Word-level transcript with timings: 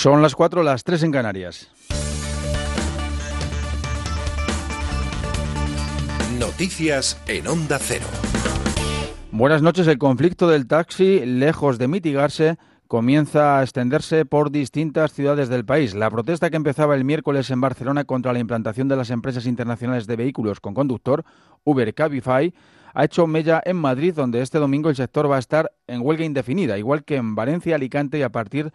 Son 0.00 0.22
las 0.22 0.34
4, 0.34 0.62
las 0.62 0.82
3 0.82 1.02
en 1.02 1.12
Canarias. 1.12 1.70
Noticias 6.38 7.22
en 7.28 7.46
Onda 7.46 7.78
Cero. 7.78 8.06
Buenas 9.30 9.60
noches. 9.60 9.86
El 9.88 9.98
conflicto 9.98 10.48
del 10.48 10.66
taxi, 10.66 11.26
lejos 11.26 11.76
de 11.76 11.88
mitigarse, 11.88 12.56
comienza 12.86 13.58
a 13.58 13.62
extenderse 13.62 14.24
por 14.24 14.50
distintas 14.50 15.12
ciudades 15.12 15.50
del 15.50 15.66
país. 15.66 15.94
La 15.94 16.08
protesta 16.08 16.48
que 16.48 16.56
empezaba 16.56 16.94
el 16.94 17.04
miércoles 17.04 17.50
en 17.50 17.60
Barcelona 17.60 18.04
contra 18.04 18.32
la 18.32 18.38
implantación 18.38 18.88
de 18.88 18.96
las 18.96 19.10
empresas 19.10 19.44
internacionales 19.44 20.06
de 20.06 20.16
vehículos 20.16 20.60
con 20.60 20.72
conductor, 20.72 21.26
Uber 21.62 21.92
Cabify, 21.92 22.54
ha 22.94 23.04
hecho 23.04 23.26
mella 23.26 23.60
en 23.66 23.76
Madrid, 23.76 24.14
donde 24.14 24.40
este 24.40 24.58
domingo 24.58 24.88
el 24.88 24.96
sector 24.96 25.30
va 25.30 25.36
a 25.36 25.40
estar 25.40 25.70
en 25.86 26.00
huelga 26.00 26.24
indefinida, 26.24 26.78
igual 26.78 27.04
que 27.04 27.16
en 27.16 27.34
Valencia, 27.34 27.74
Alicante 27.74 28.18
y 28.18 28.22
a 28.22 28.32
partir 28.32 28.64
de 28.64 28.72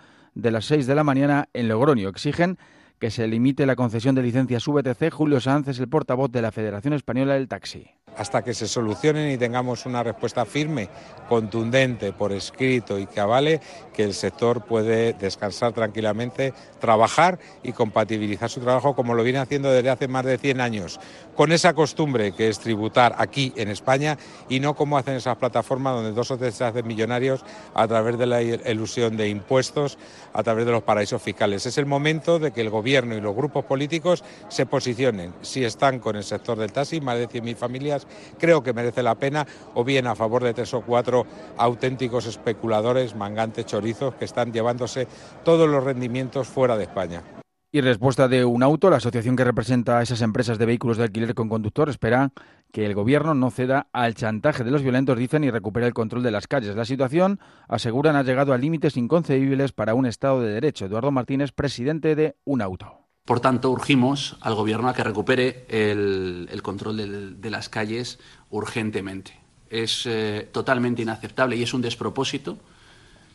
las 0.51 0.65
6 0.65 0.87
de 0.87 0.95
la 0.95 1.03
mañana 1.03 1.49
en 1.53 1.67
Logroño. 1.67 2.09
Exigen 2.09 2.57
que 2.99 3.11
se 3.11 3.27
limite 3.27 3.65
la 3.65 3.75
concesión 3.75 4.15
de 4.15 4.23
licencias 4.23 4.67
VTC. 4.67 5.11
Julio 5.11 5.39
es 5.71 5.79
el 5.79 5.89
portavoz 5.89 6.31
de 6.31 6.41
la 6.41 6.51
Federación 6.51 6.93
Española 6.93 7.33
del 7.33 7.47
Taxi 7.47 7.89
hasta 8.17 8.43
que 8.43 8.53
se 8.53 8.67
solucionen 8.67 9.31
y 9.31 9.37
tengamos 9.37 9.85
una 9.85 10.03
respuesta 10.03 10.45
firme, 10.45 10.89
contundente, 11.27 12.13
por 12.13 12.31
escrito 12.31 12.99
y 12.99 13.05
que 13.07 13.19
avale 13.19 13.61
que 13.93 14.03
el 14.03 14.13
sector 14.13 14.63
puede 14.65 15.13
descansar 15.13 15.73
tranquilamente, 15.73 16.53
trabajar 16.79 17.39
y 17.63 17.71
compatibilizar 17.71 18.49
su 18.49 18.59
trabajo 18.59 18.95
como 18.95 19.13
lo 19.13 19.23
viene 19.23 19.39
haciendo 19.39 19.71
desde 19.71 19.89
hace 19.89 20.07
más 20.07 20.25
de 20.25 20.37
100 20.37 20.61
años, 20.61 20.99
con 21.35 21.51
esa 21.51 21.73
costumbre 21.73 22.33
que 22.33 22.49
es 22.49 22.59
tributar 22.59 23.15
aquí 23.17 23.53
en 23.55 23.69
España 23.69 24.17
y 24.49 24.59
no 24.59 24.75
como 24.75 24.97
hacen 24.97 25.15
esas 25.15 25.37
plataformas 25.37 25.95
donde 25.95 26.11
dos 26.11 26.31
o 26.31 26.37
tres 26.37 26.55
se 26.55 26.63
hacen 26.63 26.87
millonarios 26.87 27.43
a 27.73 27.87
través 27.87 28.17
de 28.17 28.25
la 28.25 28.41
ilusión 28.41 29.17
de 29.17 29.29
impuestos, 29.29 29.97
a 30.33 30.43
través 30.43 30.65
de 30.65 30.71
los 30.71 30.83
paraísos 30.83 31.21
fiscales. 31.21 31.65
Es 31.65 31.77
el 31.77 31.85
momento 31.85 32.39
de 32.39 32.51
que 32.51 32.61
el 32.61 32.69
Gobierno 32.69 33.15
y 33.15 33.21
los 33.21 33.35
grupos 33.35 33.65
políticos 33.65 34.23
se 34.49 34.65
posicionen, 34.65 35.33
si 35.41 35.63
están 35.63 35.99
con 35.99 36.15
el 36.15 36.23
sector 36.23 36.57
del 36.57 36.71
taxi, 36.71 37.01
más 37.01 37.17
de 37.17 37.29
100.000 37.29 37.55
familias, 37.55 38.04
creo 38.39 38.63
que 38.63 38.73
merece 38.73 39.03
la 39.03 39.15
pena, 39.15 39.45
o 39.73 39.83
bien 39.83 40.07
a 40.07 40.15
favor 40.15 40.43
de 40.43 40.53
tres 40.53 40.73
o 40.73 40.81
cuatro 40.81 41.25
auténticos 41.57 42.25
especuladores, 42.25 43.15
mangantes, 43.15 43.65
chorizos, 43.65 44.15
que 44.15 44.25
están 44.25 44.51
llevándose 44.51 45.07
todos 45.43 45.69
los 45.69 45.83
rendimientos 45.83 46.47
fuera 46.47 46.77
de 46.77 46.83
España. 46.83 47.23
Y 47.71 47.81
respuesta 47.81 48.29
de 48.29 48.45
un 48.45 48.63
auto, 48.63 48.89
la 48.89 48.97
asociación 48.97 49.35
que 49.35 49.43
representa 49.43 49.97
a 49.97 50.01
esas 50.01 50.21
empresas 50.21 50.57
de 50.57 50.65
vehículos 50.65 50.95
de 50.95 51.03
alquiler 51.03 51.35
con 51.35 51.49
conductor 51.49 51.89
espera 51.89 52.31
que 52.71 52.85
el 52.85 52.95
gobierno 52.95 53.33
no 53.33 53.51
ceda 53.51 53.87
al 53.91 54.15
chantaje 54.15 54.63
de 54.63 54.71
los 54.71 54.81
violentos, 54.81 55.17
dicen, 55.17 55.43
y 55.43 55.51
recupere 55.51 55.85
el 55.85 55.93
control 55.93 56.23
de 56.23 56.31
las 56.31 56.47
calles. 56.47 56.75
La 56.75 56.85
situación, 56.85 57.41
aseguran, 57.67 58.15
ha 58.15 58.23
llegado 58.23 58.53
a 58.53 58.57
límites 58.57 58.95
inconcebibles 58.95 59.73
para 59.73 59.93
un 59.93 60.05
Estado 60.05 60.41
de 60.41 60.53
Derecho. 60.53 60.85
Eduardo 60.85 61.11
Martínez, 61.11 61.51
presidente 61.51 62.15
de 62.15 62.37
un 62.45 62.61
auto. 62.61 63.04
Por 63.25 63.39
tanto, 63.39 63.71
urgimos 63.71 64.37
al 64.39 64.53
Gobierno 64.53 64.87
a 64.87 64.93
que 64.93 65.03
recupere 65.03 65.65
el, 65.67 66.61
control 66.61 67.41
de, 67.41 67.49
las 67.49 67.69
calles 67.69 68.19
urgentemente. 68.51 69.39
Es 69.71 70.05
eh, 70.05 70.47
totalmente 70.51 71.01
inaceptable 71.01 71.57
y 71.57 71.63
es 71.63 71.73
un 71.73 71.81
despropósito 71.81 72.59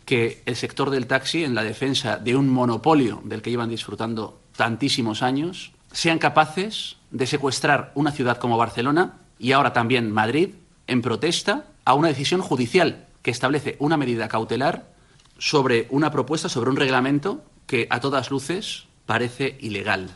que 0.05 0.43
el 0.47 0.55
sector 0.55 0.91
del 0.91 1.09
taxi, 1.09 1.43
en 1.43 1.57
la 1.57 1.65
defensa 1.65 2.19
de 2.19 2.37
un 2.37 2.49
monopolio 2.49 3.21
del 3.25 3.43
que 3.43 3.51
llevan 3.51 3.69
disfrutando 3.69 4.41
tantísimos 4.57 5.23
años, 5.23 5.73
sean 5.91 6.21
capaces 6.21 6.97
de 7.11 7.27
secuestrar 7.27 7.91
una 7.97 8.13
ciudad 8.13 8.39
como 8.39 8.57
Barcelona 8.57 9.19
y 9.41 9.53
ahora 9.53 9.73
también 9.73 10.13
Madrid 10.13 10.51
en 10.87 11.03
protesta 11.03 11.67
a 11.85 11.95
una 11.95 12.09
decisión 12.09 12.43
judicial 12.43 13.09
que 13.23 13.33
establece 13.33 13.77
una 13.81 13.97
medida 13.97 14.29
cautelar 14.29 14.93
sobre 15.39 15.89
una 15.91 16.13
propuesta, 16.13 16.49
sobre 16.49 16.71
un 16.71 16.77
reglamento 16.77 17.43
que 17.67 17.89
a 17.91 18.01
todas 18.01 18.31
luces 18.31 18.87
parece 19.11 19.57
ilegal. 19.59 20.09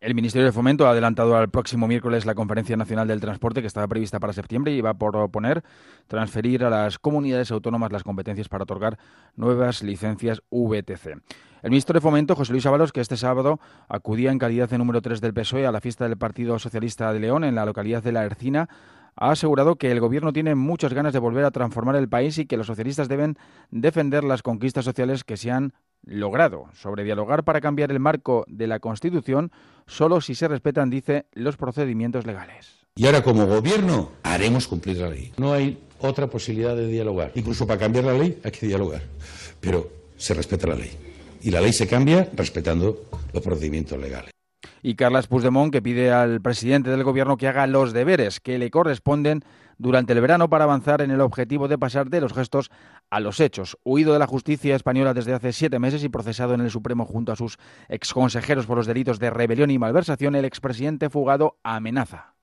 El 0.00 0.14
Ministerio 0.14 0.46
de 0.46 0.52
Fomento 0.52 0.86
ha 0.86 0.92
adelantado 0.92 1.36
al 1.36 1.50
próximo 1.50 1.86
miércoles 1.86 2.24
la 2.24 2.34
Conferencia 2.34 2.74
Nacional 2.74 3.06
del 3.06 3.20
Transporte 3.20 3.60
que 3.60 3.66
estaba 3.66 3.88
prevista 3.88 4.18
para 4.18 4.32
septiembre 4.32 4.72
y 4.72 4.80
va 4.80 4.90
a 4.90 4.94
proponer 4.94 5.62
transferir 6.06 6.64
a 6.64 6.70
las 6.70 6.98
comunidades 6.98 7.50
autónomas 7.50 7.92
las 7.92 8.04
competencias 8.04 8.48
para 8.48 8.62
otorgar 8.62 8.98
nuevas 9.34 9.82
licencias 9.82 10.40
VTC. 10.50 11.20
El 11.62 11.70
ministro 11.70 11.92
de 11.92 12.00
Fomento, 12.00 12.34
José 12.34 12.52
Luis 12.52 12.64
Ábalos, 12.64 12.90
que 12.90 13.02
este 13.02 13.18
sábado 13.18 13.60
acudía 13.86 14.32
en 14.32 14.38
calidad 14.38 14.70
de 14.70 14.78
número 14.78 15.02
3 15.02 15.20
del 15.20 15.34
PSOE 15.34 15.66
a 15.66 15.72
la 15.72 15.82
fiesta 15.82 16.08
del 16.08 16.16
Partido 16.16 16.58
Socialista 16.58 17.12
de 17.12 17.20
León 17.20 17.44
en 17.44 17.54
la 17.54 17.66
localidad 17.66 18.02
de 18.02 18.12
La 18.12 18.24
Ercina, 18.24 18.70
ha 19.14 19.32
asegurado 19.32 19.76
que 19.76 19.92
el 19.92 20.00
Gobierno 20.00 20.32
tiene 20.32 20.54
muchas 20.54 20.94
ganas 20.94 21.12
de 21.12 21.18
volver 21.18 21.44
a 21.44 21.50
transformar 21.50 21.96
el 21.96 22.08
país 22.08 22.38
y 22.38 22.46
que 22.46 22.56
los 22.56 22.66
socialistas 22.66 23.08
deben 23.08 23.36
defender 23.70 24.24
las 24.24 24.42
conquistas 24.42 24.86
sociales 24.86 25.22
que 25.22 25.36
se 25.36 25.50
han 25.50 25.74
logrado. 26.06 26.66
Sobre 26.74 27.04
dialogar 27.04 27.44
para 27.44 27.60
cambiar 27.60 27.90
el 27.90 28.00
marco 28.00 28.44
de 28.48 28.66
la 28.66 28.80
Constitución 28.80 29.52
solo 29.86 30.20
si 30.20 30.34
se 30.34 30.48
respetan, 30.48 30.88
dice, 30.88 31.26
los 31.32 31.56
procedimientos 31.56 32.24
legales. 32.24 32.86
Y 32.94 33.04
ahora 33.04 33.22
como 33.22 33.46
Gobierno 33.46 34.12
haremos 34.22 34.66
cumplir 34.66 34.96
la 34.96 35.10
ley. 35.10 35.32
No 35.36 35.52
hay 35.52 35.78
otra 35.98 36.28
posibilidad 36.28 36.74
de 36.74 36.86
dialogar. 36.86 37.32
Incluso 37.34 37.66
para 37.66 37.78
cambiar 37.78 38.04
la 38.04 38.14
ley 38.14 38.40
hay 38.42 38.50
que 38.50 38.66
dialogar. 38.66 39.02
Pero 39.60 39.88
se 40.16 40.32
respeta 40.32 40.68
la 40.68 40.76
ley. 40.76 40.90
Y 41.42 41.50
la 41.50 41.60
ley 41.60 41.74
se 41.74 41.86
cambia 41.86 42.30
respetando 42.34 43.04
los 43.32 43.42
procedimientos 43.42 44.00
legales 44.00 44.30
y 44.86 44.94
Carlas 44.94 45.26
Puigdemont, 45.26 45.72
que 45.72 45.82
pide 45.82 46.12
al 46.12 46.40
presidente 46.40 46.90
del 46.90 47.02
Gobierno 47.02 47.36
que 47.36 47.48
haga 47.48 47.66
los 47.66 47.92
deberes 47.92 48.38
que 48.38 48.56
le 48.56 48.70
corresponden 48.70 49.42
durante 49.78 50.12
el 50.12 50.20
verano 50.20 50.48
para 50.48 50.64
avanzar 50.64 51.00
en 51.02 51.10
el 51.10 51.20
objetivo 51.20 51.68
de 51.68 51.78
pasar 51.78 52.08
de 52.08 52.20
los 52.20 52.32
gestos 52.32 52.70
a 53.10 53.20
los 53.20 53.40
hechos. 53.40 53.76
Huido 53.84 54.12
de 54.12 54.18
la 54.18 54.26
justicia 54.26 54.76
española 54.76 55.14
desde 55.14 55.34
hace 55.34 55.52
siete 55.52 55.78
meses 55.78 56.04
y 56.04 56.08
procesado 56.08 56.54
en 56.54 56.60
el 56.60 56.70
Supremo 56.70 57.04
junto 57.04 57.32
a 57.32 57.36
sus 57.36 57.58
exconsejeros 57.88 58.66
por 58.66 58.76
los 58.76 58.86
delitos 58.86 59.18
de 59.18 59.30
rebelión 59.30 59.70
y 59.70 59.78
malversación, 59.78 60.34
el 60.34 60.44
expresidente 60.44 61.10
fugado 61.10 61.58
amenaza. 61.62 62.34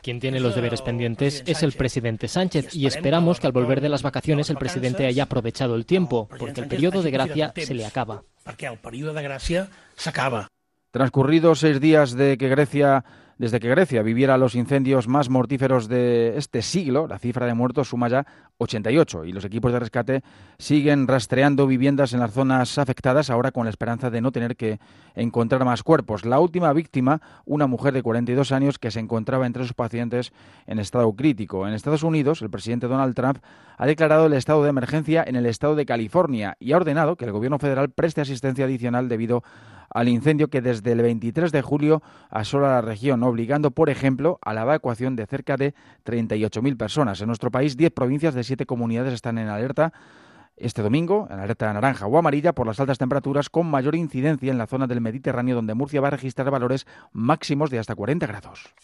Quien 0.00 0.20
tiene 0.20 0.38
los 0.38 0.54
deberes 0.54 0.80
pendientes 0.82 1.42
es 1.46 1.64
el 1.64 1.72
presidente 1.72 2.28
Sánchez 2.28 2.72
y 2.74 2.86
esperamos 2.86 3.40
que 3.40 3.48
al 3.48 3.52
volver 3.52 3.80
de 3.80 3.88
las 3.88 4.02
vacaciones 4.02 4.48
el 4.48 4.56
presidente 4.56 5.06
haya 5.06 5.24
aprovechado 5.24 5.74
el 5.74 5.86
tiempo, 5.86 6.28
porque 6.38 6.60
el 6.60 6.68
periodo 6.68 7.02
de 7.02 7.10
gracia 7.10 7.52
se 7.56 7.74
le 7.74 7.84
acaba 7.84 8.22
perquè 8.48 8.70
el 8.72 8.80
període 8.80 9.12
de 9.12 9.24
gràcia 9.26 9.66
s'acaba. 9.96 10.46
Transcurridos 10.96 11.60
seis 11.60 11.80
días 11.80 12.16
de 12.16 12.38
que 12.40 12.48
Grecia 12.48 13.04
desde 13.38 13.60
que 13.60 13.68
Grecia 13.68 14.02
viviera 14.02 14.36
los 14.36 14.56
incendios 14.56 15.06
más 15.06 15.30
mortíferos 15.30 15.88
de 15.88 16.36
este 16.36 16.60
siglo, 16.60 17.06
la 17.06 17.20
cifra 17.20 17.46
de 17.46 17.54
muertos 17.54 17.88
suma 17.88 18.08
ya 18.08 18.26
88 18.58 19.24
y 19.26 19.32
los 19.32 19.44
equipos 19.44 19.72
de 19.72 19.78
rescate 19.78 20.22
siguen 20.58 21.06
rastreando 21.06 21.68
viviendas 21.68 22.12
en 22.12 22.18
las 22.18 22.32
zonas 22.32 22.78
afectadas, 22.78 23.30
ahora 23.30 23.52
con 23.52 23.64
la 23.64 23.70
esperanza 23.70 24.10
de 24.10 24.20
no 24.20 24.32
tener 24.32 24.56
que 24.56 24.80
encontrar 25.14 25.64
más 25.64 25.84
cuerpos. 25.84 26.24
La 26.24 26.40
última 26.40 26.72
víctima, 26.72 27.22
una 27.44 27.68
mujer 27.68 27.94
de 27.94 28.02
42 28.02 28.50
años 28.50 28.78
que 28.80 28.90
se 28.90 28.98
encontraba 28.98 29.46
entre 29.46 29.62
sus 29.62 29.72
pacientes 29.72 30.32
en 30.66 30.80
estado 30.80 31.12
crítico. 31.12 31.68
En 31.68 31.74
Estados 31.74 32.02
Unidos, 32.02 32.42
el 32.42 32.50
presidente 32.50 32.88
Donald 32.88 33.14
Trump 33.14 33.38
ha 33.76 33.86
declarado 33.86 34.26
el 34.26 34.32
estado 34.32 34.64
de 34.64 34.70
emergencia 34.70 35.24
en 35.24 35.36
el 35.36 35.46
estado 35.46 35.76
de 35.76 35.86
California 35.86 36.56
y 36.58 36.72
ha 36.72 36.76
ordenado 36.76 37.14
que 37.14 37.24
el 37.24 37.32
gobierno 37.32 37.60
federal 37.60 37.90
preste 37.90 38.20
asistencia 38.20 38.64
adicional 38.64 39.08
debido 39.08 39.44
al 39.90 40.08
incendio 40.08 40.48
que 40.48 40.60
desde 40.60 40.92
el 40.92 41.02
23 41.02 41.52
de 41.52 41.62
julio 41.62 42.02
asola 42.30 42.68
la 42.68 42.80
región, 42.80 43.22
obligando, 43.22 43.70
por 43.70 43.90
ejemplo, 43.90 44.38
a 44.42 44.54
la 44.54 44.62
evacuación 44.62 45.16
de 45.16 45.26
cerca 45.26 45.56
de 45.56 45.74
38.000 46.04 46.76
personas. 46.76 47.20
En 47.20 47.26
nuestro 47.26 47.50
país, 47.50 47.76
10 47.76 47.92
provincias 47.92 48.34
de 48.34 48.44
7 48.44 48.66
comunidades 48.66 49.14
están 49.14 49.38
en 49.38 49.48
alerta 49.48 49.92
este 50.60 50.82
domingo, 50.82 51.28
en 51.30 51.38
alerta 51.38 51.72
naranja 51.72 52.06
o 52.06 52.18
amarilla, 52.18 52.52
por 52.52 52.66
las 52.66 52.80
altas 52.80 52.98
temperaturas 52.98 53.48
con 53.48 53.70
mayor 53.70 53.94
incidencia 53.94 54.50
en 54.50 54.58
la 54.58 54.66
zona 54.66 54.86
del 54.86 55.00
Mediterráneo, 55.00 55.54
donde 55.54 55.74
Murcia 55.74 56.00
va 56.00 56.08
a 56.08 56.12
registrar 56.12 56.50
valores 56.50 56.86
máximos 57.12 57.70
de 57.70 57.78
hasta 57.78 57.94
40 57.94 58.26
grados. 58.26 58.74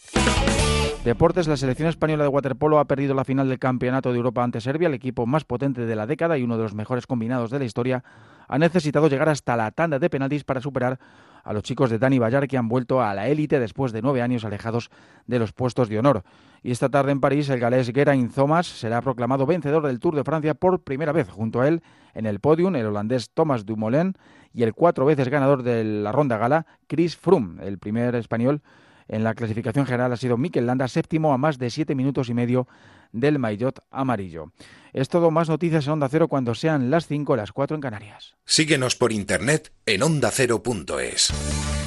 Deportes, 1.03 1.47
la 1.47 1.57
selección 1.57 1.89
española 1.89 2.23
de 2.23 2.29
waterpolo 2.29 2.79
ha 2.79 2.85
perdido 2.85 3.13
la 3.13 3.25
final 3.25 3.47
del 3.47 3.59
Campeonato 3.59 4.11
de 4.11 4.17
Europa 4.17 4.43
ante 4.43 4.61
Serbia, 4.61 4.87
el 4.87 4.93
equipo 4.93 5.25
más 5.25 5.43
potente 5.43 5.85
de 5.85 5.95
la 5.95 6.07
década 6.07 6.37
y 6.37 6.43
uno 6.43 6.57
de 6.57 6.63
los 6.63 6.73
mejores 6.73 7.05
combinados 7.05 7.51
de 7.51 7.59
la 7.59 7.65
historia, 7.65 8.03
ha 8.47 8.57
necesitado 8.57 9.07
llegar 9.07 9.29
hasta 9.29 9.55
la 9.55 9.71
tanda 9.71 9.99
de 9.99 10.09
penaltis 10.09 10.43
para 10.43 10.61
superar 10.61 10.99
a 11.43 11.53
los 11.53 11.63
chicos 11.63 11.89
de 11.89 11.99
Dani 11.99 12.19
Bayar 12.19 12.47
que 12.47 12.57
han 12.57 12.67
vuelto 12.67 13.01
a 13.01 13.13
la 13.13 13.27
élite 13.27 13.59
después 13.59 13.91
de 13.91 14.01
nueve 14.01 14.21
años 14.21 14.45
alejados 14.45 14.89
de 15.27 15.39
los 15.39 15.53
puestos 15.53 15.89
de 15.89 15.99
honor. 15.99 16.23
Y 16.63 16.71
esta 16.71 16.89
tarde 16.89 17.11
en 17.11 17.21
París, 17.21 17.49
el 17.49 17.59
galés 17.59 17.91
Geraint 17.93 18.33
Thomas 18.33 18.65
será 18.65 19.01
proclamado 19.01 19.45
vencedor 19.45 19.85
del 19.85 19.99
Tour 19.99 20.15
de 20.15 20.23
Francia 20.23 20.55
por 20.55 20.81
primera 20.81 21.11
vez. 21.11 21.29
Junto 21.29 21.61
a 21.61 21.67
él, 21.67 21.83
en 22.15 22.25
el 22.25 22.39
podium, 22.39 22.75
el 22.75 22.87
holandés 22.87 23.29
Thomas 23.29 23.65
Dumoulin 23.65 24.15
y 24.53 24.63
el 24.63 24.73
cuatro 24.73 25.05
veces 25.05 25.29
ganador 25.29 25.61
de 25.61 25.83
la 25.83 26.11
ronda 26.11 26.39
gala, 26.39 26.65
Chris 26.87 27.15
Froome, 27.15 27.63
el 27.63 27.77
primer 27.77 28.15
español 28.15 28.61
en 29.07 29.23
la 29.23 29.33
clasificación 29.33 29.85
general 29.85 30.11
ha 30.13 30.17
sido 30.17 30.37
Mikel 30.37 30.65
Landa, 30.65 30.87
séptimo 30.87 31.33
a 31.33 31.37
más 31.37 31.57
de 31.57 31.69
siete 31.69 31.95
minutos 31.95 32.29
y 32.29 32.33
medio 32.33 32.67
del 33.11 33.39
maillot 33.39 33.79
amarillo. 33.91 34.51
Es 34.93 35.09
todo 35.09 35.31
más 35.31 35.49
noticias 35.49 35.85
en 35.87 35.93
Onda 35.93 36.09
Cero 36.09 36.27
cuando 36.27 36.55
sean 36.55 36.89
las 36.89 37.07
5 37.07 37.35
las 37.35 37.51
4 37.51 37.75
en 37.75 37.81
Canarias. 37.81 38.35
Síguenos 38.45 38.95
por 38.95 39.11
internet 39.11 39.71
en 39.85 40.03
ondacero.es. 40.03 41.84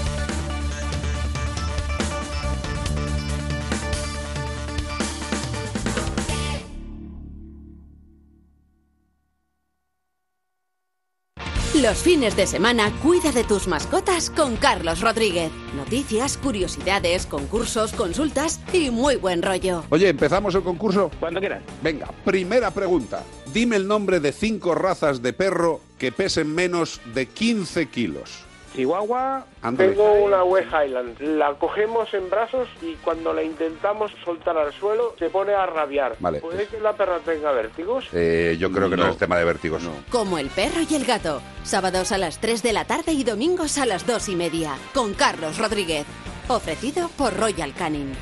Los 11.82 11.98
fines 11.98 12.34
de 12.34 12.48
semana 12.48 12.90
cuida 13.02 13.30
de 13.30 13.44
tus 13.44 13.68
mascotas 13.68 14.30
con 14.30 14.56
Carlos 14.56 15.00
Rodríguez. 15.00 15.52
Noticias, 15.76 16.36
curiosidades, 16.36 17.24
concursos, 17.24 17.92
consultas 17.92 18.60
y 18.72 18.90
muy 18.90 19.14
buen 19.14 19.42
rollo. 19.42 19.84
Oye, 19.90 20.08
¿empezamos 20.08 20.56
el 20.56 20.62
concurso? 20.62 21.08
Cuando 21.20 21.38
quieras. 21.38 21.62
Venga, 21.80 22.08
primera 22.24 22.72
pregunta. 22.72 23.22
Dime 23.54 23.76
el 23.76 23.86
nombre 23.86 24.18
de 24.18 24.32
cinco 24.32 24.74
razas 24.74 25.22
de 25.22 25.32
perro 25.32 25.80
que 25.98 26.10
pesen 26.10 26.52
menos 26.52 27.00
de 27.14 27.26
15 27.26 27.86
kilos. 27.86 28.47
Chihuahua, 28.74 29.44
Ándale. 29.62 29.90
tengo 29.90 30.12
una 30.24 30.44
West 30.44 30.68
Highland. 30.68 31.20
La 31.20 31.54
cogemos 31.54 32.12
en 32.14 32.28
brazos 32.30 32.68
y 32.82 32.94
cuando 32.96 33.32
la 33.32 33.42
intentamos 33.42 34.12
soltar 34.24 34.56
al 34.56 34.72
suelo 34.72 35.14
se 35.18 35.30
pone 35.30 35.54
a 35.54 35.66
rabiar. 35.66 36.16
Vale. 36.20 36.40
¿Puede 36.40 36.66
que 36.66 36.78
la 36.80 36.92
perra 36.94 37.18
tenga 37.20 37.50
vértigos? 37.52 38.06
Eh, 38.12 38.56
yo 38.58 38.70
creo 38.70 38.88
que 38.90 38.96
no, 38.96 39.04
No. 39.06 39.10
es 39.12 39.18
tema 39.18 39.36
de 39.38 39.44
vértigos. 39.44 39.82
Como 40.10 40.38
el 40.38 40.48
perro 40.48 40.80
y 40.88 40.94
el 40.94 41.04
gato. 41.04 41.40
Sábados 41.64 42.12
a 42.12 42.18
las 42.18 42.38
3 42.40 42.62
de 42.62 42.72
la 42.72 42.84
tarde 42.84 43.12
y 43.12 43.24
domingos 43.24 43.78
a 43.78 43.86
las 43.86 44.06
2 44.06 44.28
y 44.28 44.36
media. 44.36 44.76
Con 44.94 45.14
Carlos 45.14 45.58
Rodríguez. 45.58 46.06
Ofrecido 46.48 47.08
por 47.16 47.36
Royal 47.36 47.74
Canin. 47.74 48.12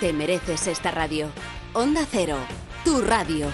Te 0.00 0.12
mereces 0.12 0.66
esta 0.66 0.90
radio. 0.90 1.28
Onda 1.72 2.06
Cero. 2.10 2.36
Tu 2.84 3.00
radio. 3.02 3.48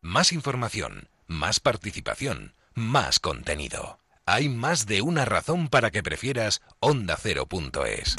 Más 0.00 0.32
información, 0.32 1.08
más 1.26 1.60
participación, 1.60 2.54
más 2.78 3.18
contenido. 3.18 3.98
Hay 4.24 4.48
más 4.48 4.86
de 4.86 5.02
una 5.02 5.24
razón 5.24 5.68
para 5.68 5.90
que 5.90 6.02
prefieras 6.02 6.62
ondacero.es. 6.80 8.16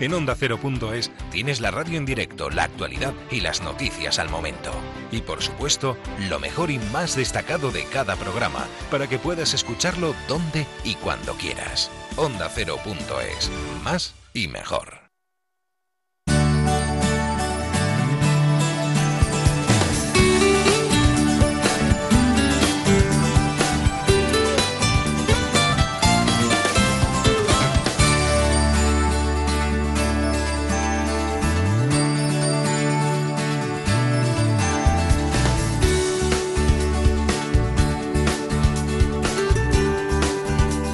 En 0.00 0.14
ondacero.es 0.14 1.10
tienes 1.32 1.60
la 1.60 1.72
radio 1.72 1.98
en 1.98 2.06
directo, 2.06 2.50
la 2.50 2.64
actualidad 2.64 3.12
y 3.30 3.40
las 3.40 3.62
noticias 3.62 4.20
al 4.20 4.28
momento. 4.28 4.70
Y 5.10 5.22
por 5.22 5.42
supuesto, 5.42 5.96
lo 6.28 6.38
mejor 6.38 6.70
y 6.70 6.78
más 6.78 7.16
destacado 7.16 7.72
de 7.72 7.84
cada 7.84 8.14
programa, 8.14 8.66
para 8.90 9.08
que 9.08 9.18
puedas 9.18 9.54
escucharlo 9.54 10.14
donde 10.28 10.66
y 10.84 10.94
cuando 10.96 11.34
quieras. 11.34 11.90
ondacero.es. 12.16 13.50
Más 13.82 14.14
y 14.34 14.46
mejor. 14.46 14.97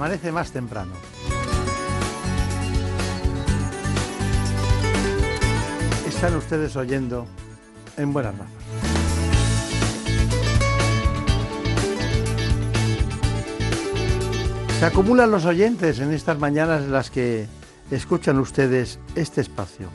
Amanece 0.00 0.32
más 0.32 0.50
temprano. 0.50 0.92
Están 6.08 6.34
ustedes 6.36 6.74
oyendo 6.74 7.26
en 7.98 8.10
buenas 8.10 8.32
manos. 8.32 8.52
Se 14.78 14.86
acumulan 14.86 15.30
los 15.30 15.44
oyentes 15.44 15.98
en 15.98 16.14
estas 16.14 16.38
mañanas 16.38 16.84
en 16.84 16.92
las 16.92 17.10
que 17.10 17.46
escuchan 17.90 18.38
ustedes 18.38 18.98
este 19.14 19.42
espacio. 19.42 19.90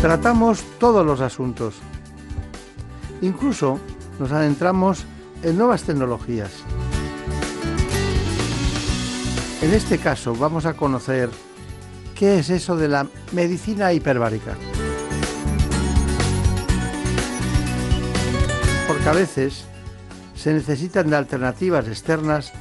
Tratamos 0.00 0.62
todos 0.78 1.04
los 1.04 1.20
asuntos. 1.20 1.74
Incluso 3.20 3.80
nos 4.20 4.30
adentramos 4.30 5.06
en 5.44 5.58
nuevas 5.58 5.82
tecnologías. 5.82 6.50
En 9.62 9.72
este 9.72 9.98
caso 9.98 10.34
vamos 10.34 10.66
a 10.66 10.74
conocer 10.74 11.30
qué 12.14 12.38
es 12.38 12.50
eso 12.50 12.76
de 12.76 12.88
la 12.88 13.06
medicina 13.32 13.92
hiperbárica. 13.92 14.56
Porque 18.88 19.08
a 19.08 19.12
veces 19.12 19.66
se 20.34 20.52
necesitan 20.52 21.10
de 21.10 21.16
alternativas 21.16 21.86
externas 21.88 22.52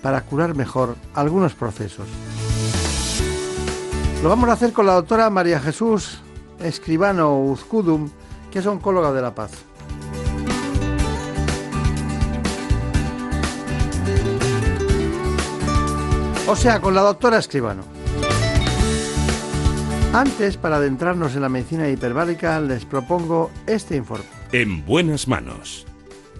para 0.00 0.22
curar 0.22 0.54
mejor 0.54 0.96
algunos 1.14 1.54
procesos. 1.54 2.06
Lo 4.22 4.28
vamos 4.28 4.48
a 4.48 4.52
hacer 4.52 4.72
con 4.72 4.86
la 4.86 4.94
doctora 4.94 5.30
María 5.30 5.60
Jesús 5.60 6.20
Escribano 6.60 7.40
Uzcudum, 7.40 8.10
que 8.52 8.60
es 8.60 8.66
oncóloga 8.66 9.12
de 9.12 9.22
la 9.22 9.34
paz. 9.34 9.71
O 16.52 16.56
sea, 16.56 16.82
con 16.82 16.94
la 16.94 17.00
doctora 17.00 17.38
Escribano. 17.38 17.82
Antes, 20.12 20.58
para 20.58 20.76
adentrarnos 20.76 21.34
en 21.34 21.40
la 21.40 21.48
medicina 21.48 21.88
hiperbárica, 21.88 22.60
les 22.60 22.84
propongo 22.84 23.50
este 23.66 23.96
informe. 23.96 24.26
En 24.52 24.84
buenas 24.84 25.28
manos. 25.28 25.86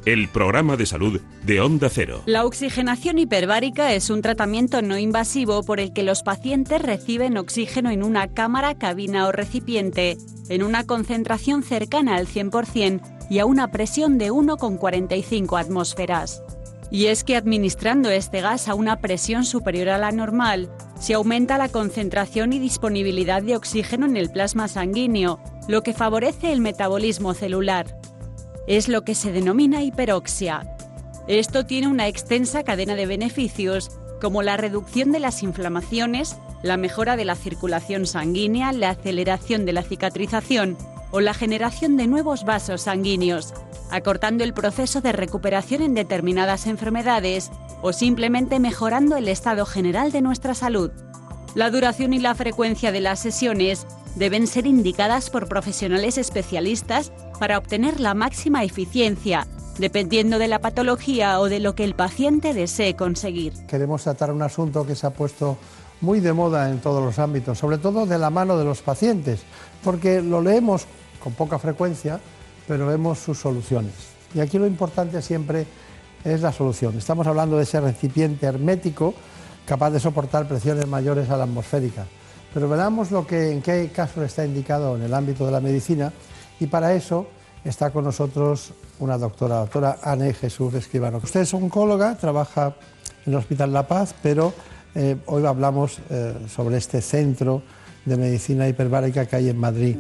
El 0.05 0.29
programa 0.29 0.77
de 0.77 0.85
salud 0.85 1.19
de 1.47 1.61
Onda 1.63 1.89
Cero. 1.89 2.21
La 2.27 2.45
oxigenación 2.45 3.19
hiperbárica 3.19 3.95
es 3.95 4.11
un 4.11 4.21
tratamiento 4.21 4.83
no 4.83 4.99
invasivo 4.99 5.63
por 5.63 5.81
el 5.81 5.95
que 5.95 6.03
los 6.03 6.23
pacientes 6.23 6.83
reciben 6.83 7.39
oxígeno 7.39 7.91
en 7.91 8.03
una 8.03 8.29
cámara, 8.29 8.75
cabina 8.75 9.27
o 9.29 9.33
recipiente, 9.33 10.19
en 10.51 10.63
una 10.63 10.85
concentración 10.85 11.63
cercana 11.63 12.17
al 12.17 12.27
100% 12.27 13.01
y 13.31 13.39
a 13.39 13.47
una 13.47 13.69
presión 13.69 14.19
de 14.19 14.31
1,45 14.31 15.59
atmósferas. 15.59 16.43
Y 16.93 17.07
es 17.07 17.25
que 17.25 17.37
administrando 17.37 18.11
este 18.11 18.43
gas 18.43 18.69
a 18.69 18.75
una 18.75 19.01
presión 19.01 19.47
superior 19.47 19.89
a 19.89 19.97
la 19.97 20.13
normal, 20.13 20.71
se 21.01 21.15
aumenta 21.15 21.57
la 21.57 21.71
concentración 21.71 22.53
y 22.53 22.59
disponibilidad 22.59 23.43
de 23.43 23.57
oxígeno 23.57 24.05
en 24.05 24.19
el 24.19 24.31
plasma 24.31 24.69
sanguíneo, 24.69 25.41
lo 25.69 25.83
que 25.83 25.95
favorece 25.95 26.53
el 26.53 26.61
metabolismo 26.61 27.33
celular. 27.33 27.99
Es 28.67 28.89
lo 28.89 29.05
que 29.05 29.15
se 29.15 29.33
denomina 29.33 29.83
hiperoxia. 29.83 30.77
Esto 31.29 31.65
tiene 31.65 31.89
una 31.89 32.09
extensa 32.09 32.63
cadena 32.63 32.95
de 32.95 33.07
beneficios, 33.07 33.91
como 34.21 34.43
la 34.43 34.59
reducción 34.59 35.13
de 35.13 35.21
las 35.21 35.43
inflamaciones, 35.43 36.37
la 36.63 36.77
mejora 36.77 37.17
de 37.17 37.25
la 37.25 37.37
circulación 37.37 38.05
sanguínea, 38.05 38.71
la 38.73 38.91
aceleración 38.91 39.65
de 39.65 39.73
la 39.73 39.83
cicatrización 39.83 40.77
o 41.13 41.21
la 41.21 41.35
generación 41.35 41.97
de 41.97 42.09
nuevos 42.09 42.45
vasos 42.45 42.83
sanguíneos, 42.83 43.55
acortando 43.91 44.43
el 44.43 44.55
proceso 44.55 45.01
de 45.01 45.13
recuperación 45.13 45.83
en 45.83 45.95
determinadas 45.95 46.67
enfermedades 46.67 47.53
o 47.83 47.93
simplemente 47.93 48.59
mejorando 48.59 49.17
el 49.17 49.29
estado 49.29 49.67
general 49.67 50.11
de 50.11 50.23
nuestra 50.23 50.55
salud. 50.55 50.91
La 51.55 51.71
duración 51.71 52.15
y 52.15 52.19
la 52.19 52.35
frecuencia 52.35 52.91
de 52.91 53.01
las 53.01 53.21
sesiones 53.21 53.87
deben 54.17 54.47
ser 54.47 54.67
indicadas 54.67 55.31
por 55.31 55.49
profesionales 55.49 56.19
especialistas 56.19 57.13
para 57.39 57.59
obtener 57.59 58.01
la 58.01 58.15
máxima 58.15 58.65
eficiencia, 58.65 59.47
dependiendo 59.79 60.39
de 60.39 60.49
la 60.49 60.61
patología 60.61 61.41
o 61.41 61.49
de 61.49 61.61
lo 61.61 61.75
que 61.75 61.85
el 61.85 61.95
paciente 61.95 62.55
desee 62.55 62.97
conseguir. 62.97 63.53
Queremos 63.67 64.03
tratar 64.03 64.33
un 64.33 64.43
asunto 64.43 64.87
que 64.87 64.95
se 64.95 65.07
ha 65.07 65.11
puesto 65.11 65.59
muy 66.01 66.21
de 66.21 66.33
moda 66.33 66.71
en 66.71 66.81
todos 66.81 67.03
los 67.03 67.19
ámbitos, 67.19 67.59
sobre 67.59 67.79
todo 67.79 68.07
de 68.07 68.19
la 68.19 68.31
mano 68.31 68.59
de 68.59 68.65
los 68.65 68.83
pacientes, 68.83 69.43
porque 69.85 70.21
lo 70.21 70.43
leemos 70.43 70.87
con 71.23 71.35
poca 71.35 71.59
frecuencia, 71.59 72.21
pero 72.67 72.87
vemos 72.87 73.19
sus 73.19 73.39
soluciones. 73.39 73.93
Y 74.35 74.41
aquí 74.41 74.59
lo 74.59 74.67
importante 74.67 75.21
siempre 75.23 75.67
es 76.25 76.41
la 76.41 76.53
solución. 76.53 76.97
Estamos 76.97 77.27
hablando 77.27 77.57
de 77.57 77.65
ese 77.65 77.81
recipiente 77.81 78.47
hermético 78.47 79.15
capaz 79.67 79.91
de 79.91 80.01
soportar 80.01 80.49
presiones 80.49 80.87
mayores 80.87 81.31
a 81.31 81.37
la 81.37 81.45
atmosférica. 81.45 82.07
Pero 82.53 82.69
veamos 82.69 83.11
lo 83.11 83.27
que, 83.27 83.51
en 83.51 83.63
qué 83.63 83.91
caso 83.95 84.23
está 84.23 84.45
indicado 84.45 84.97
en 84.97 85.03
el 85.03 85.15
ámbito 85.15 85.47
de 85.47 85.53
la 85.53 85.61
medicina 85.61 86.13
y 86.61 86.67
para 86.67 86.93
eso 86.95 87.27
está 87.65 87.91
con 87.91 88.05
nosotros 88.05 88.73
una 88.99 89.17
doctora, 89.17 89.57
doctora 89.57 89.99
Anne 90.03 90.35
Jesús 90.35 90.75
Escribano. 90.75 91.21
Usted 91.23 91.41
es 91.41 91.55
oncóloga, 91.55 92.17
trabaja 92.17 92.75
en 93.25 93.33
el 93.33 93.39
Hospital 93.39 93.73
La 93.73 93.87
Paz, 93.87 94.15
pero 94.23 94.53
eh, 94.95 95.17
hoy 95.27 95.47
hablamos 95.47 95.99
eh, 96.11 96.35
sobre 96.49 96.77
este 96.77 97.01
centro 97.01 97.63
de 98.05 98.17
medicina 98.17 98.69
hiperbárica 98.69 99.27
que 99.27 99.37
hay 99.37 99.49
en 99.49 99.59
Madrid. 99.59 99.97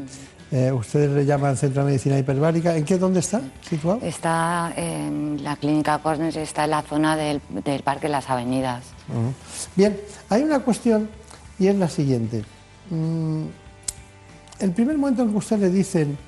Eh, 0.53 0.71
ustedes 0.71 1.11
le 1.11 1.25
llaman 1.25 1.57
Centro 1.57 1.83
de 1.83 1.87
Medicina 1.93 2.19
Hiperbárica. 2.19 2.77
¿En 2.77 2.85
qué 2.85 2.99
dónde 2.99 3.21
está 3.21 3.41
situado? 3.63 4.01
Está 4.03 4.71
en 4.77 5.43
la 5.43 5.57
clínica 5.57 5.99
Cornes, 6.01 6.37
está 6.37 6.65
en 6.65 6.71
la 6.71 6.83
zona 6.83 7.17
del, 7.17 7.41
Parque 7.83 8.07
Las 8.07 8.29
Avenidas. 8.29 8.85
Bien, 9.75 9.99
hay 10.29 10.43
una 10.43 10.61
cuestión 10.61 11.09
y 11.59 11.69
es 11.69 11.77
la 11.77 11.89
siguiente. 11.89 12.45
Mm, 12.91 13.45
el 14.61 14.73
primer 14.73 14.99
momento 14.99 15.23
en 15.23 15.31
que 15.31 15.39
usted 15.39 15.59
le 15.59 15.71
dicen 15.71 16.19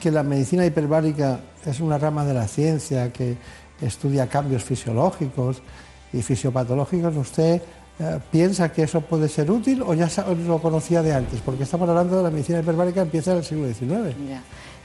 que 0.00 0.10
la 0.10 0.24
medicina 0.24 0.66
hiperbárica 0.66 1.38
es 1.64 1.78
una 1.78 1.96
rama 1.96 2.24
de 2.24 2.34
la 2.34 2.48
ciencia 2.48 3.12
que 3.12 3.36
estudia 3.80 4.26
cambios 4.26 4.64
fisiológicos 4.64 5.62
y 6.12 6.22
fisiopatológicos, 6.22 7.16
¿usted 7.16 7.62
piensa 8.30 8.72
que 8.72 8.84
eso 8.84 9.00
puede 9.00 9.28
ser 9.28 9.50
útil 9.50 9.82
o 9.82 9.94
ya 9.94 10.08
lo 10.46 10.60
conocía 10.60 11.02
de 11.02 11.12
antes? 11.12 11.40
Porque 11.40 11.64
estamos 11.64 11.88
hablando 11.88 12.16
de 12.16 12.22
la 12.22 12.30
medicina 12.30 12.60
hiperbárica 12.60 13.02
empieza 13.02 13.32
en 13.32 13.38
el 13.38 13.44
siglo 13.44 13.66
XIX. 13.66 14.16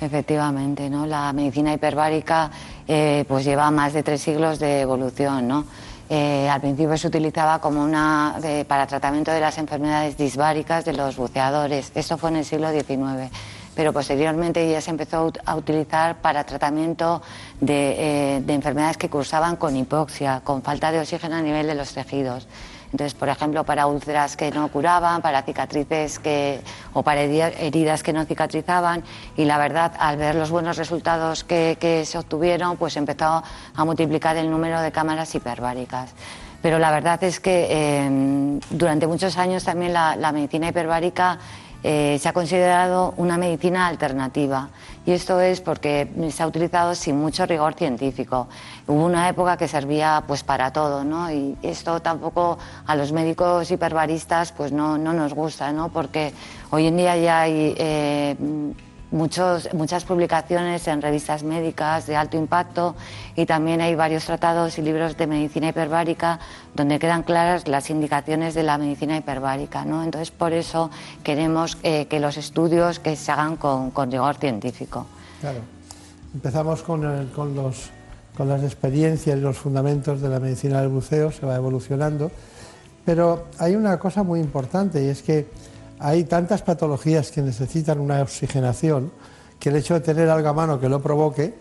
efectivamente, 0.01 0.89
¿no? 0.89 1.05
La 1.05 1.31
medicina 1.31 1.73
hiperbárica 1.73 2.51
eh, 2.87 3.23
pues 3.27 3.45
lleva 3.45 3.71
más 3.71 3.93
de 3.93 4.03
tres 4.03 4.21
siglos 4.21 4.59
de 4.59 4.81
evolución, 4.81 5.47
¿no? 5.47 5.65
Eh, 6.09 6.47
al 6.49 6.61
principio 6.61 6.97
se 6.97 7.07
utilizaba 7.07 7.59
como 7.59 7.81
una 7.83 8.35
para 8.67 8.85
tratamiento 8.85 9.31
de 9.31 9.39
las 9.39 9.57
enfermedades 9.57 10.17
disbáricas 10.17 10.85
de 10.85 10.93
los 10.93 11.15
buceadores. 11.15 11.91
Esto 11.95 12.17
fue 12.17 12.29
en 12.29 12.37
el 12.37 12.45
siglo 12.45 12.69
XIX 12.71 13.31
pero 13.75 13.91
posteriormente 13.91 14.71
ya 14.71 14.79
se 14.79 14.89
empezó 14.89 15.33
a 15.45 15.55
utilizar 15.55 16.21
para 16.21 16.45
tratamiento 16.45 17.21
de, 17.59 18.41
de, 18.41 18.53
enfermedades 18.53 18.95
que 18.95 19.09
cursaban 19.09 19.57
con 19.57 19.75
hipoxia, 19.75 20.39
con 20.45 20.61
falta 20.63 20.93
de 20.93 20.99
oxígeno 20.99 21.35
a 21.35 21.41
nivel 21.41 21.67
de 21.67 21.75
los 21.75 21.93
tejidos. 21.93 22.47
Entonces, 22.95 23.13
por 23.13 23.27
ejemplo, 23.27 23.65
para 23.65 23.87
úlceras 23.87 24.37
que 24.37 24.49
no 24.51 24.69
curaban, 24.69 25.21
para 25.21 25.41
cicatrices 25.41 26.17
que, 26.17 26.61
o 26.93 27.03
para 27.03 27.23
heridas 27.23 28.03
que 28.03 28.13
no 28.13 28.23
cicatrizaban. 28.23 29.03
Y 29.35 29.43
la 29.43 29.57
verdad, 29.57 29.91
al 29.99 30.15
ver 30.15 30.35
los 30.35 30.49
buenos 30.49 30.77
resultados 30.77 31.43
que, 31.43 32.03
se 32.05 32.17
obtuvieron, 32.17 32.77
pues 32.77 32.95
empezó 32.95 33.43
a 33.75 33.83
multiplicar 33.83 34.37
el 34.37 34.49
número 34.49 34.79
de 34.79 34.93
cámaras 34.93 35.35
hiperbáricas. 35.35 36.13
Pero 36.61 36.79
la 36.79 36.89
verdad 36.89 37.21
es 37.25 37.41
que 37.41 37.67
eh, 37.69 38.59
durante 38.69 39.07
muchos 39.07 39.37
años 39.37 39.65
también 39.65 39.91
la 39.91 40.31
medicina 40.31 40.69
hiperbárica 40.69 41.37
eh, 41.83 42.17
se 42.19 42.29
ha 42.29 42.33
considerado 42.33 43.13
una 43.17 43.37
medicina 43.37 43.87
alternativa 43.87 44.69
y 45.05 45.11
esto 45.11 45.39
es 45.39 45.61
porque 45.61 46.09
se 46.31 46.41
ha 46.41 46.47
utilizado 46.47 46.95
sin 46.95 47.17
mucho 47.17 47.45
rigor 47.45 47.75
científico. 47.75 48.47
Hubo 48.87 49.05
una 49.05 49.29
época 49.29 49.55
que 49.55 49.67
servía 49.67 50.23
pues 50.25 50.43
para 50.43 50.73
todo, 50.73 51.03
¿no? 51.03 51.31
Y 51.31 51.55
esto 51.61 52.01
tampoco 52.01 52.57
a 52.87 52.95
los 52.95 53.11
médicos 53.11 53.69
hiperbaristas 53.69 54.51
pues 54.51 54.71
no, 54.71 54.97
no 54.97 55.13
nos 55.13 55.33
gusta, 55.33 55.71
¿no? 55.71 55.89
Porque 55.89 56.33
hoy 56.71 56.87
en 56.87 56.97
día 56.97 57.17
ya 57.17 57.41
hay 57.41 57.75
eh, 57.77 58.35
muchos, 59.15 59.73
muchas 59.73 60.03
publicaciones 60.03 60.87
en 60.87 61.01
revistas 61.01 61.41
médicas 61.41 62.05
de 62.05 62.15
alto 62.15 62.37
impacto 62.37 62.95
y 63.35 63.45
también 63.45 63.81
hay 63.81 63.95
varios 63.95 64.25
tratados 64.25 64.77
y 64.77 64.81
libros 64.81 65.17
de 65.17 65.25
medicina 65.25 65.69
hiperbárica 65.69 66.39
donde 66.75 66.99
quedan 66.99 67.23
claras 67.23 67.67
las 67.67 67.89
indicaciones 67.89 68.53
de 68.53 68.63
la 68.63 68.77
medicina 68.77 69.17
hiperbárica. 69.17 69.85
¿no? 69.85 70.03
Entonces, 70.03 70.31
por 70.31 70.51
eso 70.53 70.91
queremos 71.23 71.77
eh, 71.83 72.07
que 72.07 72.19
los 72.19 72.37
estudios 72.37 72.99
que 72.99 73.15
se 73.15 73.31
hagan 73.31 73.55
con, 73.55 73.91
rigor 74.11 74.35
científico. 74.35 75.07
Claro. 75.39 75.59
Empezamos 76.33 76.83
con, 76.83 77.01
los, 77.01 77.89
con 78.35 78.49
las 78.49 78.63
experiencias 78.63 79.37
y 79.37 79.41
los 79.41 79.57
fundamentos 79.57 80.19
de 80.19 80.27
la 80.27 80.41
medicina 80.41 80.81
del 80.81 80.89
buceo, 80.89 81.31
se 81.31 81.45
va 81.45 81.55
evolucionando, 81.55 82.29
pero 83.05 83.45
hay 83.59 83.75
una 83.75 83.97
cosa 83.97 84.23
muy 84.23 84.41
importante 84.41 85.01
y 85.01 85.07
es 85.07 85.21
que 85.21 85.47
hay 85.99 86.23
tantas 86.25 86.61
patologías 86.61 87.31
que 87.31 87.41
necesitan 87.41 87.99
una 87.99 88.21
oxigenación 88.21 89.11
que 89.59 89.69
el 89.69 89.77
hecho 89.77 89.93
de 89.93 90.01
tener 90.01 90.29
algo 90.29 90.49
a 90.49 90.53
mano 90.53 90.79
que 90.79 90.89
lo 90.89 91.01
provoque 91.01 91.53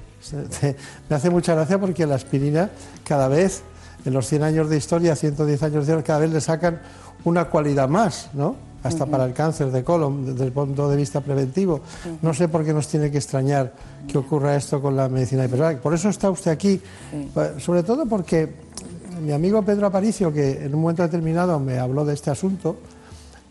me 1.09 1.17
hace 1.17 1.31
mucha 1.31 1.55
gracia 1.55 1.79
porque 1.79 2.07
la 2.07 2.15
aspirina 2.15 2.71
cada 3.05 3.29
vez, 3.29 3.63
en 4.05 4.13
los 4.13 4.27
100 4.27 4.43
años 4.43 4.69
de 4.71 4.77
historia, 4.77 5.15
110 5.15 5.63
años 5.63 5.75
de 5.75 5.81
historia, 5.83 6.03
cada 6.03 6.19
vez 6.21 6.31
le 6.31 6.41
sacan 6.41 6.81
una 7.25 7.47
cualidad 7.47 7.89
más, 7.89 8.31
¿no? 8.33 8.57
Hasta 8.83 9.07
para 9.07 9.25
el 9.25 9.33
cáncer 9.33 9.71
de 9.71 9.83
colon, 9.83 10.27
desde 10.27 10.45
el 10.45 10.53
punto 10.53 10.91
de 10.91 10.97
vista 10.97 11.23
preventivo. 11.23 11.81
No 12.21 12.35
sé 12.35 12.49
por 12.49 12.65
qué 12.65 12.75
nos 12.75 12.87
tiene 12.87 13.11
que 13.11 13.17
extrañar 13.17 13.73
que 14.07 14.19
ocurra 14.19 14.57
esto 14.57 14.83
con 14.83 14.95
la 14.95 15.09
medicina 15.09 15.47
hiperbárica. 15.47 15.81
Por 15.81 15.95
eso 15.95 16.11
está 16.11 16.31
usted 16.31 16.51
aquí, 16.51 16.83
sobre 17.59 17.83
todo 17.83 18.05
porque 18.05 18.53
mi 19.23 19.33
amigo 19.33 19.63
Pedro 19.63 19.87
Aparicio, 19.87 20.31
que 20.31 20.65
en 20.67 20.75
un 20.75 20.83
momento 20.83 21.03
determinado 21.03 21.59
me 21.59 21.79
habló 21.79 22.05
de 22.05 22.13
este 22.13 22.31
asunto, 22.31 22.77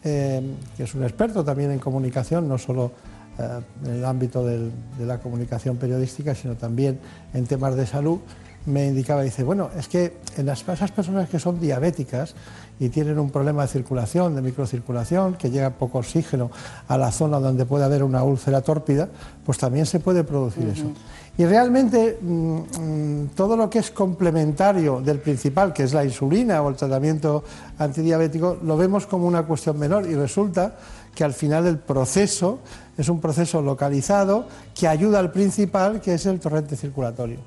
eh, 0.03 0.41
que 0.75 0.83
es 0.83 0.95
un 0.95 1.03
experto 1.03 1.43
también 1.43 1.71
en 1.71 1.79
comunicación, 1.79 2.47
no 2.47 2.57
solo 2.57 2.91
eh, 3.37 3.59
en 3.85 3.91
el 3.95 4.05
ámbito 4.05 4.45
de 4.45 4.71
la 4.99 5.19
comunicación 5.19 5.77
periodística, 5.77 6.35
sino 6.35 6.55
también 6.55 6.99
en 7.33 7.45
temas 7.45 7.75
de 7.75 7.85
salud, 7.85 8.19
me 8.65 8.87
indicaba, 8.87 9.23
dice, 9.23 9.43
bueno, 9.43 9.69
es 9.77 9.87
que 9.87 10.13
en 10.37 10.45
las, 10.45 10.67
esas 10.67 10.91
personas 10.91 11.29
que 11.29 11.39
son 11.39 11.59
diabéticas 11.59 12.33
y 12.79 12.89
tienen 12.89 13.19
un 13.19 13.29
problema 13.29 13.63
de 13.63 13.67
circulación, 13.67 14.35
de 14.35 14.41
microcirculación, 14.41 15.35
que 15.35 15.49
llega 15.49 15.71
poco 15.71 15.99
oxígeno 15.99 16.49
a 16.87 16.97
la 16.97 17.11
zona 17.11 17.39
donde 17.39 17.65
puede 17.65 17.85
haber 17.85 18.03
una 18.03 18.23
úlcera 18.23 18.61
tórpida, 18.61 19.09
pues 19.45 19.57
también 19.57 19.85
se 19.85 19.99
puede 19.99 20.23
producir 20.23 20.67
eso. 20.67 20.91
Y 21.35 21.45
realmente 21.45 22.19
mm, 22.21 22.57
mm, 22.57 23.27
todo 23.35 23.57
lo 23.57 23.69
que 23.69 23.79
es 23.79 23.89
complementario 23.89 25.01
del 25.01 25.19
principal, 25.19 25.73
que 25.73 25.83
es 25.83 25.93
la 25.93 26.05
insulina 26.05 26.61
o 26.61 26.69
el 26.69 26.75
tratamiento 26.75 27.43
antidiabético, 27.79 28.59
lo 28.63 28.77
vemos 28.77 29.07
como 29.07 29.25
una 29.25 29.43
cuestión 29.43 29.79
menor 29.79 30.07
y 30.07 30.13
resulta 30.13 30.75
que 31.15 31.23
al 31.23 31.33
final 31.33 31.65
el 31.65 31.79
proceso 31.79 32.59
es 32.97 33.09
un 33.09 33.19
proceso 33.19 33.61
localizado 33.61 34.47
que 34.75 34.87
ayuda 34.87 35.19
al 35.19 35.31
principal, 35.31 36.01
que 36.01 36.13
es 36.13 36.25
el 36.27 36.39
torrente 36.39 36.75
circulatorio. 36.75 37.39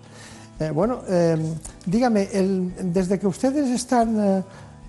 Eh, 0.58 0.70
bueno, 0.70 1.02
eh, 1.08 1.36
dígame, 1.84 2.26
desde 2.82 3.18
que 3.18 3.26
ustedes 3.26 3.68
están 3.68 4.18
eh, 4.18 4.42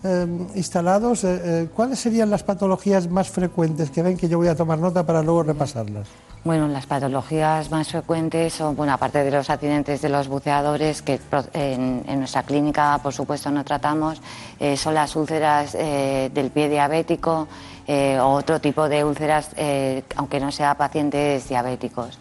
Em, 0.03 0.47
instalados, 0.53 1.23
eh, 1.23 1.41
eh, 1.43 1.69
¿cuáles 1.75 1.99
serían 1.99 2.29
las 2.29 2.43
patologías 2.43 3.09
más 3.09 3.29
frecuentes 3.29 3.89
que 3.89 4.03
ven 4.03 4.15
que 4.15 4.29
yo 4.29 4.37
voy 4.37 4.47
a 4.47 4.55
tomar 4.55 4.77
nota 4.77 5.03
para 5.03 5.23
luego 5.23 5.41
repasarlas? 5.41 6.07
Bueno, 6.43 6.67
las 6.67 6.85
patologías 6.85 7.71
más 7.71 7.89
frecuentes 7.89 8.53
son, 8.53 8.75
bueno, 8.75 8.93
aparte 8.93 9.23
de 9.23 9.31
los 9.31 9.49
accidentes 9.49 10.01
de 10.01 10.09
los 10.09 10.27
buceadores, 10.27 11.01
que 11.01 11.19
en, 11.53 12.03
nuestra 12.19 12.43
clínica, 12.43 12.99
por 13.01 13.11
supuesto, 13.11 13.49
no 13.49 13.65
tratamos, 13.65 14.21
eh, 14.59 14.77
son 14.77 14.93
las 14.93 15.15
úlceras 15.15 15.73
del 15.73 16.51
pie 16.51 16.69
diabético 16.69 17.47
o 17.87 18.29
otro 18.31 18.61
tipo 18.61 18.87
de 18.87 19.03
úlceras, 19.03 19.49
aunque 20.15 20.39
no 20.39 20.51
sea 20.51 20.75
pacientes 20.75 21.49
diabéticos. 21.49 22.19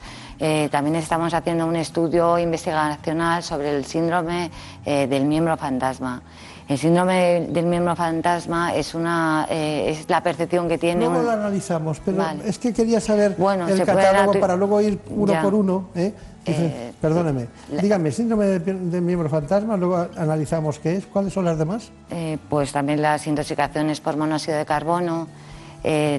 también 0.70 0.96
estamos 0.96 1.34
haciendo 1.34 1.66
un 1.66 1.76
estudio 1.76 2.38
investigacional 2.38 3.42
sobre 3.42 3.76
el 3.76 3.84
síndrome 3.84 4.50
del 4.84 5.24
miembro 5.24 5.56
fantasma. 5.56 6.22
El 6.68 6.78
síndrome 6.78 7.46
del 7.48 7.66
miembro 7.66 7.94
fantasma 7.94 8.74
es 8.74 8.94
una 8.94 9.46
eh, 9.48 9.90
es 9.90 10.10
la 10.10 10.20
percepción 10.20 10.68
que 10.68 10.78
tiene. 10.78 11.06
Luego 11.06 11.22
lo 11.22 11.30
analizamos, 11.30 12.00
pero 12.04 12.24
es 12.44 12.58
que 12.58 12.72
quería 12.72 13.00
saber 13.00 13.36
el 13.68 13.84
catálogo 13.84 14.40
para 14.40 14.56
luego 14.56 14.80
ir 14.80 14.98
uno 15.08 15.42
por 15.42 15.54
uno. 15.54 15.88
¿eh? 15.94 16.12
Eh, 16.44 16.92
perdóneme, 17.00 17.48
dígame, 17.80 18.12
síndrome 18.12 18.46
del, 18.60 19.02
miembro 19.02 19.28
fantasma, 19.28 19.76
luego 19.76 20.06
analizamos 20.16 20.78
qué 20.78 20.96
es, 20.96 21.06
¿cuáles 21.06 21.32
son 21.32 21.44
las 21.44 21.58
demás? 21.58 21.90
pues 22.48 22.70
también 22.70 23.02
las 23.02 23.26
intoxicaciones 23.26 24.00
por 24.00 24.16
monóxido 24.16 24.56
de 24.56 24.64
carbono, 24.64 25.26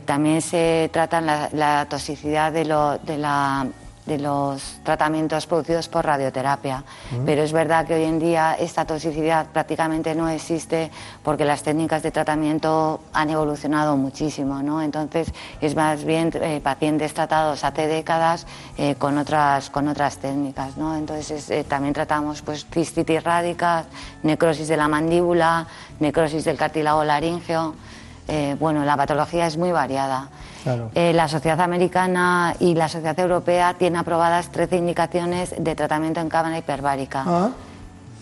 también 0.03 0.41
se 0.41 0.89
trata 0.91 1.21
la, 1.21 1.49
la 1.53 1.87
toxicidad 1.89 2.51
de, 2.51 2.65
lo, 2.65 2.97
de 2.97 3.17
la 3.17 3.67
de 4.07 4.17
los 4.17 4.79
tratamientos 4.83 5.45
producidos 5.45 5.89
por 5.89 6.05
radioterapia. 6.05 6.83
Pero 7.25 7.43
es 7.43 7.51
verdad 7.51 7.85
que 7.85 7.95
hoy 7.95 8.03
en 8.03 8.19
día 8.19 8.55
esta 8.57 8.85
toxicidad 8.85 9.47
prácticamente 9.47 10.15
no 10.15 10.29
existe 10.29 10.89
porque 11.23 11.43
las 11.43 11.61
técnicas 11.61 12.01
de 12.03 12.11
tratamiento 12.11 13.01
han 13.11 13.29
evolucionado 13.29 13.97
muchísimo. 13.97 14.63
¿no? 14.63 14.81
Entonces 14.81 15.33
es 15.59 15.75
más 15.75 16.05
bien 16.05 16.31
eh, 16.33 16.61
pacientes 16.63 17.13
tratados 17.13 17.63
hace 17.63 17.87
décadas 17.87 18.47
eh, 18.77 18.95
con, 18.95 19.17
otras, 19.17 19.69
con 19.69 19.89
otras 19.89 20.17
técnicas. 20.17 20.77
¿no? 20.77 20.95
Entonces 20.95 21.49
eh, 21.49 21.65
también 21.65 21.93
tratamos 21.93 22.41
pues, 22.41 22.65
cistitis 22.71 23.23
rádicas, 23.23 23.85
necrosis 24.23 24.69
de 24.69 24.77
la 24.77 24.87
mandíbula, 24.87 25.67
necrosis 25.99 26.45
del 26.45 26.57
cartílago 26.57 27.03
laríngeo. 27.03 27.75
bueno, 28.59 28.83
la 28.83 28.95
patología 28.97 29.47
es 29.47 29.57
muy 29.57 29.71
variada. 29.71 30.29
Eh, 30.95 31.13
la 31.13 31.27
Sociedad 31.27 31.61
Americana 31.61 32.55
y 32.59 32.75
la 32.75 32.87
Sociedad 32.87 33.19
Europea 33.19 33.75
tienen 33.75 33.99
aprobadas 33.99 34.51
13 34.51 34.77
indicaciones 34.77 35.55
de 35.57 35.75
tratamiento 35.75 36.19
en 36.19 36.29
cámara 36.29 36.57
hiperbárica. 36.57 37.23
Ah. 37.25 37.49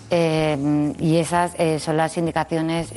Eh, 0.09 0.93
y 0.99 1.17
esas 1.17 1.53
eh, 1.57 1.79
son 1.79 1.97
las 1.97 2.15
indicaciones, 2.17 2.89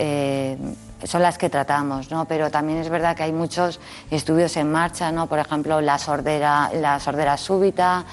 son 1.05 1.23
las 1.23 1.39
que 1.39 1.49
tratamos, 1.49 2.11
¿no? 2.11 2.27
Pero 2.27 2.51
también 2.51 2.79
es 2.79 2.89
verdad 2.89 3.17
que 3.17 3.23
hay 3.23 3.33
muchos 3.33 3.81
estudios 4.11 4.57
en 4.57 4.71
marcha, 4.71 5.13
¿no? 5.13 5.27
Por 5.27 5.39
ejemplo, 5.39 5.81
la 5.81 5.99
sordera, 5.99 6.71
la 6.75 7.01
sordera 7.01 7.37
súbita, 7.37 8.05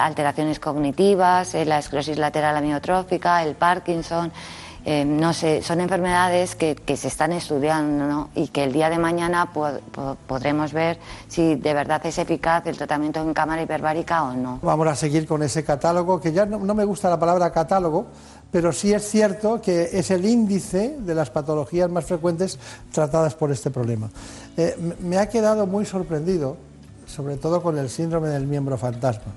alteraciones 0.00 0.58
cognitivas, 0.58 1.54
la 1.54 1.78
esclerosis 1.78 2.18
lateral 2.18 2.56
amiotrófica, 2.56 3.42
el 3.42 3.54
Parkinson. 3.54 4.32
Eh, 4.88 5.04
no 5.04 5.32
sé, 5.32 5.62
son 5.62 5.80
enfermedades 5.80 6.54
que, 6.54 6.76
se 6.96 7.08
están 7.08 7.32
estudiando 7.32 8.30
y 8.36 8.46
que 8.46 8.62
el 8.62 8.72
día 8.72 8.88
de 8.88 8.98
mañana 8.98 9.52
podremos 10.28 10.72
ver 10.72 11.00
si 11.26 11.56
de 11.56 11.74
verdad 11.74 12.00
es 12.06 12.18
eficaz 12.18 12.64
el 12.68 12.76
tratamiento 12.76 13.20
en 13.20 13.34
cámara 13.34 13.62
hiperbárica 13.62 14.22
o 14.22 14.34
no. 14.34 14.60
Vamos 14.62 14.86
a 14.86 14.94
seguir 14.94 15.26
con 15.26 15.42
ese 15.42 15.64
catálogo, 15.64 16.20
que 16.20 16.32
ya 16.32 16.46
no, 16.46 16.72
me 16.72 16.84
gusta 16.84 17.10
la 17.10 17.18
palabra 17.18 17.50
catálogo, 17.50 18.06
pero 18.52 18.70
sí 18.72 18.94
es 18.94 19.10
cierto 19.10 19.60
que 19.60 19.90
es 19.92 20.12
el 20.12 20.24
índice 20.24 20.96
de 21.00 21.16
las 21.16 21.30
patologías 21.30 21.90
más 21.90 22.04
frecuentes 22.04 22.56
tratadas 22.92 23.34
por 23.34 23.50
este 23.50 23.72
problema. 23.72 24.08
Eh, 24.56 24.94
me 25.00 25.18
ha 25.18 25.28
quedado 25.28 25.66
muy 25.66 25.84
sorprendido, 25.84 26.58
sobre 27.06 27.38
todo 27.38 27.60
con 27.60 27.76
el 27.76 27.90
síndrome 27.90 28.28
del 28.28 28.46
miembro 28.46 28.78
fantasma. 28.78 29.32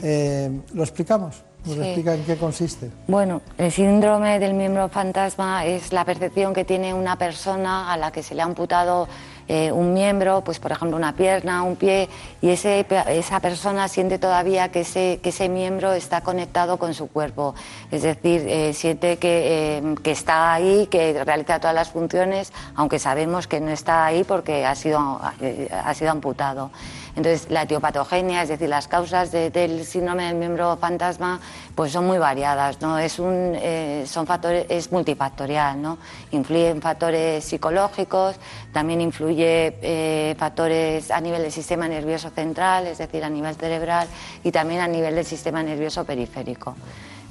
Eh, 0.00 0.60
¿Lo 0.74 0.84
explicamos? 0.84 1.42
¿Nos 1.66 1.78
explica 1.78 2.14
en 2.14 2.24
qué 2.24 2.36
consiste? 2.36 2.90
Bueno, 3.08 3.42
el 3.58 3.72
síndrome 3.72 4.38
del 4.38 4.54
miembro 4.54 4.88
fantasma 4.88 5.64
es 5.64 5.92
la 5.92 6.04
percepción 6.04 6.54
que 6.54 6.64
tiene 6.64 6.94
una 6.94 7.16
persona 7.16 7.92
a 7.92 7.96
la 7.96 8.12
que 8.12 8.22
se 8.22 8.36
le 8.36 8.42
ha 8.42 8.44
amputado 8.44 9.08
eh, 9.48 9.70
un 9.70 9.92
miembro, 9.92 10.42
pues 10.42 10.58
por 10.58 10.72
ejemplo 10.72 10.96
una 10.96 11.14
pierna, 11.14 11.62
un 11.62 11.76
pie, 11.76 12.08
y 12.40 12.50
ese, 12.50 12.84
esa 13.08 13.38
persona 13.40 13.86
siente 13.86 14.18
todavía 14.18 14.70
que 14.70 14.80
ese, 14.80 15.20
que 15.22 15.28
ese 15.28 15.48
miembro 15.48 15.92
está 15.92 16.20
conectado 16.20 16.78
con 16.78 16.94
su 16.94 17.08
cuerpo. 17.08 17.54
Es 17.90 18.02
decir, 18.02 18.44
eh, 18.48 18.72
siente 18.72 19.18
que, 19.18 19.78
eh, 19.78 19.94
que, 20.02 20.10
está 20.10 20.52
ahí, 20.52 20.86
que 20.88 21.24
realiza 21.24 21.60
todas 21.60 21.74
las 21.74 21.90
funciones, 21.90 22.52
aunque 22.74 22.98
sabemos 22.98 23.46
que 23.46 23.60
no 23.60 23.70
está 23.70 24.06
ahí 24.06 24.24
porque 24.24 24.64
ha 24.66 24.74
sido, 24.74 25.20
ha 25.20 25.94
sido 25.94 26.10
amputado. 26.10 26.70
Entonces, 27.16 27.50
la 27.50 27.62
etiopatogenia, 27.62 28.42
es 28.42 28.50
decir, 28.50 28.68
las 28.68 28.88
causas 28.88 29.32
del 29.32 29.86
síndrome 29.86 30.24
del 30.24 30.34
miembro 30.34 30.76
fantasma, 30.76 31.40
pues 31.74 31.90
son 31.90 32.06
muy 32.06 32.18
variadas, 32.18 32.82
¿no? 32.82 32.98
Es, 32.98 33.18
un, 33.18 33.54
eh, 33.56 34.04
son 34.06 34.26
factores, 34.26 34.66
es 34.68 34.92
multifactorial, 34.92 35.80
¿no? 35.80 35.96
Influyen 36.32 36.82
factores 36.82 37.42
psicológicos, 37.42 38.36
también 38.70 39.00
influye 39.00 39.78
eh, 39.80 40.34
factores 40.38 41.10
a 41.10 41.18
nivel 41.22 41.40
del 41.40 41.52
sistema 41.52 41.88
nervioso 41.88 42.28
central, 42.28 42.86
es 42.86 42.98
decir, 42.98 43.24
a 43.24 43.30
nivel 43.30 43.56
cerebral, 43.56 44.08
y 44.44 44.52
también 44.52 44.82
a 44.82 44.86
nivel 44.86 45.14
del 45.14 45.24
sistema 45.24 45.62
nervioso 45.62 46.04
periférico. 46.04 46.76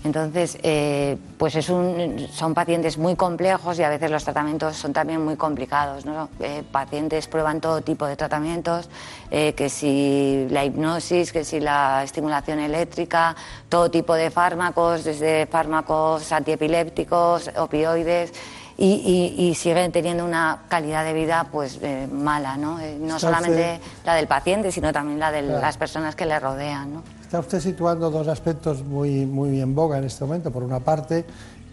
Entonces, 0.05 0.59
eh, 0.61 1.17
pues 1.39 1.55
son 1.65 2.53
pacientes 2.53 2.99
muy 2.99 3.15
complejos 3.15 3.79
y 3.79 3.83
a 3.83 3.89
veces 3.89 4.11
los 4.11 4.23
tratamientos 4.23 4.75
son 4.75 4.93
también 4.93 5.25
muy 5.25 5.35
complicados. 5.35 6.05
¿no? 6.05 6.29
Eh, 6.39 6.61
pacientes 6.71 7.27
prueban 7.27 7.59
todo 7.59 7.81
tipo 7.81 8.05
de 8.05 8.15
tratamientos, 8.15 8.87
eh, 9.31 9.53
que 9.53 9.67
si 9.67 10.47
la 10.51 10.63
hipnosis, 10.63 11.31
que 11.31 11.43
si 11.43 11.59
la 11.59 12.03
estimulación 12.03 12.59
eléctrica, 12.59 13.35
todo 13.67 13.89
tipo 13.89 14.13
de 14.13 14.29
fármacos, 14.29 15.05
desde 15.05 15.47
fármacos 15.47 16.31
antiepilépticos, 16.31 17.49
opioides. 17.57 18.31
Y, 18.77 19.55
siguen 19.55 19.93
teniendo 19.93 20.25
una 20.25 20.63
calidad 20.67 21.05
de 21.05 21.13
vida 21.13 21.47
pues 21.49 21.79
mala, 22.11 22.57
¿no? 22.57 22.77
no 22.99 23.19
solamente 23.19 23.79
la 24.03 24.15
del 24.15 24.27
paciente, 24.27 24.69
sino 24.69 24.91
también 24.91 25.17
la 25.17 25.31
de 25.31 25.43
las 25.43 25.77
personas 25.77 26.13
que 26.13 26.25
le 26.25 26.37
rodean. 26.41 26.95
¿no? 26.95 27.03
Está 27.35 27.57
usted 27.57 27.69
situando 27.69 28.09
dos 28.09 28.29
aspectos 28.29 28.81
muy, 28.81 29.25
muy 29.25 29.59
en 29.59 29.75
boga 29.75 29.97
en 29.97 30.05
este 30.05 30.23
momento. 30.23 30.51
Por 30.51 30.63
una 30.63 30.79
parte, 30.79 31.25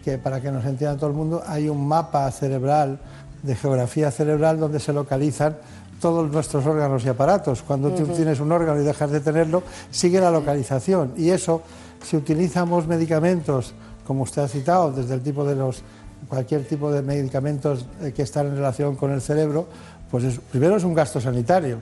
que 0.03 0.17
para 0.17 0.41
que 0.41 0.51
nos 0.51 0.65
entienda 0.65 0.97
todo 0.97 1.09
el 1.09 1.15
mundo, 1.15 1.41
hay 1.47 1.69
un 1.69 1.87
mapa 1.87 2.29
cerebral, 2.31 2.99
de 3.41 3.55
geografía 3.55 4.11
cerebral, 4.11 4.59
donde 4.59 4.81
se 4.81 4.91
localizan 4.91 5.55
todos 6.01 6.29
nuestros 6.29 6.65
órganos 6.65 7.05
y 7.05 7.07
aparatos. 7.07 7.61
Cuando 7.61 7.91
tú 7.91 8.07
tienes 8.07 8.41
un 8.41 8.51
órgano 8.51 8.81
y 8.81 8.83
dejas 8.83 9.09
de 9.09 9.21
tenerlo, 9.21 9.63
sigue 9.89 10.19
la 10.19 10.31
localización. 10.31 11.13
Y 11.15 11.29
eso, 11.29 11.61
si 12.03 12.17
utilizamos 12.17 12.85
medicamentos, 12.85 13.73
como 14.05 14.23
usted 14.23 14.41
ha 14.41 14.49
citado, 14.49 14.91
desde 14.91 15.13
el 15.13 15.21
tipo 15.21 15.45
de 15.45 15.55
los 15.55 15.81
cualquier 16.27 16.67
tipo 16.67 16.91
de 16.91 17.01
medicamentos 17.01 17.85
eh, 18.01 18.11
que 18.11 18.23
están 18.23 18.47
en 18.47 18.57
relación 18.57 18.97
con 18.97 19.11
el 19.11 19.21
cerebro, 19.21 19.67
pues 20.11 20.41
primero 20.51 20.75
es 20.75 20.83
un 20.83 20.93
gasto 20.93 21.21
sanitario 21.21 21.77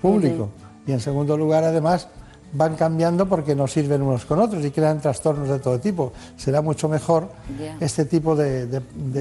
público 0.00 0.50
y 0.86 0.92
en 0.92 1.00
segundo 1.00 1.36
lugar, 1.36 1.64
además, 1.64 2.06
van 2.52 2.76
cambiando 2.76 3.26
porque 3.26 3.54
no 3.54 3.66
sirven 3.66 4.02
unos 4.02 4.24
con 4.24 4.38
otros 4.38 4.64
y 4.64 4.70
crean 4.70 5.00
trastornos 5.00 5.48
de 5.48 5.58
todo 5.58 5.78
tipo. 5.78 6.12
Será 6.36 6.62
mucho 6.62 6.88
mejor 6.88 7.28
este 7.80 8.04
tipo 8.04 8.34
de, 8.36 8.80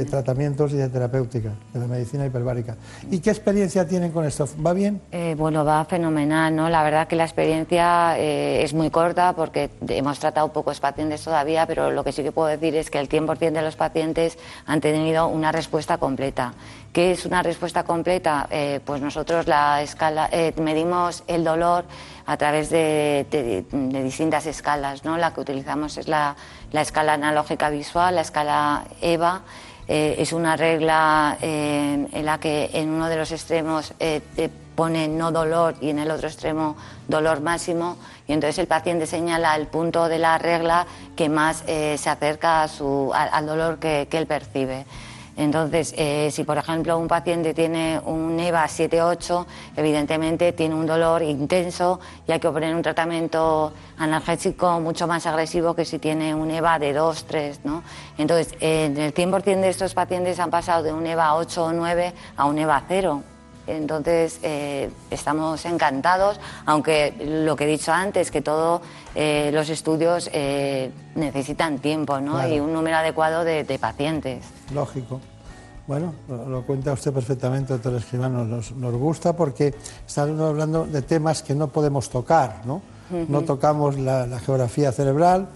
tratamientos 0.09 0.71
y 0.73 0.77
de 0.77 0.89
terapéutica, 0.89 1.51
de 1.73 1.79
la 1.79 1.88
medicina 1.88 2.25
hiperbárica. 2.25 2.75
¿Y 3.09 3.19
qué 3.19 3.29
experiencia 3.29 3.88
tienen 3.88 4.11
con 4.11 4.25
esto? 4.25 4.47
¿Va 4.65 4.73
bien? 4.73 5.01
Eh, 5.11 5.35
bueno, 5.38 5.65
va 5.65 5.83
fenomenal, 5.85 6.55
¿no? 6.55 6.69
La 6.69 6.83
verdad 6.83 7.07
que 7.07 7.15
la 7.15 7.23
experiencia 7.23 8.17
eh, 8.17 8.63
es 8.63 8.73
muy 8.73 8.89
corta 8.89 9.33
porque 9.33 9.69
hemos 9.88 10.19
tratado 10.19 10.51
pocos 10.51 10.79
pacientes 10.79 11.23
todavía, 11.23 11.65
pero 11.65 11.91
lo 11.91 12.03
que 12.03 12.11
sí 12.11 12.23
que 12.23 12.31
puedo 12.31 12.47
decir 12.47 12.75
es 12.75 12.89
que 12.89 12.99
el 12.99 13.09
100% 13.09 13.51
de 13.51 13.61
los 13.61 13.75
pacientes 13.75 14.38
han 14.65 14.81
tenido 14.81 15.27
una 15.27 15.51
respuesta 15.51 15.97
completa. 15.97 16.53
¿Qué 16.95 17.12
es 17.12 17.25
una 17.25 17.43
respuesta 17.43 17.84
completa? 17.84 18.47
Eh, 18.49 18.79
pues 18.86 19.01
nosotros 19.01 19.47
la 19.47 19.81
escala, 19.81 20.29
medimos 20.55 21.25
el 21.27 21.43
dolor 21.43 21.84
a 22.25 22.38
través 22.38 22.69
de, 22.69 23.65
distintas 23.69 24.45
escalas. 24.45 25.03
¿no? 25.03 25.17
La 25.17 25.34
que 25.34 25.41
utilizamos 25.41 25.97
es 25.97 26.08
la, 26.08 26.38
escala 26.71 27.15
analógica 27.15 27.69
visual, 27.69 28.15
la 28.15 28.21
escala 28.21 28.86
EVA. 29.01 29.41
Eh, 29.89 30.15
es 30.19 30.31
una 30.31 30.55
regla 30.55 31.38
eh, 31.41 32.08
en 32.13 32.25
la 32.25 32.39
que 32.39 32.69
en 32.71 32.91
uno 32.91 33.10
de 33.10 33.17
los 33.17 33.34
extremos 33.34 33.93
eh, 33.99 34.21
pone 34.73 35.10
no 35.10 35.34
dolor 35.34 35.75
y 35.81 35.89
en 35.89 35.99
el 35.99 36.10
otro 36.12 36.29
extremo 36.29 36.77
dolor 37.10 37.41
máximo 37.41 37.97
y 38.25 38.31
entonces 38.31 38.58
el 38.60 38.67
paciente 38.67 39.05
señala 39.05 39.53
el 39.58 39.67
punto 39.67 40.08
de 40.08 40.17
la 40.17 40.38
regla 40.38 40.88
que 41.17 41.27
más 41.27 41.58
se 41.67 42.10
acerca 42.10 42.63
al 42.63 43.45
dolor 43.45 43.79
que 43.79 44.08
él 44.10 44.27
percibe. 44.27 44.86
Entonces, 45.38 45.93
eh, 45.98 46.30
si 46.32 46.43
por 46.43 46.58
ejemplo 46.58 46.98
un 46.98 47.08
paciente 47.08 47.54
tiene 47.54 48.00
un 48.06 48.39
EVA 48.39 48.65
7-8, 48.67 49.45
evidentemente 49.76 50.54
tiene 50.54 50.76
un 50.76 50.86
dolor 50.86 51.21
intenso 51.24 52.00
y 52.28 52.32
hay 52.32 52.39
que 52.39 52.50
poner 52.50 52.74
un 52.74 52.82
tratamiento 52.82 53.74
analgésico 53.98 54.80
mucho 54.80 55.08
más 55.08 55.26
agresivo 55.26 55.74
que 55.74 55.84
si 55.84 56.00
tiene 56.00 56.34
un 56.34 56.52
EVA 56.52 56.80
de 56.80 56.98
2-3. 56.98 57.60
¿no? 57.65 57.84
Entonces, 58.17 58.56
en 58.62 58.98
el 58.98 59.13
100% 59.13 59.62
de 59.62 59.69
estos 59.69 59.93
pacientes 59.93 60.39
han 60.39 60.50
pasado 60.50 60.84
de 60.84 60.93
un 60.93 61.06
EVA 61.06 61.36
8 61.36 61.65
o 61.65 61.74
9 61.74 62.13
a 62.38 62.45
un 62.45 62.58
EVA 62.58 62.84
0. 62.88 63.35
Entonces, 63.67 64.39
eh, 64.43 64.89
estamos 65.10 65.65
encantados, 65.65 66.39
aunque 66.65 67.13
lo 67.45 67.56
que 67.56 67.63
he 67.65 67.67
dicho 67.67 67.91
antes, 67.91 68.32
que 68.32 68.41
todos 68.41 68.82
eh, 69.15 69.51
los 69.54 69.69
estudios 69.69 70.30
necesitan 71.15 71.80
tiempo 71.80 72.19
¿no? 72.19 72.47
y 72.47 72.60
un 72.60 72.73
número 72.73 72.97
adecuado 72.97 73.43
de 73.43 73.80
pacientes. 73.80 74.45
Lógico. 74.73 75.19
Bueno, 75.88 76.15
lo, 76.28 76.63
cuenta 76.63 76.93
usted 76.93 77.13
perfectamente, 77.13 77.73
doctor 77.73 77.93
Escribano. 77.95 78.43
Nos, 78.43 78.71
nos 78.71 78.93
gusta 78.95 79.36
porque 79.36 79.75
estamos 80.06 80.41
hablando 80.41 80.86
de 80.86 81.01
temas 81.04 81.43
que 81.43 81.54
no 81.54 81.67
podemos 81.67 82.10
tocar, 82.10 82.62
¿no? 82.65 82.82
No 83.30 83.43
tocamos 83.43 83.99
la, 83.99 84.39
geografía 84.39 84.91
cerebral, 84.91 85.47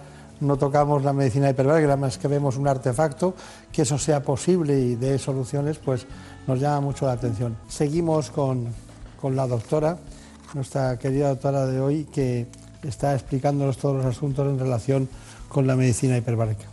no 0.42 0.58
tocamos 0.58 1.04
la 1.04 1.14
medicina 1.14 1.50
hiperbárica, 1.50 1.96
más 1.98 2.18
que 2.18 2.28
vemos 2.28 2.58
un 2.58 2.68
artefacto, 2.68 3.34
que 3.72 3.84
eso 3.84 3.98
sea 3.98 4.22
posible 4.22 4.80
y 4.80 4.96
dé 4.96 5.18
soluciones, 5.20 5.78
pues 5.78 6.06
nos 6.48 6.60
llama 6.60 6.82
mucho 6.82 7.06
la 7.06 7.14
atención. 7.14 7.58
Seguimos 7.68 8.32
con, 8.32 8.68
con 9.20 9.36
la 9.36 9.48
doctora, 9.48 9.98
nuestra 10.54 10.98
querida 10.98 11.30
doctora 11.30 11.66
de 11.66 11.80
hoy, 11.80 12.06
que 12.06 12.48
está 12.84 13.14
explicándonos 13.14 13.78
todos 13.78 13.98
los 13.98 14.06
asuntos 14.06 14.48
en 14.48 14.60
relación 14.60 15.10
con 15.48 15.68
la 15.68 15.76
medicina 15.76 16.18
hiperbárica. 16.18 16.66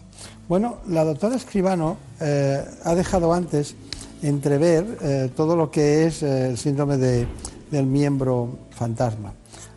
Bueno, 0.48 0.78
la 0.88 1.04
doctora 1.04 1.34
Escribano 1.34 1.96
eh, 2.20 2.64
ha 2.84 2.94
dejado 2.94 3.32
antes 3.32 3.74
entrever 4.22 4.98
eh, 5.02 5.30
todo 5.34 5.56
lo 5.56 5.70
que 5.70 6.06
es 6.06 6.22
eh, 6.22 6.50
el 6.50 6.58
síndrome 6.58 6.96
del 6.96 7.86
miembro 7.86 8.58
fantasma. 8.70 9.32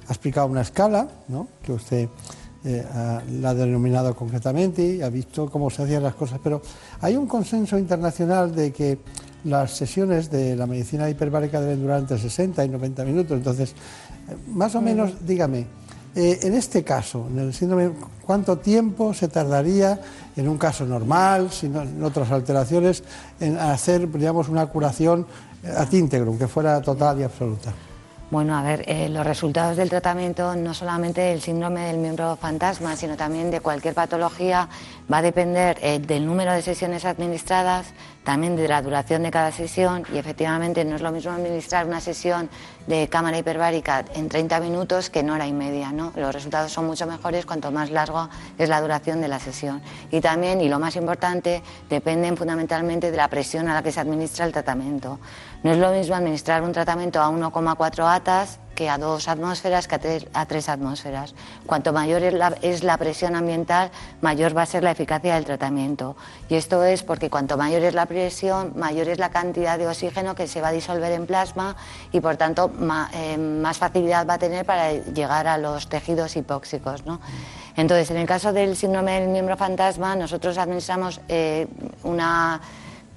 Ha 0.07 0.11
explicado 0.11 0.47
una 0.47 0.61
escala, 0.61 1.07
¿no? 1.27 1.47
que 1.63 1.73
usted 1.73 2.09
la 2.63 3.49
ha 3.49 3.53
denominado 3.53 4.15
concretamente 4.15 4.83
y 4.83 5.01
ha 5.01 5.09
visto 5.09 5.49
cómo 5.49 5.69
se 5.69 5.83
hacían 5.83 6.03
las 6.03 6.15
cosas, 6.15 6.39
pero 6.43 6.61
hay 6.99 7.15
un 7.15 7.25
consenso 7.25 7.77
internacional 7.77 8.53
de 8.53 8.71
que 8.71 8.99
las 9.45 9.71
sesiones 9.71 10.29
de 10.29 10.55
la 10.55 10.65
medicina 10.65 11.09
hiperbárica 11.09 11.61
deben 11.61 11.81
durar 11.81 11.99
entre 11.99 12.17
60 12.17 12.65
y 12.65 12.69
90 12.69 13.05
minutos. 13.05 13.37
Entonces, 13.37 13.73
más 14.47 14.75
o 14.75 14.81
menos, 14.81 15.25
dígame, 15.25 15.65
eh, 16.15 16.39
en 16.41 16.53
este 16.55 16.83
caso, 16.83 17.27
en 17.29 17.39
el 17.39 17.53
síndrome, 17.53 17.91
¿cuánto 18.25 18.57
tiempo 18.57 19.13
se 19.13 19.27
tardaría 19.27 19.99
en 20.35 20.47
un 20.47 20.57
caso 20.57 20.85
normal, 20.85 21.51
sin 21.51 21.75
en 21.75 22.03
otras 22.03 22.31
alteraciones, 22.31 23.03
en 23.39 23.57
hacer, 23.57 24.11
digamos, 24.11 24.49
una 24.49 24.65
curación 24.67 25.25
a 25.63 25.87
íntegro, 25.91 26.37
que 26.37 26.47
fuera 26.47 26.81
total 26.81 27.19
y 27.19 27.23
absoluta? 27.23 27.73
Bueno, 28.31 28.55
a 28.55 28.61
ver, 28.61 28.83
eh, 28.85 29.09
los 29.09 29.25
resultados 29.25 29.75
del 29.75 29.89
tratamiento, 29.89 30.55
no 30.55 30.75
solamente 30.75 31.19
del 31.19 31.41
síndrome 31.41 31.87
del 31.87 31.97
miembro 31.97 32.35
fantasma, 32.35 32.95
sino 32.95 33.17
también 33.17 33.49
de 33.49 33.59
cualquier 33.59 33.95
patología, 33.95 34.69
va 35.11 35.17
a 35.17 35.21
depender 35.23 35.79
eh, 35.81 35.97
del 35.97 36.27
número 36.27 36.53
de 36.53 36.61
sesiones 36.61 37.05
administradas, 37.05 37.87
también 38.29 38.55
de 38.55 38.67
la 38.67 38.79
duración 38.83 39.23
de 39.23 39.31
cada 39.31 39.51
sesión 39.51 40.03
y 40.13 40.19
efectivamente 40.19 40.85
no 40.85 40.97
es 40.97 41.01
lo 41.01 41.11
mismo 41.11 41.31
administrar 41.31 41.87
una 41.87 41.99
sesión 41.99 42.47
de 42.85 43.07
cámara 43.07 43.39
hiperbárica 43.39 44.05
en 44.13 44.29
30 44.29 44.59
minutos 44.59 45.09
que 45.09 45.21
en 45.21 45.31
hora 45.31 45.47
y 45.47 45.51
media. 45.51 45.91
¿no? 45.91 46.13
Los 46.15 46.35
resultados 46.35 46.71
son 46.71 46.85
mucho 46.85 47.07
mejores 47.07 47.47
cuanto 47.47 47.71
más 47.71 47.89
largo 47.89 48.29
es 48.59 48.69
la 48.69 48.81
duración 48.81 49.19
de 49.19 49.29
la 49.29 49.39
sesión. 49.39 49.81
Y 50.11 50.21
también, 50.21 50.61
y 50.61 50.69
lo 50.69 50.77
más 50.77 50.95
importante, 50.95 51.63
dependen 51.89 52.37
fundamentalmente 52.37 53.09
de 53.09 53.17
la 53.17 53.29
presión 53.29 53.67
a 53.67 53.73
la 53.73 53.81
que 53.81 53.91
se 53.91 53.99
administra 53.99 54.45
el 54.45 54.51
tratamiento. 54.51 55.17
No 55.63 55.71
es 55.71 55.79
lo 55.79 55.89
mismo 55.89 56.13
administrar 56.13 56.61
un 56.61 56.71
tratamiento 56.71 57.19
a 57.23 57.31
1,4 57.31 58.15
atas 58.15 58.59
que 58.79 58.87
a 58.87 58.97
dos 58.97 59.27
atmósferas 59.27 59.89
que 59.89 59.95
a 60.33 60.45
tres, 60.45 60.69
atmósferas. 60.69 61.35
Cuanto 61.65 61.91
mayor 61.91 62.23
es 62.23 62.33
la, 62.33 62.55
es 62.61 62.81
la, 62.81 62.95
presión 62.95 63.35
ambiental, 63.35 63.91
mayor 64.21 64.55
va 64.55 64.61
a 64.61 64.65
ser 64.65 64.83
la 64.83 64.91
eficacia 64.91 65.35
del 65.35 65.43
tratamiento. 65.43 66.15
Y 66.47 66.55
esto 66.55 66.85
es 66.85 67.03
porque 67.03 67.29
cuanto 67.29 67.57
mayor 67.57 67.83
es 67.83 67.93
la 67.93 68.05
presión, 68.05 68.71
mayor 68.77 69.09
es 69.09 69.19
la 69.19 69.31
cantidad 69.31 69.77
de 69.77 69.85
oxígeno 69.85 70.33
que 70.33 70.47
se 70.47 70.61
va 70.61 70.69
a 70.69 70.71
disolver 70.71 71.11
en 71.11 71.25
plasma 71.25 71.75
y 72.13 72.21
por 72.21 72.37
tanto 72.37 72.71
eh, 73.13 73.37
más 73.37 73.77
facilidad 73.77 74.25
va 74.25 74.35
a 74.35 74.39
tener 74.39 74.65
para 74.65 74.93
llegar 74.93 75.45
a 75.47 75.57
los 75.57 75.89
tejidos 75.89 76.37
hipóxicos. 76.37 77.03
Entonces, 77.75 78.09
en 78.11 78.17
el 78.17 78.27
caso 78.27 78.53
del 78.53 78.77
síndrome 78.77 79.19
del 79.19 79.27
miembro 79.27 79.57
fantasma, 79.57 80.15
nosotros 80.15 80.57
administramos 80.57 81.19
eh, 81.27 81.67
una 82.03 82.61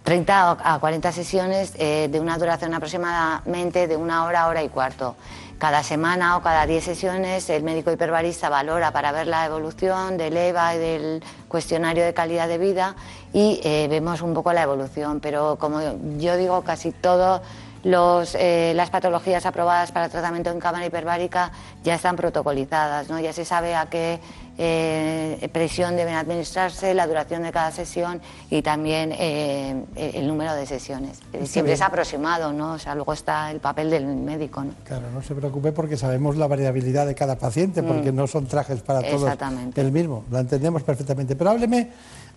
30 0.03 0.59
a 0.62 0.79
40 0.79 1.12
sesiones 1.12 1.75
eh, 1.79 2.09
de 2.11 2.20
una 2.20 2.37
duración 2.37 2.75
aproximadamente 2.75 3.87
de 3.87 3.96
una 3.96 4.25
hora, 4.25 4.48
hora 4.48 4.62
y 4.62 4.68
cuarto. 4.68 5.14
Cada 5.62 5.85
semana 5.85 6.37
o 6.37 6.42
cada 6.42 6.66
10 6.66 6.83
sesiones 6.83 7.48
el 7.48 7.62
médico 7.62 7.92
hiperbarista 7.92 8.48
valora 8.48 8.90
para 8.90 9.12
ver 9.12 9.29
la 9.29 9.46
evolución 9.46 10.18
del 10.18 10.37
EVA 10.37 10.75
y 10.75 10.79
del 10.79 11.25
cuestionario 11.46 12.05
de 12.05 12.12
calidad 12.12 12.48
de 12.48 12.59
vida 12.59 12.96
y 13.33 13.61
eh, 13.62 13.87
vemos 13.88 14.22
un 14.22 14.35
poco 14.35 14.53
la 14.53 14.62
evolución. 14.62 15.20
Pero 15.20 15.59
como 15.61 15.79
yo 16.18 16.37
digo, 16.37 16.62
casi 16.62 16.90
todas 16.90 17.42
eh, 17.85 18.72
las 18.75 18.90
patologías 18.90 19.46
aprobadas 19.46 19.92
para 19.92 20.09
tratamiento 20.09 20.51
en 20.51 20.59
cámara 20.59 20.85
hiperbárica 20.85 21.53
ya 21.85 21.94
están 21.94 22.16
protocolizadas, 22.16 23.09
¿no? 23.09 23.20
ya 23.20 23.33
se 23.33 23.44
sabe 23.44 23.77
a 23.77 23.87
qué 23.87 24.18
eh, 24.58 25.48
presión 25.52 25.96
deben 25.96 26.14
administrarse, 26.14 26.94
la 26.94 27.06
duración 27.06 27.42
de 27.42 27.52
cada 27.52 27.70
sesión 27.70 28.20
y 28.50 28.62
también 28.62 29.12
eh, 29.12 29.84
el 29.96 30.26
número 30.26 30.54
de 30.54 30.66
sesiones. 30.66 31.20
Siempre 31.44 31.74
es 31.74 31.80
aproximado, 31.80 32.52
¿no? 32.52 32.74
O 32.74 32.78
sea, 32.78 32.94
luego 32.94 33.12
está 33.12 33.50
el 33.50 33.60
papel 33.60 33.90
del 33.90 34.06
médico, 34.06 34.62
¿no? 34.62 34.72
Claro, 34.84 35.10
no 35.12 35.22
se 35.22 35.34
preocupe 35.34 35.72
porque 35.72 35.96
sabemos 35.96 36.36
la 36.36 36.46
variabilidad 36.46 37.06
de 37.06 37.14
cada 37.14 37.36
paciente, 37.36 37.82
porque 37.82 38.12
mm. 38.12 38.16
no 38.16 38.26
son 38.26 38.46
trajes 38.46 38.80
para 38.82 39.02
todos 39.02 39.32
el 39.74 39.92
mismo, 39.92 40.24
lo 40.30 40.38
entendemos 40.38 40.82
perfectamente. 40.82 41.36
Pero 41.36 41.50
hábleme 41.50 41.88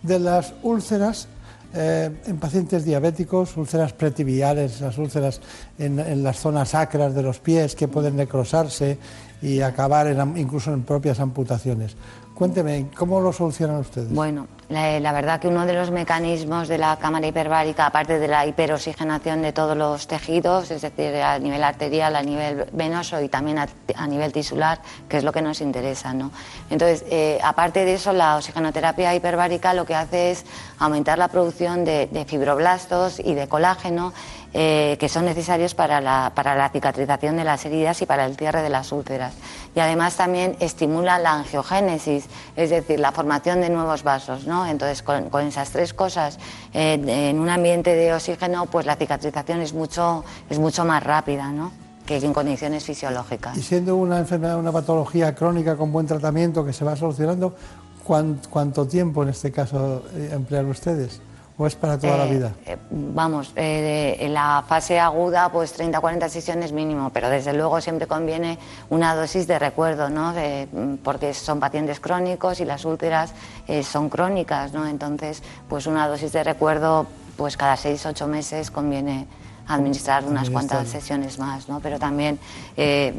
de 0.01 0.19
las 0.19 0.53
úlceras 0.63 1.27
eh, 1.73 2.09
en 2.25 2.37
pacientes 2.37 2.85
diabéticos, 2.85 3.57
úlceras 3.57 3.91
pretibiales, 3.91 4.79
las 4.79 4.97
úlceras 4.97 5.41
en, 5.77 5.99
en, 5.99 6.23
las 6.23 6.39
zonas 6.39 6.69
sacras 6.69 7.13
de 7.13 7.21
los 7.21 7.39
pies 7.39 7.75
que 7.75 7.89
pueden 7.89 8.15
necrosarse 8.15 8.97
y 9.41 9.61
acabar 9.61 10.07
incluso 10.35 10.73
en 10.73 10.83
propias 10.83 11.19
amputaciones. 11.19 11.95
Cuénteme, 12.35 12.87
¿cómo 12.97 13.21
lo 13.21 13.31
solucionan 13.31 13.77
ustedes? 13.77 14.13
Bueno, 14.13 14.47
la, 14.67 15.13
verdad 15.13 15.39
que 15.39 15.47
uno 15.47 15.65
de 15.65 15.73
los 15.73 15.89
mecanismos 15.89 16.67
de 16.67 16.77
la 16.77 16.97
cámara 16.97 17.25
hiperbárica, 17.27 17.85
aparte 17.85 18.19
de 18.19 18.27
la 18.27 18.45
hiperoxigenación 18.45 19.41
de 19.41 19.53
todos 19.53 19.77
los 19.77 20.05
tejidos, 20.05 20.69
es 20.69 20.81
decir, 20.81 21.15
a 21.15 21.39
nivel 21.39 21.63
arterial, 21.63 22.13
a 22.13 22.21
nivel 22.21 22.65
venoso 22.73 23.21
y 23.21 23.29
también 23.29 23.59
a, 23.59 24.07
nivel 24.07 24.33
tisular, 24.33 24.81
que 25.07 25.15
es 25.15 25.23
lo 25.23 25.31
que 25.31 25.41
nos 25.41 25.61
interesa, 25.61 26.13
¿no? 26.13 26.31
Entonces, 26.69 27.05
eh, 27.09 27.39
aparte 27.41 27.85
de 27.85 27.93
eso, 27.93 28.11
la 28.11 28.35
oxigenoterapia 28.35 29.15
hiperbárica 29.15 29.73
lo 29.73 29.85
que 29.85 29.95
hace 29.95 30.31
es 30.31 30.45
aumentar 30.77 31.17
la 31.17 31.29
producción 31.29 31.85
de 31.85 32.25
fibroblastos 32.27 33.21
y 33.21 33.33
de 33.33 33.47
colágeno 33.47 34.11
eh, 34.57 34.95
que 35.01 35.09
son 35.09 35.25
necesarios 35.25 35.75
para 35.75 35.99
la, 35.99 36.31
para 36.33 36.55
la 36.55 36.69
cicatrización 36.69 37.35
de 37.35 37.43
las 37.43 37.65
heridas 37.65 38.01
y 38.01 38.05
para 38.05 38.25
el 38.25 38.37
cierre 38.37 38.61
de 38.61 38.69
las 38.69 38.93
úlceras. 38.93 39.33
Y 39.75 39.81
además 39.81 40.15
también 40.15 40.55
estimula 40.61 41.19
la 41.19 41.33
angiogénesis, 41.33 42.27
es 42.55 42.69
decir, 42.69 43.01
la 43.01 43.11
formación 43.11 43.59
de 43.59 43.69
nuevos 43.69 44.03
vasos. 44.03 44.47
¿no? 44.47 44.65
Entonces, 44.65 45.03
con, 45.03 45.27
esas 45.45 45.71
tres 45.71 45.93
cosas, 45.93 46.39
eh, 46.73 46.93
en 46.93 47.37
un 47.37 47.49
ambiente 47.49 47.93
de 47.95 48.13
oxígeno, 48.13 48.67
pues 48.67 48.85
la 48.85 48.95
cicatrización 48.95 49.59
es 49.59 49.73
mucho, 49.73 50.23
es 50.49 50.57
mucho 50.57 50.85
más 50.85 51.03
rápida. 51.03 51.51
¿no? 51.51 51.73
que 52.05 52.15
en 52.15 52.33
condiciones 52.33 52.85
fisiológicas. 52.85 53.57
Y 53.57 53.61
siendo 53.61 53.97
una 53.97 54.19
enfermedad, 54.19 54.57
una 54.57 54.71
patología 54.71 55.35
crónica 55.35 55.75
con 55.75 55.91
buen 55.91 56.07
tratamiento 56.07 56.63
que 56.63 56.71
se 56.71 56.85
va 56.85 56.95
solucionando, 56.95 57.55
¿cuánto 58.05 58.87
tiempo 58.87 59.23
en 59.23 59.29
este 59.29 59.51
caso 59.51 60.03
eh, 60.13 60.29
emplean 60.31 60.67
ustedes? 60.67 61.19
¿O 61.57 61.65
es 61.65 61.75
para 61.75 61.97
toda 61.97 62.17
la 62.17 62.25
eh, 62.25 62.31
vida? 62.31 62.53
Eh, 62.65 62.77
vamos, 62.89 63.53
eh, 63.55 64.17
en 64.19 64.33
la 64.33 64.63
fase 64.67 64.99
aguda, 64.99 65.49
pues 65.49 65.77
30-40 65.79 66.27
sesiones 66.27 66.73
mínimo, 66.73 67.11
pero 67.13 67.29
desde 67.29 67.53
luego 67.53 67.79
siempre 67.79 68.07
conviene 68.07 68.59
una 68.89 69.15
dosis 69.15 69.47
de 69.47 69.57
recuerdo, 69.57 70.09
¿no? 70.09 70.33
Mm, 70.33 70.95
porque 70.97 71.33
son 71.33 71.61
pacientes 71.61 72.01
crónicos 72.01 72.59
y 72.59 72.65
las 72.65 72.83
úlceras 72.83 73.33
son 73.83 74.09
crónicas, 74.09 74.73
¿no? 74.73 74.85
Entonces, 74.85 75.41
pues 75.69 75.87
una 75.87 76.07
dosis 76.09 76.33
de 76.33 76.43
recuerdo, 76.43 77.07
pues 77.37 77.55
cada 77.55 77.77
6-8 77.77 78.27
meses 78.27 78.69
conviene 78.69 79.27
administrar 79.67 80.23
unas 80.25 80.49
cuantas 80.49 80.87
sesiones 80.87 81.39
más, 81.39 81.67
¿no? 81.69 81.79
pero 81.79 81.99
también 81.99 82.39
eh, 82.77 83.13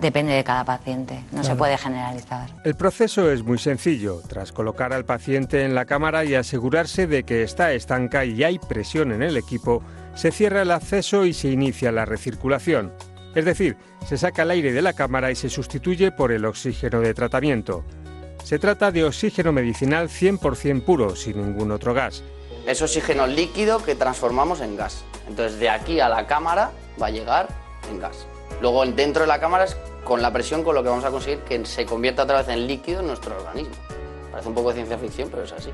depende 0.00 0.32
de 0.32 0.44
cada 0.44 0.64
paciente, 0.64 1.22
no 1.32 1.44
se 1.44 1.54
puede 1.54 1.78
generalizar. 1.78 2.48
El 2.64 2.74
proceso 2.74 3.30
es 3.30 3.42
muy 3.42 3.58
sencillo. 3.58 4.20
Tras 4.28 4.52
colocar 4.52 4.92
al 4.92 5.04
paciente 5.04 5.64
en 5.64 5.74
la 5.74 5.84
cámara 5.84 6.24
y 6.24 6.34
asegurarse 6.34 7.06
de 7.06 7.24
que 7.24 7.42
está 7.42 7.72
estanca 7.72 8.24
y 8.24 8.42
hay 8.44 8.58
presión 8.58 9.12
en 9.12 9.22
el 9.22 9.36
equipo, 9.36 9.82
se 10.14 10.30
cierra 10.30 10.62
el 10.62 10.70
acceso 10.70 11.24
y 11.24 11.32
se 11.32 11.50
inicia 11.50 11.92
la 11.92 12.04
recirculación. 12.04 12.92
Es 13.34 13.44
decir, 13.44 13.76
se 14.06 14.18
saca 14.18 14.42
el 14.42 14.50
aire 14.50 14.72
de 14.72 14.82
la 14.82 14.92
cámara 14.92 15.30
y 15.30 15.34
se 15.34 15.48
sustituye 15.48 16.12
por 16.12 16.32
el 16.32 16.44
oxígeno 16.44 17.00
de 17.00 17.14
tratamiento. 17.14 17.84
Se 18.44 18.58
trata 18.58 18.90
de 18.90 19.04
oxígeno 19.04 19.52
medicinal 19.52 20.08
100% 20.08 20.82
puro, 20.84 21.16
sin 21.16 21.38
ningún 21.38 21.70
otro 21.70 21.94
gas. 21.94 22.22
Es 22.66 22.80
oxígeno 22.80 23.26
líquido 23.26 23.82
que 23.82 23.94
transformamos 23.94 24.60
en 24.60 24.76
gas. 24.76 25.04
Entonces 25.26 25.58
de 25.58 25.68
aquí 25.68 26.00
a 26.00 26.08
la 26.08 26.26
cámara 26.26 26.70
va 27.00 27.06
a 27.06 27.10
llegar 27.10 27.48
en 27.90 27.98
gas. 27.98 28.26
Luego 28.60 28.84
dentro 28.86 29.22
de 29.22 29.28
la 29.28 29.40
cámara 29.40 29.64
es 29.64 29.76
con 30.04 30.22
la 30.22 30.32
presión 30.32 30.62
con 30.62 30.74
lo 30.74 30.82
que 30.82 30.88
vamos 30.88 31.04
a 31.04 31.10
conseguir 31.10 31.40
que 31.40 31.64
se 31.64 31.84
convierta 31.86 32.22
otra 32.22 32.38
vez 32.38 32.48
en 32.48 32.66
líquido 32.66 33.00
en 33.00 33.08
nuestro 33.08 33.36
organismo. 33.36 33.74
Parece 34.30 34.48
un 34.48 34.54
poco 34.54 34.68
de 34.68 34.76
ciencia 34.76 34.98
ficción, 34.98 35.28
pero 35.30 35.42
es 35.42 35.52
así. 35.52 35.70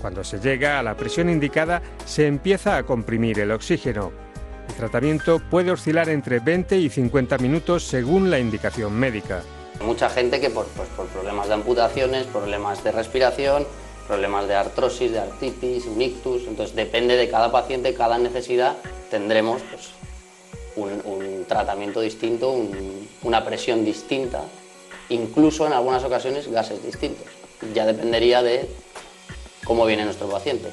Cuando 0.00 0.24
se 0.24 0.40
llega 0.40 0.78
a 0.78 0.82
la 0.82 0.96
presión 0.96 1.28
indicada, 1.28 1.82
se 2.06 2.26
empieza 2.26 2.76
a 2.76 2.84
comprimir 2.84 3.38
el 3.38 3.50
oxígeno. 3.50 4.12
El 4.68 4.74
tratamiento 4.74 5.40
puede 5.50 5.70
oscilar 5.70 6.08
entre 6.08 6.38
20 6.38 6.78
y 6.78 6.88
50 6.88 7.38
minutos 7.38 7.84
según 7.84 8.30
la 8.30 8.38
indicación 8.38 8.94
médica. 8.94 9.42
Mucha 9.84 10.08
gente 10.08 10.40
que 10.40 10.48
por, 10.48 10.66
pues, 10.68 10.88
por 10.90 11.06
problemas 11.08 11.48
de 11.48 11.54
amputaciones, 11.54 12.26
problemas 12.26 12.82
de 12.82 12.92
respiración, 12.92 13.66
problemas 14.10 14.48
de 14.48 14.56
artrosis, 14.56 15.12
de 15.12 15.20
artritis, 15.20 15.86
un 15.86 16.02
ictus, 16.02 16.42
entonces 16.48 16.74
depende 16.74 17.16
de 17.16 17.28
cada 17.28 17.52
paciente, 17.52 17.94
cada 17.94 18.18
necesidad, 18.18 18.76
tendremos 19.08 19.62
pues, 19.70 19.92
un, 21.06 21.44
tratamiento 21.46 22.00
distinto, 22.00 22.52
una 23.22 23.44
presión 23.44 23.84
distinta, 23.84 24.42
incluso 25.10 25.64
en 25.64 25.74
algunas 25.74 26.02
ocasiones 26.02 26.50
gases 26.50 26.84
distintos. 26.84 27.24
Ya 27.72 27.86
dependería 27.86 28.42
de 28.42 28.68
cómo 29.64 29.86
viene 29.86 30.04
nuestro 30.04 30.28
paciente. 30.28 30.70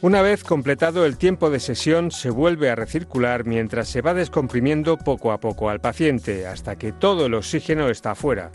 Una 0.00 0.20
vez 0.20 0.42
completado 0.42 1.06
el 1.06 1.16
tiempo 1.16 1.48
de 1.48 1.60
sesión, 1.60 2.10
se 2.10 2.30
vuelve 2.30 2.70
a 2.70 2.74
recircular 2.74 3.44
mientras 3.44 3.88
se 3.88 4.02
va 4.02 4.14
descomprimiendo 4.14 4.96
poco 4.96 5.30
a 5.30 5.38
poco 5.38 5.70
al 5.70 5.80
paciente, 5.80 6.48
hasta 6.48 6.74
que 6.74 6.90
todo 6.90 7.26
el 7.26 7.34
oxígeno 7.34 7.88
está 7.88 8.16
fuera. 8.16 8.50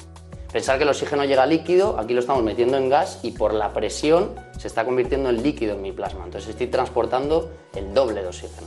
Pensar 0.56 0.78
que 0.78 0.84
el 0.84 0.89
oxígeno 0.89 1.26
llega 1.26 1.46
líquido, 1.46 2.00
aquí 2.00 2.13
lo 2.13 2.22
estamos 2.22 2.41
metiendo 2.41 2.78
en 2.78 2.88
gas 2.88 3.20
y 3.24 3.32
por 3.32 3.54
la 3.54 3.74
presión 3.74 4.36
se 4.58 4.70
está 4.70 4.86
convirtiendo 4.86 5.28
en 5.28 5.44
líquido 5.44 5.76
en 5.76 5.82
mi 5.82 5.91
plasma. 5.91 6.24
Entonces 6.24 6.52
estoy 6.52 6.68
transportando 6.68 7.52
el 7.76 7.94
doble 7.94 8.22
de 8.22 8.30
oxígeno. 8.30 8.65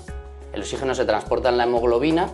El 0.53 0.61
oxígeno 0.61 0.95
se 0.95 1.07
transporta 1.07 1.49
en 1.49 1.57
la 1.57 1.65
hemoglobina, 1.65 2.29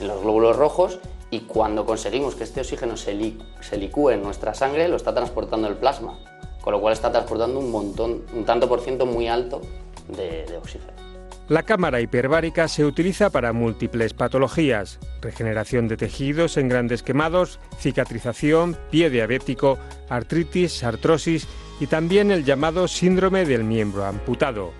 en 0.00 0.08
los 0.08 0.22
glóbulos 0.22 0.56
rojos, 0.56 0.98
y 1.30 1.40
cuando 1.40 1.84
conseguimos 1.84 2.36
que 2.36 2.44
este 2.44 2.62
oxígeno 2.62 2.96
se, 2.96 3.12
licúe 3.12 4.12
en 4.12 4.22
nuestra 4.22 4.54
sangre, 4.54 4.88
lo 4.88 4.96
está 4.96 5.12
transportando 5.12 5.68
el 5.68 5.76
plasma, 5.76 6.18
con 6.62 6.72
lo 6.72 6.80
cual 6.80 6.94
está 6.94 7.12
transportando 7.12 7.58
un 7.58 7.70
montón, 7.70 8.24
un 8.34 8.46
tanto 8.46 8.66
por 8.66 8.80
ciento 8.80 9.04
muy 9.04 9.28
alto 9.28 9.60
de 10.08 10.56
oxígeno. 10.56 11.05
La 11.48 11.62
cámara 11.62 12.00
hiperbárica 12.00 12.66
se 12.66 12.84
utiliza 12.84 13.30
para 13.30 13.52
múltiples 13.52 14.14
patologías, 14.14 14.98
regeneración 15.20 15.86
de 15.86 15.96
tejidos 15.96 16.56
en 16.56 16.68
grandes 16.68 17.04
quemados, 17.04 17.60
cicatrización, 17.78 18.76
pie 18.90 19.10
diabético, 19.10 19.78
artritis, 20.08 20.82
artrosis 20.82 21.46
y 21.78 21.86
también 21.86 22.32
el 22.32 22.44
llamado 22.44 22.88
síndrome 22.88 23.44
del 23.44 23.62
miembro 23.62 24.04
amputado. 24.04 24.72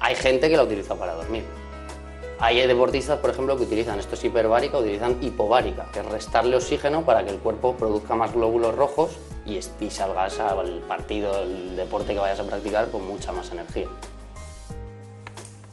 Hay 0.00 0.16
gente 0.16 0.48
que 0.48 0.56
la 0.56 0.64
utiliza 0.64 0.96
para 0.96 1.14
dormir. 1.14 1.44
Hay 2.40 2.66
deportistas, 2.66 3.20
por 3.20 3.30
ejemplo, 3.30 3.56
que 3.56 3.62
utilizan 3.62 4.00
esto 4.00 4.16
es 4.16 4.24
hiperbárica, 4.24 4.78
utilizan 4.78 5.18
hipovárica, 5.22 5.86
que 5.92 6.00
es 6.00 6.06
restarle 6.06 6.56
oxígeno 6.56 7.04
para 7.04 7.24
que 7.24 7.30
el 7.30 7.38
cuerpo 7.38 7.76
produzca 7.76 8.16
más 8.16 8.34
glóbulos 8.34 8.74
rojos 8.74 9.16
y, 9.46 9.60
y 9.80 9.90
salgas 9.90 10.40
al 10.40 10.80
partido, 10.88 11.44
el 11.44 11.76
deporte 11.76 12.12
que 12.12 12.18
vayas 12.18 12.40
a 12.40 12.44
practicar 12.44 12.90
con 12.90 13.06
mucha 13.06 13.30
más 13.30 13.52
energía. 13.52 13.86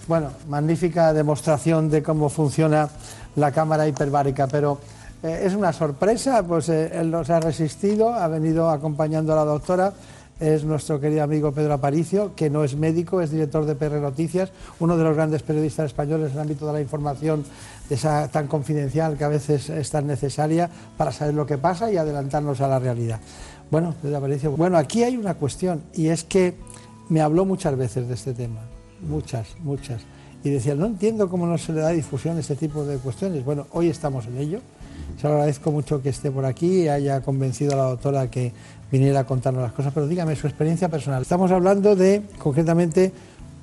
Bueno, 0.06 0.32
magnífica 0.50 1.14
demostración 1.14 1.90
de 1.90 2.04
cómo 2.04 2.28
funciona 2.28 2.90
la 3.38 3.54
cámara 3.54 3.88
hiperbárica, 3.88 4.48
pero 4.48 4.78
eh, 5.24 5.44
es 5.46 5.56
una 5.56 5.72
sorpresa, 5.72 6.44
pues 6.44 6.68
eh, 6.68 6.92
él 6.94 7.10
nos 7.10 7.30
ha 7.30 7.40
resistido, 7.40 8.14
ha 8.14 8.28
venido 8.28 8.70
acompañando 8.70 9.32
a 9.32 9.38
la 9.38 9.46
doctora, 9.46 9.94
es 10.42 10.66
nuestro 10.66 11.00
querido 11.00 11.24
amigo 11.24 11.54
Pedro 11.54 11.76
Aparicio, 11.76 12.36
que 12.36 12.50
no 12.50 12.66
es 12.66 12.76
médico, 12.76 13.22
es 13.22 13.32
director 13.32 13.66
de 13.66 13.76
PR 13.76 14.02
Noticias, 14.02 14.52
uno 14.82 14.98
de 14.98 15.06
los 15.06 15.16
grandes 15.16 15.42
periodistas 15.42 15.86
españoles 15.86 16.32
en 16.32 16.34
el 16.34 16.42
ámbito 16.42 16.68
de 16.68 16.74
la 16.74 16.82
información 16.82 17.46
esa 17.90 18.28
tan 18.28 18.48
confidencial 18.48 19.18
que 19.18 19.24
a 19.24 19.30
veces 19.30 19.70
es 19.70 19.90
tan 19.90 20.06
necesaria 20.06 20.70
para 20.98 21.14
saber 21.14 21.34
lo 21.34 21.46
que 21.46 21.58
pasa 21.58 21.90
y 21.90 21.96
adelantarnos 21.96 22.60
a 22.60 22.68
la 22.68 22.80
realidad. 22.80 23.22
Bueno, 23.72 23.96
Pedro 24.02 24.18
Aparicio, 24.18 24.52
bueno, 24.52 24.78
aquí 24.78 25.04
hay 25.04 25.16
una 25.16 25.36
cuestión 25.36 25.82
y 25.94 26.08
es 26.08 26.26
que 26.26 26.56
me 27.08 27.22
habló 27.22 27.46
muchas 27.46 27.78
veces 27.78 28.10
de 28.10 28.16
este 28.16 28.34
tema, 28.34 28.60
muchas, 29.08 29.56
muchas, 29.64 30.02
y 30.44 30.50
decía, 30.50 30.76
no 30.76 30.86
entiendo 30.86 31.30
cómo 31.30 31.46
no 31.46 31.58
se 31.58 31.72
le 31.72 31.82
da 31.82 31.90
difusión 31.90 32.38
a 32.38 32.42
este 32.42 32.56
tipo 32.56 32.84
de 32.84 32.98
cuestiones. 32.98 33.46
Bueno, 33.46 33.68
hoy 33.72 33.88
estamos 33.88 34.26
en 34.28 34.38
ello. 34.38 34.60
Se 35.20 35.28
lo 35.28 35.36
agradezco 35.36 35.72
mucho 35.72 36.02
que 36.02 36.10
esté 36.10 36.32
por 36.32 36.46
aquí 36.46 36.84
y 36.84 36.88
haya 36.90 37.22
convencido 37.22 37.74
a 37.74 37.76
la 37.78 37.84
doctora 37.84 38.30
que 38.30 38.52
viniera 38.92 39.22
a 39.22 39.24
contarnos 39.26 39.64
las 39.64 39.72
cosas, 39.72 39.94
pero 39.94 40.08
dígame 40.08 40.36
su 40.36 40.48
experiencia 40.48 40.90
personal. 40.90 41.22
Estamos 41.22 41.50
hablando 41.52 41.96
de, 41.96 42.24
concretamente, 42.40 43.14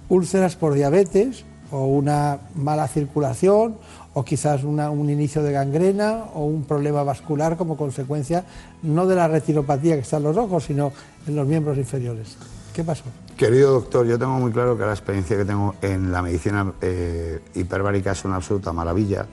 úlceras 0.09 0.57
por 0.57 0.73
diabetes 0.75 1.45
o 1.71 1.85
una 1.87 2.39
mala 2.55 2.89
circulación 2.89 3.77
o 4.15 4.25
quizás 4.25 4.65
un 4.65 5.11
inicio 5.11 5.43
de 5.43 5.53
gangrena 5.53 6.25
o 6.35 6.45
un 6.45 6.65
problema 6.65 7.05
vascular 7.05 7.57
como 7.57 7.77
consecuencia 7.77 8.45
no 8.83 9.07
de 9.07 9.15
la 9.15 9.29
retinopatía 9.29 9.95
que 9.95 10.01
está 10.01 10.17
en 10.17 10.25
los 10.25 10.37
ojos, 10.37 10.65
sino 10.65 10.93
en 11.27 11.37
los 11.37 11.47
miembros 11.47 11.79
inferiores. 11.79 12.37
¿Qué 12.75 12.83
pasó? 12.83 13.05
Querido 13.41 13.73
doctor, 13.73 14.07
yo 14.07 14.19
tengo 14.19 14.39
muy 14.39 14.53
claro 14.53 14.77
que 14.77 14.85
la 14.85 14.93
experiencia 14.93 15.35
que 15.35 15.47
tengo 15.47 15.75
en 15.81 16.13
la 16.13 16.21
medicina 16.21 16.75
eh, 16.83 17.41
hiperbárica 17.55 18.13
es 18.13 18.27
una 18.27 18.37
absoluta 18.37 18.71
maravilla, 18.75 19.25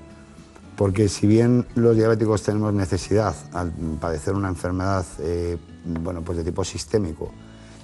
porque 0.77 1.09
si 1.09 1.27
bien 1.27 1.67
los 1.75 1.93
diabéticos 1.93 2.41
tenemos 2.41 2.73
necesidad 2.73 3.35
al 3.51 3.73
padecer 3.99 4.33
una 4.33 4.47
enfermedad 4.47 5.05
eh, 5.19 5.57
bueno, 5.83 6.21
pues 6.21 6.37
de 6.37 6.45
tipo 6.45 6.63
sistémico 6.63 7.33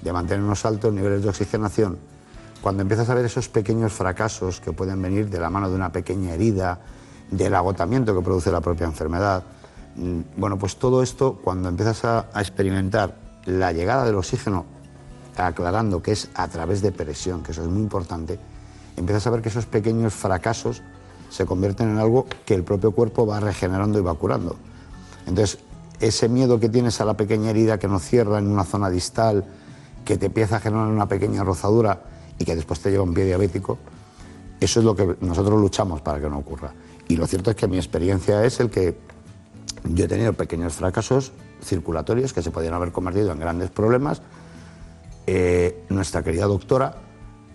de 0.01 0.13
mantener 0.13 0.45
unos 0.45 0.65
altos 0.65 0.93
niveles 0.93 1.23
de 1.23 1.27
oxigenación, 1.27 1.97
cuando 2.61 2.83
empiezas 2.83 3.09
a 3.09 3.15
ver 3.15 3.25
esos 3.25 3.49
pequeños 3.49 3.91
fracasos 3.91 4.61
que 4.61 4.71
pueden 4.71 5.01
venir 5.01 5.29
de 5.29 5.41
la 5.41 5.49
mano 5.49 5.69
de 5.69 5.75
una 5.75 5.91
pequeña 5.91 6.35
herida, 6.35 6.79
del 7.31 7.53
agotamiento 7.53 8.15
que 8.15 8.21
produce 8.21 8.49
la 8.49 8.61
propia 8.61 8.85
enfermedad, 8.85 9.43
mm, 9.97 10.19
bueno, 10.37 10.57
pues 10.57 10.77
todo 10.77 11.03
esto, 11.03 11.37
cuando 11.43 11.67
empiezas 11.67 12.05
a 12.05 12.29
experimentar 12.39 13.13
la 13.43 13.73
llegada 13.73 14.05
del 14.05 14.15
oxígeno 14.15 14.82
aclarando 15.37 16.01
que 16.01 16.11
es 16.11 16.29
a 16.35 16.47
través 16.47 16.81
de 16.81 16.91
presión, 16.91 17.43
que 17.43 17.51
eso 17.51 17.63
es 17.63 17.69
muy 17.69 17.81
importante, 17.81 18.39
empiezas 18.97 19.27
a 19.27 19.29
ver 19.31 19.41
que 19.41 19.49
esos 19.49 19.65
pequeños 19.65 20.13
fracasos 20.13 20.81
se 21.29 21.45
convierten 21.45 21.89
en 21.89 21.97
algo 21.97 22.27
que 22.45 22.53
el 22.53 22.63
propio 22.63 22.91
cuerpo 22.91 23.25
va 23.25 23.39
regenerando 23.39 23.97
y 23.97 24.01
va 24.01 24.13
curando. 24.13 24.55
Entonces, 25.25 25.59
ese 25.99 26.29
miedo 26.29 26.59
que 26.59 26.69
tienes 26.69 26.99
a 27.01 27.05
la 27.05 27.15
pequeña 27.15 27.49
herida 27.49 27.79
que 27.79 27.87
no 27.87 27.99
cierra 27.99 28.39
en 28.39 28.47
una 28.47 28.63
zona 28.63 28.89
distal, 28.89 29.45
que 30.05 30.17
te 30.17 30.27
empieza 30.27 30.57
a 30.57 30.59
generar 30.59 30.87
una 30.87 31.07
pequeña 31.07 31.43
rozadura 31.43 32.03
y 32.37 32.45
que 32.45 32.55
después 32.55 32.79
te 32.81 32.91
lleva 32.91 33.03
un 33.03 33.13
pie 33.13 33.25
diabético, 33.25 33.77
eso 34.59 34.79
es 34.79 34.85
lo 34.85 34.95
que 34.95 35.17
nosotros 35.21 35.59
luchamos 35.59 36.01
para 36.01 36.19
que 36.19 36.29
no 36.29 36.37
ocurra. 36.37 36.73
Y 37.07 37.15
lo 37.15 37.25
cierto 37.27 37.51
es 37.51 37.55
que 37.55 37.67
mi 37.67 37.77
experiencia 37.77 38.43
es 38.45 38.59
el 38.59 38.69
que 38.69 38.97
yo 39.85 40.05
he 40.05 40.07
tenido 40.07 40.33
pequeños 40.33 40.73
fracasos 40.73 41.31
circulatorios 41.63 42.33
que 42.33 42.41
se 42.41 42.51
podían 42.51 42.73
haber 42.73 42.91
convertido 42.91 43.31
en 43.31 43.39
grandes 43.39 43.69
problemas 43.69 44.21
eh, 45.27 45.85
nuestra 45.89 46.23
querida 46.23 46.45
doctora 46.45 46.95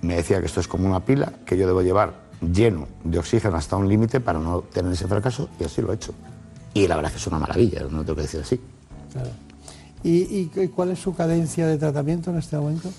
me 0.03 0.17
decía 0.17 0.41
que 0.41 0.47
esto 0.47 0.61
es 0.61 0.69
como 0.69 0.87
una 0.87 1.05
pila 1.05 1.33
que 1.45 1.57
yo 1.57 1.67
debo 1.67 1.83
llevar 1.83 2.29
lleno 2.41 2.87
de 3.05 3.19
oxígeno 3.19 3.57
hasta 3.57 3.77
un 3.77 3.89
límite 3.89 4.21
para 4.21 4.39
no 4.39 4.63
tener 4.63 4.93
ese 4.93 5.07
fracaso 5.07 5.49
y 5.59 5.65
así 5.65 5.83
lo 5.83 5.93
he 5.93 5.97
hecho. 5.97 6.15
Y 6.75 6.87
la 6.87 6.97
verdad 6.97 7.11
es 7.11 7.17
que 7.17 7.21
es 7.21 7.27
una 7.27 7.39
maravilla, 7.39 7.83
no 7.91 8.03
tengo 8.03 8.17
que 8.17 8.23
decir 8.23 8.41
así. 8.41 8.61
¿Y, 10.05 10.47
cuál 10.69 10.91
es 10.91 11.01
su 11.01 11.15
cadencia 11.15 11.67
de 11.67 11.77
tratamiento 11.77 12.31
en 12.31 12.37
este 12.37 12.57
momento? 12.57 12.91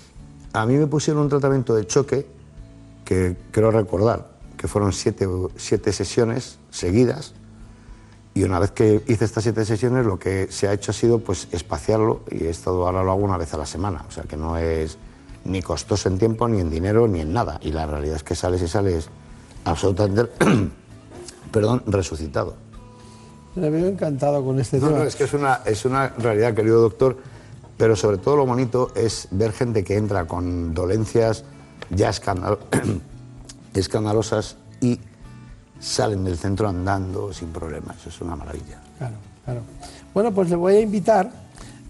A 0.52 0.66
mí 0.66 0.76
me 0.76 0.86
pusieron 0.86 1.22
un 1.22 1.28
tratamiento 1.28 1.74
de 1.74 1.86
choque 1.86 2.26
que 3.04 3.36
creo 3.50 3.70
recordar 3.70 4.30
que 4.56 4.68
fueron 4.68 4.92
siete, 4.92 5.26
siete 5.56 5.92
sesiones 5.92 6.58
seguidas 6.70 7.34
y 8.32 8.44
una 8.44 8.58
vez 8.58 8.70
que 8.70 9.02
hice 9.08 9.24
estas 9.24 9.42
siete 9.42 9.64
sesiones, 9.64 10.06
lo 10.06 10.18
que 10.18 10.48
se 10.50 10.68
ha 10.68 10.72
hecho 10.72 10.92
ha 10.92 10.94
sido 10.94 11.18
pues 11.18 11.48
espaciarlo 11.50 12.20
y 12.30 12.44
he 12.44 12.50
estado 12.50 12.86
ahora 12.86 13.02
lo 13.02 13.10
hago 13.10 13.22
una 13.22 13.36
vez 13.36 13.52
a 13.54 13.56
la 13.56 13.66
semana. 13.66 14.04
O 14.08 14.10
sea 14.12 14.24
que 14.24 14.36
no 14.36 14.56
es 14.56 14.98
ni 15.44 15.62
costoso 15.62 16.08
en 16.08 16.18
tiempo, 16.18 16.46
ni 16.48 16.60
en 16.60 16.70
dinero, 16.70 17.08
ni 17.08 17.20
en 17.20 17.32
nada. 17.32 17.58
Y 17.62 17.72
la 17.72 17.86
realidad 17.86 18.16
es 18.16 18.22
que 18.22 18.36
sales 18.36 18.62
y 18.62 18.68
sales 18.68 19.08
absolutamente, 19.64 20.30
perdón, 21.52 21.82
resucitado. 21.86 22.54
Me 23.56 23.68
veo 23.68 23.88
encantado 23.88 24.44
con 24.44 24.60
este 24.60 24.78
tema. 24.78 24.92
No, 24.92 25.02
es 25.02 25.16
que 25.16 25.24
es 25.24 25.32
una, 25.32 25.62
es 25.64 25.84
una 25.84 26.08
realidad, 26.10 26.54
querido 26.54 26.80
doctor, 26.80 27.16
pero 27.76 27.96
sobre 27.96 28.18
todo 28.18 28.36
lo 28.36 28.46
bonito 28.46 28.92
es 28.94 29.26
ver 29.32 29.52
gente 29.52 29.82
que 29.82 29.96
entra 29.96 30.26
con 30.26 30.72
dolencias 30.72 31.44
ya 31.90 32.10
escandalosas 33.74 34.56
y 34.80 35.00
salen 35.80 36.24
del 36.24 36.36
centro 36.36 36.68
andando 36.68 37.32
sin 37.32 37.48
problemas. 37.48 37.96
Eso 37.98 38.10
es 38.10 38.20
una 38.20 38.36
maravilla. 38.36 38.78
Claro, 38.98 39.14
claro. 39.44 39.62
Bueno, 40.14 40.32
pues 40.32 40.50
le 40.50 40.56
voy 40.56 40.76
a 40.76 40.80
invitar 40.80 41.30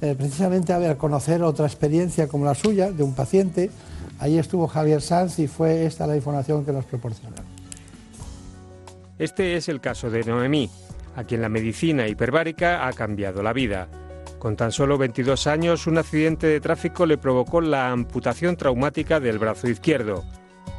eh, 0.00 0.14
precisamente 0.16 0.72
a 0.72 0.79
ver, 0.79 0.96
conocer 0.96 1.42
otra 1.42 1.66
experiencia 1.66 2.26
como 2.26 2.46
la 2.46 2.55
suya, 2.55 2.90
de 2.90 3.03
un 3.03 3.14
paciente. 3.14 3.70
Ahí 4.18 4.38
estuvo 4.38 4.66
Javier 4.66 5.03
Sanz 5.03 5.38
y 5.38 5.46
fue 5.46 5.85
esta 5.85 6.07
la 6.07 6.16
información 6.16 6.64
que 6.64 6.72
nos 6.72 6.85
proporcionó. 6.87 7.37
Este 9.18 9.57
es 9.57 9.68
el 9.68 9.81
caso 9.81 10.09
de 10.09 10.24
Noemí, 10.24 10.70
a 11.16 11.24
quien 11.24 11.42
la 11.42 11.50
medicina 11.50 12.09
hiperbárica 12.09 12.87
ha 12.87 12.92
cambiado 12.94 13.42
la 13.42 13.53
vida. 13.53 13.88
Con 14.38 14.57
tan 14.57 14.72
solo 14.72 14.96
22 14.96 15.46
años, 15.46 15.87
un 15.87 15.98
accidente 15.98 16.46
de 16.46 16.61
tráfico 16.61 17.05
le 17.05 17.18
provocó 17.18 17.61
la 17.61 17.90
amputación 17.90 18.57
traumática 18.57 19.20
del 19.20 19.38
brazo 19.38 19.68
izquierdo. 19.68 20.24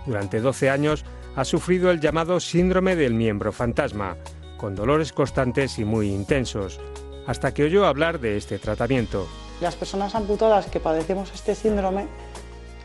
Durante 0.07 0.39
12 0.39 0.71
años 0.71 1.05
ha 1.35 1.45
sufrido 1.45 1.91
el 1.91 1.99
llamado 1.99 2.39
síndrome 2.39 2.95
del 2.95 3.13
miembro 3.13 3.51
fantasma, 3.51 4.17
con 4.57 4.75
dolores 4.75 5.13
constantes 5.13 5.79
y 5.79 5.85
muy 5.85 6.09
intensos, 6.09 6.79
hasta 7.25 7.53
que 7.53 7.63
oyó 7.63 7.85
hablar 7.85 8.19
de 8.19 8.37
este 8.37 8.59
tratamiento. 8.59 9.27
Las 9.61 9.75
personas 9.75 10.15
amputadas 10.15 10.65
que 10.67 10.79
padecemos 10.79 11.31
este 11.33 11.55
síndrome, 11.55 12.07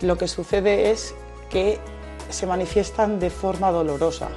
lo 0.00 0.16
que 0.16 0.28
sucede 0.28 0.90
es 0.90 1.14
que 1.50 1.78
se 2.30 2.46
manifiestan 2.46 3.18
de 3.18 3.30
forma 3.30 3.70
dolorosa, 3.70 4.28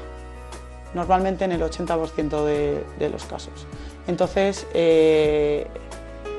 normalmente 0.94 1.46
en 1.46 1.52
el 1.52 1.62
80% 1.62 2.46
de, 2.46 3.10
los 3.10 3.26
casos. 3.26 3.68
Entonces, 4.08 4.66
eh, 4.74 5.68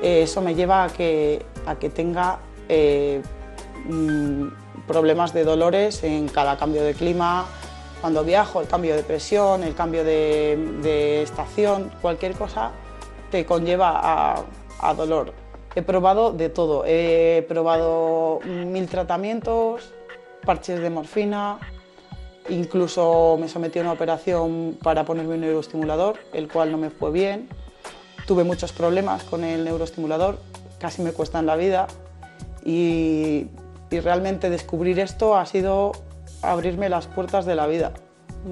eso 0.01 0.41
me 0.41 0.55
lleva 0.55 0.83
a 0.83 0.89
que, 0.89 1.45
a 1.65 1.75
que 1.75 1.89
tenga 1.89 2.39
eh, 2.67 3.21
mm, 3.85 4.47
problemas 4.87 5.33
de 5.33 5.43
dolores 5.43 6.03
en 6.03 6.27
cada 6.27 6.57
cambio 6.57 6.83
de 6.83 6.93
clima, 6.93 7.45
cuando 8.01 8.23
viajo, 8.23 8.61
el 8.61 8.67
cambio 8.67 8.95
de 8.95 9.03
presión, 9.03 9.63
el 9.63 9.75
cambio 9.75 10.03
de, 10.03 11.21
estación, 11.21 11.91
cualquier 12.01 12.33
cosa 12.33 12.71
te 13.29 13.45
conlleva 13.45 14.43
a, 14.79 14.93
dolor. 14.95 15.33
He 15.75 15.83
probado 15.83 16.33
de 16.33 16.49
todo, 16.49 16.83
he 16.85 17.45
probado 17.47 18.39
mil 18.43 18.87
tratamientos, 18.87 19.93
parches 20.43 20.81
de 20.81 20.89
morfina, 20.89 21.59
incluso 22.49 23.37
me 23.39 23.47
sometí 23.47 23.79
a 23.79 23.83
una 23.83 23.93
operación 23.93 24.77
para 24.81 25.05
ponerme 25.05 25.35
un 25.35 25.41
neuroestimulador, 25.41 26.17
el 26.33 26.51
cual 26.51 26.71
no 26.71 26.77
me 26.77 26.89
fue 26.89 27.11
bien. 27.11 27.47
Tuve 28.25 28.43
muchos 28.43 28.73
problemas 28.73 29.23
con 29.23 29.43
el 29.43 29.63
neuroestimulador, 29.63 30.39
casi 30.79 31.03
me 31.03 31.13
cuesta 31.13 31.39
en 31.39 31.45
la 31.45 31.55
vida 31.55 31.87
y 32.65 33.47
realmente 33.91 34.49
descubrir 34.49 34.99
esto 34.99 35.35
ha 35.35 35.45
sido 35.45 35.91
abrirme 36.41 36.89
las 36.89 37.07
puertas 37.07 37.45
de 37.45 37.55
la 37.55 37.67
vida. 37.67 37.93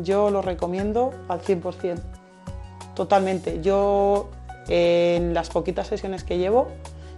Yo 0.01 0.29
lo 0.29 0.41
recomiendo 0.41 1.11
al 1.27 1.41
100%, 1.41 1.99
totalmente. 2.93 3.61
Yo 3.61 4.29
en 4.67 5.33
las 5.33 5.49
poquitas 5.49 5.87
sesiones 5.87 6.23
que 6.23 6.37
llevo, 6.37 6.67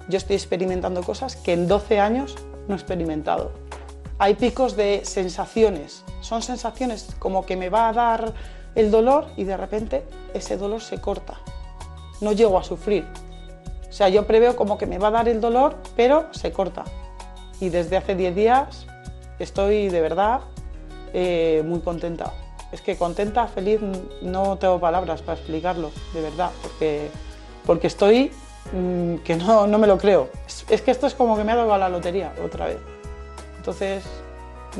yo 0.07 0.17
estoy 0.17 0.35
experimentando 0.35 1.03
cosas 1.03 1.35
que 1.35 1.53
en 1.53 1.67
12 1.67 1.99
años 1.99 2.35
no 2.67 2.75
he 2.75 2.77
experimentado. 2.77 3.51
Hay 4.17 4.35
picos 4.35 4.75
de 4.75 5.01
sensaciones, 5.03 6.03
son 6.21 6.41
sensaciones 6.41 7.15
como 7.19 7.45
que 7.45 7.57
me 7.57 7.69
va 7.69 7.89
a 7.89 7.93
dar 7.93 8.33
el 8.75 8.91
dolor 8.91 9.27
y 9.35 9.43
de 9.43 9.57
repente 9.57 10.05
ese 10.33 10.57
dolor 10.57 10.81
se 10.81 11.01
corta. 11.01 11.39
No 12.21 12.31
llego 12.31 12.57
a 12.57 12.63
sufrir. 12.63 13.05
O 13.89 13.91
sea, 13.91 14.07
yo 14.09 14.25
preveo 14.27 14.55
como 14.55 14.77
que 14.77 14.85
me 14.85 14.99
va 14.99 15.09
a 15.09 15.11
dar 15.11 15.27
el 15.27 15.41
dolor, 15.41 15.75
pero 15.97 16.27
se 16.31 16.51
corta. 16.51 16.85
Y 17.59 17.69
desde 17.69 17.97
hace 17.97 18.15
10 18.15 18.35
días 18.35 18.87
estoy 19.39 19.89
de 19.89 20.01
verdad 20.01 20.41
eh, 21.13 21.63
muy 21.65 21.79
contenta. 21.81 22.33
Es 22.71 22.81
que 22.81 22.97
contenta, 22.97 23.47
feliz, 23.47 23.81
no 24.21 24.57
tengo 24.57 24.79
palabras 24.79 25.21
para 25.21 25.37
explicarlo, 25.37 25.91
de 26.13 26.21
verdad, 26.21 26.51
porque, 26.61 27.09
porque 27.65 27.87
estoy 27.87 28.31
mm, 28.73 29.15
que 29.17 29.35
no, 29.35 29.67
no, 29.67 29.77
me 29.77 29.87
lo 29.87 29.97
creo. 29.97 30.29
Es, 30.69 30.81
que 30.81 30.91
esto 30.91 31.07
es 31.07 31.13
como 31.13 31.35
que 31.35 31.43
me 31.43 31.51
ha 31.51 31.55
dado 31.55 31.77
la 31.77 31.89
lotería 31.89 32.33
otra 32.43 32.67
vez. 32.67 32.77
Entonces, 33.57 34.03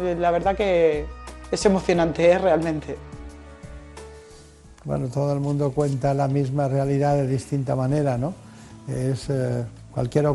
eh, 0.02 0.15
la 0.17 0.32
verdad 0.32 0.56
que, 0.56 1.06
es 1.52 1.65
emocionante, 1.65 2.30
¿eh? 2.30 2.38
realmente. 2.38 2.98
Bueno, 4.86 5.10
todo 5.10 5.34
el 5.34 5.41
mundo 5.41 5.72
cuenta 5.72 6.13
la 6.13 6.28
misma 6.28 6.67
realidad 6.70 7.15
de 7.15 7.28
distinta 7.28 7.76
manera, 7.76 8.17
¿no? 8.17 8.34
Es 8.88 9.28
cualquier 9.94 10.34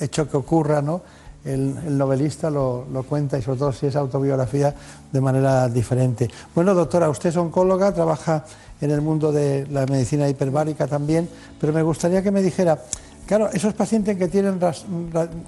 hecho 0.00 0.28
que 0.28 0.36
ocurra, 0.36 0.82
¿no? 0.82 1.02
El, 1.44 1.96
novelista 1.98 2.50
lo, 2.50 2.86
lo, 2.90 3.02
cuenta 3.02 3.36
y 3.38 3.42
sobre 3.42 3.58
todo 3.58 3.72
si 3.72 3.86
es 3.86 3.96
autobiografía 3.96 4.74
de 5.12 5.20
manera 5.20 5.68
diferente. 5.68 6.30
Bueno, 6.54 6.74
doctora, 6.74 7.10
usted 7.10 7.28
es 7.28 7.36
oncóloga, 7.36 7.92
trabaja 7.92 8.44
en 8.80 8.90
el 8.90 9.00
mundo 9.00 9.32
de 9.32 9.66
la 9.70 9.86
medicina 9.86 10.28
hiperbárica 10.28 10.86
también, 10.86 11.28
pero 11.60 11.72
me 11.72 11.82
gustaría 11.82 12.22
que 12.22 12.30
me 12.30 12.42
dijera, 12.42 12.78
claro, 13.26 13.48
esos 13.52 13.74
pacientes 13.74 14.16
que 14.16 14.28
tienen, 14.28 14.58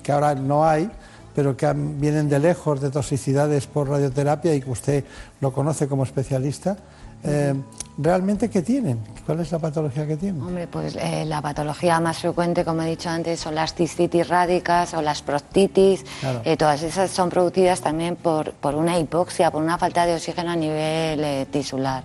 que 0.02 0.12
ahora 0.12 0.34
no 0.34 0.66
hay, 0.66 0.90
pero 1.34 1.54
que 1.56 1.70
vienen 1.74 2.30
de 2.30 2.38
lejos 2.38 2.80
de 2.80 2.90
toxicidades 2.90 3.66
por 3.66 3.90
radioterapia 3.90 4.54
y 4.54 4.62
que 4.62 4.70
usted 4.70 5.04
lo 5.40 5.52
conoce 5.52 5.86
como 5.86 6.04
especialista, 6.04 6.78
eh, 7.26 7.54
¿realmente 7.98 8.48
qué 8.48 8.62
tienen? 8.62 8.98
¿Cuál 9.24 9.40
es 9.40 9.50
la 9.50 9.58
patología 9.58 10.06
que 10.06 10.16
tienen? 10.16 10.40
Hombre, 10.40 10.66
pues 10.68 10.96
eh, 10.96 11.24
la 11.24 11.42
patología 11.42 11.98
más 12.00 12.18
frecuente, 12.18 12.64
como 12.64 12.82
he 12.82 12.90
dicho 12.90 13.08
antes, 13.08 13.40
son 13.40 13.54
las 13.54 13.74
cistitis 13.74 14.28
rádicas 14.28 14.94
o 14.94 15.02
las 15.02 15.22
proctitis. 15.22 16.04
Eh, 16.44 16.56
todas 16.56 16.82
esas 16.82 17.10
son 17.10 17.28
producidas 17.28 17.80
también 17.80 18.16
por, 18.16 18.52
por, 18.52 18.74
una 18.74 18.98
hipoxia, 18.98 19.50
por 19.50 19.62
una 19.62 19.78
falta 19.78 20.06
de 20.06 20.14
oxígeno 20.14 20.50
a 20.52 20.56
nivel 20.56 21.46
tisular. 21.48 22.04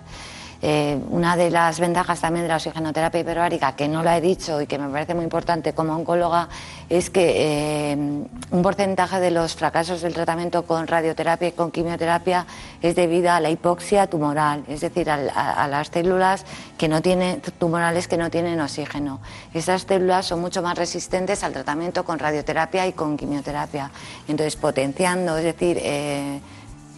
Eh, 0.64 0.96
una 1.10 1.36
de 1.36 1.50
las 1.50 1.80
ventajas 1.80 2.20
también 2.20 2.44
de 2.44 2.48
la 2.48 2.56
oxigenoterapia 2.56 3.20
hiperbárica, 3.20 3.74
que 3.74 3.88
no 3.88 4.04
lo 4.04 4.10
he 4.10 4.20
dicho 4.20 4.60
y 4.60 4.68
que 4.68 4.78
me 4.78 4.88
parece 4.88 5.12
muy 5.12 5.24
importante 5.24 5.72
como 5.72 5.96
oncóloga, 5.96 6.48
es 6.88 7.10
que 7.10 7.90
eh, 7.92 7.96
un 7.96 8.62
porcentaje 8.62 9.18
de 9.18 9.32
los 9.32 9.56
fracasos 9.56 10.02
del 10.02 10.14
tratamiento 10.14 10.62
con 10.62 10.86
radioterapia 10.86 11.48
y 11.48 11.52
con 11.52 11.72
quimioterapia 11.72 12.46
es 12.80 12.94
debido 12.94 13.32
a 13.32 13.40
la 13.40 13.50
hipoxia 13.50 14.06
tumoral, 14.06 14.62
es 14.68 14.82
decir, 14.82 15.10
a, 15.10 15.66
las 15.66 15.88
células 15.88 16.44
que 16.78 16.86
no 16.86 17.02
tienen, 17.02 17.40
tumorales 17.58 18.06
que 18.06 18.16
no 18.16 18.30
tienen 18.30 18.60
oxígeno. 18.60 19.20
Esas 19.52 19.82
células 19.82 20.26
son 20.26 20.40
mucho 20.40 20.62
más 20.62 20.78
resistentes 20.78 21.42
al 21.42 21.52
tratamiento 21.52 22.04
con 22.04 22.20
radioterapia 22.20 22.86
y 22.86 22.92
con 22.92 23.16
quimioterapia. 23.16 23.90
Entonces, 24.28 24.54
potenciando, 24.54 25.36
es 25.38 25.44
decir, 25.44 25.78
eh, 25.80 26.40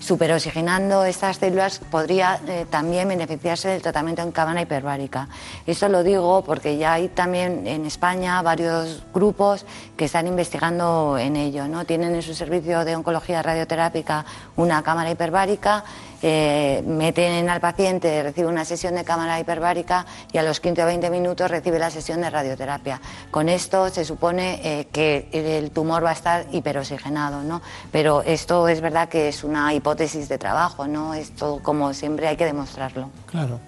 superoxigenando 0.05 1.05
estas 1.07 1.39
células 1.39 1.79
podría 1.79 2.39
eh, 2.47 2.67
también 2.69 3.09
beneficiarse 3.09 3.69
del 3.69 3.81
tratamiento 3.81 4.21
en 4.21 4.33
cámara 4.33 4.61
hiperbárica. 4.61 5.29
Eso 5.67 5.89
lo 5.89 6.03
digo 6.03 6.45
porque 6.45 6.77
ya 6.77 6.93
hay 6.93 7.09
también 7.09 7.67
en 7.67 7.87
España 7.87 8.43
varios 8.43 9.03
grupos 9.15 9.65
que 9.97 10.05
están 10.05 10.27
investigando 10.27 11.17
en 11.19 11.37
ello. 11.37 11.69
¿no? 11.69 11.87
Tienen 11.87 12.15
en 12.15 12.23
su 12.23 12.35
servicio 12.35 12.85
de 12.85 12.97
oncología 12.97 13.43
radioterápica 13.43 14.27
una 14.57 14.83
cámara 14.83 15.11
hiperbárica 15.11 15.85
eh, 16.23 16.83
meten 16.87 17.49
al 17.49 17.61
paciente, 17.61 18.23
recibe 18.23 18.49
una 18.49 18.65
sesión 18.65 18.95
de 18.95 19.05
cámara 19.05 19.39
hiperbárica 19.41 20.07
y 20.33 20.39
a 20.39 20.43
los 20.43 20.61
15 20.61 20.83
o 20.83 20.87
20 20.87 21.11
minutos 21.11 21.51
recibe 21.51 21.79
la 21.79 21.91
sesión 21.91 22.21
de 22.21 22.31
radioterapia. 22.31 23.01
Con 23.31 23.49
esto 23.49 23.89
se 23.91 24.05
supone 24.05 24.61
eh, 24.63 24.87
que 24.93 25.29
el 25.33 25.71
tumor 25.71 26.05
va 26.05 26.11
a 26.11 26.15
estar 26.15 26.47
hiperoxigenado, 26.53 27.43
¿no? 27.43 27.63
Pero 27.93 28.23
esto 28.23 28.69
es 28.69 28.81
verdad 28.81 29.09
que 29.09 29.29
es 29.29 29.45
una 29.45 29.73
hipótesis 29.75 30.29
de 30.29 30.39
trabajo, 30.39 30.87
¿no? 30.87 31.15
Esto, 31.15 31.61
como 31.63 31.93
siempre, 31.95 32.29
hay 32.29 32.37
que 32.37 32.45
demostrarlo. 32.45 33.11
Claro. 33.27 33.61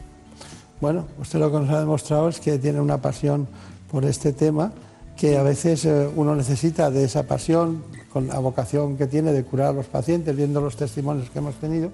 Bueno, 0.80 1.06
usted 1.18 1.38
lo 1.38 1.50
que 1.50 1.58
nos 1.60 1.70
ha 1.70 1.80
demostrado 1.80 2.28
es 2.28 2.38
que 2.38 2.58
tiene 2.58 2.80
una 2.80 2.98
pasión 2.98 3.48
por 3.90 4.04
este 4.04 4.32
tema, 4.32 4.72
que 5.16 5.38
a 5.38 5.42
veces 5.42 5.84
eh, 5.86 6.08
uno 6.14 6.34
necesita 6.34 6.90
de 6.90 7.04
esa 7.04 7.22
pasión, 7.22 7.82
con 8.12 8.28
la 8.28 8.38
vocación 8.38 8.96
que 8.96 9.06
tiene 9.06 9.32
de 9.32 9.44
curar 9.44 9.68
a 9.68 9.72
los 9.72 9.86
pacientes, 9.86 10.36
viendo 10.36 10.60
los 10.60 10.76
testimonios 10.76 11.30
que 11.30 11.38
hemos 11.38 11.54
tenido, 11.56 11.90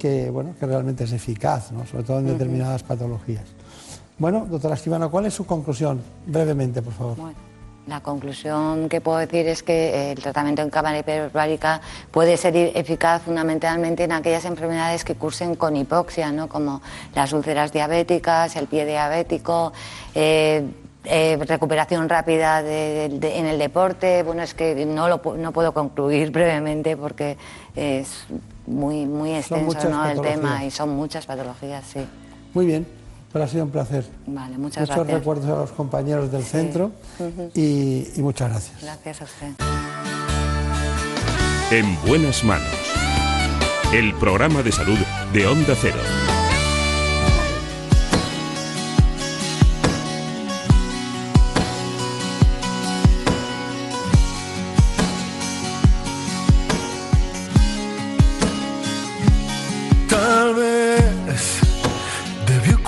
que, 0.00 0.30
bueno, 0.30 0.54
que 0.58 0.66
realmente 0.66 1.04
es 1.04 1.12
eficaz, 1.12 1.70
¿no? 1.70 1.86
sobre 1.86 2.02
todo 2.02 2.18
en 2.18 2.26
determinadas 2.26 2.82
patologías. 2.82 3.44
Bueno, 4.18 4.46
doctora 4.48 4.74
Esquivano, 4.74 5.10
¿cuál 5.10 5.26
es 5.26 5.34
su 5.34 5.46
conclusión? 5.46 6.00
Brevemente, 6.26 6.82
por 6.82 6.92
favor. 6.92 7.16
la 7.86 8.00
conclusión 8.00 8.88
que 8.88 9.00
puedo 9.00 9.18
decir 9.18 9.46
es 9.46 9.62
que 9.62 10.12
el 10.12 10.20
tratamiento 10.20 10.62
en 10.62 10.70
cámara 10.70 10.98
hiperbárica 10.98 11.80
puede 12.10 12.36
ser 12.36 12.56
eficaz 12.56 13.22
fundamentalmente 13.22 14.04
en 14.04 14.12
aquellas 14.12 14.44
enfermedades 14.46 15.04
que 15.04 15.14
cursen 15.14 15.54
con 15.54 15.76
hipoxia, 15.76 16.32
¿no? 16.32 16.48
como 16.48 16.80
las 17.14 17.32
úlceras 17.32 17.72
diabéticas, 17.72 18.56
el 18.56 18.66
pie 18.66 18.86
diabético, 18.86 19.72
eh, 20.14 20.64
eh, 21.04 21.38
recuperación 21.46 22.08
rápida 22.08 22.60
en 22.60 23.46
el 23.46 23.58
deporte. 23.58 24.22
Bueno, 24.22 24.42
es 24.42 24.54
que 24.54 24.84
no, 24.86 25.08
lo, 25.08 25.20
no 25.36 25.52
puedo 25.52 25.72
concluir 25.72 26.30
brevemente 26.32 26.96
porque 26.96 27.36
es 27.74 28.26
muy, 28.70 29.06
muy 29.06 29.34
extenso 29.34 29.88
el 30.08 30.20
tema 30.20 30.64
y 30.64 30.70
son 30.70 30.90
muchas 30.90 31.26
patologías, 31.26 31.84
sí. 31.92 32.00
Muy 32.54 32.66
bien, 32.66 32.86
pero 33.32 33.44
ha 33.44 33.48
sido 33.48 33.64
un 33.64 33.70
placer. 33.70 34.04
Vale, 34.26 34.58
muchas 34.58 34.88
Muchos 34.88 35.06
recuerdos 35.06 35.46
a 35.46 35.60
los 35.60 35.72
compañeros 35.72 36.30
del 36.32 36.44
centro 36.44 36.92
y, 37.54 38.06
y 38.16 38.22
muchas 38.22 38.50
gracias. 38.50 38.82
Gracias 38.82 39.22
a 39.22 39.24
usted. 39.24 39.48
En 41.70 41.96
buenas 42.06 42.42
manos. 42.42 42.68
El 43.92 44.14
programa 44.14 44.62
de 44.62 44.72
salud 44.72 44.98
de 45.32 45.46
Onda 45.46 45.74
Cero. 45.80 45.98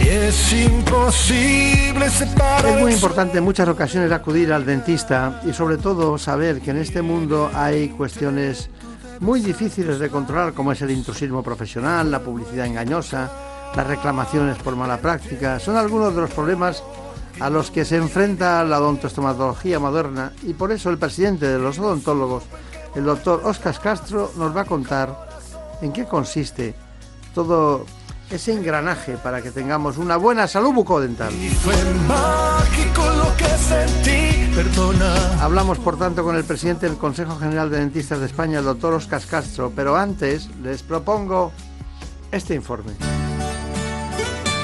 es 0.00 0.52
imposible 0.52 2.10
separar. 2.10 2.66
Es 2.66 2.80
muy 2.80 2.92
importante 2.92 3.38
en 3.38 3.44
muchas 3.44 3.68
ocasiones 3.68 4.12
acudir 4.12 4.52
al 4.52 4.64
dentista 4.64 5.40
y 5.46 5.52
sobre 5.52 5.78
todo 5.78 6.18
saber 6.18 6.60
que 6.60 6.70
en 6.70 6.78
este 6.78 7.02
mundo 7.02 7.50
hay 7.54 7.88
cuestiones 7.88 8.70
muy 9.20 9.40
difíciles 9.40 9.98
de 9.98 10.10
controlar 10.10 10.52
como 10.52 10.72
es 10.72 10.82
el 10.82 10.90
intrusismo 10.90 11.42
profesional, 11.42 12.10
la 12.10 12.20
publicidad 12.20 12.66
engañosa, 12.66 13.30
las 13.74 13.86
reclamaciones 13.86 14.56
por 14.58 14.76
mala 14.76 14.98
práctica. 14.98 15.58
Son 15.58 15.76
algunos 15.76 16.14
de 16.14 16.20
los 16.22 16.30
problemas 16.30 16.82
a 17.40 17.50
los 17.50 17.70
que 17.70 17.84
se 17.84 17.96
enfrenta 17.96 18.64
la 18.64 18.80
odontostomatología 18.80 19.78
moderna 19.78 20.32
y 20.42 20.54
por 20.54 20.72
eso 20.72 20.90
el 20.90 20.98
presidente 20.98 21.46
de 21.46 21.58
los 21.58 21.78
odontólogos, 21.78 22.44
el 22.94 23.04
doctor 23.04 23.42
Oscar 23.44 23.78
Castro, 23.80 24.32
nos 24.36 24.56
va 24.56 24.62
a 24.62 24.64
contar 24.64 25.28
en 25.82 25.92
qué 25.92 26.04
consiste 26.04 26.74
todo 27.34 27.84
ese 28.30 28.52
engranaje 28.52 29.16
para 29.16 29.42
que 29.42 29.50
tengamos 29.50 29.98
una 29.98 30.16
buena 30.16 30.48
salud 30.48 30.72
bucodental. 30.72 31.32
Hablamos, 35.40 35.78
por 35.78 35.98
tanto, 35.98 36.24
con 36.24 36.36
el 36.36 36.44
presidente 36.44 36.88
del 36.88 36.98
Consejo 36.98 37.36
General 37.36 37.70
de 37.70 37.78
Dentistas 37.78 38.20
de 38.20 38.26
España, 38.26 38.58
el 38.58 38.64
doctor 38.64 38.94
Oscar 38.94 39.22
Castro, 39.22 39.72
pero 39.74 39.96
antes 39.96 40.48
les 40.62 40.82
propongo 40.82 41.52
este 42.32 42.54
informe. 42.54 42.92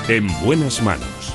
En 0.09 0.27
buenas 0.44 0.83
manos. 0.83 1.33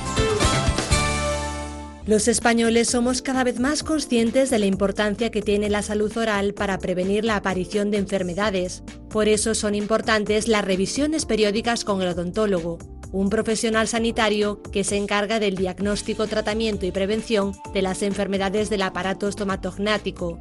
Los 2.08 2.26
españoles 2.26 2.88
somos 2.88 3.20
cada 3.20 3.44
vez 3.44 3.60
más 3.60 3.82
conscientes 3.82 4.48
de 4.48 4.58
la 4.58 4.64
importancia 4.64 5.30
que 5.30 5.42
tiene 5.42 5.68
la 5.68 5.82
salud 5.82 6.16
oral 6.16 6.54
para 6.54 6.78
prevenir 6.78 7.22
la 7.22 7.36
aparición 7.36 7.90
de 7.90 7.98
enfermedades. 7.98 8.82
Por 9.10 9.26
eso 9.26 9.54
son 9.54 9.74
importantes 9.74 10.48
las 10.48 10.64
revisiones 10.64 11.24
periódicas 11.24 11.84
con 11.84 12.02
el 12.02 12.08
odontólogo, 12.08 12.78
un 13.10 13.30
profesional 13.30 13.88
sanitario 13.88 14.60
que 14.70 14.84
se 14.84 14.96
encarga 14.96 15.40
del 15.40 15.56
diagnóstico, 15.56 16.26
tratamiento 16.26 16.84
y 16.84 16.92
prevención 16.92 17.52
de 17.72 17.82
las 17.82 18.02
enfermedades 18.02 18.68
del 18.68 18.82
aparato 18.82 19.28
estomatognático. 19.28 20.38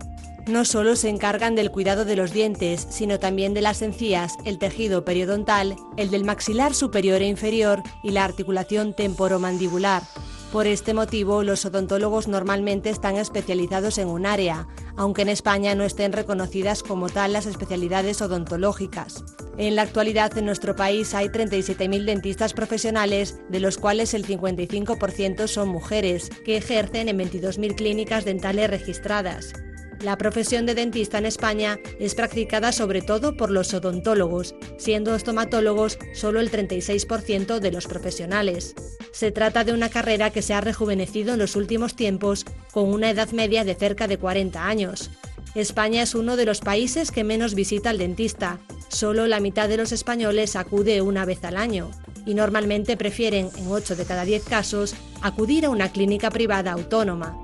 No 0.47 0.63
solo 0.65 0.95
se 0.95 1.09
encargan 1.09 1.55
del 1.55 1.71
cuidado 1.71 2.05
de 2.05 2.15
los 2.15 2.31
dientes, 2.31 2.87
sino 2.89 3.19
también 3.19 3.53
de 3.53 3.61
las 3.61 3.81
encías, 3.81 4.35
el 4.45 4.59
tejido 4.59 5.03
periodontal, 5.03 5.75
el 5.97 6.09
del 6.09 6.23
maxilar 6.23 6.73
superior 6.73 7.21
e 7.21 7.27
inferior 7.27 7.83
y 8.03 8.11
la 8.11 8.23
articulación 8.23 8.93
temporomandibular. 8.93 10.03
Por 10.51 10.65
este 10.65 10.93
motivo, 10.93 11.43
los 11.43 11.65
odontólogos 11.65 12.29
normalmente 12.29 12.89
están 12.89 13.17
especializados 13.17 13.97
en 13.97 14.07
un 14.07 14.25
área, 14.25 14.65
aunque 14.95 15.23
en 15.23 15.29
España 15.29 15.75
no 15.75 15.83
estén 15.83 16.13
reconocidas 16.13 16.83
como 16.83 17.09
tal 17.09 17.33
las 17.33 17.45
especialidades 17.45 18.21
odontológicas. 18.21 19.25
En 19.57 19.75
la 19.75 19.81
actualidad 19.81 20.37
en 20.37 20.45
nuestro 20.45 20.73
país 20.75 21.13
hay 21.13 21.27
37.000 21.27 22.05
dentistas 22.05 22.53
profesionales, 22.53 23.41
de 23.49 23.59
los 23.59 23.77
cuales 23.77 24.13
el 24.13 24.25
55% 24.25 25.47
son 25.47 25.67
mujeres, 25.67 26.29
que 26.45 26.55
ejercen 26.55 27.09
en 27.09 27.19
22.000 27.19 27.75
clínicas 27.75 28.23
dentales 28.23 28.69
registradas. 28.69 29.53
La 30.01 30.17
profesión 30.17 30.67
de 30.67 30.75
dentista 30.75 31.17
en 31.17 31.25
España 31.25 31.79
es 31.99 32.13
practicada 32.13 32.71
sobre 32.71 33.01
todo 33.01 33.35
por 33.35 33.49
los 33.49 33.73
odontólogos, 33.73 34.53
siendo 34.77 35.15
estomatólogos 35.15 35.97
solo 36.13 36.39
el 36.39 36.51
36% 36.51 37.59
de 37.59 37.71
los 37.71 37.87
profesionales. 37.87 38.75
Se 39.11 39.31
trata 39.31 39.63
de 39.63 39.73
una 39.73 39.89
carrera 39.89 40.29
que 40.29 40.43
se 40.43 40.53
ha 40.53 40.61
rejuvenecido 40.61 41.33
en 41.33 41.39
los 41.39 41.55
últimos 41.55 41.95
tiempos 41.95 42.45
con 42.71 42.89
una 42.89 43.09
edad 43.09 43.31
media 43.31 43.63
de 43.63 43.73
cerca 43.73 44.07
de 44.07 44.19
40 44.19 44.67
años. 44.67 45.09
España 45.55 46.03
es 46.03 46.13
uno 46.13 46.37
de 46.37 46.45
los 46.45 46.59
países 46.59 47.09
que 47.09 47.23
menos 47.23 47.55
visita 47.55 47.89
al 47.89 47.97
dentista. 47.97 48.59
Solo 48.89 49.25
la 49.25 49.39
mitad 49.39 49.67
de 49.67 49.77
los 49.77 49.91
españoles 49.91 50.55
acude 50.55 51.01
una 51.01 51.25
vez 51.25 51.43
al 51.43 51.57
año 51.57 51.89
y 52.27 52.35
normalmente 52.35 52.97
prefieren, 52.97 53.49
en 53.57 53.71
8 53.71 53.95
de 53.95 54.05
cada 54.05 54.25
10 54.25 54.43
casos, 54.43 54.93
acudir 55.21 55.65
a 55.65 55.71
una 55.71 55.91
clínica 55.91 56.29
privada 56.29 56.73
autónoma. 56.73 57.43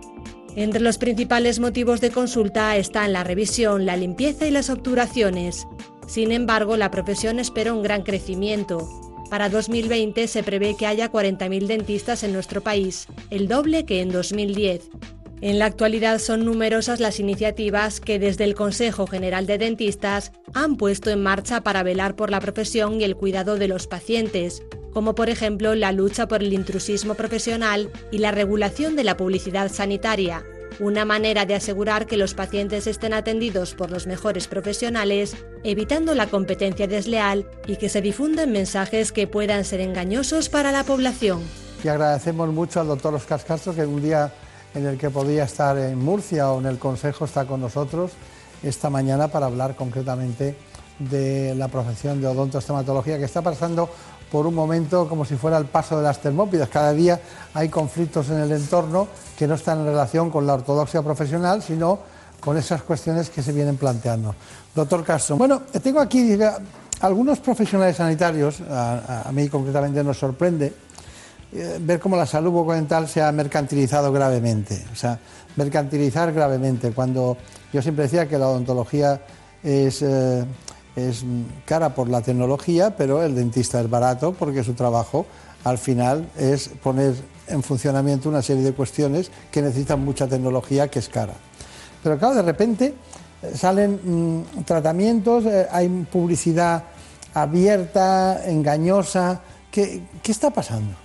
Entre 0.56 0.82
los 0.82 1.00
principales 1.00 1.60
motivos 1.60 2.00
de 2.00 2.12
consulta 2.12 2.78
están 2.78 3.12
la 3.12 3.24
revisión, 3.24 3.88
la 3.88 3.98
limpieza 3.98 4.46
y 4.46 4.52
las 4.52 4.70
obturaciones. 4.70 5.68
Sin 6.08 6.32
embargo, 6.32 6.78
la 6.78 6.92
profesión 6.92 7.40
espera 7.40 7.74
un 7.74 7.82
gran 7.82 8.04
crecimiento. 8.04 8.88
Para 9.32 9.50
2020 9.50 10.28
se 10.28 10.44
prevé 10.44 10.76
que 10.78 10.86
haya 10.86 11.12
40.000 11.12 11.66
dentistas 11.66 12.24
en 12.24 12.34
nuestro 12.34 12.62
país, 12.62 13.08
el 13.32 13.48
doble 13.48 13.86
que 13.86 14.02
en 14.02 14.12
2010. 14.12 14.90
En 15.44 15.60
la 15.60 15.66
actualidad 15.66 16.20
son 16.20 16.46
numerosas 16.46 17.02
las 17.02 17.20
iniciativas 17.20 18.00
que 18.00 18.18
desde 18.18 18.46
el 18.46 18.56
Consejo 18.56 19.08
General 19.08 19.46
de 19.46 19.58
Dentistas 19.58 20.32
han 20.54 20.78
puesto 20.78 21.10
en 21.10 21.22
marcha 21.22 21.60
para 21.60 21.84
velar 21.84 22.16
por 22.16 22.30
la 22.30 22.40
profesión 22.40 23.02
y 23.02 23.04
el 23.04 23.18
cuidado 23.18 23.58
de 23.58 23.68
los 23.68 23.86
pacientes, 23.86 24.64
como 24.94 25.16
por 25.16 25.30
ejemplo 25.30 25.76
la 25.76 25.92
lucha 25.92 26.30
por 26.30 26.44
el 26.44 26.54
intrusismo 26.54 27.16
profesional 27.16 27.92
y 28.10 28.20
la 28.20 28.32
regulación 28.32 28.96
de 28.96 29.04
la 29.04 29.18
publicidad 29.18 29.70
sanitaria, 29.70 30.46
una 30.80 31.04
manera 31.04 31.46
de 31.46 31.56
asegurar 31.56 32.08
que 32.08 32.16
los 32.16 32.34
pacientes 32.36 32.88
estén 32.88 33.14
atendidos 33.14 33.74
por 33.74 33.92
los 33.92 34.08
mejores 34.08 34.48
profesionales, 34.48 35.36
evitando 35.66 36.16
la 36.16 36.28
competencia 36.28 36.88
desleal 36.88 37.46
y 37.68 37.76
que 37.76 37.90
se 37.90 38.02
difundan 38.02 38.54
mensajes 38.54 39.12
que 39.12 39.28
puedan 39.28 39.66
ser 39.66 39.82
engañosos 39.82 40.48
para 40.48 40.72
la 40.72 40.86
población. 40.86 41.42
Y 41.84 41.90
agradecemos 41.90 42.48
mucho 42.54 42.80
al 42.80 42.88
doctor 42.88 43.14
Oscar 43.14 43.44
Castro 43.44 43.76
que 43.76 43.86
un 43.86 44.02
día 44.02 44.32
en 44.74 44.86
el 44.86 44.98
que 44.98 45.10
podía 45.10 45.44
estar 45.44 45.78
en 45.78 45.98
Murcia 46.00 46.52
o 46.52 46.60
en 46.60 46.66
el 46.66 46.80
Consejo 46.80 47.26
está 47.26 47.46
con 47.46 47.62
nosotros 47.62 48.12
esta 48.62 48.90
mañana 48.90 49.28
para 49.28 49.48
hablar 49.48 49.76
concretamente 49.76 50.56
de 51.00 51.56
la 51.56 51.68
profesión 51.68 52.22
de 52.22 52.28
odontoestomatología 52.28 53.18
que 53.18 53.26
está 53.26 53.42
pasando 53.42 53.90
por 54.32 54.48
un 54.48 54.56
momento 54.56 55.08
como 55.08 55.26
si 55.26 55.36
fuera 55.36 55.58
el 55.58 55.66
paso 55.66 55.98
de 55.98 56.04
las 56.04 56.20
termópidas. 56.20 56.70
Cada 56.70 56.92
día 56.94 57.20
hay 57.54 57.70
conflictos 57.70 58.30
en 58.30 58.40
el 58.40 58.52
entorno 58.52 59.08
que 59.38 59.48
no 59.48 59.56
están 59.56 59.80
en 59.82 59.86
relación 59.86 60.32
con 60.32 60.48
la 60.48 60.56
ortodoxia 60.56 61.02
profesional, 61.04 61.62
sino 61.62 62.00
con 62.40 62.58
esas 62.58 62.82
cuestiones 62.84 63.30
que 63.30 63.42
se 63.42 63.52
vienen 63.52 63.78
planteando. 63.78 64.34
Doctor 64.74 65.04
Castro, 65.04 65.38
bueno, 65.38 65.62
tengo 65.82 66.00
aquí 66.00 66.38
algunos 67.02 67.40
profesionales 67.40 67.98
sanitarios, 67.98 68.62
a, 68.70 69.30
mí 69.32 69.48
concretamente 69.50 70.04
nos 70.04 70.18
sorprende, 70.18 70.74
ver 71.82 72.00
cómo 72.00 72.16
la 72.16 72.26
salud 72.26 72.52
bucodental 72.52 73.08
se 73.08 73.22
ha 73.22 73.32
mercantilizado 73.32 74.12
gravemente. 74.12 74.86
O 74.92 74.96
sea, 74.96 75.20
mercantilizar 75.56 76.34
gravemente. 76.34 76.92
Cuando 76.92 77.38
yo 77.72 77.82
siempre 77.82 78.04
decía 78.04 78.28
que 78.28 78.38
la 78.38 78.48
odontología 78.48 79.22
es 79.64 80.02
eh, 80.02 80.46
es 80.96 81.26
cara 81.66 81.96
por 81.96 82.10
la 82.10 82.22
tecnología, 82.22 82.96
pero 82.96 83.24
el 83.24 83.36
dentista 83.36 83.82
es 83.82 83.90
barato 83.90 84.34
porque 84.34 84.64
su 84.64 84.74
trabajo 84.74 85.26
al 85.64 85.78
final 85.78 86.30
es 86.38 86.68
poner 86.68 87.16
en 87.48 87.64
funcionamiento 87.64 88.30
una 88.30 88.42
serie 88.42 88.64
de 88.64 88.74
cuestiones 88.74 89.32
que 89.52 89.62
necesitan 89.62 90.04
mucha 90.04 90.28
tecnología 90.28 90.90
que 90.90 91.00
es 91.00 91.10
cara. 91.10 91.34
Pero 92.02 92.18
claro, 92.18 92.36
de 92.36 92.42
repente 92.42 92.94
eh, 93.42 93.52
salen 93.56 94.00
mm, 94.04 94.64
tratamientos, 94.66 95.46
eh, 95.46 95.68
hay 95.72 95.88
publicidad 96.12 96.84
abierta, 97.34 98.46
engañosa. 98.46 99.42
¿Qué, 99.72 100.04
está 100.24 100.52
pasando? 100.52 100.96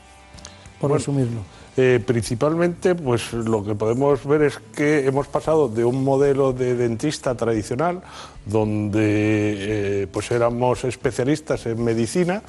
Por 0.81 0.93
resumirlo. 0.93 1.41
Eh, 1.77 2.01
principalmente, 2.05 2.97
pues 2.97 3.33
lo 3.33 3.65
que 3.65 3.75
podemos 3.75 4.25
ver 4.27 4.43
es 4.43 4.59
que 4.75 5.07
hemos 5.07 5.29
pasado 5.29 5.69
de 5.69 5.85
un 5.85 6.03
modelo 6.03 6.53
de 6.53 6.75
dentista 6.75 7.37
tradicional, 7.37 8.01
donde 8.47 9.03
eh, 10.03 10.07
pues 10.11 10.31
éramos 10.33 10.83
especialistas 10.85 11.67
en 11.67 11.85
medicina, 11.85 12.43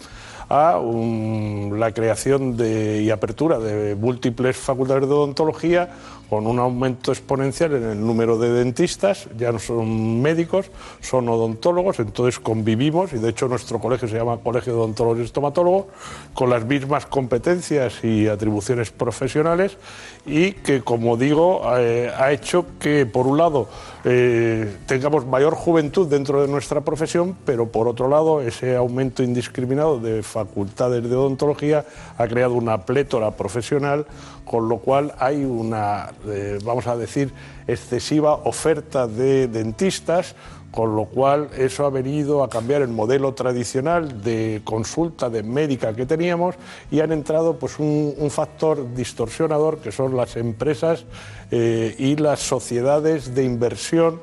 a 0.50 0.82
la 0.82 1.92
creación 1.92 2.58
de, 2.58 3.04
y 3.04 3.12
apertura 3.12 3.60
de 3.60 3.96
múltiples 3.96 4.58
facultades 4.58 5.08
de 5.08 5.14
odontología 5.14 5.90
con 6.30 6.46
un 6.46 6.60
aumento 6.60 7.12
exponencial 7.12 7.74
en 7.74 7.84
el 7.84 8.06
número 8.06 8.38
de 8.38 8.52
dentistas, 8.52 9.28
ya 9.38 9.52
no 9.52 9.60
son 9.60 10.22
médicos, 10.22 10.70
son 11.02 11.28
odontólogos, 11.28 12.00
entonces 12.00 12.40
convivimos, 12.40 13.14
y 13.14 13.18
de 13.18 13.30
hecho 13.30 13.48
nuestro 13.48 13.80
colegio 13.80 14.08
se 14.08 14.16
llama 14.16 14.38
Colegio 14.38 14.74
de 14.74 14.80
Odontólogos 14.80 15.20
y 15.20 15.24
Estomatólogos, 15.24 15.86
con 16.34 16.50
las 16.52 16.66
mismas 16.66 17.08
competencias 17.08 18.04
y 18.04 18.28
atribuciones 18.28 18.92
profesionales, 18.92 19.78
y 20.26 20.52
que, 20.52 20.82
como 20.82 21.18
digo, 21.18 21.62
eh, 21.78 22.12
ha 22.16 22.32
hecho 22.32 22.66
que, 22.80 23.08
por 23.08 23.26
un 23.26 23.38
lado, 23.38 23.68
eh, 24.06 24.78
tengamos 24.86 25.26
mayor 25.26 25.56
juventud 25.56 26.08
dentro 26.08 26.41
de 26.41 26.47
nuestra 26.47 26.82
profesión, 26.82 27.36
pero 27.45 27.68
por 27.68 27.88
otro 27.88 28.08
lado, 28.08 28.41
ese 28.41 28.76
aumento 28.76 29.24
indiscriminado 29.24 30.00
de 30.00 30.24
facultades 30.24 31.04
de 31.04 31.16
odontología 31.16 31.86
ha 32.18 32.28
creado 32.28 32.54
una 32.54 32.86
plétora 32.86 33.32
profesional, 33.32 34.06
con 34.45 34.70
lo 34.70 34.78
cual 34.78 35.14
hay 35.20 35.43
una, 35.43 36.12
eh, 36.28 36.60
vamos 36.64 36.88
a 36.88 36.95
decir, 36.95 37.34
excesiva 37.68 38.36
oferta 38.36 39.06
de 39.06 39.47
dentistas 39.47 40.36
con 40.72 40.95
lo 40.95 41.05
cual 41.05 41.49
eso 41.57 41.86
ha 41.86 41.89
venido 41.89 42.43
a 42.43 42.49
cambiar 42.49 42.82
el 42.82 42.89
modelo 42.89 43.34
tradicional 43.34 44.22
de 44.22 44.61
consulta 44.63 45.30
de 45.30 45.43
médica 45.43 45.95
que 45.95 46.05
teníamos 46.05 46.55
y 46.91 46.99
han 46.99 47.11
entrado 47.11 47.57
pues 47.57 47.80
un, 47.80 48.30
factor 48.30 48.93
distorsionador 48.93 49.80
que 49.80 49.91
son 49.91 50.15
las 50.15 50.38
empresas 50.38 51.05
eh, 51.49 51.95
y 51.97 52.15
las 52.15 52.39
sociedades 52.39 53.34
de 53.34 53.43
inversión 53.43 54.22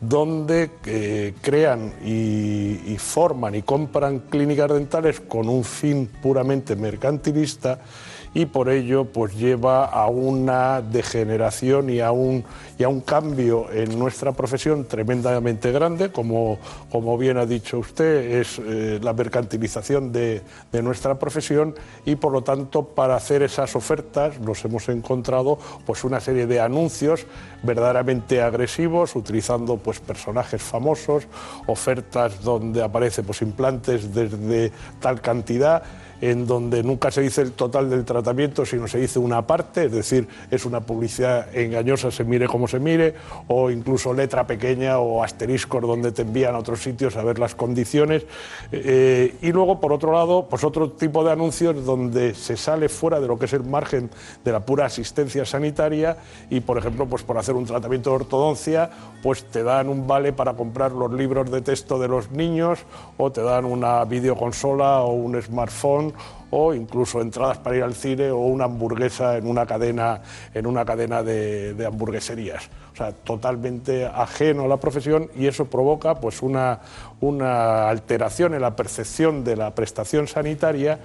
donde 0.00 0.70
eh, 0.86 1.34
crean 1.42 1.92
y, 2.04 2.96
forman 2.98 3.54
y 3.54 3.62
compran 3.62 4.20
clínicas 4.20 4.70
dentales 4.70 5.20
con 5.20 5.48
un 5.48 5.64
fin 5.64 6.06
puramente 6.22 6.76
mercantilista 6.76 7.80
y 8.32 8.46
por 8.46 8.68
ello 8.68 9.06
pues 9.06 9.34
lleva 9.34 9.86
a 9.86 10.06
una 10.06 10.80
degeneración 10.82 11.90
y 11.90 12.00
a 12.00 12.12
un, 12.12 12.44
y 12.78 12.84
a 12.84 12.88
un 12.88 13.00
cambio 13.00 13.66
en 13.72 13.98
nuestra 13.98 14.32
profesión 14.32 14.84
tremendamente 14.86 15.72
grande, 15.72 16.12
como, 16.12 16.58
como 16.90 17.18
bien 17.18 17.38
ha 17.38 17.46
dicho 17.46 17.78
usted, 17.78 18.40
es 18.40 18.60
eh, 18.60 19.00
la 19.02 19.12
mercantilización 19.12 20.12
de, 20.12 20.42
de, 20.70 20.82
nuestra 20.82 21.18
profesión 21.18 21.74
y 22.04 22.16
por 22.16 22.32
lo 22.32 22.42
tanto 22.42 22.84
para 22.84 23.16
hacer 23.16 23.42
esas 23.42 23.74
ofertas 23.74 24.38
nos 24.40 24.64
hemos 24.64 24.88
encontrado 24.88 25.58
pues 25.84 26.04
una 26.04 26.20
serie 26.20 26.46
de 26.46 26.60
anuncios 26.60 27.26
verdaderamente 27.62 28.40
agresivos 28.40 29.16
utilizando 29.16 29.76
pues 29.76 30.00
personajes 30.00 30.62
famosos, 30.62 31.26
ofertas 31.66 32.42
donde 32.42 32.82
aparece 32.82 33.22
pues 33.22 33.42
implantes 33.42 34.14
desde 34.14 34.72
tal 35.00 35.20
cantidad 35.20 35.82
en 36.20 36.46
donde 36.46 36.82
nunca 36.82 37.10
se 37.10 37.22
dice 37.22 37.42
el 37.42 37.52
total 37.52 37.88
del 37.88 38.04
tratamiento, 38.04 38.66
sino 38.66 38.86
se 38.86 38.98
dice 38.98 39.18
una 39.18 39.46
parte, 39.46 39.86
es 39.86 39.92
decir, 39.92 40.28
es 40.50 40.64
una 40.64 40.80
publicidad 40.80 41.54
engañosa, 41.56 42.10
se 42.10 42.24
mire 42.24 42.46
como 42.46 42.68
se 42.68 42.78
mire, 42.78 43.14
o 43.48 43.70
incluso 43.70 44.12
letra 44.12 44.46
pequeña 44.46 44.98
o 44.98 45.22
asteriscos 45.22 45.82
donde 45.82 46.12
te 46.12 46.22
envían 46.22 46.54
a 46.54 46.58
otros 46.58 46.82
sitios 46.82 47.16
a 47.16 47.24
ver 47.24 47.38
las 47.38 47.54
condiciones. 47.54 48.26
Eh, 48.72 49.36
y 49.40 49.52
luego, 49.52 49.80
por 49.80 49.92
otro 49.92 50.12
lado, 50.12 50.46
pues 50.48 50.64
otro 50.64 50.90
tipo 50.90 51.24
de 51.24 51.32
anuncios 51.32 51.84
donde 51.84 52.34
se 52.34 52.56
sale 52.56 52.88
fuera 52.88 53.20
de 53.20 53.26
lo 53.26 53.38
que 53.38 53.46
es 53.46 53.52
el 53.52 53.64
margen 53.64 54.10
de 54.44 54.52
la 54.52 54.60
pura 54.60 54.86
asistencia 54.86 55.44
sanitaria 55.44 56.16
y, 56.50 56.60
por 56.60 56.78
ejemplo, 56.78 57.06
pues 57.06 57.22
por 57.22 57.38
hacer 57.38 57.54
un 57.54 57.64
tratamiento 57.64 58.10
de 58.10 58.16
ortodoncia, 58.16 58.90
pues 59.22 59.44
te 59.44 59.62
dan 59.62 59.88
un 59.88 60.06
vale 60.06 60.32
para 60.32 60.54
comprar 60.54 60.92
los 60.92 61.12
libros 61.12 61.50
de 61.50 61.62
texto 61.62 61.98
de 61.98 62.08
los 62.08 62.30
niños 62.30 62.80
o 63.16 63.30
te 63.30 63.42
dan 63.42 63.64
una 63.64 64.04
videoconsola 64.04 65.02
o 65.02 65.12
un 65.12 65.40
smartphone 65.40 66.09
o 66.50 66.74
incluso 66.74 67.20
entradas 67.20 67.58
para 67.58 67.76
ir 67.76 67.82
al 67.82 67.94
cine 67.94 68.30
o 68.30 68.38
una 68.38 68.64
hamburguesa 68.64 69.36
en 69.36 69.46
una 69.46 69.66
cadena, 69.66 70.20
en 70.52 70.66
una 70.66 70.84
cadena 70.84 71.22
de, 71.22 71.84
hamburgueserías. 71.86 72.68
O 72.92 72.96
sea, 72.96 73.12
totalmente 73.12 74.06
ajeno 74.06 74.64
a 74.64 74.68
la 74.68 74.78
profesión 74.78 75.30
y 75.36 75.46
eso 75.46 75.66
provoca 75.66 76.16
pues 76.16 76.42
una, 76.42 76.80
una 77.20 77.88
alteración 77.88 78.54
en 78.54 78.62
la 78.62 78.76
percepción 78.76 79.44
de 79.44 79.56
la 79.56 79.74
prestación 79.74 80.26
sanitaria 80.26 80.98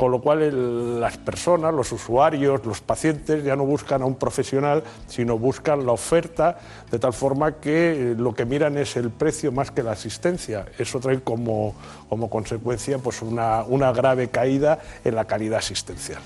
con 0.00 0.12
lo 0.12 0.22
cual 0.22 0.98
las 0.98 1.18
personas, 1.18 1.74
los 1.74 1.92
usuarios, 1.92 2.64
los 2.64 2.80
pacientes 2.80 3.44
ya 3.44 3.54
no 3.54 3.66
buscan 3.66 4.00
a 4.00 4.06
un 4.06 4.14
profesional, 4.14 4.82
sino 5.06 5.36
buscan 5.36 5.84
la 5.84 5.92
oferta, 5.92 6.56
de 6.90 6.98
tal 6.98 7.12
forma 7.12 7.56
que 7.56 8.12
eh, 8.12 8.14
lo 8.16 8.34
que 8.34 8.46
miran 8.46 8.78
es 8.78 8.96
el 8.96 9.10
precio 9.10 9.52
más 9.52 9.70
que 9.70 9.82
la 9.82 9.92
asistencia. 9.92 10.64
Eso 10.78 11.00
trae 11.00 11.20
como, 11.20 11.74
como 12.08 12.30
consecuencia 12.30 12.96
pues 12.96 13.20
una, 13.20 13.62
una 13.64 13.92
grave 13.92 14.30
caída 14.30 14.78
en 15.04 15.16
la 15.16 15.26
calidad 15.26 15.58
asistencial. 15.58 16.22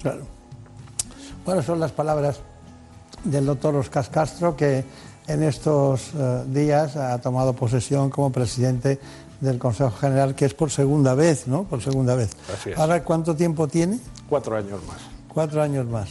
Claro. 0.00 0.22
Bueno, 1.44 1.62
son 1.62 1.80
las 1.80 1.92
palabras 1.92 2.40
del 3.24 3.44
doctor 3.44 3.76
Oscar 3.76 4.08
Castro, 4.08 4.56
que 4.56 4.84
en 5.26 5.42
estos 5.42 6.12
eh, 6.16 6.44
días 6.46 6.96
ha 6.96 7.18
tomado 7.18 7.52
posesión 7.52 8.08
como 8.08 8.32
presidente 8.32 8.98
del 9.40 9.58
Consejo 9.58 9.90
General, 9.90 10.34
que 10.34 10.44
es 10.44 10.54
por 10.54 10.70
segunda 10.70 11.14
vez, 11.14 11.46
¿no? 11.46 11.64
Por 11.64 11.82
segunda 11.82 12.14
vez. 12.14 12.30
Así 12.52 12.70
es. 12.70 12.78
Ahora, 12.78 13.02
¿cuánto 13.04 13.34
tiempo 13.36 13.68
tiene? 13.68 13.98
Cuatro 14.28 14.56
años 14.56 14.80
más. 14.86 14.98
Cuatro 15.32 15.62
años 15.62 15.86
más. 15.86 16.08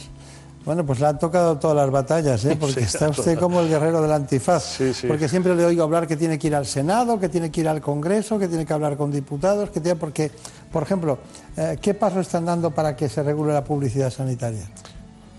Bueno, 0.64 0.84
pues 0.84 1.00
le 1.00 1.06
han 1.06 1.18
tocado 1.18 1.56
todas 1.58 1.76
las 1.76 1.90
batallas, 1.90 2.44
¿eh? 2.44 2.56
porque 2.60 2.74
Sí, 2.80 2.80
está 2.80 3.08
usted 3.08 3.38
como 3.38 3.60
el 3.60 3.68
guerrero 3.68 4.02
del 4.02 4.12
antifaz. 4.12 4.62
sí. 4.92 5.06
Porque 5.06 5.28
siempre 5.28 5.54
le 5.54 5.64
oigo 5.64 5.82
hablar 5.82 6.06
que 6.06 6.16
tiene 6.16 6.38
que 6.38 6.48
ir 6.48 6.54
al 6.54 6.66
Senado, 6.66 7.18
que 7.18 7.28
tiene 7.28 7.50
que 7.50 7.60
ir 7.62 7.68
al 7.68 7.80
Congreso, 7.80 8.38
que 8.38 8.48
tiene 8.48 8.66
que 8.66 8.72
hablar 8.72 8.96
con 8.96 9.10
diputados, 9.10 9.70
que 9.70 9.80
tiene 9.80 9.96
porque, 9.98 10.30
por 10.72 10.82
ejemplo, 10.82 11.18
eh, 11.56 11.78
¿qué 11.80 11.94
pasos 11.94 12.20
están 12.26 12.44
dando 12.44 12.70
para 12.70 12.94
que 12.96 13.08
se 13.08 13.22
regule 13.22 13.52
la 13.54 13.64
publicidad 13.64 14.10
sanitaria? 14.10 14.68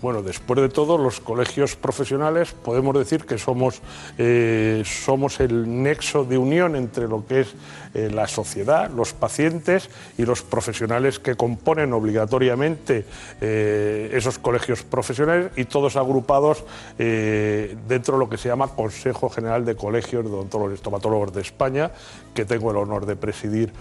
Bueno, 0.02 0.22
después 0.22 0.58
de 0.58 0.70
todo, 0.70 0.96
los 0.96 1.20
colegios 1.20 1.76
profesionales 1.76 2.52
podemos 2.52 2.96
decir 2.96 3.26
que 3.26 3.36
somos, 3.36 3.82
eh, 4.16 4.82
somos 4.86 5.40
el 5.40 5.82
nexo 5.82 6.24
de 6.24 6.38
unión 6.38 6.74
entre 6.74 7.06
lo 7.06 7.26
que 7.26 7.40
es 7.40 7.54
eh, 7.92 8.08
la 8.08 8.28
sociedad, 8.28 8.88
los 8.88 9.12
pacientes 9.14 9.90
y 10.16 10.24
los 10.24 10.42
profesionales 10.42 11.18
que 11.18 11.34
componen 11.34 11.92
obligatoriamente 11.92 13.04
eh, 13.40 14.12
esos 14.12 14.38
colegios 14.38 14.84
profesionales 14.84 15.50
y 15.56 15.64
todos 15.64 15.96
agrupados 15.96 16.62
eh, 17.00 17.76
dentro 17.88 18.14
de 18.14 18.20
lo 18.20 18.28
que 18.30 18.38
se 18.38 18.48
llama 18.48 18.68
Consejo 18.68 19.28
General 19.28 19.64
de 19.64 19.74
Colegios 19.74 20.24
de 20.24 20.30
Odontólogos 20.30 20.70
y 20.70 20.74
Estomatólogos 20.74 21.32
de 21.32 21.40
España, 21.40 21.90
que 22.32 22.44
tengo 22.44 22.70
el 22.70 22.76
honor 22.76 23.06
de 23.06 23.16
presidir. 23.16 23.72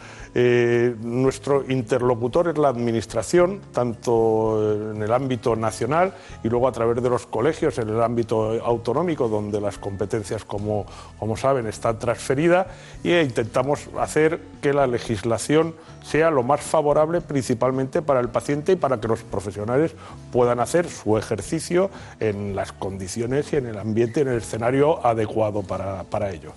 Nuestro 1.02 1.64
interlocutor 1.70 2.50
es 2.50 2.58
la 2.58 2.70
Administración, 2.70 3.62
tanto 3.74 4.92
en 4.92 5.02
el 5.02 5.12
ámbito 5.12 5.56
nacional 5.56 6.14
y 6.44 6.50
luego 6.50 6.68
a 6.68 6.72
través 6.72 7.02
de 7.02 7.10
los 7.10 7.26
colegios 7.26 7.78
en 7.80 7.90
el 7.90 8.02
ámbito 8.02 8.64
autonómico, 8.64 9.28
donde 9.28 9.60
las 9.60 9.78
competencias, 9.78 10.46
como, 10.46 10.86
como 11.18 11.36
saben, 11.36 11.68
están 11.68 11.98
transferidas, 11.98 12.68
e 13.04 13.24
intentamos 13.24 13.88
hacer 14.04 14.40
que 14.62 14.74
la 14.74 14.88
legislación 14.88 15.76
sea 16.04 16.32
lo 16.32 16.44
más 16.44 16.62
favorable 16.62 17.22
principalmente 17.22 18.02
para 18.02 18.20
el 18.20 18.30
paciente 18.30 18.74
y 18.74 18.76
para 18.76 19.00
que 19.00 19.08
los 19.08 19.22
profesionales 19.24 19.94
puedan 20.32 20.60
hacer 20.60 20.90
su 20.90 21.18
ejercicio 21.18 21.90
en 22.20 22.56
las 22.56 22.72
condiciones 22.72 23.52
y 23.54 23.58
en 23.58 23.68
el 23.68 23.78
ambiente, 23.78 24.22
en 24.22 24.30
el 24.30 24.38
escenario 24.38 25.06
adecuado 25.06 25.62
para, 25.64 26.04
para 26.04 26.32
ello. 26.32 26.54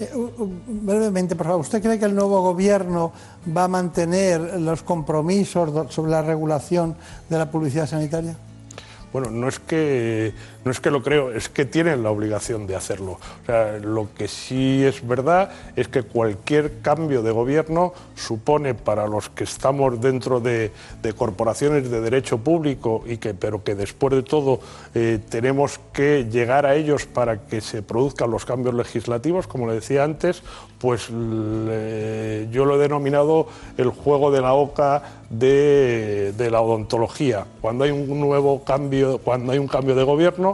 Eh, 0.00 0.10
brevemente, 0.66 1.36
por 1.36 1.46
favor, 1.46 1.60
¿usted 1.60 1.80
cree 1.80 1.98
que 1.98 2.04
el 2.04 2.14
nuevo 2.14 2.42
gobierno 2.42 3.12
va 3.56 3.64
a 3.64 3.68
mantener 3.68 4.60
los 4.60 4.82
compromisos 4.82 5.92
sobre 5.92 6.10
la 6.10 6.22
regulación 6.22 6.96
de 7.28 7.38
la 7.38 7.50
publicidad 7.50 7.86
sanitaria? 7.86 8.36
Bueno, 9.12 9.30
no 9.30 9.46
es 9.46 9.60
que 9.60 10.34
no 10.64 10.70
es 10.70 10.80
que 10.80 10.90
lo 10.90 11.02
creo, 11.02 11.30
es 11.30 11.48
que 11.48 11.64
tienen 11.64 12.02
la 12.02 12.10
obligación 12.10 12.66
de 12.66 12.76
hacerlo. 12.76 13.12
O 13.42 13.46
sea, 13.46 13.78
lo 13.78 14.08
que 14.16 14.28
sí 14.28 14.82
es 14.84 15.06
verdad 15.06 15.50
es 15.76 15.88
que 15.88 16.02
cualquier 16.02 16.80
cambio 16.80 17.22
de 17.22 17.30
gobierno 17.30 17.92
supone 18.14 18.74
para 18.74 19.06
los 19.06 19.28
que 19.28 19.44
estamos 19.44 20.00
dentro 20.00 20.40
de, 20.40 20.72
corporaciones 21.16 21.90
de 21.90 22.00
derecho 22.00 22.38
público 22.38 23.04
y 23.06 23.18
que, 23.18 23.34
pero 23.34 23.62
que 23.62 23.74
después 23.74 24.14
de 24.14 24.22
todo 24.22 24.60
eh, 24.94 25.18
tenemos 25.28 25.78
que 25.92 26.26
llegar 26.30 26.66
a 26.66 26.74
ellos 26.74 27.06
para 27.06 27.46
que 27.46 27.60
se 27.60 27.82
produzcan 27.82 28.30
los 28.30 28.44
cambios 28.44 28.74
legislativos, 28.74 29.46
como 29.46 29.66
le 29.66 29.74
decía 29.74 30.04
antes, 30.04 30.42
pues 30.78 31.08
yo 31.08 32.64
lo 32.64 32.74
he 32.74 32.78
denominado 32.78 33.48
el 33.76 33.88
juego 33.90 34.30
de 34.30 34.40
la 34.40 34.54
oca 34.54 35.02
de, 35.30 36.32
de 36.36 36.50
la 36.50 36.60
odontología. 36.60 37.46
Cuando 37.60 37.84
hay 37.84 37.90
un 37.90 38.20
nuevo 38.20 38.64
cambio, 38.64 39.18
cuando 39.18 39.52
hay 39.52 39.58
un 39.58 39.68
cambio 39.68 39.94
de 39.94 40.04
gobierno, 40.04 40.53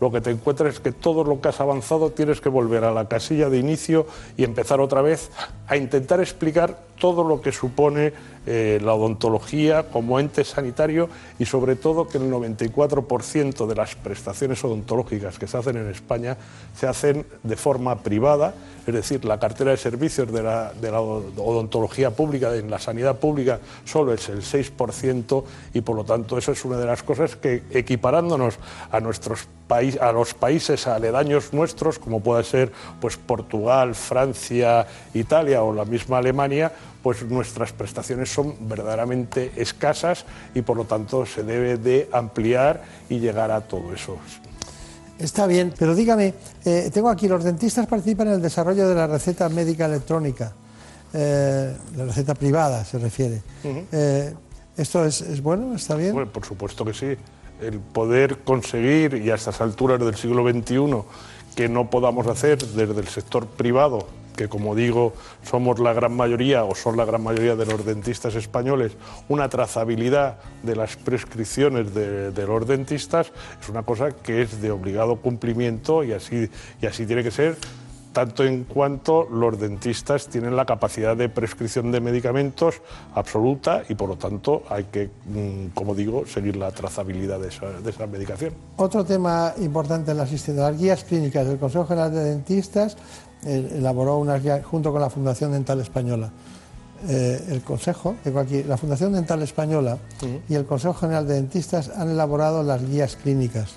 lo 0.00 0.10
que 0.10 0.20
te 0.20 0.30
encuentras 0.30 0.74
es 0.74 0.80
que 0.80 0.92
todo 0.92 1.24
lo 1.24 1.40
que 1.40 1.48
has 1.48 1.60
avanzado 1.60 2.10
tienes 2.10 2.40
que 2.40 2.48
volver 2.48 2.84
a 2.84 2.92
la 2.92 3.08
casilla 3.08 3.48
de 3.48 3.58
inicio 3.58 4.06
y 4.36 4.44
empezar 4.44 4.80
otra 4.80 5.02
vez 5.02 5.30
a 5.66 5.76
intentar 5.76 6.20
explicar 6.20 6.78
todo 6.98 7.24
lo 7.24 7.40
que 7.40 7.52
supone 7.52 8.12
eh, 8.46 8.78
la 8.82 8.94
odontología 8.94 9.90
como 9.90 10.20
ente 10.20 10.44
sanitario 10.44 11.08
y 11.38 11.44
sobre 11.44 11.76
todo 11.76 12.08
que 12.08 12.18
el 12.18 12.30
94% 12.30 13.66
de 13.66 13.74
las 13.74 13.94
prestaciones 13.96 14.62
odontológicas 14.64 15.38
que 15.38 15.46
se 15.46 15.58
hacen 15.58 15.76
en 15.76 15.90
España 15.90 16.36
se 16.74 16.86
hacen 16.86 17.26
de 17.42 17.56
forma 17.56 17.98
privada, 18.02 18.54
es 18.86 18.94
decir, 18.94 19.24
la 19.24 19.38
cartera 19.38 19.72
de 19.72 19.76
servicios 19.76 20.32
de 20.32 20.42
la, 20.42 20.72
de 20.72 20.90
la 20.90 21.00
odontología 21.00 22.10
pública, 22.12 22.54
en 22.54 22.70
la 22.70 22.78
sanidad 22.78 23.16
pública, 23.16 23.58
solo 23.84 24.12
es 24.12 24.28
el 24.28 24.42
6% 24.42 25.44
y 25.74 25.80
por 25.80 25.96
lo 25.96 26.04
tanto 26.04 26.38
eso 26.38 26.52
es 26.52 26.64
una 26.64 26.78
de 26.78 26.86
las 26.86 27.02
cosas 27.02 27.36
que 27.36 27.64
equiparándonos 27.70 28.58
a 28.90 29.00
nuestros 29.00 29.48
países, 29.66 29.85
a 30.00 30.12
los 30.12 30.34
países 30.34 30.86
aledaños 30.86 31.52
nuestros, 31.52 31.98
como 31.98 32.20
puede 32.20 32.44
ser 32.44 32.72
pues 33.00 33.16
Portugal, 33.16 33.94
Francia, 33.94 34.86
Italia 35.14 35.62
o 35.62 35.72
la 35.72 35.84
misma 35.84 36.18
Alemania, 36.18 36.72
pues 37.02 37.22
nuestras 37.22 37.72
prestaciones 37.72 38.32
son 38.32 38.54
verdaderamente 38.68 39.52
escasas 39.56 40.24
y 40.54 40.62
por 40.62 40.76
lo 40.76 40.84
tanto 40.84 41.24
se 41.24 41.42
debe 41.42 41.76
de 41.76 42.08
ampliar 42.12 42.82
y 43.08 43.20
llegar 43.20 43.50
a 43.50 43.60
todo 43.60 43.94
eso. 43.94 44.18
Está 45.18 45.46
bien, 45.46 45.72
pero 45.78 45.94
dígame, 45.94 46.34
eh, 46.64 46.90
tengo 46.92 47.08
aquí, 47.08 47.26
los 47.28 47.42
dentistas 47.42 47.86
participan 47.86 48.28
en 48.28 48.34
el 48.34 48.42
desarrollo 48.42 48.88
de 48.88 48.94
la 48.94 49.06
receta 49.06 49.48
médica 49.48 49.86
electrónica, 49.86 50.52
eh, 51.14 51.74
la 51.96 52.04
receta 52.04 52.34
privada 52.34 52.84
se 52.84 52.98
refiere. 52.98 53.40
Eh, 53.92 54.34
¿Esto 54.76 55.06
es, 55.06 55.22
es 55.22 55.42
bueno? 55.42 55.74
¿Está 55.74 55.94
bien? 55.94 56.12
Bueno, 56.12 56.30
por 56.30 56.44
supuesto 56.44 56.84
que 56.84 56.92
sí. 56.92 57.16
El 57.60 57.80
poder 57.80 58.38
conseguir, 58.38 59.14
y 59.14 59.30
a 59.30 59.34
estas 59.34 59.60
alturas 59.60 59.98
del 59.98 60.14
siglo 60.14 60.48
XXI, 60.48 61.02
que 61.54 61.68
no 61.68 61.88
podamos 61.88 62.26
hacer 62.26 62.58
desde 62.58 63.00
el 63.00 63.08
sector 63.08 63.46
privado, 63.46 64.06
que 64.36 64.48
como 64.48 64.74
digo, 64.74 65.14
somos 65.42 65.78
la 65.78 65.94
gran 65.94 66.14
mayoría 66.14 66.64
o 66.64 66.74
son 66.74 66.96
la 66.96 67.04
gran 67.04 67.22
mayoría 67.22 67.56
de 67.56 67.66
los 67.66 67.84
dentistas 67.84 68.34
españoles, 68.34 68.92
una 69.28 69.48
trazabilidad 69.48 70.36
de 70.62 70.76
las 70.76 70.96
prescripciones 70.96 71.94
de, 71.94 72.46
los 72.46 72.66
dentistas, 72.66 73.32
es 73.60 73.68
una 73.68 73.82
cosa 73.82 74.10
que 74.10 74.42
es 74.42 74.60
de 74.60 74.70
obligado 74.70 75.16
cumplimiento 75.16 76.04
y 76.04 76.12
así, 76.12 76.50
y 76.80 76.86
así 76.86 77.06
tiene 77.06 77.22
que 77.22 77.30
ser 77.30 77.56
tanto 78.16 78.44
en 78.44 78.64
cuanto 78.64 79.28
los 79.30 79.60
dentistas 79.60 80.28
tienen 80.28 80.56
la 80.56 80.64
capacidad 80.64 81.14
de 81.14 81.28
prescripción 81.28 81.92
de 81.92 82.00
medicamentos 82.00 82.80
absoluta 83.14 83.82
y 83.90 83.94
por 83.94 84.08
lo 84.08 84.16
tanto 84.16 84.62
hay 84.70 84.84
que, 84.84 85.10
mm, 85.26 85.74
como 85.74 85.94
digo, 85.94 86.24
seguir 86.24 86.56
la 86.56 86.70
trazabilidad 86.70 87.38
de 87.38 87.48
esa, 87.48 87.66
de 87.72 87.90
esa 87.90 88.06
medicación. 88.06 88.54
Otro 88.78 89.04
tema 89.04 89.52
importante 89.58 90.12
en 90.12 90.16
la 90.16 90.22
asistencia, 90.22 90.70
las 90.70 90.80
guías 90.80 91.04
clínicas. 91.04 91.46
El 91.46 91.58
Consejo 91.58 91.84
General 91.84 92.10
de 92.10 92.24
Dentistas 92.24 92.96
eh, 93.44 93.74
elaboró 93.76 94.16
unas 94.16 94.42
guías 94.42 94.64
junto 94.64 94.92
con 94.92 95.02
la 95.02 95.10
Fundación 95.10 95.52
Dental 95.52 95.78
Española. 95.80 96.32
Eh, 97.10 97.44
el 97.50 97.60
Consejo, 97.60 98.16
tengo 98.24 98.40
aquí, 98.40 98.62
la 98.62 98.78
Fundación 98.78 99.12
Dental 99.12 99.42
Española 99.42 99.98
y 100.48 100.54
el 100.54 100.64
Consejo 100.64 100.94
General 100.94 101.26
de 101.28 101.34
Dentistas 101.34 101.90
han 101.90 102.08
elaborado 102.08 102.62
las 102.62 102.82
guías 102.82 103.14
clínicas, 103.16 103.74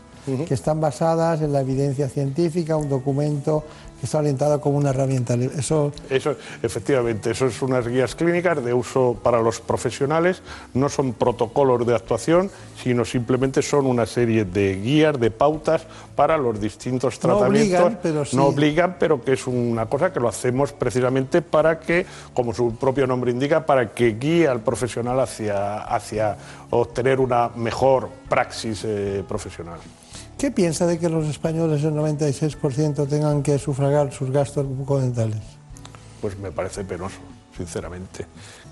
que 0.47 0.53
están 0.53 0.79
basadas 0.79 1.41
en 1.41 1.51
la 1.51 1.61
evidencia 1.61 2.07
científica, 2.07 2.77
un 2.77 2.87
documento 2.87 3.63
está 4.01 4.19
orientado 4.19 4.59
como 4.61 4.77
una 4.77 4.89
herramienta. 4.91 5.35
Eso 5.35 5.91
Eso, 6.09 6.35
efectivamente, 6.63 7.31
eso 7.31 7.47
es 7.47 7.61
unas 7.61 7.87
guías 7.87 8.15
clínicas 8.15 8.63
de 8.63 8.73
uso 8.73 9.17
para 9.21 9.41
los 9.41 9.59
profesionales, 9.59 10.41
no 10.73 10.89
son 10.89 11.13
protocolos 11.13 11.85
de 11.85 11.95
actuación, 11.95 12.49
sino 12.81 13.03
simplemente 13.05 13.61
son 13.61 13.85
una 13.85 14.05
serie 14.05 14.45
de 14.45 14.75
guías, 14.75 15.19
de 15.19 15.31
pautas 15.31 15.85
para 16.15 16.37
los 16.37 16.59
distintos 16.59 17.15
No 17.15 17.37
tratamientos. 17.37 17.79
obligan, 17.79 17.99
pero 18.01 18.25
sí. 18.25 18.35
No 18.35 18.45
obligan, 18.47 18.95
pero 18.99 19.21
que 19.23 19.33
es 19.33 19.47
una 19.47 19.85
cosa 19.87 20.11
que 20.13 20.19
lo 20.19 20.27
hacemos 20.27 20.71
precisamente 20.71 21.41
para 21.41 21.79
que, 21.79 22.05
como 22.33 22.53
su 22.53 22.75
propio 22.75 23.07
nombre 23.07 23.31
indica, 23.31 23.65
para 23.65 23.89
que 23.93 24.15
guíe 24.19 24.47
al 24.47 24.61
profesional 24.61 25.19
hacia, 25.19 25.79
hacia 25.83 26.37
obtener 26.69 27.19
una 27.19 27.49
mejor 27.55 28.09
praxis 28.29 28.83
eh, 28.85 29.23
profesional. 29.27 29.79
¿Qué 30.39 30.51
piensa 30.51 30.87
de 30.87 30.97
que 30.97 31.09
los 31.09 31.27
españoles, 31.27 31.83
el 31.83 31.95
96%, 31.95 33.09
tengan 33.09 33.43
que 33.43 33.59
sufragar 33.59 34.13
sus 34.13 34.31
gastos 34.31 34.65
bucodentales? 34.65 35.35
Pues 36.21 36.39
me 36.39 36.49
parece 36.49 36.85
penoso, 36.85 37.17
sinceramente. 37.57 38.25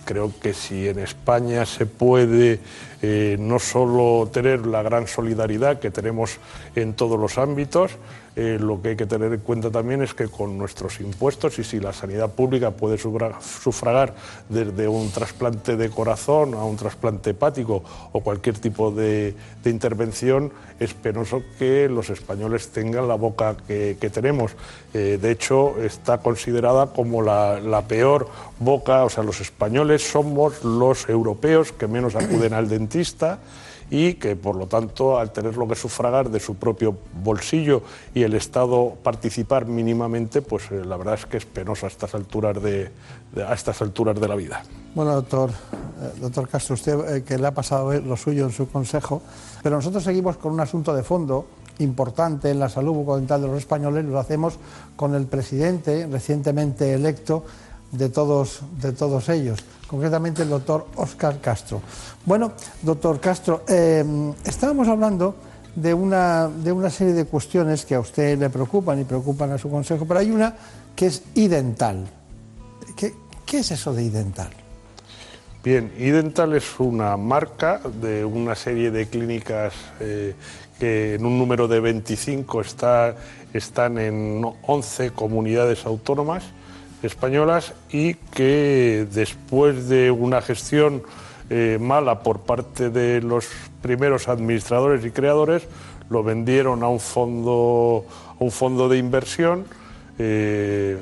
Creo 0.05 0.31
que 0.39 0.53
si 0.53 0.87
en 0.87 0.99
España 0.99 1.65
se 1.65 1.85
puede 1.85 2.61
eh, 3.01 3.35
no 3.37 3.59
solo 3.59 4.29
tener 4.31 4.65
la 4.65 4.81
gran 4.81 5.07
solidaridad 5.07 5.79
que 5.79 5.91
tenemos 5.91 6.37
en 6.73 6.93
todos 6.93 7.19
los 7.19 7.37
ámbitos, 7.37 7.91
eh, 8.39 8.59
lo 8.61 8.79
que 8.79 8.89
hay 8.89 8.95
que 8.95 9.07
tener 9.07 9.33
en 9.33 9.39
cuenta 9.39 9.71
también 9.71 10.03
es 10.03 10.13
que 10.13 10.27
con 10.27 10.59
nuestros 10.59 10.99
impuestos 10.99 11.57
y 11.57 11.63
si 11.63 11.79
la 11.79 11.91
sanidad 11.91 12.29
pública 12.29 12.69
puede 12.69 12.99
sufragar 12.99 14.13
desde 14.47 14.87
un 14.87 15.09
trasplante 15.09 15.75
de 15.75 15.89
corazón 15.89 16.53
a 16.53 16.63
un 16.63 16.77
trasplante 16.77 17.31
hepático 17.31 17.83
o 18.11 18.19
cualquier 18.21 18.59
tipo 18.59 18.91
de, 18.91 19.33
intervención, 19.65 20.53
es 20.79 20.93
penoso 20.93 21.41
que 21.57 21.89
los 21.89 22.11
españoles 22.11 22.69
tengan 22.69 23.07
la 23.07 23.15
boca 23.15 23.57
que, 23.67 24.11
tenemos. 24.13 24.51
Eh, 24.93 25.17
de 25.19 25.31
hecho, 25.31 25.81
está 25.81 26.19
considerada 26.19 26.93
como 26.93 27.23
la, 27.23 27.59
la 27.59 27.87
peor 27.87 28.29
boca, 28.59 29.03
o 29.03 29.09
sea, 29.09 29.23
los 29.23 29.41
españoles 29.41 30.07
somos 30.07 30.63
los 30.63 31.09
europeos 31.09 31.71
que 31.71 31.87
menos 31.87 32.15
acuden 32.15 32.53
al 32.53 32.69
dentista 32.69 33.39
y 33.89 34.15
que 34.15 34.35
por 34.35 34.55
lo 34.55 34.67
tanto 34.67 35.17
al 35.17 35.31
tenerlo 35.31 35.67
que 35.67 35.75
sufragar 35.75 36.29
de 36.29 36.39
su 36.39 36.55
propio 36.55 36.97
bolsillo 37.23 37.83
y 38.13 38.23
el 38.23 38.33
Estado 38.33 38.95
participar 39.01 39.65
mínimamente, 39.65 40.41
pues 40.41 40.71
eh, 40.71 40.83
la 40.85 40.97
verdad 40.97 41.15
es 41.15 41.25
que 41.25 41.37
es 41.37 41.45
penoso 41.45 41.85
a 41.85 41.89
estas 41.89 42.13
alturas 42.15 42.61
de, 42.61 42.91
a 43.47 43.53
estas 43.53 43.81
alturas 43.81 44.19
de 44.19 44.27
la 44.27 44.35
vida. 44.35 44.63
Bueno, 44.93 45.13
doctor, 45.13 45.51
eh, 45.51 46.19
doctor 46.19 46.49
Castro, 46.49 46.73
usted 46.75 47.15
eh, 47.15 47.23
que 47.23 47.37
le 47.37 47.47
ha 47.47 47.53
pasado 47.53 47.93
lo 47.93 48.17
suyo 48.17 48.45
en 48.45 48.51
su 48.51 48.69
consejo, 48.69 49.21
pero 49.63 49.75
nosotros 49.75 50.03
seguimos 50.03 50.37
con 50.37 50.51
un 50.51 50.59
asunto 50.59 50.93
de 50.93 51.03
fondo 51.03 51.45
importante 51.79 52.49
en 52.49 52.59
la 52.59 52.69
salud 52.69 52.93
bucodental 52.93 53.41
de 53.41 53.47
los 53.47 53.57
españoles, 53.57 54.03
lo 54.05 54.19
hacemos 54.19 54.57
con 54.95 55.13
el 55.13 55.27
presidente 55.27 56.07
recientemente 56.07 56.93
electo 56.93 57.45
de 57.91 58.09
todos, 58.09 58.61
de 58.81 58.91
todos 58.91 59.29
ellos, 59.29 59.63
concretamente 59.87 60.43
el 60.43 60.49
doctor 60.49 60.87
Oscar 60.95 61.39
Castro. 61.39 61.81
Bueno, 62.25 62.53
doctor 62.81 63.19
Castro, 63.19 63.63
em, 63.67 64.33
estábamos 64.43 64.87
hablando 64.87 65.35
de 65.75 65.93
una, 65.93 66.47
de 66.47 66.71
una 66.71 66.89
serie 66.89 67.13
de 67.13 67.25
cuestiones 67.25 67.85
que 67.85 67.95
a 67.95 67.99
usted 67.99 68.37
le 68.37 68.49
preocupan 68.49 68.99
y 68.99 69.03
preocupan 69.03 69.51
a 69.51 69.57
su 69.57 69.69
consejo, 69.69 70.05
pero 70.05 70.19
hay 70.19 70.31
una 70.31 70.55
que 70.95 71.07
es 71.07 71.23
idental. 71.35 72.07
¿Qué, 72.95 73.13
qué 73.45 73.59
es 73.59 73.71
eso 73.71 73.93
de 73.93 74.03
idental? 74.03 74.49
Bien, 75.63 75.91
idental 75.97 76.55
es 76.55 76.79
una 76.79 77.17
marca 77.17 77.81
de 78.01 78.23
una 78.23 78.55
serie 78.55 78.89
de 78.89 79.07
clínicas 79.07 79.73
eh, 79.99 80.33
que 80.79 81.15
en 81.15 81.25
un 81.25 81.37
número 81.37 81.67
de 81.67 81.79
25 81.79 82.61
está, 82.61 83.15
están 83.53 83.97
en 83.97 84.45
11 84.61 85.11
comunidades 85.11 85.85
autónomas 85.85 86.43
españolas 87.03 87.73
y 87.89 88.15
que 88.15 89.07
después 89.11 89.87
de 89.87 90.11
una 90.11 90.41
gestión 90.41 91.03
eh, 91.49 91.77
mala 91.79 92.23
por 92.23 92.39
parte 92.41 92.89
de 92.89 93.21
los 93.21 93.47
primeros 93.81 94.27
administradores 94.27 95.05
y 95.05 95.11
creadores, 95.11 95.67
lo 96.09 96.23
vendieron 96.23 96.83
a 96.83 96.89
un 96.89 96.99
fondo, 96.99 98.05
a 98.39 98.43
un 98.43 98.51
fondo 98.51 98.89
de 98.89 98.97
inversión 98.97 99.65
eh, 100.19 100.97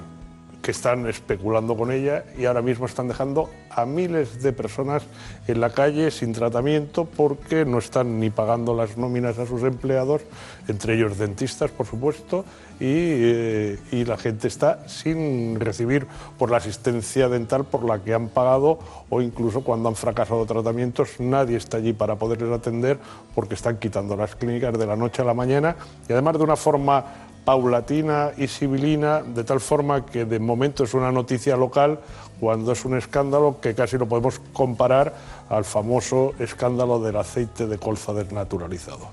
que 0.61 0.71
están 0.71 1.07
especulando 1.07 1.75
con 1.77 1.91
ella 1.91 2.25
y 2.37 2.45
ahora 2.45 2.61
mismo 2.61 2.85
están 2.85 3.07
dejando 3.07 3.49
a 3.75 3.85
miles 3.85 4.41
de 4.41 4.53
personas 4.53 5.03
en 5.47 5.59
la 5.59 5.69
calle 5.69 6.09
sin 6.09 6.33
tratamiento 6.33 7.05
porque 7.05 7.65
no 7.65 7.79
están 7.79 8.19
ni 8.19 8.29
pagando 8.29 8.73
las 8.73 8.97
nóminas 8.97 9.37
a 9.37 9.45
sus 9.45 9.63
empleados, 9.63 10.21
entre 10.67 10.95
ellos 10.95 11.17
dentistas, 11.17 11.71
por 11.71 11.85
supuesto, 11.85 12.45
y, 12.79 12.85
eh, 12.87 13.77
la 14.05 14.17
gente 14.17 14.47
está 14.47 14.87
sin 14.87 15.59
recibir 15.59 16.07
por 16.37 16.51
la 16.51 16.57
asistencia 16.57 17.29
dental 17.29 17.65
por 17.65 17.83
la 17.83 17.99
que 17.99 18.13
han 18.13 18.29
pagado 18.29 18.79
o 19.09 19.21
incluso 19.21 19.61
cuando 19.61 19.89
han 19.89 19.95
fracasado 19.95 20.45
tratamientos, 20.45 21.19
nadie 21.19 21.57
está 21.57 21.77
allí 21.77 21.93
para 21.93 22.15
poderles 22.15 22.51
atender 22.51 22.97
porque 23.33 23.55
están 23.55 23.77
quitando 23.77 24.15
las 24.15 24.35
clínicas 24.35 24.77
de 24.77 24.85
la 24.85 24.95
noche 24.95 25.21
a 25.21 25.25
la 25.25 25.33
mañana 25.33 25.75
y 26.07 26.13
además 26.13 26.37
de 26.37 26.43
una 26.43 26.55
forma 26.55 27.05
paulatina 27.45 28.31
y 28.35 28.47
sibilina, 28.47 29.21
de 29.21 29.43
tal 29.43 29.59
forma 29.59 30.05
que 30.05 30.25
de 30.25 30.39
momento 30.39 30.83
es 30.83 30.93
una 30.93 31.11
noticia 31.11 31.55
local 31.55 31.99
cuando 32.39 32.71
es 32.71 32.85
un 32.85 32.97
escándalo 32.97 33.59
que 33.61 33.73
casi 33.73 33.97
lo 33.97 34.07
podemos 34.07 34.39
comparar 34.53 35.13
al 35.49 35.65
famoso 35.65 36.33
escándalo 36.39 36.99
del 36.99 37.17
aceite 37.17 37.67
de 37.67 37.77
colza 37.77 38.13
desnaturalizado. 38.13 39.09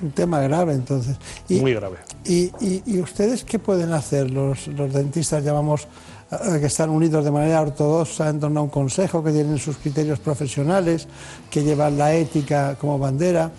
Un 0.00 0.10
tema 0.10 0.40
grave 0.40 0.74
entonces. 0.74 1.16
Muy 1.48 1.74
grave. 1.74 1.98
Y, 2.24 3.00
ustedes 3.00 3.44
qué 3.44 3.58
pueden 3.58 3.92
hacer? 3.92 4.30
Los, 4.30 4.66
dentistas 4.92 5.44
llamamos 5.44 5.86
eh, 6.30 6.58
que 6.58 6.66
están 6.66 6.90
unidos 6.90 7.24
de 7.24 7.30
manera 7.30 7.60
ortodoxa 7.60 8.28
en 8.28 8.40
torno 8.40 8.60
a 8.60 8.62
un 8.64 8.68
consejo, 8.68 9.22
que 9.22 9.30
tienen 9.30 9.58
sus 9.58 9.76
criterios 9.76 10.18
profesionales, 10.18 11.06
que 11.50 11.62
llevan 11.62 11.98
la 11.98 12.14
ética 12.14 12.76
como 12.80 12.98
bandera. 12.98 13.52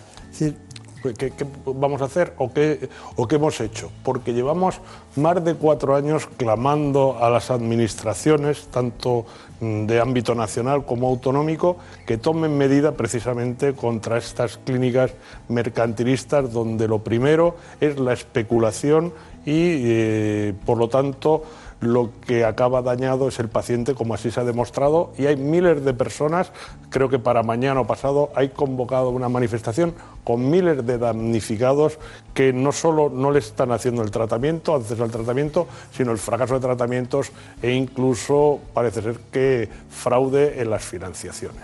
¿Qué, 1.03 1.33
vamos 1.65 2.01
a 2.01 2.05
hacer 2.05 2.33
o 2.37 2.53
qué, 2.53 2.87
o 3.17 3.27
qué 3.27 3.35
hemos 3.35 3.59
hecho? 3.59 3.91
Porque 4.03 4.33
llevamos 4.33 4.79
más 5.17 5.43
de 5.43 5.55
cuatro 5.55 5.95
años 5.95 6.29
clamando 6.37 7.17
a 7.19 7.29
las 7.29 7.51
administraciones, 7.51 8.67
tanto 8.67 9.25
de 9.59 9.99
ámbito 9.99 10.33
nacional 10.33 10.85
como 10.85 11.07
autonómico, 11.07 11.77
que 12.05 12.17
tomen 12.17 12.57
medida 12.57 12.93
precisamente 12.93 13.73
contra 13.73 14.17
estas 14.17 14.57
clínicas 14.57 15.11
mercantilistas 15.49 16.51
donde 16.51 16.87
lo 16.87 16.99
primero 16.99 17.55
es 17.81 17.99
la 17.99 18.13
especulación 18.13 19.13
y, 19.45 19.83
eh, 19.83 20.53
por 20.65 20.77
lo 20.77 20.87
tanto, 20.87 21.43
lo 21.83 22.09
que 22.25 22.45
acaba 22.45 22.81
dañado 22.81 23.27
es 23.27 23.39
el 23.39 23.49
paciente, 23.49 23.93
como 23.93 24.13
así 24.13 24.31
se 24.31 24.39
ha 24.39 24.43
demostrado, 24.43 25.11
y 25.17 25.25
hay 25.27 25.35
miles 25.35 25.83
de 25.85 25.93
personas, 25.93 26.51
creo 26.89 27.09
que 27.09 27.19
para 27.19 27.43
mañana 27.43 27.81
o 27.81 27.87
pasado 27.87 28.31
hay 28.35 28.49
convocado 28.49 29.09
una 29.09 29.29
manifestación 29.29 29.93
con 30.23 30.49
miles 30.49 30.85
de 30.85 30.97
damnificados 30.97 31.99
que 32.33 32.53
no 32.53 32.71
solo 32.71 33.09
no 33.09 33.31
le 33.31 33.39
están 33.39 33.71
haciendo 33.71 34.01
el 34.01 34.11
tratamiento, 34.11 34.75
acceso 34.75 35.03
al 35.03 35.11
tratamiento, 35.11 35.67
sino 35.95 36.11
el 36.11 36.17
fracaso 36.17 36.55
de 36.55 36.61
tratamientos 36.61 37.31
e 37.61 37.71
incluso 37.71 38.59
parece 38.73 39.01
ser 39.01 39.19
que 39.31 39.69
fraude 39.89 40.61
en 40.61 40.69
las 40.69 40.83
financiaciones. 40.83 41.63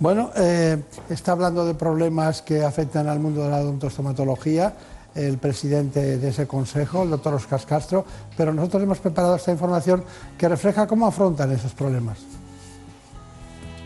Bueno, 0.00 0.30
eh, 0.34 0.82
está 1.10 1.32
hablando 1.32 1.66
de 1.66 1.74
problemas 1.74 2.40
que 2.40 2.64
afectan 2.64 3.06
al 3.06 3.20
mundo 3.20 3.42
de 3.44 3.50
la 3.50 3.58
odontostomatología 3.58 4.72
el 5.14 5.38
presidente 5.38 6.18
de 6.18 6.28
ese 6.28 6.46
consejo, 6.46 7.02
el 7.02 7.10
doctor 7.10 7.34
Oscar 7.34 7.64
Castro, 7.66 8.04
pero 8.36 8.52
nosotros 8.52 8.82
hemos 8.82 8.98
preparado 8.98 9.36
esta 9.36 9.52
información 9.52 10.04
que 10.38 10.48
refleja 10.48 10.86
cómo 10.86 11.06
afrontan 11.06 11.52
esos 11.52 11.72
problemas. 11.72 12.18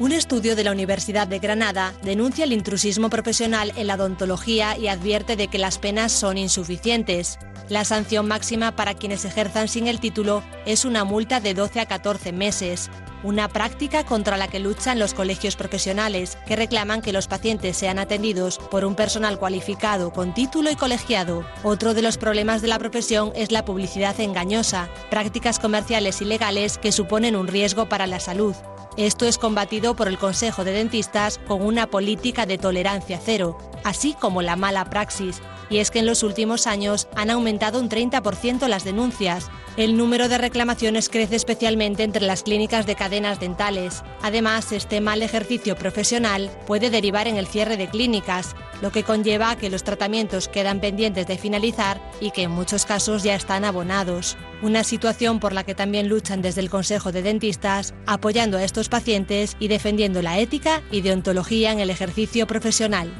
Un 0.01 0.11
estudio 0.11 0.57
de 0.57 0.65
la 0.65 0.73
Universidad 0.73 1.29
de 1.29 1.39
Granada 1.39 1.95
denuncia 2.03 2.43
el 2.43 2.53
intrusismo 2.53 3.11
profesional 3.11 3.73
en 3.77 3.87
la 3.87 3.95
odontología 3.95 4.77
y 4.77 4.89
advierte 4.89 5.37
de 5.37 5.47
que 5.47 5.59
las 5.59 5.79
penas 5.79 6.11
son 6.11 6.37
insuficientes. 6.37 7.39
La 7.69 7.85
sanción 7.85 8.27
máxima 8.27 8.75
para 8.75 8.95
quienes 8.95 9.25
ejerzan 9.25 9.69
sin 9.69 9.87
el 9.87 10.01
título 10.01 10.43
es 10.67 10.85
una 10.85 11.05
multa 11.05 11.39
de 11.39 11.55
12 11.55 11.79
a 11.79 11.87
14 11.87 12.33
meses, 12.33 12.91
una 13.23 13.49
práctica 13.49 14.05
contra 14.05 14.37
la 14.37 14.49
que 14.49 14.59
luchan 14.59 14.99
los 14.99 15.15
colegios 15.15 15.55
profesionales, 15.55 16.39
que 16.45 16.57
reclaman 16.57 17.01
que 17.01 17.13
los 17.13 17.29
pacientes 17.29 17.77
sean 17.77 18.01
atendidos 18.01 18.59
por 18.73 18.85
un 18.85 18.97
personal 18.97 19.39
cualificado 19.39 20.13
con 20.13 20.35
título 20.35 20.73
y 20.73 20.77
colegiado. 20.77 21.47
Otro 21.63 21.95
de 21.95 22.03
los 22.03 22.19
problemas 22.19 22.63
de 22.63 22.69
la 22.69 22.81
profesión 22.81 23.31
es 23.37 23.53
la 23.53 23.65
publicidad 23.65 24.19
engañosa, 24.19 24.89
prácticas 25.09 25.61
comerciales 25.61 26.21
ilegales 26.21 26.79
que 26.79 26.91
suponen 26.91 27.37
un 27.37 27.47
riesgo 27.47 27.89
para 27.89 28.09
la 28.09 28.19
salud. 28.19 28.57
Esto 28.97 29.27
es 29.27 29.39
combatido 29.39 29.97
por 29.97 30.07
el 30.07 30.19
Consejo 30.19 30.63
de 30.63 30.71
Dentistas 30.71 31.41
con 31.49 31.63
una 31.63 31.89
política 31.89 32.47
de 32.47 32.59
tolerancia 32.59 33.21
cero, 33.21 33.59
así 33.83 34.15
como 34.15 34.41
la 34.41 34.55
mala 34.55 34.85
praxis, 34.85 35.43
y 35.69 35.79
es 35.79 35.91
que 35.91 35.99
en 35.99 36.07
los 36.07 36.23
últimos 36.23 36.69
años 36.69 37.09
han 37.17 37.31
aumentado 37.31 37.81
un 37.81 37.89
30% 37.89 38.69
las 38.69 38.85
denuncias. 38.85 39.51
El 39.77 39.97
número 39.97 40.29
de 40.29 40.39
reclamaciones 40.39 41.09
crece 41.09 41.35
especialmente 41.35 42.05
entre 42.05 42.25
las 42.25 42.45
clínicas 42.45 42.87
de 42.87 42.95
cadenas 42.95 43.41
dentales. 43.41 44.05
Además, 44.23 44.71
este 44.71 45.01
mal 45.01 45.23
ejercicio 45.23 45.75
profesional 45.75 46.49
puede 46.65 46.91
derivar 46.91 47.27
en 47.27 47.37
el 47.37 47.49
cierre 47.49 47.77
de 47.77 47.89
clínicas, 47.89 48.55
lo 48.83 48.93
que 48.93 49.03
conlleva 49.03 49.57
que 49.57 49.71
los 49.71 49.85
tratamientos 49.85 50.49
quedan 50.49 50.81
pendientes 50.81 51.27
de 51.27 51.39
finalizar 51.39 52.01
y 52.21 52.31
que 52.31 52.43
en 52.43 52.51
muchos 52.51 52.87
casos 52.87 53.23
ya 53.23 53.35
están 53.35 53.65
abonados. 53.65 54.37
Una 54.63 54.85
situación 54.85 55.41
por 55.41 55.53
la 55.53 55.65
que 55.65 55.75
también 55.75 56.09
luchan 56.09 56.43
desde 56.43 56.61
el 56.61 56.71
Consejo 56.71 57.13
de 57.13 57.23
Dentistas, 57.23 57.95
apoyando 58.07 58.59
a 58.59 58.65
estos 58.65 58.89
pacientes 58.89 59.57
y 59.59 59.69
defendiendo 59.69 60.23
la 60.23 60.39
ética 60.39 60.83
y 60.91 61.01
deontología 61.01 61.73
en 61.73 61.81
el 61.81 61.91
ejercicio 61.91 62.47
profesional. 62.47 63.13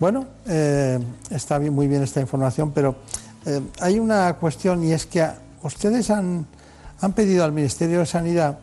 Bueno, 0.00 0.26
eh, 0.46 0.98
está 1.30 1.58
muy 1.58 1.88
bien 1.88 2.02
esta 2.02 2.20
información, 2.20 2.70
pero 2.72 2.96
eh, 3.46 3.60
hay 3.80 3.98
una 3.98 4.34
cuestión 4.34 4.84
y 4.84 4.92
es 4.92 5.06
que 5.06 5.26
ustedes 5.62 6.10
han, 6.10 6.46
pedido 7.14 7.44
al 7.44 7.52
Ministerio 7.52 8.00
de 8.00 8.06
Sanidad 8.06 8.58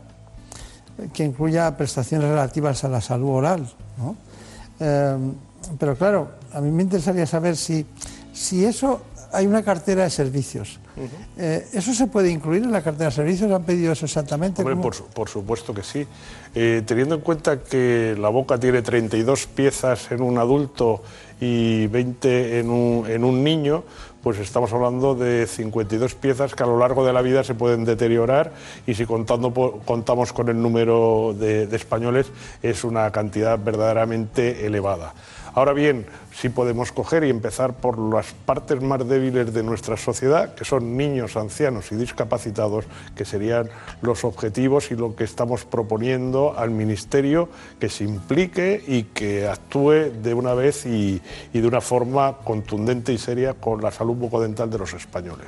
que 1.13 1.23
incluya 1.23 1.75
prestaciones 1.75 2.29
relativas 2.29 2.83
a 2.85 2.87
la 2.87 3.01
salud 3.01 3.29
oral. 3.29 3.67
¿no? 3.97 4.15
Eh, 4.79 5.17
pero 5.79 5.95
claro, 5.95 6.31
a 6.53 6.61
mí 6.61 6.71
me 6.71 6.83
interesaría 6.83 7.25
saber 7.25 7.55
si, 7.55 7.85
si 8.33 8.65
eso 8.65 9.01
hay 9.31 9.47
una 9.47 9.63
cartera 9.63 10.03
de 10.03 10.09
servicios. 10.09 10.79
Eh, 11.37 11.67
¿Eso 11.73 11.93
se 11.93 12.07
puede 12.07 12.31
incluir 12.31 12.63
en 12.63 12.71
la 12.71 12.81
cartera 12.81 13.09
de 13.09 13.15
servicios? 13.15 13.51
¿Han 13.51 13.63
pedido 13.63 13.91
eso 13.91 14.05
exactamente? 14.05 14.61
Hombre, 14.61 14.77
por, 14.77 14.95
por 15.07 15.27
supuesto 15.27 15.73
que 15.73 15.83
sí. 15.83 16.07
Eh, 16.53 16.83
teniendo 16.85 17.15
en 17.15 17.21
cuenta 17.21 17.61
que 17.61 18.15
la 18.17 18.29
boca 18.29 18.57
tiene 18.57 18.81
32 18.81 19.47
piezas 19.47 20.11
en 20.11 20.21
un 20.21 20.37
adulto 20.37 21.03
y 21.41 21.87
20 21.87 22.59
en 22.59 22.69
un, 22.69 23.05
en 23.09 23.25
un 23.25 23.43
niño, 23.43 23.83
pues 24.25 24.39
estamos 24.39 24.73
hablando 24.73 25.13
de 25.13 25.45
52 25.45 26.15
piezas 26.15 26.55
que 26.55 26.63
a 26.63 26.65
lo 26.65 26.79
largo 26.79 27.05
de 27.05 27.13
la 27.13 27.21
vida 27.21 27.43
se 27.43 27.53
pueden 27.53 27.85
deteriorar 27.85 28.53
y 28.87 28.95
si 28.95 29.05
contando 29.05 29.53
contamos 29.85 30.33
con 30.33 30.49
el 30.49 30.59
número 30.59 31.35
de, 31.37 31.67
de 31.67 31.75
españoles 31.75 32.31
es 32.63 32.83
una 32.83 33.11
cantidad 33.11 33.59
verdaderamente 33.63 34.65
elevada. 34.65 35.13
Ahora 35.55 35.71
bien, 35.71 36.05
sí 36.33 36.49
podemos 36.49 36.91
coger 36.91 37.23
y 37.23 37.29
empezar 37.29 37.75
por 37.75 37.97
las 37.97 38.33
partes 38.33 38.81
más 38.81 39.07
débiles 39.07 39.53
de 39.53 39.63
nuestra 39.63 39.95
sociedad, 39.95 40.53
que 40.53 40.65
son 40.65 40.97
niños, 40.97 41.37
ancianos 41.37 41.93
y 41.93 41.95
discapacitados, 41.95 42.83
que 43.15 43.23
serían 43.23 43.69
los 44.01 44.25
objetivos 44.25 44.91
y 44.91 44.95
lo 44.95 45.15
que 45.15 45.23
estamos 45.23 45.63
proponiendo 45.63 46.59
al 46.59 46.71
Ministerio 46.71 47.47
que 47.79 47.87
se 47.87 48.03
implique 48.03 48.83
y 48.85 49.03
que 49.03 49.47
actúe 49.47 50.11
de 50.21 50.33
una 50.33 50.53
vez 50.53 50.85
y, 50.85 51.21
y 51.53 51.61
de 51.61 51.67
una 51.69 51.79
forma 51.79 52.39
contundente 52.43 53.13
y 53.13 53.17
seria 53.17 53.53
con 53.53 53.81
la 53.81 53.91
salud 53.91 54.15
bucodental 54.15 54.69
de 54.69 54.77
los 54.77 54.93
españoles. 54.93 55.47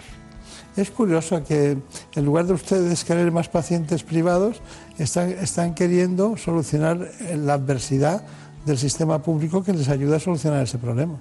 Es 0.78 0.90
curioso 0.92 1.44
que 1.44 1.76
en 2.16 2.26
lugar 2.26 2.46
de 2.46 2.54
ustedes 2.54 3.04
querer 3.04 3.32
más 3.32 3.50
pacientes 3.50 4.04
privados, 4.04 4.62
están, 5.00 5.32
están 5.32 5.74
queriendo 5.74 6.38
solucionar 6.38 7.12
la 7.36 7.56
adversidad 7.56 8.24
del 8.68 8.78
sistema 8.78 9.20
público 9.24 9.64
que 9.64 9.74
les 9.74 9.88
ayuda 9.88 10.18
a 10.18 10.20
solucionar 10.20 10.62
ese 10.62 10.78
problema. 10.78 11.18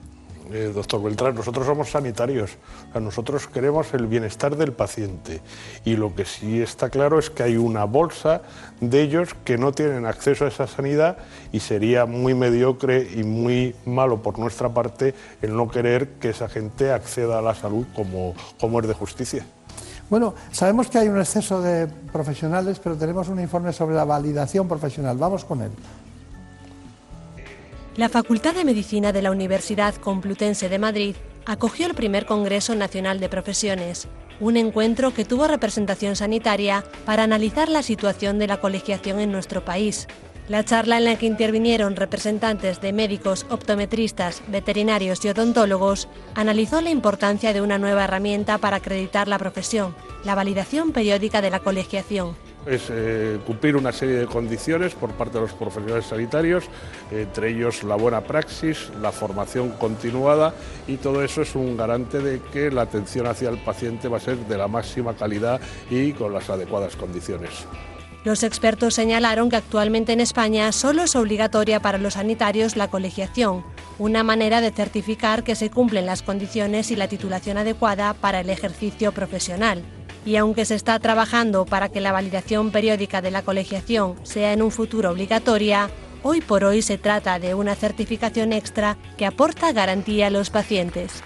Eh, 0.53 0.70
doctor 0.72 1.03
Beltrán, 1.03 1.34
nosotros 1.34 1.66
somos 1.66 1.90
sanitarios, 1.90 2.53
o 2.88 2.92
sea, 2.92 3.01
nosotros 3.01 3.49
queremos 3.49 3.92
el 3.94 4.07
bienestar 4.07 4.57
del 4.57 4.72
paciente 4.72 5.40
y 5.84 5.97
lo 5.97 6.14
que 6.14 6.24
sí 6.24 6.62
está 6.62 6.88
claro 6.88 7.18
es 7.18 7.30
que 7.30 7.42
hay 7.42 7.57
una 7.57 7.84
bolsa 7.84 8.42
de 8.80 9.03
ellos 9.03 9.34
que 9.44 9.59
no 9.59 9.72
tienen 9.72 10.07
acceso 10.07 10.44
a 10.44 10.49
esa 10.49 10.68
sanidad 10.68 11.18
y 11.51 11.59
sería 11.59 12.07
muy 12.07 12.34
mediocre 12.34 13.09
y 13.12 13.24
muy 13.24 13.74
malo 13.86 14.22
por 14.22 14.38
nuestra 14.38 14.68
parte 14.68 15.14
el 15.42 15.57
no 15.57 15.68
querer 15.68 16.11
que 16.20 16.30
esa 16.30 16.49
gente 16.49 16.92
acceda 16.92 17.40
a 17.40 17.42
la 17.42 17.57
salud 17.57 17.84
como, 17.97 18.34
como 18.61 18.78
es 18.78 18.86
de 18.86 18.94
justicia. 18.94 19.44
Bueno, 20.09 20.34
sabemos 20.53 20.86
que 20.86 20.99
hay 20.99 21.09
un 21.09 21.18
exceso 21.18 21.61
de 21.61 21.88
profesionales, 22.12 22.78
pero 22.78 22.94
tenemos 22.94 23.28
un 23.28 23.40
informe 23.40 23.72
sobre 23.72 23.97
la 23.97 24.05
validación 24.05 24.68
profesional. 24.68 25.16
Vamos 25.16 25.44
con 25.44 25.62
él. 25.62 25.72
La 27.97 28.11
Facultad 28.11 28.55
de 28.55 28.66
Medicina 28.66 29.11
de 29.11 29.22
la 29.22 29.30
Universidad 29.30 29.94
Complutense 29.94 30.68
de 30.68 30.78
Madrid 30.78 31.16
acogió 31.47 31.86
el 31.86 31.94
primer 31.94 32.26
Congreso 32.26 32.74
Nacional 32.74 33.20
de 33.20 33.30
Profesiones, 33.30 34.07
un 34.38 34.59
encuentro 34.59 35.14
que 35.14 35.24
tuvo 35.24 35.49
representación 35.49 36.14
sanitaria 36.14 36.84
para 37.07 37.22
analizar 37.22 37.70
la 37.70 37.82
situación 37.82 38.38
de 38.38 38.49
la 38.49 38.61
colegiación 38.61 39.18
en 39.18 39.32
nuestro 39.32 39.64
país. 39.64 40.09
La 40.47 40.62
charla 40.62 40.99
en 40.99 41.07
la 41.07 41.16
que 41.16 41.24
intervinieron 41.24 41.97
representantes 41.97 42.82
de 42.82 42.92
médicos, 42.92 43.47
optometristas, 43.49 44.42
veterinarios 44.49 45.24
y 45.24 45.30
odontólogos 45.30 46.07
analizó 46.34 46.82
la 46.82 46.90
importancia 46.90 47.55
de 47.55 47.62
una 47.62 47.78
nueva 47.78 48.05
herramienta 48.05 48.59
para 48.59 48.76
acreditar 48.76 49.26
la 49.26 49.38
profesión, 49.38 49.97
la 50.22 50.34
validación 50.34 50.92
periódica 50.92 51.40
de 51.40 51.51
la 51.51 51.61
colegiación. 51.61 52.36
Es 52.67 52.89
eh, 52.91 53.39
cumplir 53.47 53.77
una 53.77 53.93
serie 53.93 54.17
de 54.17 54.27
condiciones 54.27 54.95
por 54.95 55.12
parte 55.12 55.35
de 55.35 55.43
los 55.43 55.53
profesionales 55.53 56.07
sanitarios, 56.07 56.64
entre 57.11 57.51
ellos 57.51 57.85
la 57.85 57.97
buena 57.97 58.23
praxis, 58.23 58.91
la 59.01 59.12
formación 59.12 59.71
continuada 59.71 60.55
y 60.87 60.97
todo 60.97 61.23
eso 61.23 61.43
es 61.43 61.55
un 61.55 61.77
garante 61.77 62.19
de 62.19 62.41
que 62.53 62.71
la 62.71 62.83
atención 62.83 63.27
hacia 63.27 63.49
el 63.49 63.59
paciente 63.59 64.09
va 64.09 64.19
a 64.19 64.21
ser 64.21 64.37
de 64.37 64.59
la 64.59 64.69
máxima 64.69 65.14
calidad 65.14 65.61
y 65.91 66.12
con 66.12 66.33
las 66.33 66.51
adecuadas 66.51 66.97
condiciones. 66.97 67.67
Los 68.25 68.43
expertos 68.43 68.95
señalaron 68.95 69.49
que 69.49 69.55
actualmente 69.55 70.12
en 70.12 70.19
España 70.19 70.73
solo 70.73 71.05
es 71.05 71.14
obligatoria 71.14 71.79
para 71.79 71.99
los 71.99 72.14
sanitarios 72.14 72.75
la 72.75 72.89
colegiación, 72.89 73.64
una 74.01 74.25
manera 74.25 74.61
de 74.61 74.73
certificar 74.73 75.45
que 75.45 75.55
se 75.55 75.71
cumplen 75.71 76.07
las 76.07 76.23
condiciones 76.23 76.91
y 76.91 76.97
la 76.97 77.07
titulación 77.07 77.57
adecuada 77.57 78.14
para 78.14 78.41
el 78.41 78.51
ejercicio 78.51 79.12
profesional. 79.12 79.85
Y 80.27 80.37
aunque 80.37 80.64
se 80.66 80.74
está 80.74 80.99
trabajando 80.99 81.64
para 81.64 81.89
que 81.89 82.01
la 82.01 82.12
validación 82.12 82.72
periódica 82.72 83.22
de 83.22 83.31
la 83.31 83.43
colegiación 83.43 84.16
sea 84.24 84.53
en 84.53 84.61
un 84.61 84.72
futuro 84.72 85.11
obligatoria, 85.12 85.89
hoy 86.24 86.41
por 86.41 86.64
hoy 86.64 86.83
se 86.83 86.99
trata 86.99 87.39
de 87.39 87.55
una 87.55 87.77
certificación 87.77 88.53
extra 88.53 88.97
que 89.16 89.24
aporta 89.24 89.72
garantía 89.72 90.27
a 90.27 90.31
los 90.31 90.51
pacientes. 90.51 91.22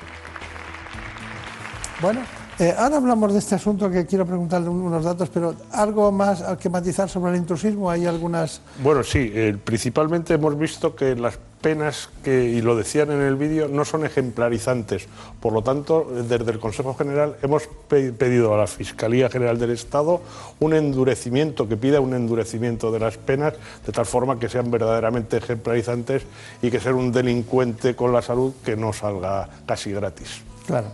Bueno, 2.03 2.21
eh, 2.59 2.75
ahora 2.77 2.99
hablamos 2.99 3.33
de 3.33 3.39
este 3.39 3.55
asunto 3.55 3.91
que 3.91 4.05
quiero 4.05 4.27
preguntarle 4.27 4.69
un- 4.69 4.83
unos 4.83 5.03
datos, 5.05 5.31
pero 5.31 5.55
algo 5.73 6.13
más 6.13 6.43
al 6.43 6.59
que 6.59 6.69
matizar 6.69 7.09
sobre 7.09 7.33
el 7.33 7.39
intrusismo. 7.39 7.91
Hay 7.91 8.05
algunas. 8.05 8.61
Bueno, 8.83 9.03
sí, 9.03 9.31
eh, 9.35 9.57
principalmente 9.65 10.35
hemos 10.35 10.59
visto 10.59 10.95
que 10.95 11.15
las 11.17 11.39
penas 11.61 12.09
que, 12.25 12.45
y 12.45 12.61
lo 12.63 12.75
decían 12.77 13.11
en 13.11 13.21
el 13.21 13.37
vídeo, 13.37 13.69
no 13.69 13.85
son 13.85 14.05
ejemplarizantes. 14.07 15.07
Por 15.41 15.53
lo 15.53 15.63
tanto, 15.63 16.07
desde 16.11 16.51
el 16.51 16.59
Consejo 16.59 16.95
General 16.95 17.37
hemos 17.43 17.65
pe- 17.89 18.13
pedido 18.13 18.55
a 18.55 18.59
la 18.59 18.67
Fiscalía 18.67 19.29
General 19.29 19.59
del 19.59 19.71
Estado 19.71 20.21
un 20.59 20.73
endurecimiento, 20.75 21.69
que 21.69 21.77
pida 21.77 22.01
un 22.01 22.15
endurecimiento 22.15 22.91
de 22.91 23.01
las 23.01 23.17
penas, 23.19 23.55
de 23.87 23.93
tal 23.93 24.07
forma 24.07 24.39
que 24.39 24.49
sean 24.49 24.71
verdaderamente 24.71 25.37
ejemplarizantes 25.37 26.23
y 26.63 26.71
que 26.71 26.81
ser 26.81 26.95
un 26.95 27.13
delincuente 27.13 27.95
con 27.95 28.13
la 28.13 28.23
salud 28.23 28.55
que 28.65 28.77
no 28.77 28.93
salga 28.93 29.49
casi 29.67 29.93
gratis. 29.93 30.41
Claro, 30.67 30.89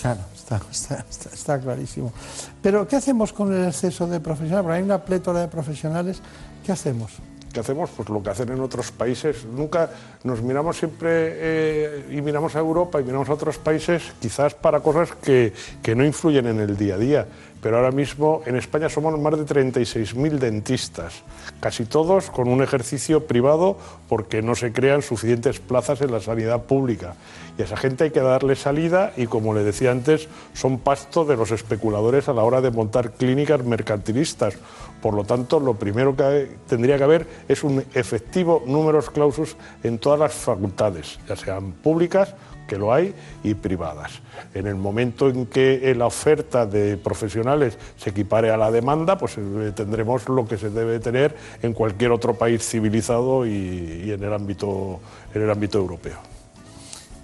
claro, 0.00 0.20
está, 0.34 0.60
está- 0.70 1.04
está- 1.08 1.30
está 1.32 1.60
clarísimo. 1.60 2.12
Pero, 2.60 2.86
¿qué 2.88 2.96
hacemos 2.96 3.32
con 3.32 3.52
el 3.54 3.68
exceso 3.68 4.06
de 4.06 4.18
profesionales? 4.20 4.64
Porque 4.64 4.76
hay 4.78 4.82
una 4.82 5.04
plétora 5.04 5.40
de 5.40 5.48
profesionales. 5.48 6.20
¿Qué 6.66 6.72
hacemos? 6.72 7.12
¿Qué 7.52 7.60
hacemos? 7.60 7.90
Pues 7.90 8.08
lo 8.08 8.22
que 8.22 8.30
hacen 8.30 8.48
en 8.50 8.60
otros 8.60 8.92
países. 8.92 9.44
Nunca 9.44 9.90
nos 10.22 10.40
miramos 10.40 10.76
siempre 10.76 11.08
eh, 11.12 12.06
y 12.10 12.20
miramos 12.20 12.54
a 12.54 12.60
Europa 12.60 13.00
y 13.00 13.04
miramos 13.04 13.28
a 13.28 13.32
otros 13.32 13.58
países, 13.58 14.12
quizás 14.20 14.54
para 14.54 14.80
cosas 14.80 15.12
que, 15.16 15.52
que 15.82 15.96
no 15.96 16.04
influyen 16.04 16.46
en 16.46 16.60
el 16.60 16.76
día 16.76 16.94
a 16.94 16.98
día. 16.98 17.26
Pero 17.62 17.76
ahora 17.76 17.90
mismo 17.90 18.42
en 18.46 18.56
España 18.56 18.88
somos 18.88 19.18
más 19.18 19.36
de 19.36 19.44
36.000 19.44 20.38
dentistas, 20.38 21.22
casi 21.60 21.84
todos 21.84 22.30
con 22.30 22.48
un 22.48 22.62
ejercicio 22.62 23.26
privado 23.26 23.76
porque 24.08 24.40
no 24.40 24.54
se 24.54 24.72
crean 24.72 25.02
suficientes 25.02 25.60
plazas 25.60 26.00
en 26.00 26.10
la 26.10 26.20
sanidad 26.20 26.62
pública. 26.62 27.14
Y 27.58 27.62
a 27.62 27.64
esa 27.66 27.76
gente 27.76 28.04
hay 28.04 28.10
que 28.10 28.20
darle 28.20 28.56
salida 28.56 29.12
y, 29.16 29.26
como 29.26 29.52
le 29.52 29.62
decía 29.62 29.90
antes, 29.90 30.28
son 30.54 30.78
pasto 30.78 31.26
de 31.26 31.36
los 31.36 31.50
especuladores 31.50 32.28
a 32.28 32.32
la 32.32 32.44
hora 32.44 32.62
de 32.62 32.70
montar 32.70 33.12
clínicas 33.12 33.62
mercantilistas. 33.62 34.54
Por 35.02 35.14
lo 35.14 35.24
tanto, 35.24 35.60
lo 35.60 35.74
primero 35.74 36.16
que 36.16 36.56
tendría 36.66 36.96
que 36.96 37.04
haber 37.04 37.26
es 37.48 37.62
un 37.62 37.84
efectivo 37.94 38.62
números 38.66 39.10
clausus 39.10 39.56
en 39.82 39.98
todas 39.98 40.18
las 40.18 40.32
facultades, 40.32 41.18
ya 41.28 41.36
sean 41.36 41.72
públicas, 41.72 42.34
que 42.70 42.78
lo 42.78 42.94
hay, 42.94 43.12
y 43.42 43.54
privadas. 43.54 44.12
En 44.54 44.68
el 44.68 44.76
momento 44.76 45.28
en 45.28 45.46
que 45.46 45.90
eh, 45.90 45.94
la 45.96 46.06
oferta 46.06 46.66
de 46.66 46.96
profesionales 46.96 47.76
se 47.96 48.10
equipare 48.10 48.50
a 48.50 48.56
la 48.56 48.70
demanda, 48.70 49.18
pues 49.18 49.36
eh, 49.36 49.72
tendremos 49.74 50.28
lo 50.28 50.46
que 50.46 50.56
se 50.56 50.70
debe 50.70 51.00
tener 51.00 51.34
en 51.62 51.72
cualquier 51.72 52.12
otro 52.12 52.34
país 52.34 52.62
civilizado 52.62 53.44
y, 53.44 54.12
en, 54.12 54.22
el 54.22 54.32
ámbito, 54.32 55.00
en 55.34 55.42
el 55.42 55.50
ámbito 55.50 55.78
europeo. 55.78 56.18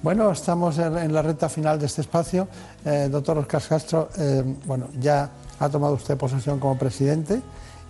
Bueno, 0.02 0.32
estamos 0.32 0.78
en 0.78 1.12
la 1.12 1.22
recta 1.22 1.48
final 1.48 1.78
de 1.78 1.86
este 1.86 2.00
espacio. 2.00 2.48
Eh, 2.84 3.08
doctor 3.10 3.38
Oscar 3.38 3.62
Castro, 3.62 4.08
eh, 4.18 4.42
bueno, 4.64 4.88
ya 4.98 5.30
ha 5.58 5.68
tomado 5.68 5.94
usted 5.94 6.16
posesión 6.16 6.58
como 6.58 6.76
presidente 6.76 7.40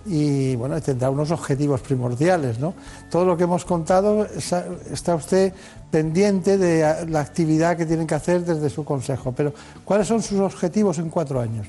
y 0.06 0.56
bueno, 0.56 0.80
tendrá 0.80 1.10
unos 1.10 1.30
objetivos 1.30 1.80
primordiales, 1.80 2.58
¿no? 2.58 2.74
Todo 3.10 3.24
lo 3.24 3.36
que 3.36 3.44
hemos 3.44 3.64
contado, 3.64 4.26
está 4.26 5.14
usted 5.14 5.52
pendiente 5.90 6.58
de 6.58 7.06
la 7.08 7.20
actividad 7.20 7.76
que 7.76 7.86
tienen 7.86 8.06
que 8.06 8.14
hacer 8.14 8.44
desde 8.44 8.70
su 8.70 8.84
consejo, 8.84 9.32
pero 9.32 9.52
¿cuáles 9.84 10.06
son 10.06 10.22
sus 10.22 10.40
objetivos 10.40 10.98
en 10.98 11.10
cuatro 11.10 11.40
años? 11.40 11.66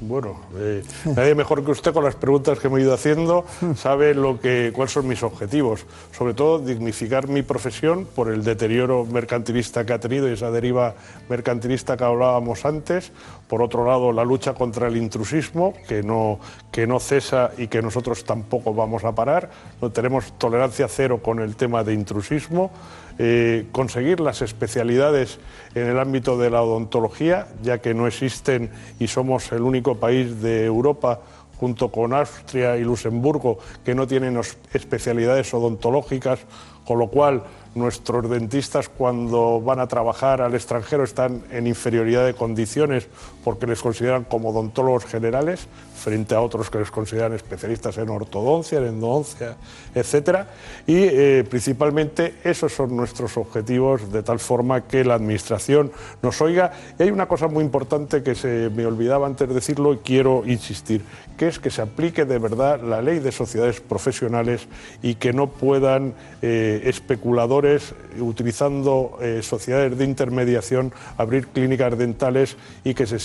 Bueno, 0.00 0.40
eh, 0.56 0.82
nadie 1.16 1.34
mejor 1.34 1.64
que 1.64 1.70
usted 1.70 1.92
con 1.92 2.04
las 2.04 2.16
preguntas 2.16 2.58
que 2.58 2.68
me 2.68 2.78
he 2.78 2.82
ido 2.82 2.92
haciendo 2.92 3.46
sabe 3.76 4.12
lo 4.12 4.38
que, 4.40 4.72
cuáles 4.74 4.92
son 4.92 5.06
mis 5.06 5.22
objetivos. 5.22 5.86
Sobre 6.12 6.34
todo, 6.34 6.58
dignificar 6.58 7.28
mi 7.28 7.42
profesión 7.42 8.06
por 8.06 8.28
el 8.28 8.44
deterioro 8.44 9.06
mercantilista 9.06 9.86
que 9.86 9.92
ha 9.92 10.00
tenido 10.00 10.28
y 10.28 10.32
esa 10.32 10.50
deriva 10.50 10.94
mercantilista 11.28 11.96
que 11.96 12.04
hablábamos 12.04 12.64
antes. 12.64 13.12
Por 13.48 13.62
otro 13.62 13.86
lado, 13.86 14.12
la 14.12 14.24
lucha 14.24 14.54
contra 14.54 14.88
el 14.88 14.96
intrusismo, 14.96 15.74
que 15.86 16.02
no, 16.02 16.38
que 16.72 16.86
no 16.86 16.98
cesa 16.98 17.50
y 17.58 17.68
que 17.68 17.82
nosotros 17.82 18.24
tampoco 18.24 18.72
vamos 18.74 19.04
a 19.04 19.14
parar. 19.14 19.50
No 19.80 19.90
tenemos 19.90 20.32
tolerancia 20.38 20.88
cero 20.88 21.20
con 21.22 21.40
el 21.40 21.56
tema 21.56 21.84
de 21.84 21.94
intrusismo. 21.94 22.70
Eh, 23.18 23.66
conseguir 23.70 24.18
las 24.18 24.42
especialidades 24.42 25.38
en 25.74 25.86
el 25.86 26.00
ámbito 26.00 26.36
de 26.36 26.50
la 26.50 26.62
odontología, 26.62 27.46
ya 27.62 27.78
que 27.78 27.94
no 27.94 28.08
existen 28.08 28.70
y 28.98 29.06
somos 29.06 29.52
el 29.52 29.62
único 29.62 29.96
país 29.96 30.42
de 30.42 30.64
Europa 30.64 31.20
junto 31.58 31.90
con 31.90 32.12
Austria 32.12 32.76
y 32.76 32.82
Luxemburgo 32.82 33.58
que 33.84 33.94
no 33.94 34.06
tienen 34.06 34.40
especialidades 34.72 35.54
odontológicas, 35.54 36.40
con 36.84 36.98
lo 36.98 37.08
cual 37.08 37.44
nuestros 37.74 38.28
dentistas 38.28 38.88
cuando 38.88 39.60
van 39.60 39.80
a 39.80 39.88
trabajar 39.88 40.42
al 40.42 40.54
extranjero 40.54 41.04
están 41.04 41.42
en 41.50 41.66
inferioridad 41.66 42.26
de 42.26 42.34
condiciones 42.34 43.08
porque 43.44 43.66
les 43.66 43.80
consideran 43.80 44.24
como 44.24 44.48
odontólogos 44.48 45.04
generales 45.04 45.68
frente 45.94 46.34
a 46.34 46.40
otros 46.40 46.70
que 46.70 46.78
les 46.78 46.90
consideran 46.90 47.32
especialistas 47.32 47.96
en 47.98 48.08
ortodoncia, 48.08 48.78
en 48.78 48.86
endodoncia, 48.86 49.56
etcétera. 49.94 50.48
Y 50.86 50.96
eh, 50.96 51.44
principalmente 51.48 52.34
esos 52.44 52.72
son 52.72 52.96
nuestros 52.96 53.36
objetivos, 53.36 54.12
de 54.12 54.22
tal 54.22 54.38
forma 54.38 54.82
que 54.82 55.04
la 55.04 55.14
Administración 55.14 55.92
nos 56.22 56.40
oiga. 56.40 56.72
Y 56.98 57.04
hay 57.04 57.10
una 57.10 57.26
cosa 57.26 57.48
muy 57.48 57.64
importante 57.64 58.22
que 58.22 58.34
se 58.34 58.70
me 58.74 58.84
olvidaba 58.84 59.26
antes 59.26 59.48
de 59.48 59.54
decirlo 59.54 59.94
y 59.94 59.98
quiero 59.98 60.42
insistir, 60.46 61.02
que 61.36 61.48
es 61.48 61.58
que 61.58 61.70
se 61.70 61.82
aplique 61.82 62.24
de 62.24 62.38
verdad 62.38 62.82
la 62.82 63.00
ley 63.00 63.18
de 63.18 63.32
sociedades 63.32 63.80
profesionales 63.80 64.68
y 65.02 65.14
que 65.14 65.32
no 65.32 65.48
puedan 65.48 66.14
eh, 66.42 66.82
especuladores, 66.84 67.94
utilizando 68.18 69.18
eh, 69.20 69.40
sociedades 69.42 69.96
de 69.96 70.04
intermediación, 70.04 70.92
abrir 71.16 71.48
clínicas 71.48 71.96
dentales 71.96 72.56
y 72.84 72.94
que 72.94 73.06
se 73.06 73.18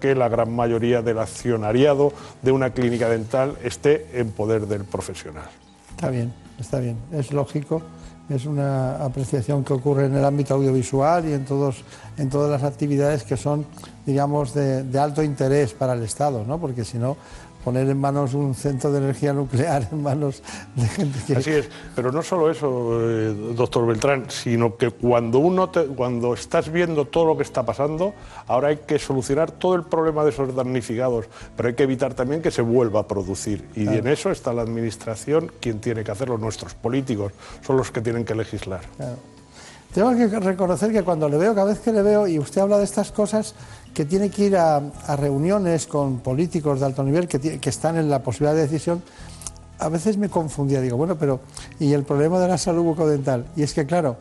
que 0.00 0.14
la 0.14 0.28
gran 0.28 0.54
mayoría 0.54 1.02
del 1.02 1.18
accionariado 1.18 2.12
de 2.42 2.52
una 2.52 2.70
clínica 2.70 3.08
dental 3.08 3.56
esté 3.62 4.06
en 4.14 4.30
poder 4.30 4.66
del 4.66 4.84
profesional. 4.84 5.48
Está 5.90 6.10
bien, 6.10 6.32
está 6.58 6.78
bien, 6.78 6.96
es 7.12 7.32
lógico, 7.32 7.82
es 8.28 8.44
una 8.44 9.04
apreciación 9.04 9.64
que 9.64 9.72
ocurre 9.72 10.06
en 10.06 10.14
el 10.14 10.24
ámbito 10.24 10.54
audiovisual 10.54 11.28
y 11.28 11.32
en, 11.32 11.44
todos, 11.44 11.84
en 12.18 12.28
todas 12.28 12.50
las 12.50 12.64
actividades 12.64 13.22
que 13.22 13.36
son, 13.36 13.66
digamos, 14.04 14.52
de, 14.52 14.82
de 14.82 14.98
alto 14.98 15.22
interés 15.22 15.74
para 15.74 15.92
el 15.92 16.02
Estado, 16.02 16.44
¿no? 16.44 16.58
porque 16.58 16.84
si 16.84 16.98
no, 16.98 17.16
poner 17.66 17.88
en 17.90 17.98
manos 18.00 18.32
un 18.32 18.54
centro 18.54 18.92
de 18.92 18.98
energía 18.98 19.32
nuclear 19.32 19.88
en 19.90 20.00
manos 20.00 20.40
de 20.76 20.86
gente 20.86 21.18
que... 21.26 21.34
Así 21.34 21.50
es, 21.50 21.68
pero 21.96 22.12
no 22.12 22.22
solo 22.22 22.48
eso, 22.48 23.00
eh, 23.00 23.34
doctor 23.56 23.84
Beltrán, 23.84 24.26
sino 24.28 24.76
que 24.76 24.90
cuando 24.90 25.40
uno 25.40 25.68
te- 25.68 25.86
cuando 25.86 26.32
estás 26.32 26.70
viendo 26.70 27.06
todo 27.06 27.24
lo 27.26 27.36
que 27.36 27.42
está 27.42 27.66
pasando, 27.66 28.14
ahora 28.46 28.68
hay 28.68 28.76
que 28.86 29.00
solucionar 29.00 29.50
todo 29.50 29.74
el 29.74 29.82
problema 29.82 30.22
de 30.22 30.30
esos 30.30 30.54
damnificados, 30.54 31.26
pero 31.56 31.68
hay 31.68 31.74
que 31.74 31.82
evitar 31.82 32.14
también 32.14 32.40
que 32.40 32.52
se 32.52 32.62
vuelva 32.62 33.00
a 33.00 33.08
producir. 33.08 33.64
Y 33.74 33.82
Claro. 33.82 33.98
en 33.98 34.06
eso 34.06 34.30
está 34.30 34.52
la 34.52 34.62
administración 34.62 35.50
quien 35.58 35.80
tiene 35.80 36.04
que 36.04 36.12
hacerlo, 36.12 36.38
nuestros 36.38 36.72
políticos 36.74 37.32
son 37.66 37.78
los 37.78 37.90
que 37.90 38.00
tienen 38.00 38.24
que 38.24 38.36
legislar. 38.36 38.82
Claro. 38.96 39.16
Tengo 39.92 40.14
que 40.14 40.28
reconocer 40.38 40.92
que 40.92 41.02
cuando 41.02 41.28
le 41.28 41.36
veo, 41.38 41.52
cada 41.54 41.68
vez 41.68 41.80
que 41.80 41.90
le 41.90 42.02
veo, 42.02 42.28
y 42.28 42.38
usted 42.38 42.60
habla 42.60 42.78
de 42.78 42.84
estas 42.84 43.10
cosas, 43.10 43.54
que 43.96 44.04
tiene 44.04 44.28
que 44.28 44.44
ir 44.44 44.58
a, 44.58 44.76
a 44.76 45.16
reuniones 45.16 45.86
con 45.86 46.18
políticos 46.18 46.80
de 46.80 46.84
alto 46.84 47.02
nivel 47.02 47.26
que, 47.26 47.40
que 47.58 47.70
están 47.70 47.96
en 47.96 48.10
la 48.10 48.22
posibilidad 48.22 48.54
de 48.54 48.60
decisión, 48.60 49.02
a 49.78 49.88
veces 49.88 50.18
me 50.18 50.28
confundía. 50.28 50.82
Digo, 50.82 50.98
bueno, 50.98 51.16
pero 51.16 51.40
¿y 51.80 51.94
el 51.94 52.02
problema 52.02 52.38
de 52.38 52.46
la 52.46 52.58
salud 52.58 52.82
bucodental? 52.82 53.46
Y 53.56 53.62
es 53.62 53.72
que, 53.72 53.86
claro, 53.86 54.18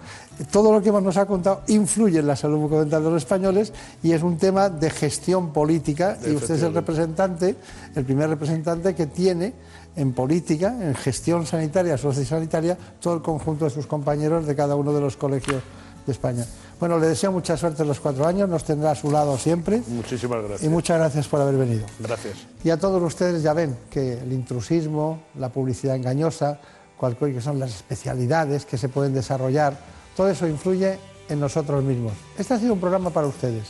todo 0.49 0.71
lo 0.71 0.82
que 0.82 0.93
nos 0.93 1.17
ha 1.17 1.26
contado 1.26 1.63
influye 1.67 2.19
en 2.19 2.28
la 2.28 2.38
salud 2.38 2.57
bucodental 2.59 3.03
de 3.03 3.09
los 3.09 3.23
españoles 3.23 3.73
y 4.01 4.13
es 4.13 4.23
un 4.23 4.38
tema 4.38 4.69
de 4.69 4.89
gestión 4.89 5.51
política 5.51 6.17
y 6.26 6.32
usted 6.32 6.55
es 6.55 6.63
el 6.63 6.73
representante, 6.73 7.57
el 7.95 8.05
primer 8.05 8.30
representante 8.30 8.95
que 8.95 9.07
tiene 9.07 9.53
en 9.97 10.13
política, 10.13 10.73
en 10.82 10.95
gestión 10.95 11.45
sanitaria, 11.45 11.97
sociosanitaria, 11.97 12.78
todo 13.01 13.15
el 13.15 13.21
conjunto 13.21 13.65
de 13.65 13.71
sus 13.71 13.88
compañeros 13.88 14.45
de 14.45 14.55
cada 14.55 14.78
uno 14.78 14.93
de 14.93 15.01
los 15.01 15.17
colegios 15.17 15.61
de 16.05 16.11
España. 16.13 16.45
Bueno, 16.80 16.99
le 16.99 17.07
deseo 17.07 17.32
mucha 17.32 17.55
suerte 17.55 17.84
en 17.84 17.88
los 17.88 17.99
cuatro 17.99 18.28
años, 18.28 18.49
nos 18.49 18.63
tendrá 18.63 18.91
a 18.91 18.95
su 18.95 19.09
lado 19.09 19.38
siempre 19.38 19.82
Muchísimas 19.88 20.39
gracias. 20.39 20.63
y 20.63 20.69
muchas 20.69 20.97
gracias 20.97 21.28
por 21.28 21.41
haber 21.41 21.55
venido. 21.55 21.86
Gracias. 21.99 22.36
Y 22.63 22.69
a 22.69 22.78
todos 22.78 23.01
ustedes 23.01 23.41
ya 23.41 23.53
ven 23.53 23.78
que 23.89 24.13
el 24.19 24.34
intrusismo, 24.34 25.23
la 25.39 25.49
publicidad 25.49 25.95
engañosa, 25.95 26.59
cualquier 26.97 27.34
que 27.34 27.41
son 27.41 27.59
las 27.59 27.71
especialidades 27.71 28.65
que 28.65 28.78
se 28.78 28.89
pueden 28.89 29.13
desarrollar, 29.13 29.78
todo 30.17 30.30
eso 30.30 30.47
influye 30.47 30.97
en 31.30 31.39
nosotros 31.39 31.84
mismos. 31.84 32.13
Este 32.38 32.53
ha 32.53 32.59
sido 32.59 32.73
un 32.73 32.80
programa 32.80 33.09
para 33.09 33.28
ustedes, 33.28 33.63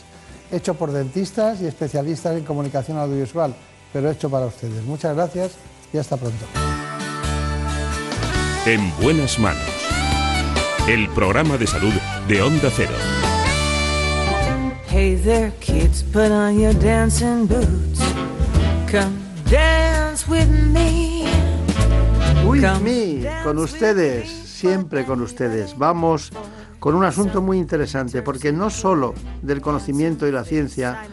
hecho 0.50 0.74
por 0.74 0.90
dentistas 0.90 1.60
y 1.60 1.66
especialistas 1.66 2.36
en 2.36 2.44
comunicación 2.44 2.98
audiovisual, 2.98 3.54
pero 3.92 4.10
hecho 4.10 4.28
para 4.28 4.46
ustedes. 4.46 4.82
Muchas 4.84 5.14
gracias 5.14 5.52
y 5.92 5.98
hasta 5.98 6.16
pronto. 6.16 6.44
En 8.66 8.92
buenas 9.00 9.38
manos. 9.38 9.62
El 10.88 11.08
programa 11.10 11.56
de 11.56 11.66
salud 11.66 11.92
de 12.28 12.42
Onda 12.42 12.70
Cero. 12.70 12.92
Hey 14.88 15.14
there, 15.22 15.52
kids, 15.60 16.02
put 16.02 16.32
on 16.32 16.58
your 16.58 16.74
dancing 16.74 17.46
boots. 17.46 18.00
Come 18.90 19.16
dance 19.48 20.28
with 20.28 20.48
me. 20.48 21.26
With 22.44 22.80
me, 22.82 23.24
con 23.44 23.58
ustedes, 23.58 24.28
siempre 24.28 25.04
con 25.04 25.20
ustedes. 25.20 25.78
Vamos 25.78 26.32
con 26.80 26.96
un 26.96 27.04
asunto 27.04 27.40
muy 27.42 27.58
interesante, 27.58 28.22
porque 28.22 28.52
no 28.52 28.70
solo 28.70 29.14
del 29.42 29.60
conocimiento 29.60 30.26
y 30.26 30.32
la 30.32 30.42
ciencia 30.42 31.04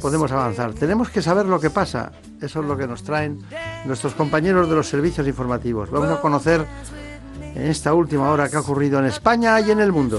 podemos 0.00 0.30
avanzar, 0.30 0.72
tenemos 0.74 1.10
que 1.10 1.20
saber 1.20 1.46
lo 1.46 1.58
que 1.58 1.70
pasa. 1.70 2.12
Eso 2.40 2.60
es 2.60 2.66
lo 2.66 2.76
que 2.76 2.86
nos 2.86 3.02
traen 3.02 3.40
nuestros 3.86 4.14
compañeros 4.14 4.68
de 4.68 4.76
los 4.76 4.88
servicios 4.88 5.26
informativos. 5.26 5.90
Vamos 5.90 6.10
a 6.10 6.20
conocer 6.20 6.64
en 7.54 7.66
esta 7.66 7.92
última 7.92 8.30
hora 8.30 8.48
qué 8.48 8.56
ha 8.56 8.60
ocurrido 8.60 9.00
en 9.00 9.06
España 9.06 9.58
y 9.60 9.70
en 9.72 9.80
el 9.80 9.90
mundo. 9.90 10.18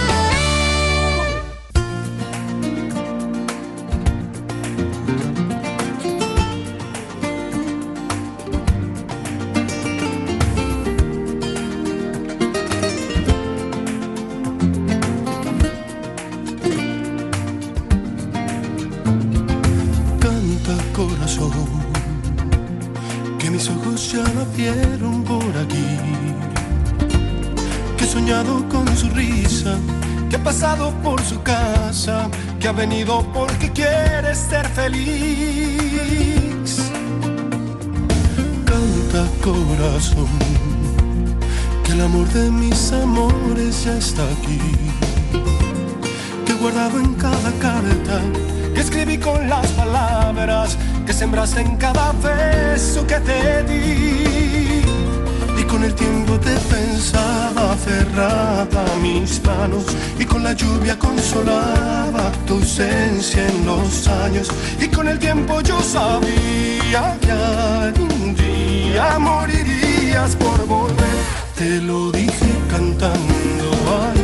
Y 60.19 60.25
con 60.25 60.43
la 60.43 60.51
lluvia 60.51 60.99
consolaba 60.99 62.31
tu 62.45 62.55
ausencia 62.55 63.47
en 63.47 63.65
los 63.65 64.07
años. 64.07 64.49
Y 64.79 64.87
con 64.89 65.07
el 65.07 65.17
tiempo 65.19 65.61
yo 65.61 65.79
sabía 65.81 67.17
que 67.21 67.31
algún 67.31 68.35
día 68.35 69.17
morirías 69.19 70.35
por 70.35 70.65
volver. 70.67 71.21
Te 71.57 71.79
lo 71.81 72.11
dije 72.11 72.51
cantando 72.69 73.65
ay, 74.03 74.21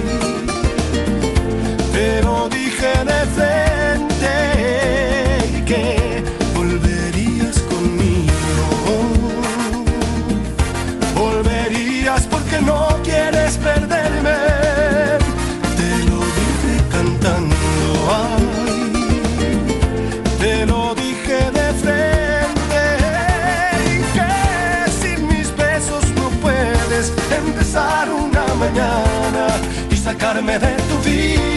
te 1.93 2.23
lo 2.23 2.49
dije 2.49 2.91
de 3.05 3.46
sacarme 30.17 30.57
de 30.59 30.75
tu 30.89 30.97
vida. 31.03 31.56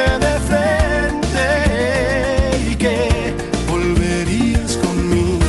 dije 0.00 0.18
de 0.18 0.40
frente 0.48 1.46
y 2.70 2.76
que 2.76 3.34
volverías 3.68 4.76
conmigo. 4.76 5.46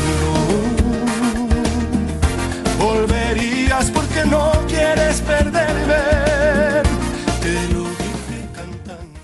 Volverías 2.80 3.92
porque 3.92 4.26
no 4.26 4.52
quieres 4.68 5.22
perderme. 5.22 6.02
Te 7.42 7.68
lo 7.74 7.84
dije 7.84 8.50
cantando. 8.54 9.20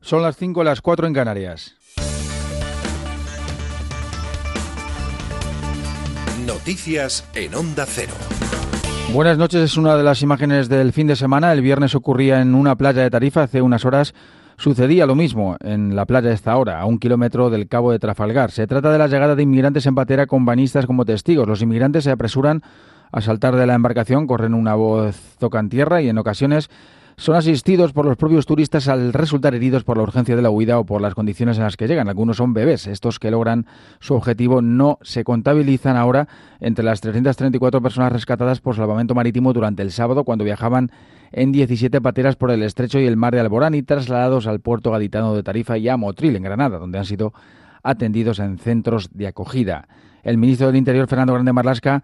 Son 0.00 0.22
las 0.22 0.36
5 0.36 0.62
las 0.64 0.80
4 0.80 1.06
en 1.06 1.14
Canarias. 1.14 1.74
Noticias 6.46 7.28
en 7.34 7.56
Onda 7.56 7.84
Cero. 7.86 8.12
Buenas 9.12 9.36
noches, 9.36 9.62
es 9.62 9.76
una 9.76 9.96
de 9.96 10.04
las 10.04 10.22
imágenes 10.22 10.68
del 10.68 10.92
fin 10.92 11.08
de 11.08 11.16
semana. 11.16 11.52
El 11.52 11.60
viernes 11.60 11.96
ocurría 11.96 12.40
en 12.40 12.54
una 12.54 12.76
playa 12.76 13.02
de 13.02 13.10
Tarifa 13.10 13.42
hace 13.42 13.62
unas 13.62 13.84
horas. 13.84 14.14
Sucedía 14.56 15.06
lo 15.06 15.16
mismo 15.16 15.56
en 15.58 15.96
la 15.96 16.06
playa 16.06 16.28
de 16.28 16.34
esta 16.34 16.56
hora, 16.56 16.78
a 16.78 16.86
un 16.86 17.00
kilómetro 17.00 17.50
del 17.50 17.66
cabo 17.66 17.90
de 17.90 17.98
Trafalgar. 17.98 18.52
Se 18.52 18.68
trata 18.68 18.92
de 18.92 18.98
la 18.98 19.08
llegada 19.08 19.34
de 19.34 19.42
inmigrantes 19.42 19.86
en 19.86 19.96
patera 19.96 20.26
con 20.26 20.44
bañistas 20.44 20.86
como 20.86 21.04
testigos. 21.04 21.48
Los 21.48 21.62
inmigrantes 21.62 22.04
se 22.04 22.12
apresuran 22.12 22.62
a 23.10 23.20
saltar 23.20 23.56
de 23.56 23.66
la 23.66 23.74
embarcación, 23.74 24.28
corren 24.28 24.54
una 24.54 24.76
voz, 24.76 25.16
tocan 25.38 25.68
tierra 25.68 26.00
y 26.00 26.08
en 26.08 26.18
ocasiones 26.18 26.70
son 27.18 27.34
asistidos 27.34 27.92
por 27.92 28.04
los 28.04 28.16
propios 28.18 28.44
turistas 28.44 28.88
al 28.88 29.14
resultar 29.14 29.54
heridos 29.54 29.84
por 29.84 29.96
la 29.96 30.02
urgencia 30.02 30.36
de 30.36 30.42
la 30.42 30.50
huida 30.50 30.78
o 30.78 30.84
por 30.84 31.00
las 31.00 31.14
condiciones 31.14 31.56
en 31.56 31.64
las 31.64 31.76
que 31.76 31.88
llegan. 31.88 32.08
Algunos 32.08 32.36
son 32.36 32.52
bebés. 32.52 32.86
Estos 32.86 33.18
que 33.18 33.30
logran 33.30 33.66
su 34.00 34.14
objetivo 34.14 34.60
no 34.60 34.98
se 35.00 35.24
contabilizan 35.24 35.96
ahora 35.96 36.28
entre 36.60 36.84
las 36.84 37.00
334 37.00 37.80
personas 37.80 38.12
rescatadas 38.12 38.60
por 38.60 38.76
salvamento 38.76 39.14
marítimo 39.14 39.54
durante 39.54 39.82
el 39.82 39.92
sábado 39.92 40.24
cuando 40.24 40.44
viajaban 40.44 40.90
en 41.32 41.52
17 41.52 42.02
pateras 42.02 42.36
por 42.36 42.50
el 42.50 42.62
estrecho 42.62 43.00
y 43.00 43.06
el 43.06 43.16
mar 43.16 43.34
de 43.34 43.40
Alborán 43.40 43.74
y 43.74 43.82
trasladados 43.82 44.46
al 44.46 44.60
puerto 44.60 44.90
gaditano 44.90 45.34
de 45.34 45.42
Tarifa 45.42 45.78
y 45.78 45.88
a 45.88 45.96
Motril, 45.96 46.36
en 46.36 46.42
Granada, 46.42 46.78
donde 46.78 46.98
han 46.98 47.06
sido 47.06 47.32
atendidos 47.82 48.40
en 48.40 48.58
centros 48.58 49.08
de 49.12 49.26
acogida. 49.26 49.88
El 50.22 50.38
ministro 50.38 50.66
del 50.66 50.76
Interior, 50.76 51.06
Fernando 51.06 51.32
Grande 51.32 51.52
Marlasca, 51.52 52.02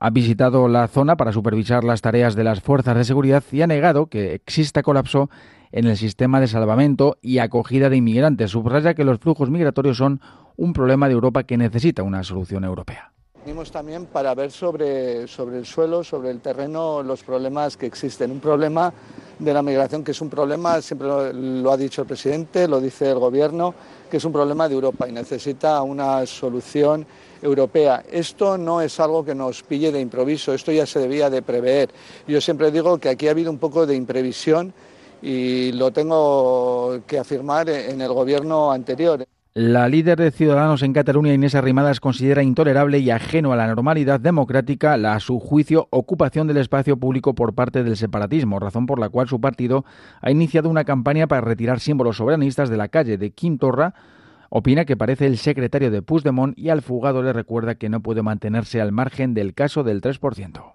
ha 0.00 0.10
visitado 0.10 0.66
la 0.66 0.88
zona 0.88 1.16
para 1.16 1.30
supervisar 1.30 1.84
las 1.84 2.00
tareas 2.00 2.34
de 2.34 2.42
las 2.42 2.62
fuerzas 2.62 2.96
de 2.96 3.04
seguridad 3.04 3.44
y 3.52 3.60
ha 3.60 3.66
negado 3.66 4.06
que 4.06 4.34
exista 4.34 4.82
colapso 4.82 5.28
en 5.72 5.86
el 5.86 5.96
sistema 5.98 6.40
de 6.40 6.48
salvamento 6.48 7.18
y 7.20 7.38
acogida 7.38 7.90
de 7.90 7.98
inmigrantes. 7.98 8.50
Subraya 8.50 8.94
que 8.94 9.04
los 9.04 9.18
flujos 9.18 9.50
migratorios 9.50 9.98
son 9.98 10.20
un 10.56 10.72
problema 10.72 11.06
de 11.06 11.14
Europa 11.14 11.44
que 11.44 11.58
necesita 11.58 12.02
una 12.02 12.24
solución 12.24 12.64
europea. 12.64 13.12
Venimos 13.44 13.70
también 13.70 14.06
para 14.06 14.34
ver 14.34 14.50
sobre, 14.50 15.26
sobre 15.26 15.58
el 15.58 15.66
suelo, 15.66 16.02
sobre 16.02 16.30
el 16.30 16.40
terreno, 16.40 17.02
los 17.02 17.22
problemas 17.22 17.76
que 17.76 17.86
existen. 17.86 18.30
Un 18.30 18.40
problema 18.40 18.92
de 19.38 19.54
la 19.54 19.62
migración 19.62 20.02
que 20.02 20.10
es 20.10 20.20
un 20.20 20.28
problema, 20.28 20.80
siempre 20.82 21.08
lo, 21.08 21.32
lo 21.32 21.72
ha 21.72 21.76
dicho 21.76 22.02
el 22.02 22.08
presidente, 22.08 22.68
lo 22.68 22.80
dice 22.80 23.08
el 23.08 23.18
gobierno, 23.18 23.74
que 24.10 24.16
es 24.16 24.24
un 24.24 24.32
problema 24.32 24.68
de 24.68 24.74
Europa 24.74 25.08
y 25.08 25.12
necesita 25.12 25.80
una 25.82 26.24
solución 26.26 27.06
europea. 27.42 28.02
Esto 28.10 28.58
no 28.58 28.80
es 28.80 28.98
algo 29.00 29.24
que 29.24 29.34
nos 29.34 29.62
pille 29.62 29.92
de 29.92 30.00
improviso, 30.00 30.52
esto 30.52 30.72
ya 30.72 30.86
se 30.86 30.98
debía 30.98 31.30
de 31.30 31.42
prever. 31.42 31.90
Yo 32.26 32.40
siempre 32.40 32.70
digo 32.70 32.98
que 32.98 33.08
aquí 33.08 33.28
ha 33.28 33.32
habido 33.32 33.50
un 33.50 33.58
poco 33.58 33.86
de 33.86 33.96
imprevisión 33.96 34.72
y 35.22 35.72
lo 35.72 35.90
tengo 35.90 37.00
que 37.06 37.18
afirmar 37.18 37.68
en 37.68 38.00
el 38.00 38.12
gobierno 38.12 38.72
anterior. 38.72 39.24
La 39.52 39.88
líder 39.88 40.16
de 40.16 40.30
Ciudadanos 40.30 40.82
en 40.84 40.92
Cataluña, 40.92 41.34
Inés 41.34 41.56
Arrimadas, 41.56 41.98
considera 41.98 42.44
intolerable 42.44 43.00
y 43.00 43.10
ajeno 43.10 43.52
a 43.52 43.56
la 43.56 43.66
normalidad 43.66 44.20
democrática 44.20 44.96
la, 44.96 45.14
a 45.14 45.20
su 45.20 45.40
juicio, 45.40 45.88
ocupación 45.90 46.46
del 46.46 46.58
espacio 46.58 46.96
público 46.96 47.34
por 47.34 47.52
parte 47.52 47.82
del 47.82 47.96
separatismo, 47.96 48.60
razón 48.60 48.86
por 48.86 49.00
la 49.00 49.08
cual 49.08 49.26
su 49.26 49.40
partido 49.40 49.84
ha 50.20 50.30
iniciado 50.30 50.68
una 50.68 50.84
campaña 50.84 51.26
para 51.26 51.40
retirar 51.40 51.80
símbolos 51.80 52.18
soberanistas 52.18 52.70
de 52.70 52.76
la 52.76 52.86
calle 52.86 53.18
de 53.18 53.32
Quintorra. 53.32 53.94
Opina 54.52 54.84
que 54.84 54.96
parece 54.96 55.26
el 55.26 55.38
secretario 55.38 55.92
de 55.92 56.02
Puigdemont 56.02 56.58
y 56.58 56.70
al 56.70 56.82
fugado 56.82 57.22
le 57.22 57.32
recuerda 57.32 57.76
que 57.76 57.88
no 57.88 58.00
puede 58.00 58.22
mantenerse 58.22 58.80
al 58.80 58.90
margen 58.90 59.32
del 59.32 59.54
caso 59.54 59.84
del 59.84 60.00
3%. 60.00 60.72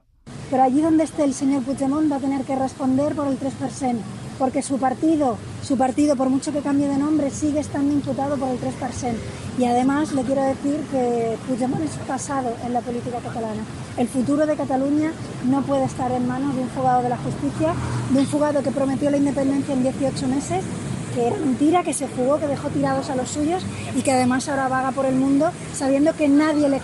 Pero 0.49 0.63
allí 0.63 0.81
donde 0.81 1.03
esté 1.03 1.25
el 1.25 1.33
señor 1.33 1.61
Puigdemont 1.63 2.09
va 2.09 2.15
a 2.15 2.19
tener 2.19 2.45
que 2.45 2.55
responder 2.55 3.13
por 3.15 3.27
el 3.27 3.37
3%, 3.37 3.97
porque 4.39 4.61
su 4.61 4.77
partido, 4.77 5.37
su 5.61 5.77
partido, 5.77 6.15
por 6.15 6.29
mucho 6.29 6.53
que 6.53 6.61
cambie 6.61 6.87
de 6.87 6.95
nombre, 6.97 7.29
sigue 7.29 7.59
estando 7.59 7.91
imputado 7.91 8.37
por 8.37 8.47
el 8.47 8.57
3%. 8.59 9.11
Y 9.59 9.65
además 9.65 10.13
le 10.13 10.21
quiero 10.21 10.43
decir 10.43 10.79
que 10.89 11.35
Puigdemont 11.45 11.83
es 11.83 11.97
pasado 12.07 12.55
en 12.65 12.71
la 12.71 12.79
política 12.79 13.17
catalana. 13.17 13.61
El 13.97 14.07
futuro 14.07 14.45
de 14.45 14.55
Cataluña 14.55 15.11
no 15.49 15.61
puede 15.63 15.83
estar 15.83 16.09
en 16.13 16.25
manos 16.25 16.55
de 16.55 16.61
un 16.61 16.69
fugado 16.69 17.03
de 17.03 17.09
la 17.09 17.17
justicia, 17.17 17.73
de 18.13 18.19
un 18.21 18.25
fugado 18.25 18.63
que 18.63 18.71
prometió 18.71 19.11
la 19.11 19.17
independencia 19.17 19.73
en 19.73 19.83
18 19.83 20.27
meses 20.29 20.63
que 21.15 21.27
era 21.27 21.37
mentira, 21.37 21.83
que 21.83 21.93
se 21.93 22.07
fugó, 22.07 22.37
que 22.39 22.47
dejó 22.47 22.69
tirados 22.69 23.09
a 23.09 23.15
los 23.15 23.29
suyos 23.29 23.65
y 23.95 24.01
que 24.01 24.11
además 24.11 24.49
ahora 24.49 24.67
vaga 24.67 24.91
por 24.91 25.05
el 25.05 25.15
mundo 25.15 25.49
sabiendo 25.73 26.13
que 26.13 26.27
nadie 26.27 26.67
le 26.67 26.79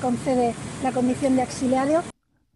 concede 0.00 0.54
la 0.82 0.92
condición 0.92 1.36
de 1.36 1.42
exiliado. 1.42 2.02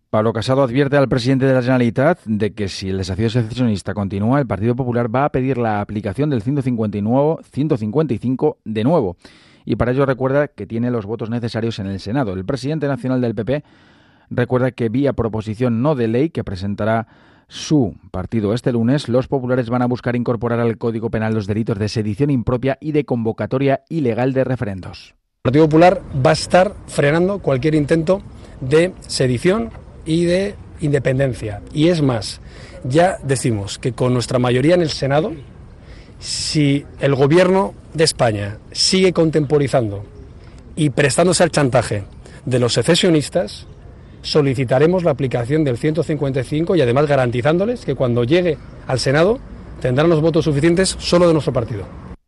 Pablo 0.08 0.32
Casado 0.32 0.62
advierte 0.62 0.96
al 0.96 1.08
presidente 1.08 1.44
de 1.44 1.54
la 1.54 1.60
Generalitat 1.60 2.20
de 2.24 2.54
que 2.54 2.68
si 2.68 2.88
el 2.88 2.98
desafío 2.98 3.28
secesionista 3.28 3.94
continúa, 3.94 4.38
el 4.38 4.46
Partido 4.46 4.76
Popular 4.76 5.14
va 5.14 5.26
a 5.26 5.28
pedir 5.30 5.58
la 5.58 5.80
aplicación 5.80 6.30
del 6.30 6.40
159, 6.40 7.38
155 7.42 8.58
de 8.64 8.84
nuevo. 8.84 9.16
Y 9.64 9.76
para 9.76 9.90
ello 9.90 10.06
recuerda 10.06 10.48
que 10.48 10.66
tiene 10.66 10.90
los 10.90 11.04
votos 11.04 11.30
necesarios 11.30 11.78
en 11.80 11.86
el 11.86 12.00
Senado. 12.00 12.32
El 12.32 12.44
presidente 12.44 12.86
nacional 12.86 13.20
del 13.20 13.34
PP 13.34 13.64
recuerda 14.30 14.70
que 14.70 14.88
vía 14.88 15.12
proposición 15.12 15.82
no 15.82 15.94
de 15.96 16.08
ley 16.08 16.30
que 16.30 16.44
presentará 16.44 17.08
su 17.54 17.94
partido 18.10 18.52
este 18.52 18.72
lunes, 18.72 19.08
los 19.08 19.28
populares 19.28 19.70
van 19.70 19.80
a 19.82 19.86
buscar 19.86 20.16
incorporar 20.16 20.58
al 20.58 20.76
Código 20.76 21.08
Penal 21.08 21.34
los 21.34 21.46
delitos 21.46 21.78
de 21.78 21.88
sedición 21.88 22.30
impropia 22.30 22.78
y 22.80 22.90
de 22.90 23.04
convocatoria 23.04 23.84
ilegal 23.88 24.32
de 24.32 24.42
referendos. 24.42 25.14
El 25.44 25.52
Partido 25.52 25.66
Popular 25.66 26.02
va 26.24 26.30
a 26.30 26.32
estar 26.32 26.74
frenando 26.88 27.38
cualquier 27.38 27.76
intento 27.76 28.22
de 28.60 28.92
sedición 29.06 29.70
y 30.04 30.24
de 30.24 30.56
independencia. 30.80 31.62
Y 31.72 31.88
es 31.88 32.02
más, 32.02 32.40
ya 32.82 33.18
decimos 33.22 33.78
que 33.78 33.92
con 33.92 34.12
nuestra 34.12 34.40
mayoría 34.40 34.74
en 34.74 34.82
el 34.82 34.90
Senado, 34.90 35.32
si 36.18 36.84
el 36.98 37.14
gobierno 37.14 37.72
de 37.92 38.02
España 38.02 38.58
sigue 38.72 39.12
contemporizando 39.12 40.04
y 40.74 40.90
prestándose 40.90 41.44
al 41.44 41.52
chantaje 41.52 42.02
de 42.46 42.58
los 42.58 42.72
secesionistas, 42.72 43.68
solicitaremos 44.24 45.04
la 45.04 45.12
aplicación 45.12 45.62
del 45.62 45.78
155 45.78 46.74
y 46.74 46.80
además 46.80 47.06
garantizándoles 47.06 47.84
que 47.84 47.94
cuando 47.94 48.24
llegue 48.24 48.58
al 48.86 48.98
Senado 48.98 49.38
tendrán 49.80 50.08
los 50.08 50.20
votos 50.20 50.46
suficientes 50.46 50.96
solo 50.98 51.28
de 51.28 51.34
nuestro 51.34 51.52
partido. 51.52 51.84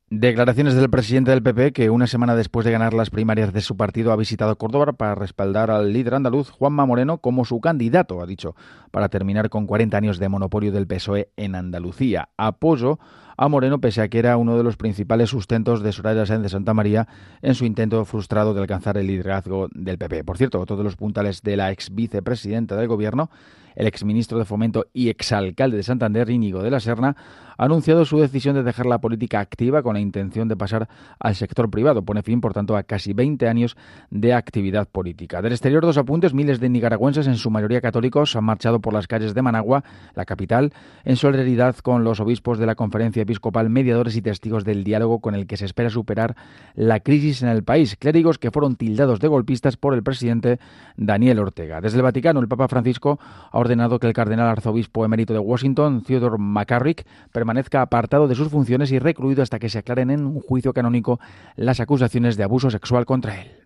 Declaraciones 0.09 0.75
del 0.75 0.89
presidente 0.89 1.33
del 1.33 1.43
PP 1.43 1.73
que 1.73 1.91
una 1.91 2.07
semana 2.07 2.37
después 2.37 2.65
de 2.65 2.71
ganar 2.71 2.95
las 2.95 3.11
primarias 3.11 3.53
de 3.53 3.61
su 3.61 3.77
partido 3.77 4.13
ha 4.13 4.17
visitado 4.17 4.57
Córdoba 4.57 4.93
para 4.93 5.17
respaldar 5.17 5.69
al 5.73 5.93
líder 5.93 6.15
andaluz 6.15 6.49
Juanma 6.51 6.87
Moreno 6.87 7.19
como 7.19 7.45
su 7.45 7.61
candidato, 7.61 8.23
ha 8.23 8.27
dicho, 8.27 8.55
para 8.93 9.09
terminar 9.09 9.49
con 9.51 9.67
40 9.67 9.97
años 9.97 10.19
de 10.21 10.29
monopolio 10.29 10.71
del 10.71 10.87
PSOE 10.87 11.31
en 11.37 11.57
Andalucía. 11.57 12.29
Apoyo 12.37 13.01
a 13.37 13.49
Moreno 13.49 13.81
pese 13.81 14.03
a 14.03 14.09
que 14.09 14.19
era 14.19 14.37
uno 14.37 14.57
de 14.57 14.65
los 14.65 14.77
principales 14.77 15.31
sustentos 15.31 15.83
de 15.83 15.93
Soraya 15.93 16.27
Sáenz 16.27 16.43
de 16.43 16.49
Santa 16.49 16.75
María 16.75 17.07
en 17.43 17.55
su 17.55 17.65
intento 17.65 18.05
frustrado 18.05 18.55
de 18.55 18.61
alcanzar 18.61 18.97
el 18.99 19.07
liderazgo 19.07 19.69
del 19.73 19.99
PP. 19.99 20.25
Por 20.25 20.39
cierto, 20.39 20.61
otro 20.61 20.77
de 20.77 20.85
los 20.85 20.97
puntales 20.97 21.43
de 21.43 21.57
la 21.57 21.71
ex 21.71 21.95
vicepresidenta 21.95 22.77
del 22.77 22.89
gobierno 22.89 23.31
El 23.75 23.87
exministro 23.87 24.39
de 24.39 24.47
Fomento 24.47 24.87
y 24.95 25.11
exalcalde 25.11 25.77
de 25.77 25.83
Santander, 25.83 26.31
Íñigo 26.31 26.63
de 26.63 26.71
la 26.71 26.81
Serna, 26.81 27.17
ha 27.59 27.65
anunciado 27.65 28.05
su 28.05 28.19
decisión 28.19 28.55
de 28.55 28.63
dejar 28.63 28.87
la 28.87 29.01
política 29.01 29.41
activa 29.41 29.83
con 29.83 29.95
la 29.95 30.01
intención 30.01 30.49
de 30.49 30.57
pasar 30.57 30.89
al 31.19 31.35
sector 31.35 31.71
privado. 31.71 32.03
Pone 32.03 32.23
fin, 32.23 32.41
por 32.41 32.53
tanto, 32.53 32.77
a 32.77 32.83
casi 32.83 33.13
20 33.13 33.49
años 33.49 33.77
de 34.11 34.35
actividad 34.35 34.89
política. 34.89 35.43
Del 35.43 35.53
exterior, 35.53 35.83
dos 35.83 35.99
apuntes. 35.99 36.35
Miles 36.35 36.61
de 36.61 36.69
nicaragüenses, 36.69 37.27
en 37.27 37.37
su 37.37 37.51
mayoría 37.51 37.81
católicos, 37.81 38.37
han 38.37 38.45
marchado 38.45 38.81
por 38.81 38.93
las 38.93 39.07
calles 39.07 39.35
de 39.35 39.43
Managua, 39.43 39.85
la 40.15 40.25
capital, 40.25 40.73
en 41.05 41.17
solidaridad 41.17 41.77
con 41.77 42.05
los 42.05 42.21
obispos 42.21 42.59
de 42.59 42.67
la 42.67 42.75
Conferencia 42.75 43.23
Episcopal, 43.27 43.69
mediadores 43.69 44.17
y 44.17 44.23
testigos 44.23 44.65
del 44.65 44.85
diálogo 44.85 45.21
con 45.21 45.35
el 45.35 45.47
que 45.47 45.57
se 45.57 45.65
espera 45.65 45.91
superar 45.91 46.37
la 46.75 47.01
crisis 47.01 47.43
en 47.43 47.49
el 47.49 47.65
país. 47.65 47.97
Clérigos 47.97 48.39
que 48.39 48.51
fueron 48.51 48.77
tildados 48.77 49.19
de 49.21 49.29
golpistas 49.29 49.77
por 49.77 49.95
el 49.95 50.03
presidente 50.03 50.59
Daniel 50.97 51.41
Ortega. 51.41 51.81
Desde 51.81 51.97
el 51.97 52.03
Vaticano, 52.03 52.41
el 52.41 52.49
Papa 52.49 52.69
Francisco 52.69 53.19
ha 53.51 53.59
ordenado 53.59 53.99
que 53.99 54.07
el 54.07 54.13
cardenal 54.13 54.49
arzobispo 54.49 55.05
emérito 55.05 55.33
de 55.33 55.41
Washington, 55.41 56.03
Theodore 56.03 56.39
McCarrick, 56.39 57.05
permanezca 57.33 57.83
apartado 57.83 58.29
de 58.29 58.37
sus 58.37 58.49
funciones 58.49 58.93
y 58.93 58.99
recluido 58.99 59.43
hasta 59.43 59.59
que 59.59 59.69
se 59.69 59.79
aclaren 59.79 60.11
en 60.11 60.25
un 60.25 60.41
juicio 60.41 60.73
canónico 60.73 61.19
las 61.57 61.81
acusaciones 61.81 62.37
de 62.37 62.45
abuso 62.45 62.71
sexual 62.71 63.05
contra 63.07 63.43
él. 63.43 63.66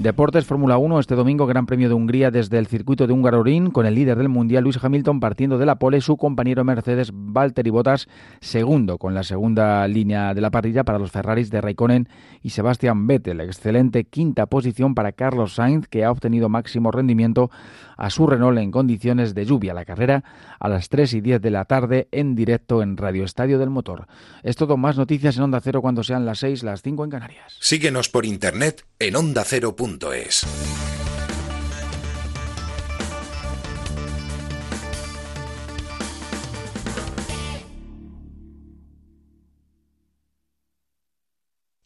Deportes 0.00 0.46
Fórmula 0.46 0.78
1 0.78 1.00
este 1.00 1.16
domingo 1.16 1.46
Gran 1.46 1.66
Premio 1.66 1.88
de 1.88 1.94
Hungría 1.94 2.30
desde 2.30 2.58
el 2.58 2.68
circuito 2.68 3.08
de 3.08 3.12
Hungaroring 3.12 3.72
con 3.72 3.84
el 3.84 3.96
líder 3.96 4.16
del 4.16 4.28
mundial 4.28 4.62
Luis 4.62 4.78
Hamilton 4.80 5.18
partiendo 5.18 5.58
de 5.58 5.66
la 5.66 5.80
pole 5.80 6.00
su 6.00 6.16
compañero 6.16 6.62
Mercedes 6.62 7.10
Valtteri 7.12 7.70
Bottas 7.70 8.06
segundo 8.40 8.98
con 8.98 9.12
la 9.14 9.24
segunda 9.24 9.88
línea 9.88 10.34
de 10.34 10.40
la 10.40 10.52
parrilla 10.52 10.84
para 10.84 11.00
los 11.00 11.10
Ferraris 11.10 11.50
de 11.50 11.60
Raikkonen 11.60 12.08
y 12.44 12.50
Sebastian 12.50 13.08
Vettel. 13.08 13.40
Excelente 13.40 14.04
quinta 14.04 14.46
posición 14.46 14.94
para 14.94 15.10
Carlos 15.10 15.54
Sainz 15.54 15.88
que 15.88 16.04
ha 16.04 16.12
obtenido 16.12 16.48
máximo 16.48 16.92
rendimiento 16.92 17.50
a 17.96 18.08
su 18.10 18.26
Renault 18.28 18.58
en 18.58 18.70
condiciones 18.70 19.34
de 19.34 19.44
lluvia. 19.44 19.74
La 19.74 19.84
carrera 19.84 20.22
a 20.60 20.68
las 20.68 20.88
3 20.88 21.14
y 21.14 21.20
10 21.20 21.42
de 21.42 21.50
la 21.50 21.64
tarde 21.64 22.08
en 22.12 22.36
directo 22.36 22.82
en 22.82 22.96
Radio 22.96 23.24
Estadio 23.24 23.58
del 23.58 23.70
Motor. 23.70 24.06
Es 24.44 24.54
todo. 24.54 24.76
Más 24.76 24.96
noticias 24.96 25.36
en 25.36 25.42
Onda 25.42 25.60
Cero 25.60 25.82
cuando 25.82 26.04
sean 26.04 26.24
las 26.24 26.38
6 26.38 26.62
las 26.62 26.82
5 26.82 27.04
en 27.04 27.10
Canarias. 27.10 27.56
Síguenos 27.58 28.08
por 28.08 28.24
internet 28.24 28.84
en 29.00 29.16
onda 29.16 29.44
cero 29.44 29.76
es. 30.12 30.44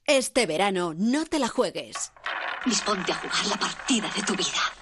Este 0.04 0.46
verano 0.46 0.94
no 0.96 1.24
te 1.24 1.38
la 1.38 1.48
juegues. 1.48 2.12
Disponte 2.66 3.12
a 3.12 3.14
jugar 3.14 3.46
la 3.46 3.56
partida 3.56 4.10
de 4.14 4.22
tu 4.22 4.34
vida. 4.34 4.81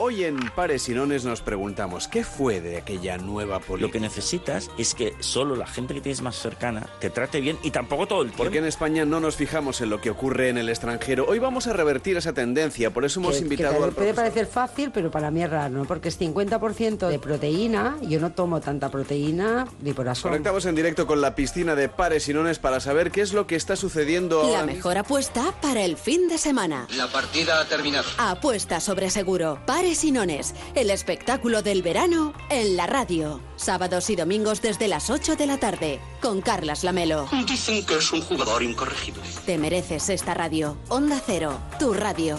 Hoy 0.00 0.22
en 0.22 0.38
Pares 0.54 0.88
y 0.88 0.94
Nones 0.94 1.24
nos 1.24 1.40
preguntamos, 1.40 2.06
¿qué 2.06 2.22
fue 2.22 2.60
de 2.60 2.76
aquella 2.76 3.18
nueva 3.18 3.58
política? 3.58 3.88
Lo 3.88 3.90
que 3.90 3.98
necesitas 3.98 4.70
es 4.78 4.94
que 4.94 5.16
solo 5.18 5.56
la 5.56 5.66
gente 5.66 5.92
que 5.92 6.00
tienes 6.00 6.22
más 6.22 6.36
cercana 6.36 6.86
te 7.00 7.10
trate 7.10 7.40
bien 7.40 7.58
y 7.64 7.72
tampoco 7.72 8.06
todo 8.06 8.22
el 8.22 8.28
tiempo. 8.28 8.44
Porque 8.44 8.58
en 8.58 8.66
España 8.66 9.04
no 9.04 9.18
nos 9.18 9.34
fijamos 9.34 9.80
en 9.80 9.90
lo 9.90 10.00
que 10.00 10.10
ocurre 10.10 10.50
en 10.50 10.58
el 10.58 10.68
extranjero. 10.68 11.26
Hoy 11.28 11.40
vamos 11.40 11.66
a 11.66 11.72
revertir 11.72 12.16
esa 12.16 12.32
tendencia, 12.32 12.90
por 12.90 13.04
eso 13.04 13.18
hemos 13.18 13.38
que, 13.38 13.42
invitado 13.42 13.76
que 13.76 13.84
al 13.86 13.90
puede 13.90 14.14
parecer 14.14 14.46
fácil, 14.46 14.92
pero 14.92 15.10
para 15.10 15.32
mí 15.32 15.42
es 15.42 15.50
raro, 15.50 15.78
¿no? 15.78 15.84
Porque 15.84 16.10
es 16.10 16.20
50% 16.20 17.08
de 17.08 17.18
proteína, 17.18 17.96
yo 18.02 18.20
no 18.20 18.30
tomo 18.30 18.60
tanta 18.60 18.90
proteína 18.90 19.66
ni 19.82 19.94
por 19.94 20.08
asomo. 20.08 20.30
Conectamos 20.30 20.64
en 20.66 20.76
directo 20.76 21.08
con 21.08 21.20
la 21.20 21.34
piscina 21.34 21.74
de 21.74 21.88
Pares 21.88 22.28
y 22.28 22.34
Nones 22.34 22.60
para 22.60 22.78
saber 22.78 23.10
qué 23.10 23.22
es 23.22 23.32
lo 23.32 23.48
que 23.48 23.56
está 23.56 23.74
sucediendo 23.74 24.44
La 24.44 24.60
ahora 24.60 24.72
mejor 24.72 24.96
apuesta 24.96 25.52
para 25.60 25.82
el 25.84 25.96
fin 25.96 26.28
de 26.28 26.38
semana. 26.38 26.86
La 26.96 27.08
partida 27.08 27.60
ha 27.60 27.64
terminado. 27.64 28.06
Apuesta 28.18 28.78
sobre 28.78 29.10
seguro. 29.10 29.58
Pares 29.66 29.87
y 29.88 30.12
Nones. 30.12 30.54
El 30.74 30.90
espectáculo 30.90 31.62
del 31.62 31.80
verano 31.80 32.34
en 32.50 32.76
la 32.76 32.86
radio. 32.86 33.40
Sábados 33.56 34.10
y 34.10 34.16
domingos 34.16 34.60
desde 34.60 34.86
las 34.86 35.08
8 35.08 35.34
de 35.34 35.46
la 35.46 35.56
tarde. 35.56 35.98
Con 36.20 36.42
Carlas 36.42 36.84
Lamelo. 36.84 37.26
Dicen 37.46 37.84
que 37.86 37.94
es 37.96 38.12
un 38.12 38.20
jugador 38.20 38.62
incorregible. 38.62 39.22
Te 39.46 39.56
mereces 39.56 40.10
esta 40.10 40.34
radio. 40.34 40.76
Onda 40.88 41.22
Cero. 41.24 41.58
Tu 41.78 41.94
radio. 41.94 42.38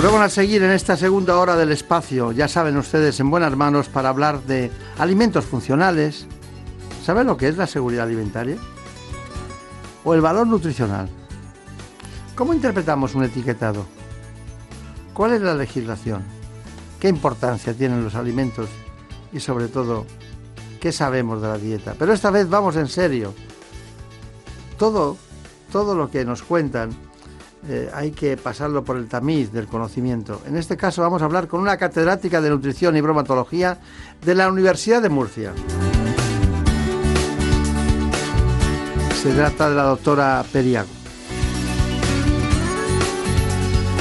Pues 0.00 0.12
vamos 0.12 0.24
a 0.24 0.30
seguir 0.30 0.62
en 0.62 0.70
esta 0.70 0.96
segunda 0.96 1.36
hora 1.36 1.56
del 1.56 1.72
espacio, 1.72 2.32
ya 2.32 2.48
saben 2.48 2.78
ustedes, 2.78 3.20
en 3.20 3.28
buenas 3.28 3.54
manos 3.54 3.90
para 3.90 4.08
hablar 4.08 4.40
de 4.44 4.70
alimentos 4.96 5.44
funcionales. 5.44 6.24
¿Saben 7.04 7.26
lo 7.26 7.36
que 7.36 7.48
es 7.48 7.58
la 7.58 7.66
seguridad 7.66 8.06
alimentaria? 8.06 8.56
¿O 10.02 10.14
el 10.14 10.22
valor 10.22 10.46
nutricional? 10.46 11.10
¿Cómo 12.34 12.54
interpretamos 12.54 13.14
un 13.14 13.24
etiquetado? 13.24 13.84
¿Cuál 15.12 15.34
es 15.34 15.42
la 15.42 15.54
legislación? 15.54 16.22
¿Qué 16.98 17.08
importancia 17.08 17.74
tienen 17.74 18.02
los 18.02 18.14
alimentos? 18.14 18.70
Y 19.34 19.40
sobre 19.40 19.68
todo, 19.68 20.06
¿qué 20.80 20.92
sabemos 20.92 21.42
de 21.42 21.48
la 21.48 21.58
dieta? 21.58 21.94
Pero 21.98 22.14
esta 22.14 22.30
vez 22.30 22.48
vamos 22.48 22.74
en 22.76 22.88
serio. 22.88 23.34
Todo, 24.78 25.18
todo 25.70 25.94
lo 25.94 26.10
que 26.10 26.24
nos 26.24 26.42
cuentan 26.42 26.88
eh, 27.68 27.90
hay 27.92 28.12
que 28.12 28.36
pasarlo 28.36 28.82
por 28.82 28.96
el 28.96 29.08
tamiz 29.08 29.52
del 29.52 29.66
conocimiento. 29.66 30.40
En 30.46 30.56
este 30.56 30.76
caso 30.76 31.02
vamos 31.02 31.20
a 31.20 31.26
hablar 31.26 31.46
con 31.46 31.60
una 31.60 31.76
catedrática 31.76 32.40
de 32.40 32.50
nutrición 32.50 32.96
y 32.96 33.00
bromatología 33.00 33.78
de 34.24 34.34
la 34.34 34.48
Universidad 34.48 35.02
de 35.02 35.08
Murcia. 35.10 35.52
Se 39.22 39.32
trata 39.34 39.68
de 39.68 39.76
la 39.76 39.82
doctora 39.82 40.42
Periago. 40.50 40.88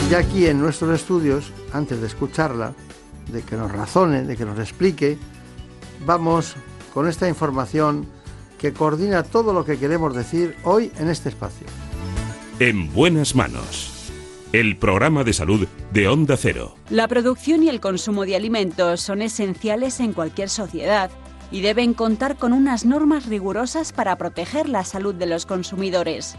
Y 0.09 0.13
aquí 0.13 0.47
en 0.47 0.59
nuestros 0.59 0.99
estudios, 0.99 1.51
antes 1.73 1.99
de 1.99 2.07
escucharla, 2.07 2.73
de 3.31 3.43
que 3.43 3.57
nos 3.57 3.71
razone, 3.71 4.23
de 4.23 4.37
que 4.37 4.45
nos 4.45 4.57
explique, 4.57 5.17
vamos 6.05 6.55
con 6.93 7.07
esta 7.07 7.27
información 7.27 8.07
que 8.57 8.73
coordina 8.73 9.23
todo 9.23 9.53
lo 9.53 9.65
que 9.65 9.77
queremos 9.77 10.15
decir 10.15 10.55
hoy 10.63 10.91
en 10.97 11.09
este 11.09 11.29
espacio. 11.29 11.67
En 12.61 12.93
buenas 12.93 13.35
manos. 13.35 14.11
El 14.51 14.75
programa 14.75 15.23
de 15.23 15.31
salud 15.31 15.65
de 15.93 16.09
Onda 16.09 16.35
Cero. 16.35 16.75
La 16.89 17.07
producción 17.07 17.63
y 17.63 17.69
el 17.69 17.79
consumo 17.79 18.25
de 18.25 18.35
alimentos 18.35 18.99
son 18.99 19.21
esenciales 19.21 20.01
en 20.01 20.11
cualquier 20.11 20.49
sociedad 20.49 21.09
y 21.51 21.61
deben 21.61 21.93
contar 21.93 22.35
con 22.35 22.51
unas 22.51 22.83
normas 22.83 23.27
rigurosas 23.27 23.93
para 23.93 24.17
proteger 24.17 24.67
la 24.67 24.83
salud 24.83 25.15
de 25.15 25.25
los 25.25 25.45
consumidores. 25.45 26.35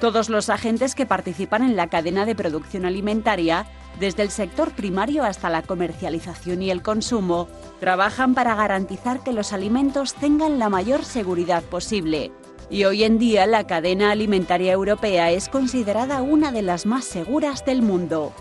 Todos 0.00 0.28
los 0.28 0.50
agentes 0.50 0.94
que 0.94 1.04
participan 1.04 1.64
en 1.64 1.74
la 1.74 1.88
cadena 1.88 2.26
de 2.26 2.36
producción 2.36 2.84
alimentaria, 2.84 3.66
desde 3.98 4.22
el 4.22 4.30
sector 4.30 4.70
primario 4.70 5.24
hasta 5.24 5.50
la 5.50 5.62
comercialización 5.62 6.62
y 6.62 6.70
el 6.70 6.82
consumo, 6.82 7.48
trabajan 7.80 8.34
para 8.34 8.54
garantizar 8.54 9.24
que 9.24 9.32
los 9.32 9.52
alimentos 9.52 10.14
tengan 10.14 10.60
la 10.60 10.68
mayor 10.68 11.04
seguridad 11.04 11.64
posible. 11.64 12.30
Y 12.68 12.84
hoy 12.84 13.04
en 13.04 13.18
día 13.18 13.46
la 13.46 13.66
cadena 13.66 14.10
alimentaria 14.10 14.72
europea 14.72 15.30
es 15.30 15.48
considerada 15.48 16.22
una 16.22 16.50
de 16.50 16.62
las 16.62 16.84
más 16.84 17.04
seguras 17.04 17.64
del 17.64 17.80
mundo. 17.80 18.32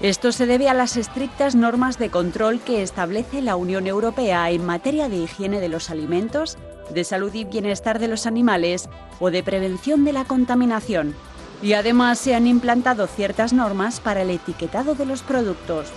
Esto 0.00 0.32
se 0.32 0.46
debe 0.46 0.68
a 0.68 0.74
las 0.74 0.96
estrictas 0.96 1.54
normas 1.54 1.98
de 1.98 2.10
control 2.10 2.60
que 2.60 2.82
establece 2.82 3.40
la 3.40 3.56
Unión 3.56 3.86
Europea 3.86 4.50
en 4.50 4.66
materia 4.66 5.08
de 5.08 5.16
higiene 5.16 5.60
de 5.60 5.68
los 5.68 5.90
alimentos, 5.90 6.58
de 6.90 7.04
salud 7.04 7.32
y 7.34 7.44
bienestar 7.44 7.98
de 8.00 8.08
los 8.08 8.26
animales 8.26 8.88
o 9.20 9.30
de 9.30 9.42
prevención 9.42 10.04
de 10.04 10.12
la 10.12 10.24
contaminación. 10.24 11.14
Y 11.62 11.74
además 11.74 12.18
se 12.18 12.34
han 12.34 12.46
implantado 12.46 13.06
ciertas 13.06 13.52
normas 13.52 14.00
para 14.00 14.22
el 14.22 14.30
etiquetado 14.30 14.94
de 14.94 15.06
los 15.06 15.22
productos. 15.22 15.88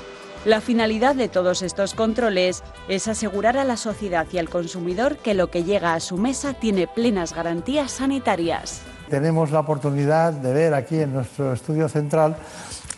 La 0.44 0.60
finalidad 0.60 1.14
de 1.14 1.28
todos 1.28 1.62
estos 1.62 1.94
controles 1.94 2.64
es 2.88 3.08
asegurar 3.08 3.58
a 3.58 3.64
la 3.64 3.78
sociedad 3.78 4.26
y 4.32 4.40
al 4.40 4.50
consumidor 4.50 5.18
que 5.18 5.36
lo 5.36 5.52
que 5.52 5.64
llega 5.64 5.94
a 5.94 6.00
su 6.00 6.18
mesa 6.18 6.56
tiene 6.56 6.88
plenas 6.88 7.36
garantías 7.36 7.92
sanitarias. 7.92 8.82
Tenemos 9.08 9.52
la 9.52 9.60
oportunidad 9.60 10.34
de 10.34 10.52
ver 10.52 10.74
aquí 10.74 10.98
en 10.98 11.14
nuestro 11.14 11.54
estudio 11.54 11.88
central 11.88 12.38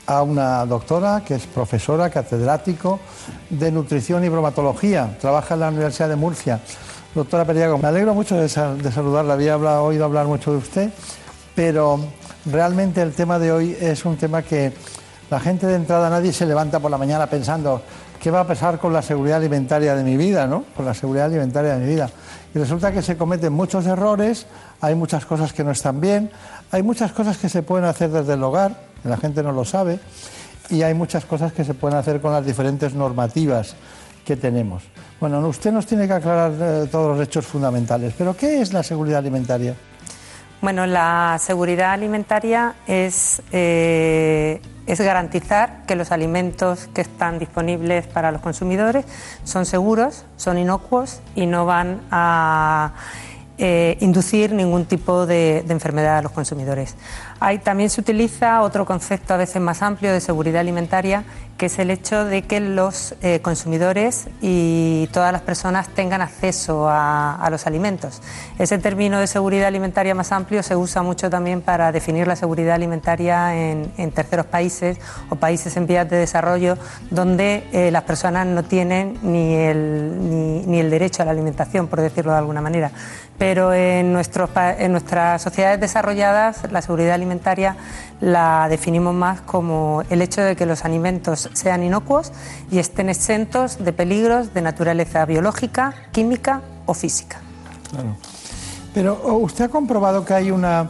a 0.06 0.24
una 0.24 0.65
doctora 0.65 1.22
que 1.26 1.36
es 1.36 1.45
profesora, 1.45 2.10
catedrático 2.10 3.02
de 3.49 3.74
nutrición 3.74 4.24
y 4.24 4.30
bromatología, 4.30 5.18
trabaja 5.20 5.56
en 5.56 5.60
la 5.60 5.68
Universidad 5.68 6.07
de 6.07 6.15
Murcia. 6.15 6.61
Doctora 7.14 7.44
Periago, 7.44 7.78
me 7.78 7.90
alegro 7.90 8.14
mucho 8.14 8.38
de, 8.38 8.48
saludarla, 8.48 9.34
había 9.34 9.57
oído 9.57 10.06
hablar 10.06 10.28
mucho 10.28 10.52
de 10.52 10.57
usted, 10.60 10.90
pero 11.56 11.99
realmente 12.45 13.02
el 13.02 13.11
tema 13.11 13.38
de 13.38 13.52
hoy 13.52 13.78
es 13.82 14.06
un 14.06 14.15
tema 14.15 14.44
que 14.44 14.72
la 15.34 15.40
gente 15.40 15.66
de 15.66 15.74
entrada, 15.74 16.12
nadie 16.12 16.32
se 16.32 16.46
levanta 16.46 16.80
por 16.80 16.92
la 16.92 16.98
mañana 17.00 17.26
pensando 17.26 17.82
qué 18.22 18.30
va 18.30 18.42
a 18.42 18.48
pasar 18.48 18.78
con 18.78 18.94
la 18.94 19.02
seguridad 19.02 19.38
alimentaria 19.38 19.96
de 19.96 20.04
mi 20.04 20.16
vida, 20.16 20.46
¿no? 20.46 20.64
Con 20.78 20.86
la 20.86 20.94
seguridad 20.94 21.26
alimentaria 21.26 21.74
de 21.74 21.80
mi 21.80 21.88
vida. 21.88 22.08
Y 22.54 22.60
resulta 22.60 22.92
que 22.92 23.02
se 23.02 23.18
cometen 23.18 23.52
muchos 23.52 23.88
errores, 23.88 24.46
hay 24.80 24.94
muchas 24.94 25.26
cosas 25.26 25.52
que 25.52 25.64
no 25.64 25.72
están 25.72 26.00
bien, 26.00 26.30
hay 26.70 26.84
muchas 26.84 27.14
cosas 27.14 27.40
que 27.40 27.50
se 27.50 27.64
pueden 27.64 27.84
hacer 27.86 28.12
desde 28.12 28.34
el 28.36 28.44
hogar, 28.44 28.76
la 29.04 29.18
gente 29.18 29.42
no 29.42 29.52
lo 29.52 29.66
sabe, 29.66 30.00
y 30.70 30.84
hay 30.84 30.94
muchas 30.94 31.26
cosas 31.26 31.52
que 31.52 31.64
se 31.64 31.74
pueden 31.74 31.98
hacer 31.98 32.22
con 32.22 32.32
las 32.32 32.46
diferentes 32.46 32.94
normativas 32.94 33.74
que 34.24 34.38
tenemos. 34.38 34.84
Bueno, 35.20 35.40
usted 35.48 35.72
nos 35.72 35.88
tiene 35.88 36.06
que 36.06 36.14
aclarar 36.14 36.52
eh, 36.60 36.88
todos 36.92 37.18
los 37.18 37.28
hechos 37.28 37.44
fundamentales, 37.48 38.14
pero 38.16 38.38
¿qué 38.38 38.62
es 38.62 38.72
la 38.72 38.84
seguridad 38.84 39.18
alimentaria? 39.18 39.74
Bueno, 40.64 40.85
la 40.85 41.40
seguridad 41.41 41.91
alimentaria 41.91 42.76
es, 42.88 43.41
eh, 43.52 44.61
es 44.88 45.02
garantizar 45.02 45.85
que 45.85 45.98
los 45.98 46.14
alimentos 46.14 46.88
que 46.94 47.02
están 47.02 47.38
disponibles 47.38 48.07
para 48.07 48.31
los 48.31 48.40
consumidores 48.40 49.03
son 49.44 49.65
seguros, 49.65 50.23
son 50.38 50.57
inocuos 50.57 51.19
y 51.35 51.48
no 51.48 51.65
van 51.65 51.99
a 52.11 52.94
eh, 53.57 53.98
inducir 53.99 54.53
ningún 54.53 54.85
tipo 54.85 55.26
de, 55.26 55.65
enfermedad 55.68 56.19
a 56.19 56.22
los 56.22 56.31
consumidores. 56.31 56.95
también 57.65 57.90
se 57.90 57.99
utiliza 57.99 58.61
otro 58.61 58.85
concepto 58.85 59.34
a 59.34 59.38
veces 59.38 59.61
más 59.61 59.81
amplio 59.81 60.14
de 60.14 60.22
seguridad 60.22 60.61
alimentaria, 60.61 61.26
que 61.58 61.68
es 61.68 61.80
el 61.80 61.92
hecho 61.92 62.26
de 62.26 62.42
que 62.42 62.60
los 62.60 63.16
eh, 63.22 63.40
consumidores 63.42 64.28
y 64.42 65.08
todas 65.14 65.32
las 65.32 65.42
personas 65.42 65.88
tengan 65.90 66.22
acceso 66.22 66.88
a, 66.90 67.48
los 67.52 67.68
alimentos. 67.68 68.22
Ese 68.58 68.78
término 68.80 69.20
de 69.20 69.28
seguridad 69.28 69.68
alimentaria 69.68 70.16
más 70.16 70.32
amplio 70.32 70.64
se 70.64 70.76
usa 70.76 71.04
mucho 71.04 71.30
también 71.30 71.62
para 71.62 71.92
definir 71.92 72.28
la 72.28 72.36
seguridad 72.36 72.76
alimentaria 72.76 73.56
en, 73.56 74.12
terceros 74.12 74.46
países 74.48 74.98
o 75.30 75.36
países 75.36 75.78
en 75.78 75.86
vías 75.86 76.10
de 76.10 76.18
desarrollo 76.18 76.78
donde 77.12 77.68
eh, 77.72 77.92
las 77.92 78.04
personas 78.04 78.48
no 78.48 78.64
tienen 78.64 79.20
ni 79.22 79.56
el, 79.56 80.64
ni 80.66 80.80
el 80.80 80.90
derecho 80.90 81.22
a 81.22 81.26
la 81.26 81.32
alimentación, 81.32 81.88
por 81.88 82.02
decirlo 82.02 82.32
de 82.32 82.38
alguna 82.40 82.62
manera 82.62 82.92
pero 83.38 83.74
en, 83.74 84.16
en 84.16 84.92
nuestras 84.92 85.42
sociedades 85.42 85.80
desarrolladas 85.80 86.72
la 86.72 86.82
seguridad 86.82 87.14
alimentaria 87.14 87.76
la 88.24 88.68
definimos 88.70 89.14
más 89.14 89.41
como 89.41 90.02
el 90.10 90.22
hecho 90.22 90.41
de 90.41 90.56
que 90.56 90.66
los 90.66 90.86
alimentos 90.86 91.50
sean 91.54 91.84
inocuos 91.84 92.32
y 92.72 92.80
estén 92.80 93.10
exentos 93.10 93.84
de 93.84 93.91
peligros 93.91 94.54
de 94.54 94.62
naturaleza 94.62 95.26
biológica, 95.26 95.94
química 96.12 96.62
o 96.86 96.94
física. 96.94 97.41
Claro. 97.91 98.16
Pero 98.94 99.20
oh, 99.26 99.34
usted 99.38 99.66
ha 99.66 99.70
comprobado 99.70 100.24
que 100.24 100.34
hay 100.34 100.52
una 100.52 100.90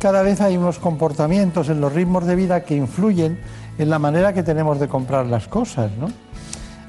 cada 0.00 0.22
vez 0.22 0.40
hay 0.40 0.56
unos 0.56 0.78
comportamientos 0.78 1.68
en 1.68 1.80
los 1.80 1.92
ritmos 1.92 2.26
de 2.26 2.36
vida 2.36 2.64
que 2.64 2.76
influyen 2.76 3.38
en 3.78 3.88
la 3.88 3.98
manera 3.98 4.32
que 4.32 4.42
tenemos 4.42 4.78
de 4.78 4.88
comprar 4.88 5.26
las 5.26 5.48
cosas, 5.48 5.90
¿no? 5.98 6.08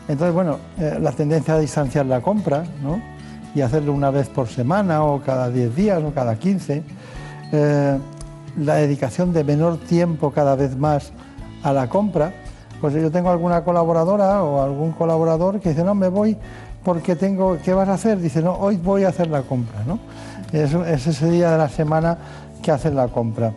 Entonces, 0.08 0.34
bueno, 0.34 0.60
eh, 0.78 0.98
la 1.00 1.12
tendencia 1.14 1.54
a 1.54 1.60
distanciar 1.60 2.06
la 2.06 2.22
compra, 2.22 2.66
¿no? 2.84 3.16
y 3.56 3.62
hacerlo 3.62 3.94
una 3.94 4.12
vez 4.12 4.28
por 4.28 4.50
semana 4.50 5.04
o 5.04 5.22
cada 5.22 5.50
10 5.50 5.76
días 5.76 6.04
o 6.04 6.14
cada 6.14 6.36
15. 6.36 6.84
Eh, 7.54 7.98
la 8.58 8.76
dedicación 8.76 9.34
de 9.34 9.44
menor 9.44 9.78
tiempo 9.78 10.32
cada 10.32 10.56
vez 10.56 10.78
más 10.78 11.12
a 11.64 11.74
la 11.74 11.90
compra. 11.90 12.34
Pues 12.82 12.94
yo 12.94 13.12
tengo 13.12 13.30
alguna 13.30 13.64
colaboradora 13.64 14.44
o 14.44 14.62
algún 14.62 14.92
colaborador 14.92 15.60
que 15.60 15.70
dice, 15.70 15.84
no, 15.84 15.96
me 15.96 16.10
voy 16.10 16.38
porque 16.86 17.16
tengo, 17.16 17.58
¿qué 17.64 17.74
vas 17.74 17.90
a 17.90 17.94
hacer? 17.94 18.20
Dice, 18.20 18.42
no, 18.44 18.54
hoy 18.54 18.78
voy 18.78 19.04
a 19.04 19.10
hacer 19.10 19.28
la 19.28 19.42
compra, 19.42 19.84
¿no? 19.86 20.00
Es, 20.54 20.74
ese 21.08 21.32
día 21.32 21.52
de 21.52 21.58
la 21.58 21.68
semana 21.68 22.18
que 22.62 22.72
hacen 22.72 22.96
la 22.96 23.08
compra. 23.08 23.54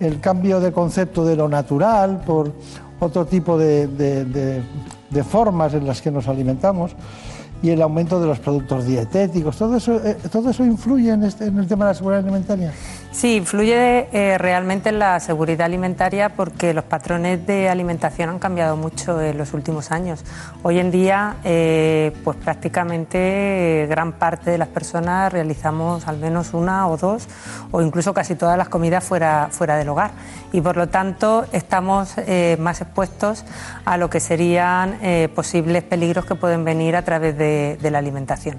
El 0.00 0.18
cambio 0.18 0.60
de 0.60 0.72
concepto 0.72 1.24
de 1.24 1.36
lo 1.36 1.46
natural 1.46 2.22
por 2.24 2.52
otro 2.98 3.26
tipo 3.26 3.58
de, 3.58 4.62
formas 5.28 5.74
en 5.74 5.86
las 5.86 6.00
que 6.00 6.10
nos 6.10 6.26
alimentamos 6.26 6.92
y 7.62 7.68
el 7.68 7.82
aumento 7.82 8.18
de 8.18 8.26
los 8.26 8.38
productos 8.38 8.86
dietéticos. 8.86 9.58
¿Todo 9.58 9.76
eso, 9.76 9.96
eh, 9.96 10.16
todo 10.32 10.48
eso 10.48 10.64
influye 10.64 11.12
este, 11.26 11.46
en, 11.46 11.58
el 11.58 11.66
tema 11.66 11.84
de 11.84 11.90
la 11.90 11.94
seguridad 11.94 12.22
alimentaria? 12.22 12.72
Sí, 13.12 13.34
influye 13.34 14.08
eh, 14.12 14.38
realmente 14.38 14.90
en 14.90 15.00
la 15.00 15.18
seguridad 15.18 15.66
alimentaria 15.66 16.28
porque 16.28 16.72
los 16.72 16.84
patrones 16.84 17.44
de 17.44 17.68
alimentación 17.68 18.28
han 18.28 18.38
cambiado 18.38 18.76
mucho 18.76 19.20
en 19.20 19.36
los 19.36 19.52
últimos 19.52 19.90
años. 19.90 20.24
Hoy 20.62 20.78
en 20.78 20.92
día, 20.92 21.34
eh, 21.42 22.12
pues 22.22 22.36
prácticamente 22.36 23.86
gran 23.90 24.12
parte 24.12 24.52
de 24.52 24.58
las 24.58 24.68
personas 24.68 25.32
realizamos 25.32 26.06
al 26.06 26.18
menos 26.18 26.54
una 26.54 26.86
o 26.86 26.96
dos 26.96 27.26
o 27.72 27.82
incluso 27.82 28.14
casi 28.14 28.36
todas 28.36 28.56
las 28.56 28.68
comidas 28.68 29.02
fuera, 29.02 29.48
fuera 29.50 29.76
del 29.76 29.88
hogar 29.88 30.12
y 30.52 30.60
por 30.60 30.76
lo 30.76 30.88
tanto 30.88 31.46
estamos 31.52 32.14
más 32.58 32.80
expuestos 32.80 33.44
a 33.84 33.96
lo 33.96 34.08
que 34.08 34.20
serían 34.20 34.98
posibles 35.34 35.82
peligros 35.82 36.24
que 36.24 36.34
pueden 36.34 36.64
venir 36.64 36.96
a 36.96 37.02
través 37.02 37.36
de, 37.36 37.78
la 37.90 37.98
alimentación 37.98 38.58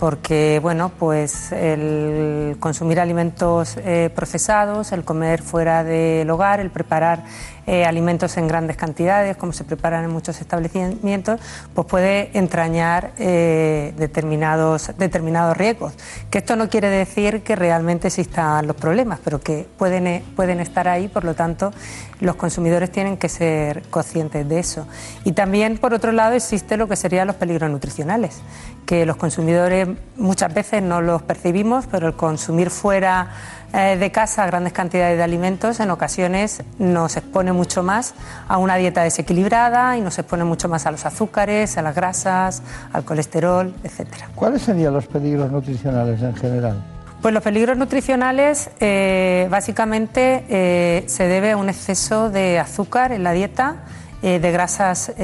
porque 0.00 0.58
bueno, 0.62 0.90
pues 0.98 1.52
el 1.52 2.56
consumir 2.58 2.98
alimentos 2.98 3.76
eh, 3.76 4.10
procesados, 4.14 4.92
el 4.92 5.04
comer 5.04 5.42
fuera 5.42 5.84
del 5.84 6.28
hogar, 6.30 6.58
el 6.58 6.70
preparar 6.70 7.24
eh, 7.66 7.84
alimentos 7.84 8.36
en 8.36 8.48
grandes 8.48 8.76
cantidades, 8.76 9.36
como 9.36 9.52
se 9.52 9.64
preparan 9.64 10.04
en 10.04 10.10
muchos 10.10 10.40
establecimientos, 10.40 11.40
pues 11.74 11.86
puede 11.86 12.36
entrañar 12.36 13.12
eh, 13.18 13.92
determinados, 13.96 14.92
determinados 14.98 15.56
riesgos. 15.56 15.94
Que 16.30 16.38
esto 16.38 16.56
no 16.56 16.68
quiere 16.68 16.88
decir 16.88 17.42
que 17.42 17.56
realmente 17.56 18.08
existan 18.08 18.66
los 18.66 18.76
problemas, 18.76 19.20
pero 19.22 19.40
que 19.40 19.66
pueden, 19.78 20.22
pueden 20.36 20.60
estar 20.60 20.88
ahí, 20.88 21.08
por 21.08 21.24
lo 21.24 21.34
tanto, 21.34 21.72
los 22.20 22.36
consumidores 22.36 22.90
tienen 22.90 23.16
que 23.16 23.28
ser 23.28 23.82
conscientes 23.90 24.48
de 24.48 24.58
eso. 24.58 24.86
Y 25.24 25.32
también, 25.32 25.78
por 25.78 25.94
otro 25.94 26.12
lado, 26.12 26.34
existe 26.34 26.76
lo 26.76 26.88
que 26.88 26.96
serían 26.96 27.26
los 27.26 27.36
peligros 27.36 27.70
nutricionales, 27.70 28.40
que 28.86 29.06
los 29.06 29.16
consumidores 29.16 29.88
muchas 30.16 30.52
veces 30.52 30.82
no 30.82 31.00
los 31.00 31.22
percibimos, 31.22 31.86
pero 31.90 32.08
el 32.08 32.14
consumir 32.14 32.70
fuera 32.70 33.30
eh, 33.72 33.96
de 33.96 34.10
casa 34.10 34.46
grandes 34.46 34.72
cantidades 34.72 35.16
de 35.16 35.22
alimentos 35.22 35.78
en 35.80 35.90
ocasiones 35.90 36.62
nos 36.78 37.16
expone 37.16 37.52
mucho 37.52 37.82
más 37.82 38.14
a 38.48 38.58
una 38.58 38.76
dieta 38.76 39.02
desequilibrada 39.02 39.96
y 39.96 40.00
nos 40.00 40.18
expone 40.18 40.44
mucho 40.44 40.68
más 40.68 40.86
a 40.86 40.90
los 40.90 41.06
azúcares, 41.06 41.78
a 41.78 41.82
las 41.82 41.94
grasas, 41.94 42.62
al 42.92 43.04
colesterol, 43.04 43.72
etcétera. 43.84 44.28
¿Cuáles 44.34 44.62
serían 44.62 44.92
los 44.92 45.06
peligros 45.06 45.50
nutricionales 45.50 46.20
en 46.20 46.34
general? 46.34 46.82
Pues 47.22 47.32
los 47.32 47.42
peligros 47.42 47.76
nutricionales 47.76 48.70
eh, 48.80 49.46
básicamente 49.50 50.44
eh, 50.48 51.04
se 51.06 51.28
debe 51.28 51.52
a 51.52 51.56
un 51.56 51.68
exceso 51.68 52.30
de 52.30 52.58
azúcar 52.58 53.12
en 53.12 53.22
la 53.22 53.32
dieta, 53.32 53.76
de 54.22 54.52
grasas 54.52 55.14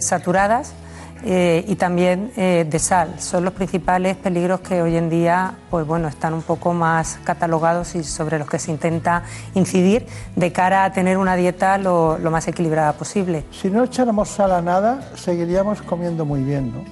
saturadas 0.00 0.74
eh, 1.22 1.64
y 1.66 1.76
también 1.76 2.32
eh, 2.36 2.66
de 2.68 2.78
sal. 2.78 3.14
Son 3.18 3.44
los 3.44 3.54
principales 3.54 4.16
peligros 4.16 4.60
que 4.60 4.82
hoy 4.82 4.96
en 4.96 5.08
día 5.08 5.54
pues 5.70 5.86
bueno, 5.86 6.08
están 6.08 6.34
un 6.34 6.42
poco 6.42 6.72
más 6.74 7.18
catalogados 7.24 7.94
y 7.94 8.04
sobre 8.04 8.38
los 8.38 8.48
que 8.48 8.58
se 8.58 8.70
intenta 8.70 9.22
incidir 9.54 10.06
de 10.36 10.52
cara 10.52 10.84
a 10.84 10.92
tener 10.92 11.16
una 11.16 11.36
dieta 11.36 11.78
lo, 11.78 12.18
más 12.30 12.46
equilibrada 12.48 12.92
posible. 12.92 13.44
Si 13.50 13.70
no 13.70 13.84
echáramos 13.84 14.28
sal 14.28 14.52
a 14.52 14.60
nada, 14.60 15.10
seguiríamos 15.14 15.82
comiendo 15.82 16.24
muy 16.24 16.42
bien, 16.42 16.72
¿no? 16.72 16.84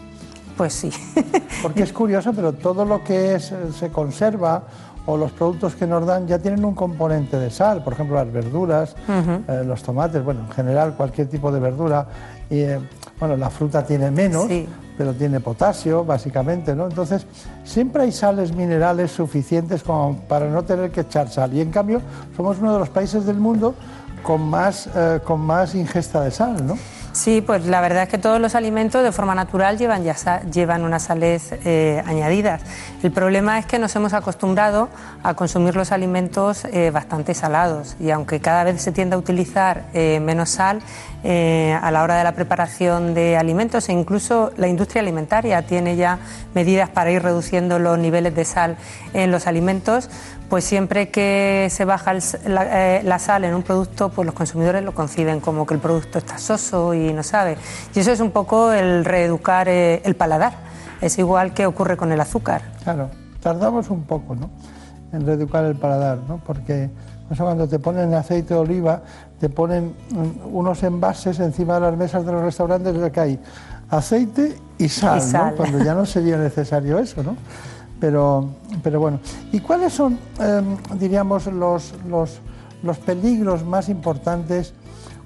Pues 0.56 0.74
sí. 0.74 0.90
Porque 1.62 1.82
es 1.82 1.92
curioso, 1.92 2.32
pero 2.32 2.52
todo 2.52 2.84
lo 2.84 3.02
que 3.02 3.38
se 3.38 3.90
conserva 3.90 4.64
o 5.06 5.16
los 5.16 5.32
productos 5.32 5.74
que 5.74 5.86
nos 5.86 6.06
dan 6.06 6.26
ya 6.26 6.38
tienen 6.38 6.64
un 6.64 6.74
componente 6.74 7.38
de 7.38 7.50
sal, 7.50 7.82
por 7.82 7.92
ejemplo 7.94 8.16
las 8.16 8.32
verduras, 8.32 8.94
eh, 9.08 9.62
los 9.66 9.82
tomates, 9.82 10.22
bueno, 10.24 10.40
en 10.40 10.50
general 10.50 10.94
cualquier 10.94 11.28
tipo 11.28 11.50
de 11.50 11.60
verdura. 11.60 12.06
Y, 12.50 12.64
bueno, 13.22 13.36
la 13.36 13.50
fruta 13.50 13.86
tiene 13.86 14.10
menos, 14.10 14.48
pero 14.98 15.14
tiene 15.14 15.38
potasio, 15.38 16.04
básicamente, 16.04 16.74
¿no? 16.74 16.88
Entonces, 16.88 17.24
siempre 17.62 18.02
hay 18.02 18.10
sales 18.10 18.52
minerales 18.52 19.12
suficientes 19.12 19.84
como 19.84 20.16
para 20.22 20.48
no 20.48 20.64
tener 20.64 20.90
que 20.90 21.02
echar 21.02 21.28
sal. 21.30 21.54
Y 21.54 21.60
en 21.60 21.70
cambio, 21.70 22.02
somos 22.36 22.58
uno 22.58 22.72
de 22.72 22.80
los 22.80 22.88
países 22.88 23.24
del 23.24 23.36
mundo 23.36 23.76
con 24.24 24.42
más, 24.50 24.88
eh, 24.92 25.20
con 25.22 25.38
más 25.38 25.76
ingesta 25.76 26.22
de 26.22 26.32
sal, 26.32 26.66
¿no? 26.66 26.76
Sí, 27.12 27.42
pues 27.42 27.66
la 27.66 27.82
verdad 27.82 28.04
es 28.04 28.08
que 28.08 28.16
todos 28.16 28.40
los 28.40 28.54
alimentos 28.54 29.02
de 29.02 29.12
forma 29.12 29.34
natural 29.34 29.76
llevan, 29.76 30.02
ya 30.02 30.14
llevan 30.50 30.82
unas 30.82 31.04
sales 31.04 31.52
eh, 31.64 32.02
añadidas. 32.06 32.62
El 33.02 33.12
problema 33.12 33.58
es 33.58 33.66
que 33.66 33.78
nos 33.78 33.94
hemos 33.96 34.14
acostumbrado 34.14 34.88
a 35.22 35.34
consumir 35.34 35.76
los 35.76 35.92
alimentos 35.92 36.64
eh, 36.64 36.90
bastante 36.90 37.34
salados 37.34 37.96
y 38.00 38.10
aunque 38.10 38.40
cada 38.40 38.64
vez 38.64 38.80
se 38.80 38.92
tiende 38.92 39.14
a 39.14 39.18
utilizar 39.18 39.84
eh, 39.92 40.20
menos 40.20 40.48
sal 40.48 40.80
a 41.24 41.90
la 41.90 42.02
hora 42.02 42.16
de 42.16 42.24
la 42.24 42.32
preparación 42.32 43.14
de 43.14 43.36
alimentos 43.36 43.88
e 43.88 43.92
incluso 43.92 44.50
la 44.56 44.66
industria 44.66 45.02
alimentaria 45.02 45.62
tiene 45.62 45.96
ya 45.96 46.18
medidas 46.54 46.88
para 46.88 47.12
ir 47.12 47.22
reduciendo 47.22 47.78
los 47.78 47.98
niveles 47.98 48.34
de 48.34 48.44
sal 48.44 48.76
en 49.14 49.30
los 49.30 49.46
alimentos, 49.46 50.10
pues 50.52 50.64
siempre 50.64 51.08
que 51.08 51.68
se 51.70 51.86
baja 51.86 52.12
eh, 52.14 53.00
la, 53.04 53.18
sal 53.18 53.44
en 53.44 53.54
un 53.54 53.62
producto, 53.62 54.10
pues 54.10 54.26
los 54.26 54.34
consumidores 54.34 54.84
lo 54.84 54.92
conciben 54.92 55.40
como 55.40 55.64
que 55.64 55.72
el 55.72 55.80
producto 55.80 56.18
está 56.18 56.36
soso 56.36 56.92
y 56.92 57.10
no 57.14 57.22
sabe. 57.22 57.56
Y 57.94 58.00
eso 58.00 58.12
es 58.12 58.20
un 58.20 58.32
poco 58.32 58.70
el 58.70 59.06
reeducar 59.06 59.68
eh, 59.68 60.02
el 60.04 60.14
paladar. 60.14 60.52
Es 61.00 61.18
igual 61.18 61.54
que 61.54 61.64
ocurre 61.64 61.96
con 61.96 62.12
el 62.12 62.20
azúcar. 62.20 62.60
Claro, 62.84 63.08
tardamos 63.40 63.88
un 63.88 64.02
poco, 64.02 64.34
¿no? 64.34 64.50
En 65.12 65.24
reeducar 65.24 65.64
el 65.64 65.74
paladar, 65.74 66.18
¿no? 66.28 66.36
Porque 66.44 66.90
cuando 67.38 67.66
te 67.66 67.78
ponen 67.78 68.12
aceite 68.12 68.52
de 68.52 68.60
oliva, 68.60 69.00
te 69.42 69.48
ponen 69.48 69.92
unos 70.52 70.84
envases 70.84 71.40
encima 71.40 71.74
de 71.74 71.80
las 71.80 71.96
mesas 71.96 72.24
de 72.24 72.30
los 72.30 72.42
restaurantes 72.42 73.10
que 73.10 73.18
hay 73.18 73.40
aceite 73.90 74.56
y 74.78 74.88
sal, 74.88 75.20
¿no? 75.32 75.56
Cuando 75.56 75.82
ya 75.82 75.94
no 75.94 76.06
sería 76.06 76.36
necesario 76.36 76.96
eso, 77.00 77.24
¿no? 77.24 77.34
Pero, 77.98 78.50
pero 78.84 79.00
bueno, 79.00 79.18
¿y 79.50 79.58
cuáles 79.58 79.94
son, 79.94 80.16
em, 80.38 80.76
diríamos, 80.96 81.46
los, 81.46 81.92
los, 82.08 82.98
peligros 83.04 83.64
más 83.64 83.88
importantes 83.88 84.74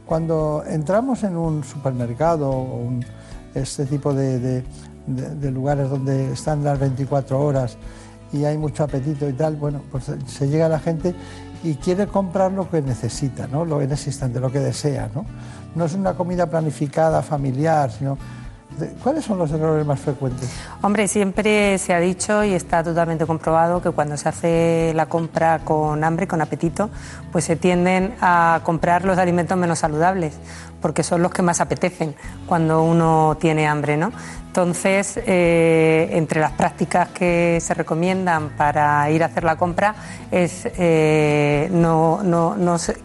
cuando 0.07 0.65
entramos 0.67 1.23
en 1.23 1.37
un 1.37 1.63
supermercado 1.63 2.49
o 2.49 2.89
este 3.55 3.85
tipo 3.85 4.15
de, 4.15 4.65
lugares 5.53 5.91
donde 5.91 6.33
están 6.33 6.65
las 6.65 6.79
24 6.79 7.39
horas 7.39 7.77
y 8.33 8.47
hay 8.47 8.57
mucho 8.57 8.85
apetito 8.85 9.29
y 9.29 9.35
tal? 9.35 9.57
Bueno, 9.57 9.83
pues 9.93 10.11
se 10.27 10.49
llega 10.49 10.71
la 10.71 10.79
gente 10.79 11.15
y 11.67 11.75
quiere 11.75 12.07
comprar 12.07 12.53
lo 12.53 12.71
que 12.71 12.81
necesita, 12.81 13.49
¿no? 13.49 13.65
Lo 13.65 13.83
en 13.83 13.91
ese 13.91 14.11
instante, 14.11 14.39
lo 14.39 14.53
que 14.53 14.61
desea, 14.61 15.11
¿no? 15.13 15.27
No 15.75 15.85
es 15.85 15.95
una 15.95 16.15
comida 16.15 16.47
planificada, 16.47 17.23
familiar, 17.23 17.91
sino 17.91 18.17
¿Cuáles 19.03 19.25
son 19.25 19.39
los 19.39 19.51
errores 19.51 19.87
más 19.87 20.01
frecuentes? 20.01 20.51
Hombre, 20.83 21.09
siempre 21.09 21.79
se 21.79 21.95
ha 21.95 22.01
dicho 22.01 22.45
y 22.45 22.53
está 22.53 22.85
totalmente 22.85 23.25
comprobado 23.25 23.81
que 23.81 23.91
cuando 23.91 24.17
se 24.17 24.29
hace 24.29 24.93
la 24.95 25.07
compra 25.07 25.61
con 25.61 26.05
hambre, 26.05 26.27
con 26.27 26.43
apetito, 26.43 26.91
pues 27.33 27.45
se 27.45 27.57
tienden 27.57 28.15
a 28.21 28.61
comprar 28.65 29.05
los 29.05 29.17
alimentos 29.17 29.57
menos 29.57 29.79
saludables, 29.79 30.35
porque 30.83 31.03
son 31.03 31.23
los 31.23 31.33
que 31.33 31.43
más 31.43 31.61
apetecen 31.61 32.15
cuando 32.47 32.83
uno 32.83 33.39
tiene 33.41 33.67
hambre, 33.67 33.97
¿no? 33.97 34.13
Entonces, 34.57 35.21
eh, 35.27 36.09
entre 36.13 36.41
las 36.41 36.53
prácticas 36.53 37.09
que 37.11 37.59
se 37.61 37.75
recomiendan 37.75 38.49
para 38.57 39.11
ir 39.11 39.23
a 39.23 39.27
hacer 39.27 39.45
la 39.45 39.57
compra 39.57 39.95
es 40.31 40.67
eh, 40.79 41.69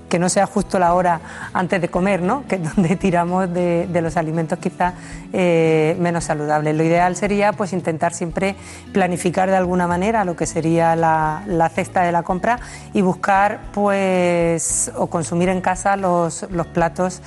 que 0.07 0.17
no 0.17 0.29
sea 0.29 0.45
justo 0.45 0.79
la 0.79 0.93
hora 0.93 1.19
antes 1.51 1.81
de 1.81 1.89
comer, 1.89 2.21
¿no? 2.21 2.45
que 2.47 2.55
es 2.55 2.75
donde 2.75 2.95
tiramos 2.95 3.53
de, 3.53 3.89
los 4.01 4.15
alimentos 4.15 4.59
quizás 4.59 4.93
eh, 5.33 5.50
menos 5.99 6.25
saludables. 6.25 6.75
Lo 6.75 6.83
ideal 6.83 7.15
sería 7.15 7.53
pues, 7.53 7.73
intentar 7.73 8.13
siempre 8.13 8.55
planificar 8.93 9.49
de 9.49 9.57
alguna 9.57 9.87
manera 9.87 10.25
lo 10.25 10.35
que 10.35 10.45
sería 10.45 10.95
la, 10.95 11.71
cesta 11.73 12.03
de 12.03 12.11
la 12.11 12.23
compra 12.23 12.59
y 12.93 13.01
buscar 13.01 13.59
pues, 13.73 14.91
o 14.95 15.07
consumir 15.07 15.49
en 15.49 15.61
casa 15.61 15.95
los, 15.95 16.45
los 16.51 16.67
platos 16.67 17.21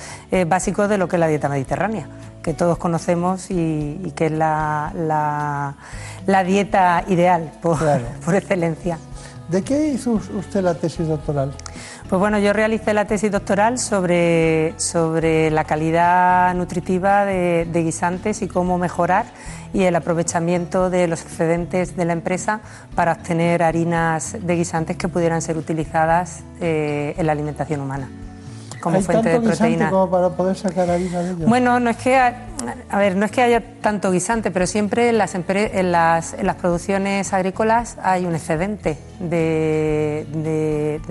básicos 0.47 0.89
de 0.89 0.97
lo 0.97 1.07
que 1.07 1.15
es 1.15 1.19
la 1.19 1.27
dieta 1.27 1.49
mediterránea 1.49 2.07
que 2.45 2.53
todos 2.53 2.77
conocemos 2.77 3.49
y, 3.49 4.13
que 4.15 4.27
es 4.27 4.31
la, 4.31 4.93
la, 6.27 6.43
dieta 6.43 7.03
ideal 7.07 7.51
por, 7.59 7.79
por 8.23 8.35
excelencia. 8.35 8.99
¿De 9.49 9.63
qué 9.63 9.87
hizo 9.87 10.11
usted 10.11 10.61
la 10.61 10.75
tesis 10.75 11.07
doctoral? 11.07 11.51
Pues 12.09 12.19
bueno, 12.19 12.37
yo 12.37 12.53
realicé 12.53 12.93
la 12.93 13.05
tesis 13.05 13.31
doctoral 13.31 13.79
sobre, 13.79 14.75
sobre 14.77 15.49
la 15.49 15.63
calidad 15.63 16.53
nutritiva 16.53 17.25
de, 17.25 17.67
guisantes 17.73 18.43
y 18.43 18.47
cómo 18.47 18.77
mejorar 18.77 19.25
y 19.73 19.83
el 19.83 19.95
aprovechamiento 19.95 20.91
de 20.91 21.07
los 21.07 21.23
excedentes 21.23 21.95
de 21.95 22.05
la 22.05 22.13
empresa 22.13 22.61
para 22.93 23.13
obtener 23.13 23.63
harinas 23.63 24.37
de 24.39 24.55
guisantes 24.55 24.97
que 24.97 25.07
pudieran 25.07 25.41
ser 25.41 25.57
utilizadas 25.57 26.43
eh, 26.61 27.15
en 27.17 27.25
la 27.25 27.31
alimentación 27.31 27.81
humana 27.81 28.07
como 28.85 29.01
fuente 29.01 29.29
de 29.29 29.39
proteína. 29.39 29.89
como 29.89 30.09
para 30.11 30.29
poder 30.29 30.55
sacar 30.55 30.87
harina 30.91 31.19
de 31.21 31.31
ellos? 31.31 31.49
Bueno, 31.49 31.79
no 31.79 31.89
es 31.89 31.97
que 31.97 32.15
a 32.89 32.97
ver, 32.97 33.15
no 33.15 33.25
es 33.25 33.31
que 33.31 33.41
haya 33.41 33.61
tanto 33.81 34.11
guisante, 34.11 34.51
pero 34.51 34.67
siempre 34.67 35.09
en 35.09 35.17
las, 35.17 35.35
en 35.35 35.41
las, 35.91 36.55
producciones 36.55 37.33
agrícolas 37.33 37.97
hay 38.01 38.25
un 38.25 38.35
excedente 38.35 38.97
de, 39.19 40.25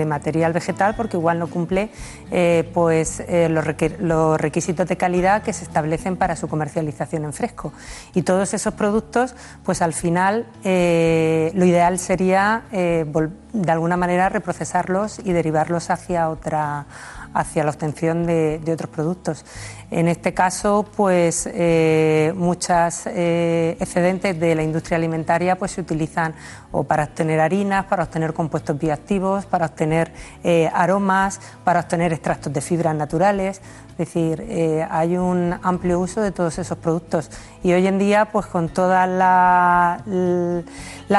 material 0.07 0.53
vegetal 0.53 0.95
porque 0.97 1.17
igual 1.17 1.39
no 1.39 1.49
cumple 1.49 1.91
eh, 2.31 2.71
pues, 2.73 3.21
eh, 3.21 3.49
los, 3.49 4.41
requisitos 4.41 4.87
de 4.89 4.97
calidad 4.97 5.43
que 5.43 5.53
se 5.53 5.65
establecen 5.65 6.17
para 6.17 6.37
su 6.37 6.49
comercialización 6.49 7.25
en 7.25 7.33
fresco. 7.33 7.73
Y 8.15 8.23
todos 8.23 8.55
esos 8.55 8.75
productos, 8.75 9.35
pues 9.65 9.83
al 9.83 9.93
final 9.93 10.47
eh, 10.63 11.51
lo 11.55 11.65
ideal 11.65 11.99
sería 11.99 12.63
de 12.71 13.73
alguna 13.73 13.97
manera 13.97 14.29
reprocesarlos 14.29 15.21
y 15.25 15.33
derivarlos 15.33 15.91
hacia 15.91 16.29
otra 16.29 16.87
hacia 17.35 17.65
la 17.65 17.71
obtención 17.71 18.27
de, 18.27 18.63
otros 18.73 18.91
productos. 18.91 19.45
En 19.91 20.09
este 20.09 20.33
caso, 20.35 20.87
pues 20.97 21.49
eh, 21.53 22.33
muchas 22.37 23.07
eh, 23.07 23.77
excedentes 23.79 24.39
de 24.41 24.55
la 24.55 24.63
industria 24.63 24.97
alimentaria 24.97 25.57
pues 25.57 25.73
se 25.73 25.81
utilizan 25.81 26.35
o 26.73 26.85
para 26.85 27.05
obtener 27.05 27.41
harinas, 27.41 27.85
para 27.85 28.05
obtener 28.05 28.33
compuestos 28.33 28.79
bioactivos, 28.79 29.47
para 29.47 29.67
obtener 29.67 30.13
eh, 30.43 30.71
aromas, 30.75 31.41
para 31.63 31.81
obtener 31.81 32.13
extractos 32.13 32.53
de 32.53 32.61
fibras 32.61 32.95
naturales. 32.97 33.61
Es 33.91 33.99
decir, 33.99 34.45
hay 34.91 35.17
un 35.17 35.55
amplio 35.63 36.01
uso 36.01 36.21
de 36.21 36.33
todos 36.33 36.59
esos 36.59 36.77
productos 36.77 37.31
y 37.63 37.73
hoy 37.73 37.87
en 37.87 37.97
día, 37.97 38.25
pues 38.25 38.47
con 38.47 38.69
toda 38.69 39.07
la, 39.07 40.03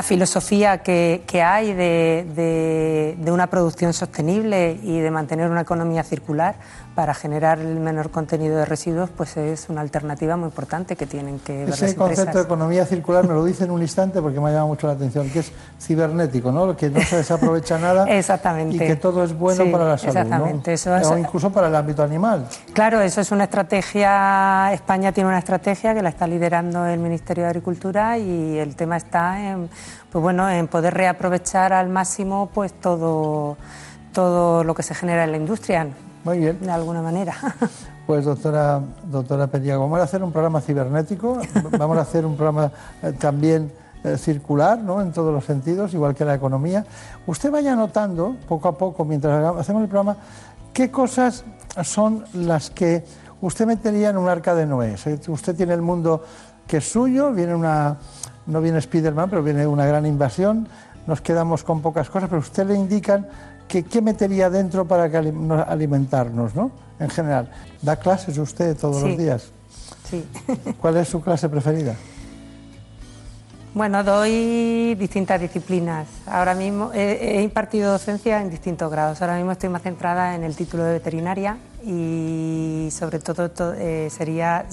filosofía 0.04 0.80
que, 0.80 1.24
hay 1.42 1.74
de, 1.74 3.16
de 3.18 3.32
una 3.32 3.48
producción 3.48 3.94
sostenible 3.94 4.78
y 4.84 5.00
de 5.00 5.10
mantener 5.10 5.50
una 5.50 5.62
economía 5.62 6.04
circular, 6.04 6.56
para 6.96 7.14
generar 7.14 7.60
el 7.60 7.78
menor 7.82 8.10
contenido 8.10 8.56
de 8.56 8.64
residuos, 8.64 9.10
pues 9.10 9.36
es 9.36 9.68
una 9.68 9.82
alternativa 9.82 10.38
muy 10.38 10.46
importante 10.46 10.96
que 10.96 11.06
tienen 11.06 11.40
que 11.40 11.66
ver 11.66 11.70
Ese 11.70 11.94
concepto 11.94 12.38
de 12.38 12.46
economía 12.46 12.86
circular 12.86 13.28
me 13.28 13.34
lo 13.34 13.44
dice 13.44 13.66
en 13.66 13.72
un 13.72 13.82
instante 13.82 14.22
porque 14.22 14.40
me 14.40 14.48
ha 14.48 14.52
llamado 14.52 14.68
mucho 14.68 14.88
la 14.88 14.94
atención, 14.94 15.30
que 15.30 15.40
es 15.40 15.52
cibernético, 15.80 16.54
¿no? 16.54 16.76
Que 16.78 16.90
no 16.90 17.02
se 17.02 17.18
desaprovecha 17.18 17.78
nada 17.78 18.06
exactamente. 18.08 18.78
y 18.78 18.80
que 18.80 18.96
todo 18.96 19.26
es 19.26 19.38
bueno 19.38 19.70
para 19.70 19.90
la 19.90 19.98
salud, 19.98 20.16
exactamente. 20.16 20.74
Eso 20.74 20.96
o 20.96 21.18
incluso 21.18 21.52
para 21.52 21.68
el 21.68 21.76
ámbito 21.76 22.02
animal. 22.02 22.48
Claro, 22.74 23.02
eso 23.02 23.20
es 23.20 23.30
una 23.32 23.44
estrategia, 23.44 24.72
España 24.72 25.12
tiene 25.12 25.28
una 25.28 25.40
estrategia 25.40 25.94
que 25.94 26.02
la 26.02 26.10
está 26.10 26.26
liderando 26.28 26.86
el 26.86 27.00
Ministerio 27.00 27.44
de 27.44 27.50
Agricultura 27.50 28.18
y 28.18 28.58
el 28.58 28.78
tema 28.78 28.96
está 28.96 29.52
en, 29.52 29.70
pues 30.10 30.22
bueno, 30.22 30.50
en 30.50 30.70
poder 30.70 30.94
reaprovechar 30.94 31.74
al 31.74 31.90
máximo 31.90 32.50
pues 32.54 32.72
todo 32.72 33.58
todo 34.14 34.64
lo 34.64 34.74
que 34.74 34.82
se 34.82 34.96
genera 34.96 35.26
en 35.26 35.32
la 35.32 35.38
industria. 35.38 35.88
Muy 36.26 36.40
bien. 36.40 36.60
De 36.60 36.72
alguna 36.72 37.02
manera. 37.02 37.34
Pues 38.06 38.24
doctora, 38.24 38.84
doctora 39.06 39.48
Periago, 39.48 39.82
vamos 39.82 40.00
a 40.00 40.04
hacer 40.04 40.22
un 40.22 40.32
programa 40.32 40.62
cibernético, 40.62 41.42
vamos 41.72 41.98
a 41.98 42.02
hacer 42.02 42.24
un 42.24 42.36
programa 42.36 42.72
eh, 43.02 43.14
también 43.14 43.72
eh, 44.04 44.16
circular, 44.16 44.78
¿no? 44.78 45.02
En 45.02 45.12
todos 45.12 45.34
los 45.34 45.44
sentidos, 45.44 45.92
igual 45.96 46.14
que 46.14 46.24
la 46.24 46.36
economía. 46.36 46.86
Usted 47.26 47.50
vaya 47.50 47.76
notando, 47.76 48.36
poco 48.48 48.68
a 48.68 48.78
poco, 48.78 49.06
mientras 49.06 49.44
hacemos 49.58 49.82
el 49.82 49.88
programa, 49.88 50.18
qué 50.72 50.92
cosas 50.92 51.46
son 51.84 52.26
las 52.34 52.70
que 52.70 53.04
usted 53.42 53.66
metería 53.66 54.12
en 54.12 54.18
un 54.18 54.30
arca 54.30 54.54
de 54.54 54.68
Noé. 54.68 54.94
Usted 55.28 55.56
tiene 55.56 55.74
el 55.74 55.82
mundo 55.82 56.24
que 56.68 56.78
es 56.78 56.88
suyo, 56.88 57.32
viene 57.32 57.56
una, 57.56 57.98
no 58.46 58.62
viene 58.62 58.80
Spiderman, 58.80 59.32
pero 59.32 59.42
viene 59.42 59.66
una 59.66 59.88
gran 59.88 60.06
invasión, 60.06 60.68
nos 61.08 61.22
quedamos 61.22 61.64
con 61.64 61.82
pocas 61.82 62.08
cosas, 62.12 62.30
pero 62.30 62.42
usted 62.42 62.68
le 62.68 62.76
indican 62.76 63.26
¿qué, 63.68 64.02
metería 64.02 64.50
dentro 64.50 64.86
para 64.86 65.04
alimentarnos, 65.64 66.56
¿no? 66.56 66.72
En 67.00 67.10
general. 67.10 67.52
¿Da 67.82 67.98
clases 67.98 68.38
usted 68.38 68.78
todos 68.78 69.02
los 69.02 69.18
días? 69.18 69.52
Sí. 70.10 70.26
¿Cuál 70.82 70.98
es 70.98 71.10
su 71.10 71.22
clase 71.22 71.50
preferida? 71.50 71.96
Bueno, 73.74 74.06
doy 74.06 74.96
distintas 74.96 75.42
disciplinas. 75.42 76.08
Ahora 76.28 76.56
mismo 76.56 76.92
he, 76.94 77.42
impartido 77.42 77.92
docencia 77.92 78.42
en 78.42 78.50
distintos 78.50 78.90
grados. 78.90 79.22
Ahora 79.22 79.36
mismo 79.36 79.52
estoy 79.52 79.68
más 79.68 79.82
centrada 79.82 80.34
en 80.34 80.46
el 80.46 80.56
título 80.56 80.86
de 80.86 80.94
veterinaria 80.94 81.58
y 81.84 82.88
sobre 82.92 83.20
todo, 83.20 83.52
eh, 83.78 84.08
sería 84.10 84.66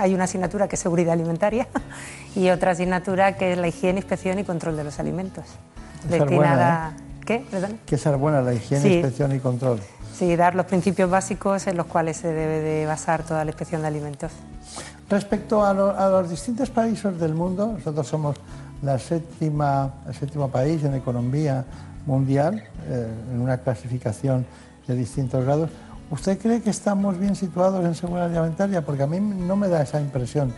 hay 0.00 0.14
una 0.14 0.24
asignatura 0.24 0.66
que 0.66 0.76
es 0.76 0.80
seguridad 0.80 1.12
alimentaria 1.12 1.68
y 2.34 2.48
otra 2.48 2.70
asignatura 2.70 3.36
que 3.36 3.52
es 3.52 3.58
la 3.58 3.68
higiene, 3.68 3.98
inspección 3.98 4.38
y 4.38 4.44
control 4.44 4.78
de 4.78 4.84
los 4.84 4.98
alimentos. 4.98 5.44
destinada 6.08 6.94
¿Qué? 7.28 7.44
Que 7.84 7.98
ser 7.98 8.16
buena 8.16 8.40
la 8.40 8.54
higiene, 8.54 8.88
inspección 8.88 9.36
y 9.36 9.38
control. 9.38 9.80
Sí, 10.18 10.34
dar 10.34 10.54
los 10.54 10.64
principios 10.64 11.10
básicos 11.10 11.66
en 11.66 11.76
los 11.76 11.84
cuales 11.84 12.16
se 12.16 12.28
debe 12.32 12.60
de 12.60 12.86
basar 12.86 13.22
toda 13.22 13.44
la 13.44 13.50
inspección 13.50 13.82
de 13.82 13.88
alimentos. 13.88 14.32
Respecto 15.10 15.62
a, 15.62 15.74
lo- 15.74 15.90
a 15.94 16.08
los 16.08 16.30
distintos 16.30 16.70
países 16.70 17.20
del 17.20 17.34
mundo, 17.34 17.74
nosotros 17.76 18.06
somos 18.08 18.36
la 18.80 18.98
séptima, 18.98 19.92
el 20.06 20.14
séptimo 20.14 20.48
país 20.48 20.82
en 20.84 20.94
economía 20.94 21.66
mundial, 22.06 22.64
eh, 22.88 23.06
en 23.30 23.40
una 23.42 23.58
clasificación 23.58 24.46
de 24.86 24.94
distintos 24.94 25.44
grados. 25.44 25.68
¿Usted 26.10 26.38
cree 26.38 26.62
que 26.62 26.70
estamos 26.70 27.18
bien 27.18 27.36
situados 27.36 27.84
en 27.84 27.94
seguridad 27.94 28.24
alimentaria? 28.34 28.80
Porque 28.82 29.02
a 29.02 29.06
mí 29.06 29.20
no 29.20 29.54
me 29.54 29.68
da 29.68 29.82
esa 29.82 30.00
impresión. 30.00 30.54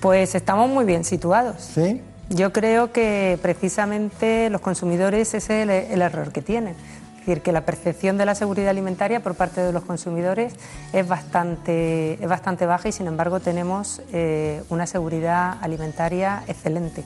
Pues 0.00 0.34
estamos 0.34 0.68
muy 0.68 0.84
bien 0.84 1.02
situados. 1.04 1.56
¿Sí? 1.62 2.02
Yo 2.30 2.52
creo 2.52 2.92
que 2.92 3.38
precisamente 3.40 4.50
los 4.50 4.60
consumidores 4.60 5.34
ese 5.34 5.38
es 5.38 5.50
el, 5.50 5.70
el 5.70 6.02
error 6.02 6.30
que 6.30 6.42
tienen. 6.42 6.74
Es 6.74 7.26
decir, 7.26 7.42
que 7.42 7.52
la 7.52 7.66
percepción 7.66 8.16
de 8.16 8.24
la 8.24 8.34
seguridad 8.34 8.70
alimentaria 8.70 9.20
por 9.20 9.34
parte 9.34 9.60
de 9.60 9.72
los 9.72 9.84
consumidores 9.84 10.54
es 10.92 11.06
bastante, 11.06 12.14
es 12.22 12.28
bastante 12.28 12.64
baja 12.64 12.88
y 12.88 12.92
sin 12.92 13.06
embargo 13.06 13.40
tenemos 13.40 14.00
eh, 14.12 14.62
una 14.68 14.86
seguridad 14.86 15.56
alimentaria 15.60 16.42
excelente. 16.46 17.04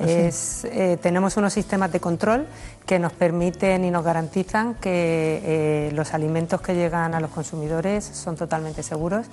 ¿Ah? 0.00 0.04
Es, 0.04 0.64
eh, 0.64 0.98
tenemos 1.00 1.36
unos 1.36 1.52
sistemas 1.52 1.92
de 1.92 2.00
control 2.00 2.46
que 2.86 2.98
nos 2.98 3.12
permiten 3.12 3.84
y 3.84 3.90
nos 3.90 4.04
garantizan 4.04 4.74
que 4.74 5.42
eh, 5.44 5.90
los 5.92 6.14
alimentos 6.14 6.60
que 6.60 6.74
llegan 6.74 7.14
a 7.14 7.20
los 7.20 7.30
consumidores 7.30 8.04
son 8.04 8.36
totalmente 8.36 8.82
seguros 8.82 9.26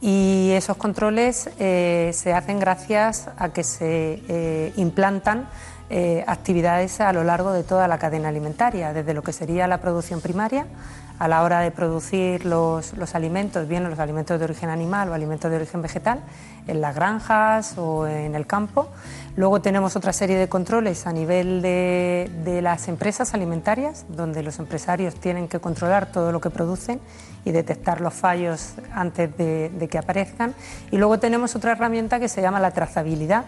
y 0.00 0.50
esos 0.52 0.76
controles 0.76 1.50
eh, 1.58 2.10
se 2.12 2.34
hacen 2.34 2.58
gracias 2.58 3.28
a 3.38 3.50
que 3.50 3.64
se 3.64 4.22
eh, 4.28 4.72
implantan 4.76 5.48
eh, 5.88 6.24
actividades 6.26 7.00
a 7.00 7.12
lo 7.12 7.22
largo 7.22 7.52
de 7.52 7.62
toda 7.62 7.86
la 7.88 7.98
cadena 7.98 8.28
alimentaria, 8.28 8.92
desde 8.92 9.14
lo 9.14 9.22
que 9.22 9.32
sería 9.32 9.68
la 9.68 9.80
producción 9.80 10.20
primaria, 10.20 10.66
a 11.18 11.28
la 11.28 11.42
hora 11.44 11.60
de 11.60 11.70
producir 11.70 12.44
los, 12.44 12.92
los 12.94 13.14
alimentos, 13.14 13.66
bien 13.68 13.88
los 13.88 13.98
alimentos 13.98 14.38
de 14.38 14.44
origen 14.44 14.68
animal 14.68 15.08
o 15.08 15.14
alimentos 15.14 15.50
de 15.50 15.56
origen 15.56 15.80
vegetal, 15.80 16.20
en 16.66 16.80
las 16.80 16.94
granjas 16.94 17.78
o 17.78 18.06
en 18.06 18.34
el 18.34 18.46
campo. 18.46 18.88
Luego 19.36 19.62
tenemos 19.62 19.96
otra 19.96 20.12
serie 20.12 20.36
de 20.36 20.48
controles 20.48 21.06
a 21.06 21.12
nivel 21.12 21.62
de, 21.62 22.30
de 22.44 22.60
las 22.60 22.88
empresas 22.88 23.32
alimentarias, 23.32 24.04
donde 24.08 24.42
los 24.42 24.58
empresarios 24.58 25.14
tienen 25.14 25.46
que 25.46 25.60
controlar 25.60 26.06
todo 26.10 26.32
lo 26.32 26.40
que 26.40 26.50
producen 26.50 27.00
y 27.46 27.52
detectar 27.52 28.00
los 28.00 28.12
fallos 28.12 28.74
antes 28.92 29.34
de, 29.38 29.88
que 29.88 29.98
aparezcan. 29.98 30.52
Y 30.90 30.98
luego 30.98 31.20
tenemos 31.20 31.54
otra 31.54 31.72
herramienta 31.72 32.18
que 32.18 32.28
se 32.28 32.42
llama 32.42 32.60
la 32.60 32.72
trazabilidad 32.72 33.44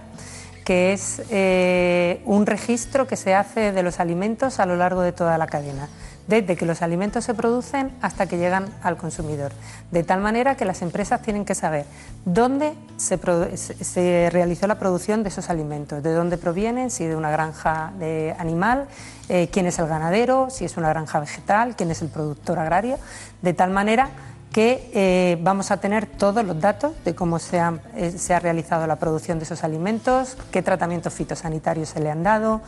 que 0.65 0.93
es 0.93 1.23
eh, 1.31 2.21
un 2.27 2.45
registro 2.45 3.07
que 3.07 3.17
se 3.17 3.35
hace 3.35 3.73
de 3.73 3.83
los 3.83 4.01
alimentos 4.01 4.61
a 4.61 4.67
lo 4.67 4.77
largo 4.77 5.01
de 5.01 5.13
toda 5.13 5.39
la 5.39 5.47
cadena, 5.47 5.89
desde 6.29 6.57
que 6.57 6.67
los 6.67 6.83
alimentos 6.83 7.25
se 7.25 7.35
producen 7.35 7.91
hasta 8.01 8.27
que 8.27 8.37
llegan 8.37 8.67
al 8.83 8.97
consumidor, 8.97 9.51
de 9.91 10.05
tal 10.05 10.21
manera 10.21 10.57
que 10.57 10.65
las 10.65 10.83
empresas 10.83 11.23
tienen 11.23 11.45
que 11.45 11.55
saber 11.55 11.87
dónde 12.25 12.75
se, 12.99 14.29
realizó 14.31 14.67
la 14.67 14.79
producción 14.79 15.23
de 15.23 15.31
esos 15.31 15.51
alimentos, 15.51 16.03
de 16.03 16.13
dónde 16.13 16.37
provienen, 16.37 16.91
si 16.91 17.07
de 17.07 17.17
una 17.17 17.31
granja 17.31 17.93
de 17.99 18.37
animal, 18.39 18.87
eh, 19.29 19.49
quién 19.51 19.67
es 19.67 19.79
el 19.79 19.89
ganadero, 19.89 20.49
si 20.51 20.67
es 20.67 20.77
una 20.77 20.91
granja 20.91 21.19
vegetal, 21.19 21.75
quién 21.75 21.91
es 21.91 22.03
el 22.03 22.09
productor 22.09 22.59
agrario, 22.59 22.99
de 23.43 23.55
tal 23.55 23.71
manera 23.71 24.11
que 24.53 24.91
eh, 24.95 25.39
vamos 25.43 25.71
a 25.71 25.77
tener 25.77 26.07
todos 26.07 26.45
los 26.45 26.59
datos 26.61 26.93
de 27.05 27.15
cómo 27.15 27.37
eh, 27.37 28.11
se 28.17 28.35
ha 28.35 28.41
realizado 28.41 28.87
la 28.87 28.97
producción 28.97 29.39
de 29.39 29.45
esos 29.45 29.63
alimentos, 29.63 30.37
qué 30.51 30.63
tratamientos 30.63 31.13
fitosanitarios 31.13 31.91
se 31.91 32.01
le 32.01 32.11
han 32.11 32.23
dado, 32.23 32.63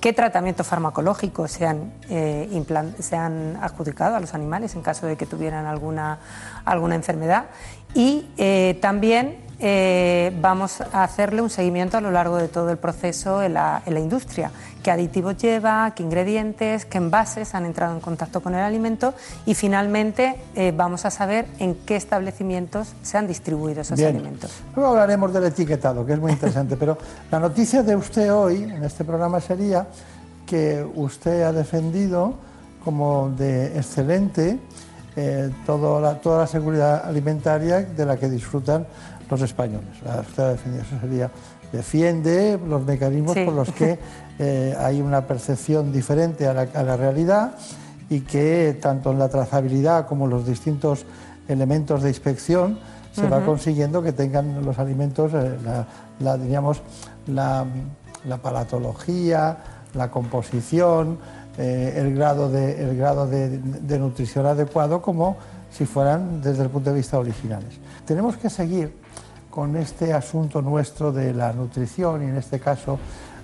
qué 0.00 0.12
tratamientos 0.12 0.66
farmacológicos 0.66 1.50
se 1.50 1.66
han, 1.66 1.92
eh, 2.08 2.48
se 2.98 3.16
adjudicado 3.16 4.16
a 4.16 4.20
los 4.20 4.34
animales 4.34 4.74
en 4.74 4.82
caso 4.82 5.06
de 5.06 5.16
que 5.16 5.26
tuvieran 5.26 5.66
alguna, 5.66 6.18
alguna 6.64 6.94
enfermedad 6.94 7.46
y 7.94 8.26
eh, 8.36 8.78
también 8.80 9.38
eh, 9.58 10.36
vamos 10.40 10.80
a 10.80 11.02
hacerle 11.02 11.40
un 11.40 11.50
seguimiento 11.50 11.96
a 11.96 12.00
lo 12.00 12.10
largo 12.10 12.36
de 12.36 12.48
todo 12.48 12.70
el 12.70 12.76
proceso 12.76 13.42
en 13.42 13.54
la 13.54 13.82
industria. 13.86 14.50
¿Qué 14.86 14.92
aditivos 14.92 15.36
lleva? 15.38 15.92
¿Qué 15.96 16.04
ingredientes? 16.04 16.84
¿Qué 16.84 16.98
envases 16.98 17.56
han 17.56 17.64
entrado 17.66 17.92
en 17.92 17.98
contacto 18.00 18.40
con 18.40 18.54
el 18.54 18.60
alimento? 18.60 19.14
Y 19.44 19.54
finalmente 19.54 20.36
eh, 20.54 20.72
vamos 20.76 21.04
a 21.04 21.10
saber 21.10 21.44
en 21.58 21.74
qué 21.84 21.96
establecimientos 21.96 22.92
se 23.02 23.18
han 23.18 23.26
distribuido 23.26 23.80
esos 23.80 23.98
Bien. 23.98 24.10
alimentos. 24.14 24.52
Luego 24.76 24.92
hablaremos 24.92 25.32
del 25.32 25.42
etiquetado, 25.46 26.06
que 26.06 26.12
es 26.12 26.20
muy 26.20 26.30
interesante, 26.30 26.76
pero 26.76 26.96
la 27.32 27.40
noticia 27.40 27.82
de 27.82 27.96
usted 27.96 28.32
hoy 28.32 28.62
en 28.62 28.84
este 28.84 29.02
programa 29.02 29.40
sería 29.40 29.88
que 30.46 30.86
usted 30.94 31.42
ha 31.42 31.50
defendido 31.52 32.34
como 32.84 33.30
de 33.36 33.76
excelente 33.76 34.56
eh, 35.16 35.50
todo 35.66 36.00
la- 36.00 36.20
toda 36.20 36.38
la 36.42 36.46
seguridad 36.46 37.04
alimentaria 37.06 37.80
de 37.80 38.06
la 38.06 38.16
que 38.18 38.28
disfrutan 38.28 38.86
los 39.28 39.42
españoles. 39.42 39.88
Usted 40.28 40.42
ha 40.44 40.48
defendido, 40.50 40.84
eso 40.84 41.00
sería, 41.00 41.28
defiende 41.72 42.56
los 42.64 42.84
mecanismos 42.84 43.34
Sí. 43.34 43.44
por 43.44 43.54
los 43.54 43.72
que 43.72 43.98
eh, 44.38 44.76
hay 44.78 45.00
una 45.00 45.26
percepción 45.26 45.92
diferente 45.92 46.46
a 46.46 46.52
la, 46.52 46.68
a 46.74 46.82
la 46.82 46.96
realidad 46.96 47.54
y 48.08 48.20
que 48.20 48.78
tanto 48.80 49.12
en 49.12 49.18
la 49.18 49.28
trazabilidad 49.28 50.06
como 50.06 50.24
en 50.24 50.30
los 50.30 50.46
distintos 50.46 51.06
elementos 51.48 52.02
de 52.02 52.10
inspección 52.10 52.78
se 53.12 53.28
va 53.28 53.44
consiguiendo 53.44 54.02
que 54.02 54.12
tengan 54.12 54.62
los 54.62 54.78
alimentos 54.78 55.32
eh, 55.32 55.56
la, 55.64 55.86
la, 56.20 56.36
diríamos, 56.36 56.82
la, 57.26 57.64
la 58.26 58.36
palatología, 58.36 59.56
la 59.94 60.10
composición, 60.10 61.18
eh, 61.56 61.94
el 61.96 62.14
grado, 62.14 62.50
de, 62.50 62.82
el 62.82 62.96
grado 62.96 63.26
de, 63.26 63.58
de 63.58 63.98
nutrición 63.98 64.44
adecuado 64.44 65.00
como 65.00 65.38
si 65.70 65.86
fueran 65.86 66.42
desde 66.42 66.64
el 66.64 66.68
punto 66.68 66.90
de 66.90 66.96
vista 66.96 67.18
originales. 67.18 67.78
Tenemos 68.04 68.36
que 68.36 68.50
seguir 68.50 68.94
con 69.50 69.76
este 69.76 70.12
asunto 70.12 70.60
nuestro 70.60 71.10
de 71.12 71.32
la 71.32 71.54
nutrición 71.54 72.22
y 72.22 72.26
en 72.26 72.36
este 72.36 72.60
caso 72.60 72.98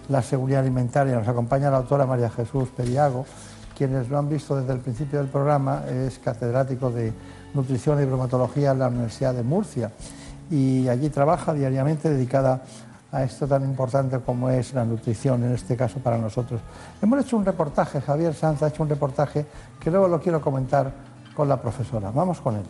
la 0.08 0.22
seguridad 0.22 0.60
alimentaria. 0.60 1.16
Nos 1.16 1.28
acompaña 1.28 1.70
la 1.70 1.78
autora 1.78 2.06
María 2.06 2.30
Jesús 2.30 2.68
Periago, 2.76 3.26
quienes 3.76 4.08
lo 4.08 4.18
han 4.18 4.28
visto 4.28 4.56
desde 4.56 4.72
el 4.72 4.80
principio 4.80 5.18
del 5.18 5.28
programa, 5.28 5.84
es 5.88 6.18
catedrático 6.18 6.90
de 6.90 7.12
nutrición 7.54 8.02
y 8.02 8.04
bromatología 8.04 8.72
en 8.72 8.78
la 8.78 8.88
Universidad 8.88 9.34
de 9.34 9.42
Murcia 9.42 9.90
y 10.50 10.88
allí 10.88 11.08
trabaja 11.08 11.54
diariamente 11.54 12.10
dedicada 12.10 12.62
a 13.10 13.24
esto 13.24 13.46
tan 13.46 13.62
importante 13.64 14.18
como 14.20 14.48
es 14.50 14.72
la 14.72 14.84
nutrición, 14.84 15.44
en 15.44 15.52
este 15.52 15.76
caso 15.76 15.98
para 15.98 16.18
nosotros. 16.18 16.60
Hemos 17.00 17.24
hecho 17.24 17.36
un 17.36 17.44
reportaje, 17.44 18.00
Javier 18.00 18.34
Sanz 18.34 18.62
ha 18.62 18.68
hecho 18.68 18.82
un 18.82 18.88
reportaje 18.88 19.46
que 19.80 19.90
luego 19.90 20.08
lo 20.08 20.20
quiero 20.20 20.40
comentar 20.40 20.92
con 21.34 21.48
la 21.48 21.60
profesora. 21.60 22.10
Vamos 22.10 22.40
con 22.40 22.56
él. 22.56 22.64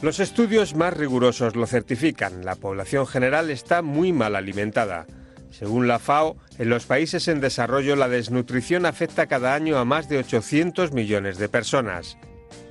Los 0.00 0.20
estudios 0.20 0.74
más 0.74 0.94
rigurosos 0.94 1.56
lo 1.56 1.66
certifican. 1.66 2.44
La 2.44 2.54
población 2.54 3.06
general 3.06 3.50
está 3.50 3.82
muy 3.82 4.12
mal 4.12 4.36
alimentada. 4.36 5.06
Según 5.50 5.88
la 5.88 5.98
FAO, 5.98 6.36
en 6.58 6.68
los 6.68 6.86
países 6.86 7.28
en 7.28 7.40
desarrollo 7.40 7.96
la 7.96 8.08
desnutrición 8.08 8.86
afecta 8.86 9.26
cada 9.26 9.54
año 9.54 9.78
a 9.78 9.84
más 9.84 10.08
de 10.08 10.18
800 10.18 10.92
millones 10.92 11.38
de 11.38 11.48
personas. 11.48 12.16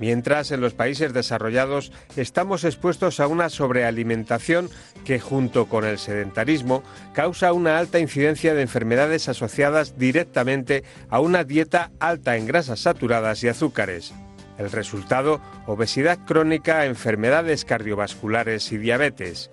Mientras 0.00 0.52
en 0.52 0.60
los 0.60 0.74
países 0.74 1.12
desarrollados 1.12 1.92
estamos 2.16 2.64
expuestos 2.64 3.20
a 3.20 3.26
una 3.26 3.48
sobrealimentación 3.48 4.70
que 5.04 5.18
junto 5.18 5.66
con 5.66 5.84
el 5.84 5.98
sedentarismo 5.98 6.82
causa 7.14 7.52
una 7.52 7.78
alta 7.78 7.98
incidencia 7.98 8.54
de 8.54 8.62
enfermedades 8.62 9.28
asociadas 9.28 9.98
directamente 9.98 10.84
a 11.08 11.20
una 11.20 11.44
dieta 11.44 11.90
alta 11.98 12.36
en 12.36 12.46
grasas 12.46 12.80
saturadas 12.80 13.42
y 13.42 13.48
azúcares. 13.48 14.12
El 14.58 14.70
resultado, 14.72 15.40
obesidad 15.66 16.18
crónica, 16.26 16.84
enfermedades 16.84 17.64
cardiovasculares 17.64 18.72
y 18.72 18.78
diabetes. 18.78 19.50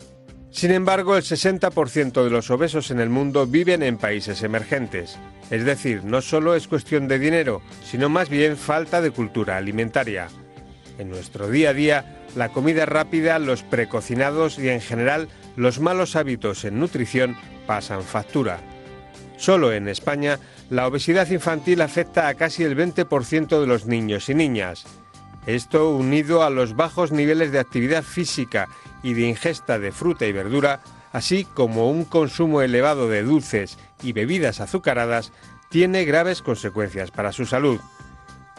Sin 0.55 0.71
embargo, 0.71 1.17
el 1.17 1.23
60% 1.23 2.23
de 2.23 2.29
los 2.29 2.49
obesos 2.49 2.89
en 2.89 3.01
el 3.01 3.09
mundo 3.09 3.45
viven 3.45 3.83
en 3.83 3.97
países 3.97 4.41
emergentes. 4.41 5.19
Es 5.51 5.65
decir, 5.65 6.05
no 6.05 6.21
solo 6.21 6.55
es 6.55 6.69
cuestión 6.69 7.09
de 7.09 7.19
dinero, 7.19 7.61
sino 7.83 8.07
más 8.07 8.29
bien 8.29 8.55
falta 8.55 9.01
de 9.01 9.11
cultura 9.11 9.57
alimentaria. 9.57 10.29
En 10.97 11.09
nuestro 11.09 11.49
día 11.49 11.71
a 11.71 11.73
día, 11.73 12.23
la 12.37 12.53
comida 12.53 12.85
rápida, 12.85 13.37
los 13.37 13.63
precocinados 13.63 14.57
y 14.57 14.69
en 14.69 14.79
general 14.79 15.27
los 15.57 15.81
malos 15.81 16.15
hábitos 16.15 16.63
en 16.63 16.79
nutrición 16.79 17.35
pasan 17.67 18.03
factura. 18.03 18.61
Solo 19.35 19.73
en 19.73 19.89
España, 19.89 20.39
la 20.69 20.87
obesidad 20.87 21.29
infantil 21.31 21.81
afecta 21.81 22.29
a 22.29 22.35
casi 22.35 22.63
el 22.63 22.77
20% 22.77 23.59
de 23.59 23.67
los 23.67 23.87
niños 23.87 24.29
y 24.29 24.35
niñas. 24.35 24.85
Esto, 25.47 25.91
unido 25.91 26.43
a 26.43 26.49
los 26.49 26.77
bajos 26.77 27.11
niveles 27.11 27.51
de 27.51 27.59
actividad 27.59 28.03
física 28.03 28.67
y 29.05 29.13
de 29.13 29.27
ingesta 29.27 29.77
de 29.77 29.91
fruta 29.91 30.25
y 30.25 30.31
verdura, 30.31 30.81
así 31.13 31.45
como 31.45 31.91
un 31.91 32.05
consumo 32.05 32.63
elevado 32.63 33.07
de 33.07 33.21
dulces 33.21 33.77
y 34.01 34.13
bebidas 34.13 34.61
azucaradas, 34.61 35.31
tiene 35.69 36.05
graves 36.05 36.41
consecuencias 36.41 37.11
para 37.11 37.31
su 37.31 37.45
salud. 37.45 37.79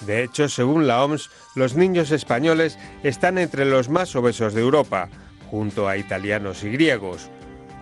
De 0.02 0.22
hecho, 0.22 0.48
según 0.48 0.86
la 0.86 1.02
OMS, 1.02 1.30
los 1.56 1.74
niños 1.74 2.12
españoles 2.12 2.78
están 3.02 3.38
entre 3.38 3.64
los 3.64 3.88
más 3.88 4.14
obesos 4.14 4.54
de 4.54 4.60
Europa, 4.60 5.08
junto 5.50 5.88
a 5.88 5.96
italianos 5.96 6.62
y 6.62 6.70
griegos. 6.70 7.28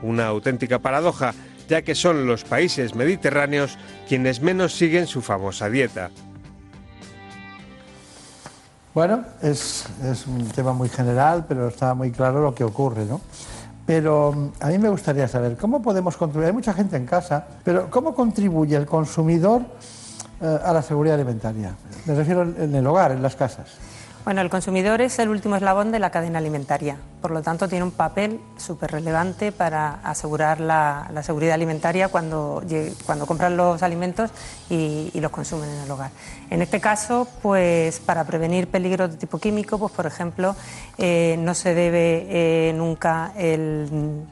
Una 0.00 0.28
auténtica 0.28 0.78
paradoja, 0.78 1.34
ya 1.68 1.82
que 1.82 1.94
son 1.94 2.26
los 2.26 2.44
países 2.44 2.94
mediterráneos 2.94 3.76
quienes 4.08 4.40
menos 4.40 4.72
siguen 4.72 5.06
su 5.06 5.20
famosa 5.20 5.68
dieta. 5.68 6.10
Bueno, 8.94 9.24
es, 9.42 9.86
es 10.04 10.24
un 10.28 10.46
tema 10.50 10.72
muy 10.72 10.88
general, 10.88 11.44
pero 11.48 11.66
está 11.66 11.94
muy 11.94 12.12
claro 12.12 12.40
lo 12.40 12.54
que 12.54 12.62
ocurre, 12.62 13.04
¿no? 13.04 13.20
Pero 13.84 14.32
mm, 14.32 14.52
a 14.60 14.68
mí 14.68 14.78
me 14.78 14.88
gustaría 14.88 15.26
saber 15.26 15.56
cómo 15.56 15.82
podemos 15.82 16.16
contribuir. 16.16 16.46
Hay 16.46 16.52
mucha 16.52 16.72
gente 16.72 16.96
en 16.96 17.04
casa, 17.04 17.44
pero 17.64 17.90
¿cómo 17.90 18.14
contribuye 18.14 18.76
el 18.76 18.86
consumidor 18.86 19.62
eh, 20.40 20.58
a 20.64 20.72
la 20.72 20.80
seguridad 20.80 21.16
alimentaria? 21.16 21.74
Me 22.06 22.14
refiero 22.14 22.42
en 22.42 22.54
en 22.56 22.74
el 22.76 22.86
hogar, 22.86 23.10
en 23.10 23.20
las 23.20 23.34
casas. 23.34 23.66
Bueno, 24.24 24.40
el 24.40 24.48
consumidor 24.48 25.02
es 25.02 25.18
el 25.18 25.28
último 25.28 25.54
eslabón 25.54 25.92
de 25.92 25.98
la 25.98 26.08
cadena 26.08 26.38
alimentaria, 26.38 26.96
por 27.20 27.30
lo 27.30 27.42
tanto 27.42 27.68
tiene 27.68 27.84
un 27.84 27.90
papel 27.90 28.40
súper 28.56 28.90
relevante 28.92 29.52
para 29.52 29.96
asegurar 30.02 30.60
la, 30.60 31.10
seguridad 31.22 31.52
alimentaria 31.52 32.08
cuando, 32.08 32.62
cuando 33.04 33.26
compran 33.26 33.54
los 33.58 33.82
alimentos 33.82 34.30
y, 34.70 35.10
y 35.12 35.20
los 35.20 35.30
consumen 35.30 35.68
en 35.68 35.80
el 35.82 35.90
hogar. 35.90 36.10
En 36.48 36.62
este 36.62 36.80
caso, 36.80 37.28
pues 37.42 38.00
para 38.00 38.24
prevenir 38.24 38.66
peligros 38.68 39.10
de 39.10 39.18
tipo 39.18 39.38
químico, 39.38 39.78
pues 39.78 39.92
por 39.92 40.06
ejemplo, 40.06 40.56
eh, 40.96 41.36
no 41.40 41.52
se 41.52 41.74
debe 41.74 42.26
eh, 42.30 42.72
nunca 42.72 43.30
el 43.36 44.24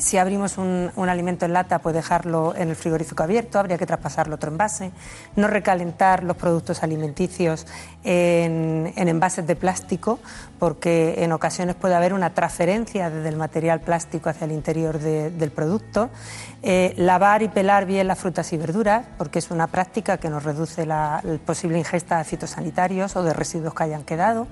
si 0.00 0.16
abrimos 0.18 0.58
un, 0.58 0.90
alimento 1.08 1.44
en 1.44 1.52
lata, 1.52 1.78
pues 1.80 1.94
dejarlo 1.94 2.54
en 2.56 2.68
el 2.70 2.76
frigorífico 2.76 3.22
abierto, 3.22 3.58
habría 3.58 3.78
que 3.78 3.86
traspasarlo 3.86 4.34
otro 4.36 4.50
envase, 4.50 4.92
no 5.36 5.46
recalentar 5.46 6.24
los 6.24 6.36
productos 6.36 6.82
alimenticios 6.82 7.66
en, 8.04 8.92
en 8.96 9.08
envases 9.08 9.46
de 9.46 9.56
plástico, 9.56 10.18
porque 10.58 11.22
en 11.22 11.32
ocasiones 11.32 11.74
puede 11.76 11.94
haber 11.94 12.12
una 12.14 12.30
transferencia 12.30 13.10
desde 13.10 13.28
el 13.28 13.36
material 13.36 13.80
plástico 13.80 14.30
hacia 14.30 14.44
el 14.46 14.52
interior 14.52 14.98
de- 14.98 15.30
del 15.30 15.50
producto, 15.50 16.10
Eh, 16.62 16.92
lavar 16.98 17.40
y 17.42 17.48
pelar 17.48 17.86
bien 17.86 18.06
las 18.06 18.18
frutas 18.18 18.52
y 18.52 18.58
verduras, 18.58 19.06
porque 19.16 19.38
es 19.38 19.50
una 19.50 19.66
práctica 19.66 20.18
que 20.18 20.28
nos 20.28 20.44
reduce 20.44 20.84
la 20.84 21.22
el 21.24 21.38
posible 21.38 21.78
ingesta 21.78 22.18
de 22.18 22.24
fitosanitarios 22.24 23.16
o 23.16 23.22
de 23.22 23.32
residuos 23.32 23.72
que 23.72 23.84
hayan 23.84 24.04
quedado. 24.04 24.46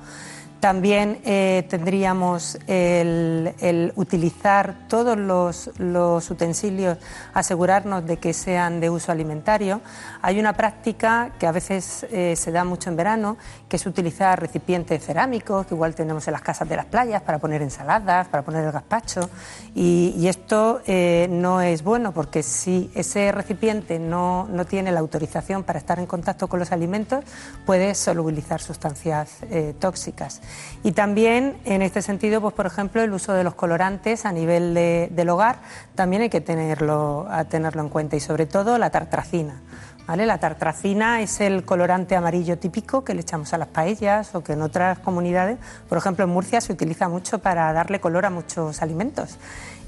También 0.60 1.20
eh, 1.24 1.64
tendríamos 1.68 2.58
el, 2.66 3.92
utilizar 3.94 4.74
todos 4.88 5.16
los 5.16 6.30
utensilios, 6.30 6.98
asegurarnos 7.32 8.04
de 8.06 8.16
que 8.16 8.32
sean 8.32 8.80
de 8.80 8.90
uso 8.90 9.12
alimentario. 9.12 9.80
Hay 10.20 10.40
una 10.40 10.52
práctica 10.52 11.30
que 11.38 11.46
a 11.46 11.52
veces 11.52 12.06
eh, 12.10 12.34
se 12.36 12.50
da 12.50 12.64
mucho 12.64 12.90
en 12.90 12.96
verano, 12.96 13.36
que 13.68 13.76
es 13.76 13.86
utilizar 13.86 14.40
recipientes 14.40 15.04
cerámicos, 15.04 15.66
que 15.66 15.74
igual 15.74 15.94
tenemos 15.94 16.26
en 16.26 16.32
las 16.32 16.42
casas 16.42 16.68
de 16.68 16.76
las 16.76 16.86
playas, 16.86 17.22
para 17.22 17.38
poner 17.38 17.62
ensaladas, 17.62 18.28
para 18.28 18.42
poner 18.42 18.64
el 18.64 18.72
gazpacho. 18.72 19.30
Y, 19.74 20.26
esto 20.28 20.80
eh, 20.86 21.26
no 21.30 21.60
es 21.62 21.82
bueno, 21.82 22.12
porque 22.12 22.42
si 22.42 22.90
ese 22.94 23.32
recipiente 23.32 23.98
no, 23.98 24.46
no 24.50 24.66
tiene 24.66 24.92
la 24.92 25.00
autorización 25.00 25.62
para 25.64 25.78
estar 25.78 25.98
en 25.98 26.06
contacto 26.06 26.48
con 26.48 26.58
los 26.58 26.72
alimentos, 26.72 27.24
puede 27.64 27.94
solubilizar 27.94 28.60
sustancias 28.60 29.38
eh, 29.50 29.74
tóxicas. 29.78 30.42
Y 30.82 30.92
también, 30.92 31.56
en 31.64 31.80
este 31.82 32.02
sentido, 32.02 32.40
pues 32.40 32.54
por 32.54 32.66
ejemplo, 32.66 33.02
el 33.02 33.12
uso 33.12 33.32
de 33.32 33.44
los 33.44 33.54
colorantes 33.54 34.26
a 34.26 34.32
nivel 34.32 34.74
de- 34.74 35.08
del 35.12 35.28
hogar 35.30 35.60
también 35.94 36.22
hay 36.22 36.28
que 36.28 36.40
tenerlo, 36.40 37.26
a 37.30 37.44
tenerlo 37.44 37.82
en 37.82 37.88
cuenta 37.88 38.16
y 38.16 38.20
sobre 38.20 38.46
todo 38.46 38.78
la 38.78 38.90
tartracina. 38.90 39.60
La 40.16 40.38
tartracina 40.38 41.20
es 41.20 41.40
el 41.40 41.64
colorante 41.64 42.16
amarillo 42.16 42.58
típico 42.58 43.04
que 43.04 43.14
le 43.14 43.20
echamos 43.20 43.52
a 43.52 43.58
las 43.58 43.68
paellas 43.68 44.34
o 44.34 44.42
que 44.42 44.54
en 44.54 44.62
otras 44.62 44.98
comunidades, 45.00 45.58
por 45.86 45.98
ejemplo 45.98 46.24
en 46.24 46.30
Murcia, 46.30 46.62
se 46.62 46.72
utiliza 46.72 47.08
mucho 47.08 47.40
para 47.40 47.72
darle 47.74 48.00
color 48.00 48.24
a 48.24 48.30
muchos 48.30 48.80
alimentos. 48.80 49.36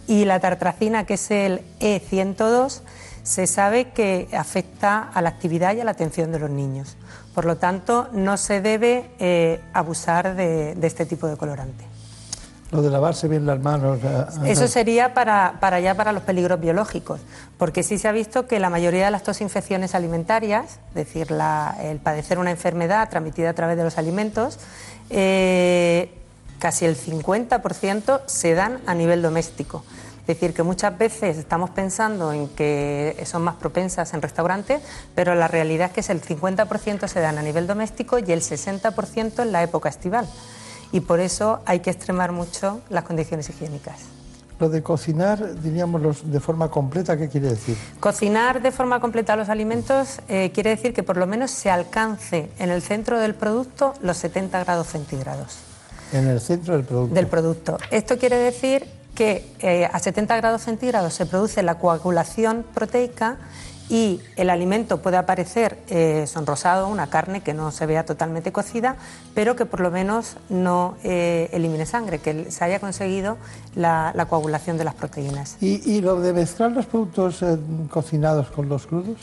Y 0.06 0.26
la 0.26 0.38
tartracina, 0.38 1.04
que 1.04 1.14
es 1.14 1.30
el 1.30 1.62
E102, 1.80 2.82
se 3.22 3.46
sabe 3.46 3.92
que 3.92 4.28
afecta 4.36 5.08
a 5.12 5.22
la 5.22 5.30
actividad 5.30 5.74
y 5.74 5.80
a 5.80 5.84
la 5.84 5.92
atención 5.92 6.32
de 6.32 6.38
los 6.38 6.50
niños. 6.50 6.96
Por 7.34 7.46
lo 7.46 7.56
tanto, 7.56 8.08
no 8.12 8.36
se 8.36 8.60
debe 8.60 9.10
eh, 9.18 9.60
abusar 9.72 10.36
de 10.36 10.76
este 10.82 11.06
tipo 11.06 11.28
de 11.28 11.38
colorante. 11.38 11.89
Lo 12.70 12.82
de 12.82 12.90
lavarse 12.90 13.26
bien 13.26 13.46
las 13.46 13.58
manos. 13.60 13.98
eh, 14.04 14.24
Eso 14.46 14.64
eh, 14.64 14.68
sería 14.68 15.12
para, 15.12 15.54
para 15.60 15.80
ya 15.80 15.94
para 15.96 16.12
los 16.12 16.22
peligros 16.22 16.60
biológicos, 16.60 17.20
porque 17.58 17.82
sí 17.82 17.98
se 17.98 18.06
ha 18.06 18.12
visto 18.12 18.46
que 18.46 18.60
la 18.60 18.70
mayoría 18.70 19.06
de 19.06 19.10
las 19.10 19.24
tosinfecciones 19.24 19.94
alimentarias, 19.96 20.78
es 20.90 20.94
decir, 20.94 21.30
la- 21.32 21.76
el 21.82 21.98
padecer 21.98 22.38
una 22.38 22.52
enfermedad 22.52 23.08
transmitida 23.10 23.50
a 23.50 23.54
través 23.54 23.76
de 23.76 23.82
los 23.82 23.98
alimentos, 23.98 24.58
eh, 25.10 26.12
casi 26.60 26.84
el 26.84 26.96
50% 26.96 28.20
se 28.26 28.54
dan 28.54 28.80
a 28.86 28.94
nivel 28.94 29.22
doméstico. 29.22 29.82
Es 30.20 30.26
decir, 30.38 30.54
que 30.54 30.62
muchas 30.62 30.96
veces 30.96 31.38
estamos 31.38 31.70
pensando 31.70 32.32
en 32.32 32.46
que 32.48 33.20
son 33.26 33.42
más 33.42 33.56
propensas 33.56 34.14
en 34.14 34.22
restaurantes, 34.22 34.80
pero 35.16 35.34
la 35.34 35.48
realidad 35.48 35.88
es 35.88 35.92
que 35.92 36.00
es 36.00 36.10
el 36.10 36.20
50% 36.22 37.08
se 37.08 37.18
dan 37.18 37.36
a 37.38 37.42
nivel 37.42 37.66
doméstico 37.66 38.16
y 38.20 38.30
el 38.30 38.42
60% 38.42 39.42
en 39.42 39.50
la 39.50 39.64
época 39.64 39.88
estival. 39.88 40.28
Y 40.92 41.00
por 41.00 41.20
eso 41.20 41.60
hay 41.66 41.80
que 41.80 41.90
extremar 41.90 42.32
mucho 42.32 42.80
las 42.88 43.04
condiciones 43.04 43.48
higiénicas. 43.48 43.96
Lo 44.58 44.68
de 44.68 44.82
cocinar, 44.82 45.58
diríamos, 45.62 46.02
los- 46.02 46.30
de 46.30 46.38
forma 46.40 46.68
completa, 46.70 47.16
¿qué 47.16 47.28
quiere 47.28 47.48
decir? 47.48 47.76
Cocinar 47.98 48.60
de 48.60 48.70
forma 48.72 49.00
completa 49.00 49.34
los 49.36 49.48
alimentos 49.48 50.20
eh, 50.28 50.50
quiere 50.52 50.70
decir 50.70 50.92
que 50.92 51.02
por 51.02 51.16
lo 51.16 51.26
menos 51.26 51.50
se 51.50 51.70
alcance 51.70 52.50
en 52.58 52.68
el 52.70 52.82
centro 52.82 53.18
del 53.18 53.34
producto 53.34 53.94
los 54.02 54.18
70 54.18 54.62
grados 54.64 54.88
centígrados 54.88 55.56
En 56.12 56.26
el 56.28 56.40
centro 56.40 56.74
del 56.76 56.84
producto. 56.84 57.14
del 57.14 57.26
producto. 57.26 57.78
Esto 57.90 58.18
quiere 58.18 58.36
decir 58.36 58.84
que 59.14 59.46
eh, 59.60 59.88
a 59.90 59.98
70 59.98 60.36
grados 60.36 60.62
centígrados 60.62 61.14
se 61.14 61.24
produce 61.24 61.62
la 61.62 61.76
coagulación 61.76 62.64
proteica 62.74 63.38
y 63.90 64.20
el 64.36 64.50
alimento 64.50 65.02
puede 65.02 65.16
aparecer 65.16 65.78
eh, 65.88 66.24
sonrosado, 66.28 66.86
una 66.86 67.10
carne 67.10 67.42
que 67.42 67.52
no 67.52 67.72
se 67.72 67.86
vea 67.86 68.06
totalmente 68.06 68.52
cocida, 68.52 68.94
pero 69.34 69.56
que 69.56 69.66
por 69.66 69.80
lo 69.80 69.90
menos 69.90 70.36
no 70.48 70.96
eh, 71.02 71.50
elimine 71.52 71.84
sangre, 71.84 72.20
que 72.20 72.52
se 72.52 72.64
haya 72.64 72.78
conseguido 72.78 73.36
la, 73.74 74.12
la 74.14 74.26
coagulación 74.26 74.78
de 74.78 74.84
las 74.84 74.94
proteínas. 74.94 75.56
¿Y, 75.60 75.82
y 75.90 76.00
lo 76.00 76.20
de 76.20 76.32
mezclar 76.32 76.70
los 76.70 76.86
productos 76.86 77.42
eh, 77.42 77.58
cocinados 77.90 78.48
con 78.50 78.68
los 78.68 78.86
crudos? 78.86 79.18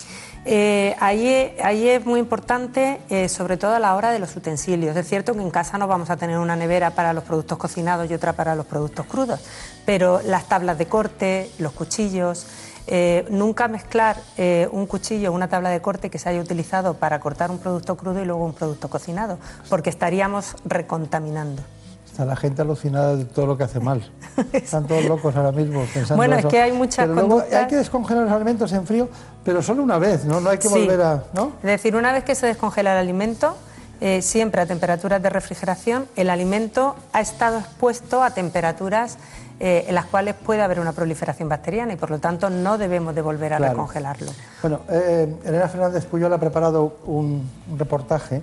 Ahí, 0.99 1.53
ahí 1.61 1.89
es 1.89 2.05
muy 2.05 2.21
importante, 2.21 3.01
sobre 3.27 3.57
todo 3.57 3.75
a 3.75 3.79
la 3.79 3.95
hora 3.95 4.11
de 4.11 4.19
los 4.19 4.33
utensilios. 4.33 4.95
Es 4.95 5.05
cierto 5.05 5.33
que 5.33 5.41
en 5.41 5.49
casa 5.51 5.77
no 5.77 5.89
vamos 5.89 6.09
a 6.09 6.15
tener 6.15 6.37
una 6.37 6.55
nevera 6.55 6.91
para 6.91 7.11
los 7.11 7.25
productos 7.25 7.57
cocinados 7.57 8.09
y 8.09 8.13
otra 8.13 8.31
para 8.31 8.55
los 8.55 8.65
productos 8.65 9.05
crudos, 9.07 9.41
pero 9.85 10.21
las 10.23 10.47
tablas 10.47 10.77
de 10.77 10.85
corte, 10.85 11.51
los 11.59 11.73
cuchillos, 11.73 12.47
eh, 12.87 13.25
nunca 13.29 13.67
mezclar 13.67 14.17
eh, 14.37 14.67
un 14.71 14.85
cuchillo 14.87 15.31
o 15.31 15.35
una 15.35 15.47
tabla 15.47 15.69
de 15.69 15.81
corte 15.81 16.09
que 16.09 16.17
se 16.19 16.29
haya 16.29 16.39
utilizado 16.41 16.93
para 16.95 17.19
cortar 17.19 17.51
un 17.51 17.59
producto 17.59 17.95
crudo 17.97 18.21
y 18.21 18.25
luego 18.25 18.45
un 18.45 18.53
producto 18.53 18.89
cocinado, 18.89 19.37
porque 19.69 19.89
estaríamos 19.89 20.55
recontaminando. 20.65 21.61
Está 22.05 22.25
la 22.25 22.35
gente 22.35 22.63
alucinada 22.63 23.15
de 23.15 23.25
todo 23.25 23.45
lo 23.45 23.57
que 23.57 23.63
hace 23.65 23.79
mal. 23.79 24.09
Están 24.53 24.87
todos 24.87 25.05
locos 25.05 25.35
ahora 25.35 25.51
mismo 25.51 25.81
pensando 25.93 26.15
Bueno, 26.15 26.35
es 26.35 26.45
que 26.47 26.59
hay 26.61 26.71
muchas 26.71 27.05
Pero 27.05 27.13
luego 27.13 27.29
conductas- 27.41 27.53
hay 27.61 27.67
que 27.67 27.75
descongelar 27.75 28.23
los 28.23 28.31
alimentos 28.31 28.71
en 28.73 28.87
frío, 28.87 29.07
pero 29.43 29.61
solo 29.61 29.83
una 29.83 29.99
vez, 29.99 30.25
¿no? 30.25 30.39
No 30.41 30.49
hay 30.49 30.57
que 30.57 30.67
Sí. 30.67 30.73
volver 30.73 30.99
a... 31.01 31.23
¿no? 31.33 31.51
Es 31.57 31.63
decir, 31.67 31.95
una 31.95 32.11
vez 32.13 32.23
que 32.23 32.33
se 32.33 32.47
descongela 32.47 32.93
el 32.93 32.97
alimento, 32.97 33.55
eh, 34.01 34.21
siempre 34.23 34.61
a 34.61 34.65
temperaturas 34.65 35.21
de 35.21 35.29
refrigeración, 35.29 36.07
el 36.15 36.29
alimento 36.31 36.95
ha 37.13 37.21
estado 37.21 37.59
expuesto 37.59 38.23
a 38.23 38.31
temperaturas 38.31 39.17
eh, 39.59 39.85
en 39.87 39.95
las 39.95 40.05
cuales 40.05 40.35
puede 40.35 40.61
haber 40.61 40.79
una 40.79 40.91
proliferación 40.93 41.49
bacteriana 41.49 41.93
y 41.93 41.95
por 41.95 42.11
lo 42.11 42.19
tanto 42.19 42.49
no 42.49 42.77
debemos 42.77 43.15
de 43.15 43.21
volver 43.21 43.53
a 43.53 43.57
Claro. 43.57 43.73
recongelarlo. 43.73 44.31
Bueno, 44.61 44.81
eh, 44.89 45.33
Elena 45.45 45.67
Fernández 45.67 46.05
Puyol 46.05 46.31
ha 46.33 46.39
preparado 46.39 46.97
un, 47.05 47.49
un 47.69 47.79
reportaje 47.79 48.41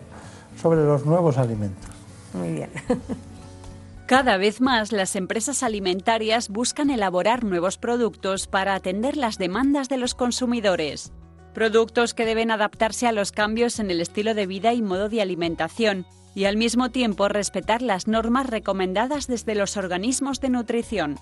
sobre 0.61 0.85
los 0.85 1.07
nuevos 1.07 1.39
alimentos. 1.39 1.91
Muy 2.32 2.53
bien. 2.53 2.70
Cada 4.07 4.36
vez 4.36 4.61
más 4.61 4.93
las 4.93 5.16
empresas 5.16 5.62
alimentarias 5.62 6.51
buscan 6.51 6.91
elaborar 6.91 7.43
nuevos 7.43 7.78
productos 7.78 8.47
para 8.47 8.74
atender 8.74 9.16
las 9.16 9.39
demandas 9.39 9.89
de 9.89 9.97
los 9.97 10.15
consumidores. 10.15 11.11
Productos 11.55 12.12
que 12.12 12.27
deben 12.27 12.51
adaptarse 12.51 13.07
a 13.07 13.12
los 13.12 13.32
cambios 13.32 13.78
en 13.78 13.91
el 13.91 14.01
estilo 14.01 14.35
de 14.35 14.47
vida 14.47 14.74
y 14.74 14.82
modo 14.82 15.09
de 15.09 15.23
alimentación 15.23 16.05
y 16.35 16.44
al 16.44 16.56
mismo 16.56 16.90
tiempo 16.90 17.28
respetar 17.28 17.82
las 17.82 18.09
normas 18.09 18.47
recomendadas 18.47 19.27
desde 19.27 19.55
los 19.55 19.77
organismos 19.77 20.40
de 20.40 20.51
nutrición. 20.51 21.19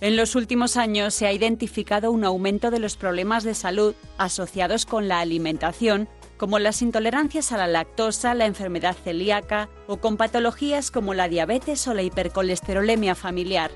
En 0.00 0.16
los 0.16 0.34
últimos 0.34 0.76
años 0.76 1.14
se 1.14 1.26
ha 1.26 1.32
identificado 1.32 2.10
un 2.10 2.24
aumento 2.24 2.70
de 2.70 2.78
los 2.78 2.96
problemas 2.96 3.44
de 3.44 3.54
salud 3.54 3.94
asociados 4.18 4.84
con 4.84 5.08
la 5.08 5.20
alimentación, 5.20 6.06
como 6.36 6.58
las 6.58 6.82
intolerancias 6.82 7.50
a 7.52 7.56
la 7.56 7.66
lactosa, 7.66 8.34
la 8.34 8.44
enfermedad 8.44 8.94
celíaca 8.94 9.70
o 9.86 9.96
con 9.96 10.18
patologías 10.18 10.90
como 10.90 11.14
la 11.14 11.28
diabetes 11.28 11.88
o 11.88 11.94
la 11.94 12.02
hipercolesterolemia 12.02 13.14
familiar. 13.14 13.70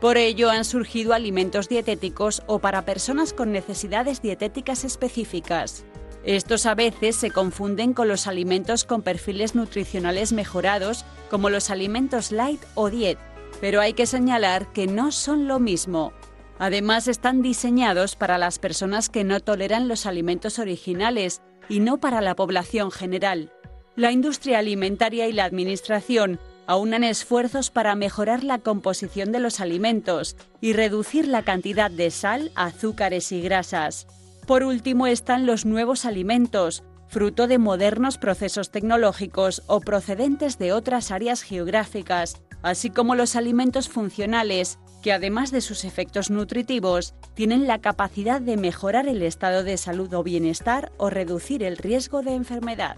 Por 0.00 0.16
ello 0.16 0.50
han 0.50 0.64
surgido 0.64 1.12
alimentos 1.12 1.68
dietéticos 1.68 2.42
o 2.46 2.58
para 2.58 2.84
personas 2.84 3.32
con 3.32 3.52
necesidades 3.52 4.22
dietéticas 4.22 4.84
específicas. 4.84 5.84
Estos 6.24 6.66
a 6.66 6.74
veces 6.74 7.16
se 7.16 7.30
confunden 7.30 7.94
con 7.94 8.08
los 8.08 8.26
alimentos 8.26 8.84
con 8.84 9.02
perfiles 9.02 9.54
nutricionales 9.54 10.32
mejorados, 10.32 11.04
como 11.30 11.48
los 11.48 11.70
alimentos 11.70 12.30
light 12.30 12.60
o 12.74 12.90
diet, 12.90 13.18
pero 13.60 13.80
hay 13.80 13.94
que 13.94 14.06
señalar 14.06 14.70
que 14.72 14.86
no 14.86 15.12
son 15.12 15.48
lo 15.48 15.58
mismo. 15.58 16.12
Además, 16.58 17.08
están 17.08 17.40
diseñados 17.40 18.16
para 18.16 18.36
las 18.36 18.58
personas 18.58 19.08
que 19.08 19.24
no 19.24 19.40
toleran 19.40 19.88
los 19.88 20.04
alimentos 20.04 20.58
originales 20.58 21.40
y 21.70 21.80
no 21.80 21.98
para 21.98 22.20
la 22.20 22.36
población 22.36 22.90
general. 22.90 23.50
La 23.96 24.12
industria 24.12 24.58
alimentaria 24.58 25.26
y 25.26 25.32
la 25.32 25.44
administración 25.44 26.38
aunan 26.66 27.02
esfuerzos 27.02 27.70
para 27.70 27.94
mejorar 27.94 28.44
la 28.44 28.58
composición 28.58 29.32
de 29.32 29.40
los 29.40 29.58
alimentos 29.58 30.36
y 30.60 30.74
reducir 30.74 31.26
la 31.26 31.42
cantidad 31.42 31.90
de 31.90 32.10
sal, 32.10 32.52
azúcares 32.54 33.32
y 33.32 33.40
grasas. 33.40 34.06
Por 34.46 34.62
último 34.64 35.06
están 35.06 35.46
los 35.46 35.64
nuevos 35.64 36.04
alimentos, 36.04 36.82
fruto 37.08 37.46
de 37.46 37.58
modernos 37.58 38.18
procesos 38.18 38.70
tecnológicos 38.70 39.62
o 39.66 39.80
procedentes 39.80 40.58
de 40.58 40.72
otras 40.72 41.10
áreas 41.10 41.42
geográficas, 41.42 42.40
así 42.62 42.90
como 42.90 43.14
los 43.14 43.36
alimentos 43.36 43.88
funcionales, 43.88 44.78
que 45.02 45.12
además 45.12 45.50
de 45.50 45.60
sus 45.60 45.84
efectos 45.84 46.30
nutritivos, 46.30 47.14
tienen 47.34 47.66
la 47.66 47.80
capacidad 47.80 48.40
de 48.40 48.56
mejorar 48.56 49.08
el 49.08 49.22
estado 49.22 49.64
de 49.64 49.76
salud 49.76 50.12
o 50.14 50.22
bienestar 50.22 50.92
o 50.98 51.10
reducir 51.10 51.62
el 51.62 51.76
riesgo 51.76 52.22
de 52.22 52.34
enfermedad. 52.34 52.96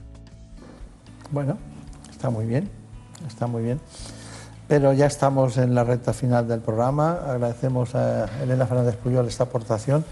Bueno, 1.30 1.56
está 2.10 2.28
muy 2.28 2.44
bien, 2.44 2.68
está 3.26 3.46
muy 3.46 3.62
bien. 3.62 3.80
Pero 4.68 4.92
ya 4.92 5.06
estamos 5.06 5.58
en 5.58 5.74
la 5.74 5.84
recta 5.84 6.12
final 6.12 6.48
del 6.48 6.60
programa. 6.60 7.12
Agradecemos 7.26 7.94
a 7.94 8.26
Elena 8.42 8.66
Fernández 8.66 8.96
Puyol 8.96 9.26
esta 9.26 9.44
aportación. 9.44 10.04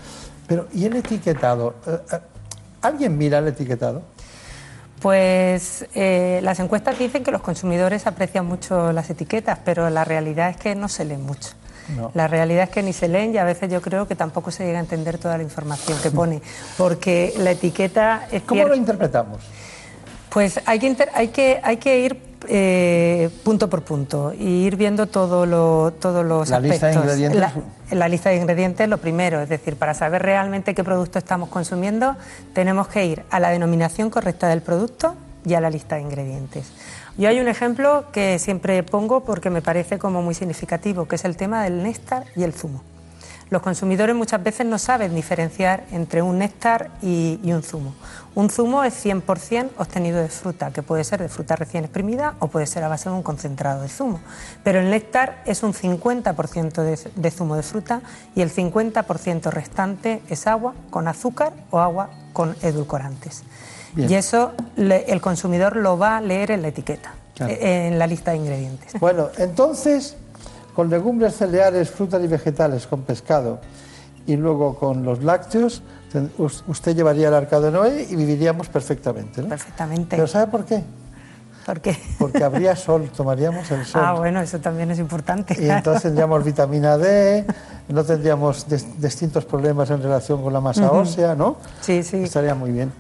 Pero, 0.51 0.67
¿y 0.75 0.85
el 0.85 0.97
etiquetado? 0.97 1.77
Eh, 1.87 1.97
eh, 2.13 2.19
¿Alguien 2.83 3.17
mira 3.17 3.39
el 3.39 3.47
etiquetado? 3.47 4.03
Pues 5.01 5.87
eh, 5.95 6.41
las 6.43 6.59
encuestas 6.59 6.99
dicen 6.99 7.23
que 7.23 7.31
los 7.31 7.41
consumidores 7.41 8.09
aprecian 8.09 8.47
mucho 8.47 8.93
las 8.93 9.09
etiquetas, 9.11 9.61
pero 9.65 9.89
la 9.91 10.03
realidad 10.03 10.51
es 10.51 10.57
que 10.57 10.75
no 10.75 10.89
se 10.89 11.05
leen 11.05 11.23
mucho. 11.23 11.51
No. 11.97 12.11
La 12.15 12.27
realidad 12.27 12.65
es 12.65 12.71
que 12.71 12.83
ni 12.83 12.93
se 12.93 13.07
leen 13.07 13.33
y 13.33 13.39
a 13.39 13.45
veces 13.45 13.71
yo 13.71 13.81
creo 13.81 14.09
que 14.09 14.17
tampoco 14.17 14.51
se 14.51 14.65
llega 14.65 14.79
a 14.79 14.83
entender 14.83 15.19
toda 15.19 15.37
la 15.37 15.45
información 15.45 15.97
que 16.03 16.11
pone, 16.11 16.43
porque 16.77 17.33
la 17.39 17.53
etiqueta 17.53 18.27
es 18.33 18.43
¿Cómo 18.43 18.65
lo 18.67 18.75
interpretamos? 18.75 19.39
Pues 20.31 20.61
hay 20.67 20.81
que, 20.81 20.87
inter- 20.89 21.11
hay 21.15 21.29
que, 21.29 21.61
hay 21.63 21.77
que 21.77 22.01
ir 22.01 22.30
eh, 22.49 23.31
punto 23.45 23.69
por 23.69 23.83
punto 23.83 24.33
y 24.33 24.65
ir 24.67 24.77
viendo 24.77 25.07
todo 25.07 25.47
lo- 25.47 25.93
todos 25.93 26.25
los 26.25 26.49
La 26.49 26.61
lista 26.61 26.87
de 26.87 26.93
aspectos. 26.93 27.19
ingredientes. 27.21 27.41
La, 27.91 27.97
la 27.99 28.09
lista 28.09 28.31
de 28.31 28.37
ingredientes 28.37 28.89
lo 28.89 28.99
primero, 28.99 29.41
es 29.41 29.49
decir, 29.49 29.77
para 29.77 29.95
saber 29.95 30.23
realmente 30.23 30.75
qué 30.75 30.83
producto 30.85 31.19
estamos 31.19 31.49
consumiendo, 31.49 32.17
tenemos 32.55 32.89
que 32.89 33.05
ir 33.07 33.23
a 33.31 33.41
la 33.41 33.51
denominación 33.51 34.11
correcta 34.11 34.49
del 34.49 34.63
producto 34.63 35.15
y 35.45 35.55
a 35.55 35.61
la 35.61 35.71
lista 35.71 35.97
de 35.97 36.03
ingredientes. 36.03 36.71
Yo 37.19 37.29
hay 37.29 37.41
un 37.41 37.49
ejemplo 37.49 38.05
que 38.13 38.39
siempre 38.39 38.83
pongo 38.83 39.21
porque 39.25 39.51
me 39.51 39.63
parece 39.63 39.99
como 39.99 40.23
muy 40.23 40.35
significativo, 40.35 41.07
que 41.07 41.17
es 41.17 41.25
el 41.25 41.37
tema 41.37 41.63
del 41.65 41.83
néctar 41.83 42.25
y 42.37 42.45
el 42.45 42.53
zumo. 42.55 42.83
Los 43.51 43.63
consumidores 43.63 44.15
muchas 44.15 44.41
veces 44.45 44.65
no 44.65 44.79
saben 44.79 45.13
diferenciar 45.15 45.83
entre 45.91 46.23
un 46.23 46.39
néctar 46.39 46.89
y, 47.03 47.41
y 47.43 47.53
un 47.53 47.65
zumo. 47.65 47.95
Un 48.35 48.49
zumo 48.49 48.85
es 48.85 49.05
100% 49.05 49.71
obtenido 49.79 50.19
de 50.21 50.29
fruta, 50.29 50.71
que 50.71 50.83
puede 50.83 51.03
ser 51.03 51.21
de 51.21 51.29
fruta 51.29 51.57
recién 51.57 51.85
exprimida 51.85 52.35
o 52.39 52.47
puede 52.47 52.67
ser 52.67 52.85
a 52.85 52.89
base 52.89 53.09
de 53.09 53.15
un 53.17 53.23
concentrado 53.25 53.83
de 53.83 53.89
zumo. 53.89 54.21
Pero 54.63 54.79
el 54.79 54.89
néctar 54.89 55.43
es 55.47 55.65
un 55.65 55.73
50% 55.75 56.83
de, 56.83 56.99
de 57.17 57.31
zumo 57.33 57.57
de 57.57 57.63
fruta 57.65 58.03
y 58.37 58.43
el 58.43 58.53
50% 58.55 59.51
restante 59.51 60.23
es 60.29 60.47
agua 60.47 60.75
con 60.91 61.09
azúcar 61.09 61.53
o 61.71 61.81
agua 61.81 62.11
con 62.33 62.55
edulcorantes. 62.63 63.43
Bien. 63.95 64.09
Y 64.09 64.15
eso 64.15 64.53
le- 64.77 65.11
el 65.11 65.21
consumidor 65.21 65.75
lo 65.75 65.99
va 65.99 66.19
a 66.19 66.21
leer 66.21 66.53
en 66.53 66.63
la 66.63 66.69
etiqueta, 66.69 67.13
Claro. 67.35 67.53
eh, 67.53 67.89
en 67.89 67.99
la 67.99 68.07
lista 68.07 68.31
de 68.31 68.37
ingredientes. 68.37 68.93
Bueno, 69.01 69.29
entonces, 69.39 70.17
con 70.77 70.89
legumbres, 70.89 71.35
cereales, 71.35 71.91
frutas 71.91 72.23
y 72.23 72.29
vegetales, 72.29 72.87
con 72.87 73.03
pescado 73.03 73.61
y 74.25 74.37
luego 74.37 74.79
con 74.79 75.05
los 75.05 75.25
lácteos, 75.25 75.83
usted 76.67 76.95
llevaría 76.97 77.29
el 77.29 77.35
arca 77.35 77.61
de 77.61 77.71
Noé 77.71 78.07
y 78.11 78.17
viviríamos 78.17 78.69
perfectamente, 78.69 79.43
¿no? 79.43 79.49
Perfectamente. 79.49 80.17
¿Pero 80.17 80.27
sabe 80.27 80.51
por 80.51 80.65
qué? 80.65 80.83
¿Por 81.67 81.81
qué? 81.81 81.97
Porque 82.19 82.43
habría 82.43 82.75
sol, 82.77 83.11
tomaríamos 83.15 83.71
el 83.71 83.85
sol. 83.85 84.03
Ah, 84.05 84.15
bueno, 84.15 84.41
eso 84.41 84.59
también 84.59 84.91
es 84.91 84.99
importante. 84.99 85.57
Y 85.63 85.69
entonces 85.71 86.03
tendríamos 86.03 86.43
vitamina 86.45 86.97
D, 86.99 87.45
no 87.89 88.03
tendríamos 88.05 88.67
dis- 88.69 88.87
distintos 88.97 89.45
problemas 89.45 89.91
en 89.91 90.03
relación 90.03 90.43
con 90.43 90.53
la 90.53 90.61
masa 90.61 90.91
ósea, 90.91 91.35
¿no? 91.35 91.57
Sí, 91.81 92.03
sí. 92.03 92.17
Estaría 92.25 92.55
muy 92.55 92.73
bien. 92.73 92.93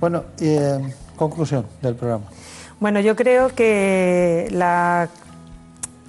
Bueno, 0.00 0.24
eh, 0.40 0.80
conclusión 1.16 1.64
del 1.80 1.94
programa. 1.94 2.24
Bueno, 2.80 2.98
yo 3.00 3.14
creo 3.14 3.48
que 3.54 4.48
la, 4.50 5.08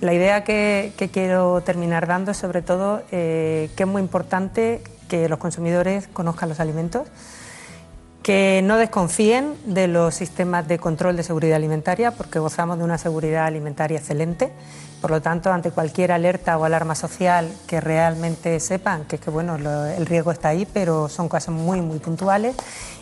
la 0.02 0.14
idea 0.14 0.44
que, 0.44 0.92
que 0.98 1.10
quiero 1.10 1.62
terminar 1.62 2.08
dando 2.08 2.32
es 2.32 2.38
sobre 2.38 2.64
todo 2.64 3.04
eh, 3.12 3.70
que 3.76 3.84
es 3.84 3.90
muy 3.90 4.02
importante 4.02 4.82
que 5.14 5.30
los 5.30 5.38
consumidores 5.38 6.08
conozcan 6.12 6.50
los 6.50 6.60
alimentos, 6.60 7.08
que 8.24 8.62
no 8.64 8.78
desconfíen 8.78 9.54
de 9.66 9.88
los 9.88 10.16
sistemas 10.16 10.68
de 10.68 10.80
control 10.80 11.16
de 11.18 11.22
seguridad 11.22 11.58
alimentaria, 11.58 12.10
porque 12.10 12.40
gozamos 12.40 12.80
de 12.80 12.84
una 12.84 12.98
seguridad 12.98 13.46
alimentaria 13.46 14.00
excelente. 14.00 14.52
Por 15.02 15.12
lo 15.12 15.22
tanto, 15.22 15.52
ante 15.54 15.70
cualquier 15.70 16.12
alerta 16.14 16.58
o 16.58 16.64
alarma 16.66 16.96
social, 16.96 17.48
que 17.68 17.80
realmente 17.80 18.60
sepan 18.60 19.04
que, 19.04 19.20
que, 19.20 19.30
bueno, 19.30 19.60
lo- 19.60 19.86
el 19.86 20.08
riesgo 20.08 20.32
está 20.32 20.48
ahí, 20.50 20.66
pero 20.66 21.10
son 21.10 21.30
cosas 21.30 21.50
muy, 21.54 21.80
muy 21.82 22.00
puntuales. 22.00 22.56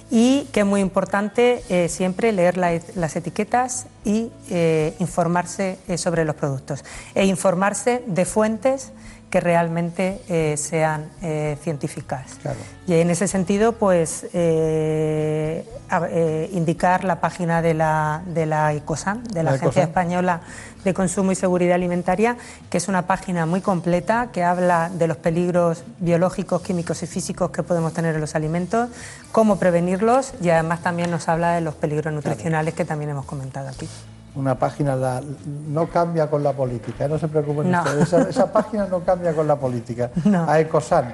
Y 0.09 0.49
que 0.51 0.59
es 0.61 0.65
muy 0.65 0.81
importante 0.81 1.63
eh, 1.69 1.87
siempre 1.87 2.33
leer 2.33 2.57
la- 2.57 2.77
las 2.95 3.15
etiquetas 3.15 3.85
y 4.03 4.33
eh, 4.49 4.95
informarse 4.99 5.77
eh, 5.87 5.97
sobre 5.97 6.25
los 6.25 6.35
productos. 6.35 6.83
E 7.15 7.25
informarse 7.25 8.03
de 8.05 8.25
fuentes 8.25 8.91
que 9.31 9.39
realmente 9.39 10.21
eh, 10.29 10.55
sean 10.57 11.09
eh, 11.23 11.57
científicas. 11.63 12.37
Claro. 12.41 12.59
Y 12.85 12.93
en 12.95 13.09
ese 13.09 13.27
sentido, 13.27 13.71
pues 13.73 14.25
eh, 14.33 15.65
a- 15.89 16.07
indicar 16.51 17.03
la 17.05 17.21
página 17.21 17.61
de 17.61 17.73
la, 17.73 18.21
de 18.25 18.45
la 18.45 18.73
ICOSAN, 18.73 19.23
de 19.23 19.43
la, 19.43 19.51
La 19.51 19.55
Agencia. 19.57 19.83
Española 19.83 20.41
de 20.83 20.93
Consumo 20.93 21.31
y 21.31 21.35
Seguridad 21.35 21.75
Alimentaria, 21.75 22.37
que 22.69 22.77
es 22.77 22.87
una 22.87 23.07
página 23.07 23.45
muy 23.45 23.61
completa 23.61 24.29
que 24.33 24.43
habla 24.43 24.89
de 24.89 25.07
los 25.07 25.17
peligros 25.17 25.83
biológicos, 25.99 26.61
químicos 26.61 27.01
y 27.03 27.07
físicos 27.07 27.51
que 27.51 27.63
podemos 27.63 27.93
tener 27.93 28.15
en 28.15 28.21
los 28.21 28.35
alimentos, 28.35 28.89
cómo 29.31 29.57
prevenirlos 29.57 30.33
y 30.41 30.49
además 30.49 30.81
también 30.81 31.09
nos 31.11 31.29
habla 31.29 31.53
de 31.53 31.61
los 31.61 31.75
peligros 31.75 32.13
nutricionales 32.13 32.73
que 32.73 32.83
también 32.83 33.11
hemos 33.11 33.25
comentado 33.25 33.69
aquí. 33.69 33.87
Una 34.33 34.55
página 34.55 34.95
la- 34.95 35.21
no 35.67 35.87
cambia 35.87 36.29
con 36.29 36.41
la 36.43 36.53
política, 36.53 37.05
¿eh? 37.05 37.09
no 37.09 37.19
se 37.19 37.27
preocupen 37.27 37.69
No. 37.69 37.79
ustedes. 37.83 38.03
Esa, 38.07 38.21
esa 38.29 38.51
página 38.51 38.87
no 38.87 39.01
cambia 39.01 39.33
con 39.33 39.45
la 39.47 39.57
política. 39.57 40.09
AECOSAN 40.47 41.11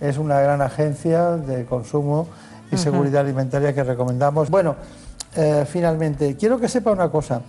es 0.00 0.18
una 0.18 0.38
gran 0.40 0.60
agencia 0.60 1.30
de 1.36 1.64
consumo 1.64 2.28
y 2.70 2.76
seguridad 2.76 3.22
alimentaria 3.22 3.72
que 3.74 3.82
recomendamos. 3.82 4.50
Bueno, 4.50 4.76
eh, 5.34 5.64
finalmente, 5.66 6.36
quiero 6.36 6.58
que 6.60 6.68
sepa 6.68 6.90
una 6.90 7.08
cosa. 7.08 7.40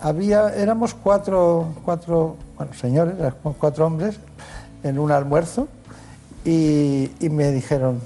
Había, 0.00 0.48
éramos 0.54 0.94
cuatro, 0.94 1.66
cuatro 1.84 2.36
bueno, 2.56 2.72
señores, 2.74 3.14
cuatro 3.58 3.86
hombres 3.86 4.16
en 4.82 4.98
un 4.98 5.12
almuerzo 5.12 5.68
y, 6.44 7.10
y 7.20 7.28
me 7.28 7.52
dijeron, 7.52 8.00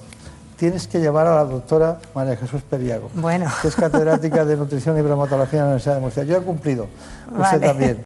tienes 0.57 0.87
que 0.89 0.99
llevar 1.01 1.27
a 1.27 1.37
la 1.37 1.45
doctora 1.45 1.99
María 2.15 2.37
Jesús 2.37 2.63
Periago, 2.69 3.11
Bueno. 3.15 3.47
que 3.63 3.69
es 3.69 3.77
catedrática 3.77 4.45
de 4.45 4.57
nutrición 4.57 4.99
y 4.99 5.03
bromatología 5.03 5.61
en 5.61 5.65
la 5.65 5.69
Universidad 5.71 5.95
de 5.97 6.01
Murcia. 6.01 6.23
Yo 6.25 6.37
he 6.39 6.41
cumplido, 6.43 6.87
usted 7.31 7.61
Vale. 7.61 7.67
también. 7.67 8.03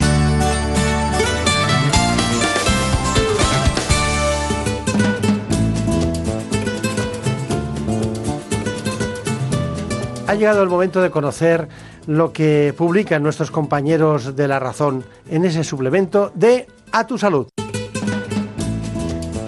Ha 10.27 10.35
llegado 10.35 10.63
el 10.63 10.69
momento 10.69 11.03
de 11.03 11.11
conocer 11.11 11.69
lo 12.07 12.33
que 12.33 12.73
publican 12.77 13.23
nuestros 13.23 13.51
compañeros 13.51 14.37
de 14.37 14.47
La 14.49 14.59
Razón 14.61 15.05
en 15.29 15.45
ese 15.45 15.65
suplemento 15.65 16.31
de 16.35 16.67
A 16.93 17.07
tu 17.07 17.19
Salud. 17.19 17.49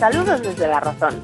Saludos 0.00 0.42
desde 0.42 0.66
La 0.66 0.80
Razón. 0.80 1.14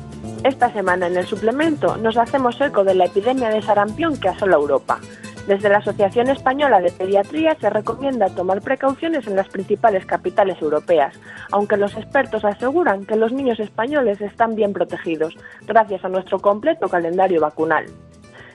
Esta 0.44 0.72
semana 0.72 1.08
en 1.08 1.16
el 1.16 1.26
suplemento 1.26 1.96
nos 1.96 2.16
hacemos 2.16 2.60
eco 2.60 2.84
de 2.84 2.94
la 2.94 3.06
epidemia 3.06 3.48
de 3.48 3.60
sarampión 3.60 4.18
que 4.18 4.28
asola 4.28 4.54
Europa. 4.56 5.00
Desde 5.48 5.68
la 5.68 5.78
Asociación 5.78 6.28
Española 6.28 6.80
de 6.80 6.92
Pediatría 6.92 7.56
se 7.60 7.70
recomienda 7.70 8.28
tomar 8.28 8.60
precauciones 8.60 9.26
en 9.26 9.34
las 9.34 9.48
principales 9.48 10.06
capitales 10.06 10.60
europeas, 10.62 11.18
aunque 11.50 11.76
los 11.76 11.96
expertos 11.96 12.44
aseguran 12.44 13.04
que 13.04 13.16
los 13.16 13.32
niños 13.32 13.58
españoles 13.58 14.20
están 14.20 14.54
bien 14.54 14.72
protegidos, 14.72 15.36
gracias 15.66 16.04
a 16.04 16.08
nuestro 16.08 16.38
completo 16.38 16.88
calendario 16.88 17.40
vacunal. 17.40 17.86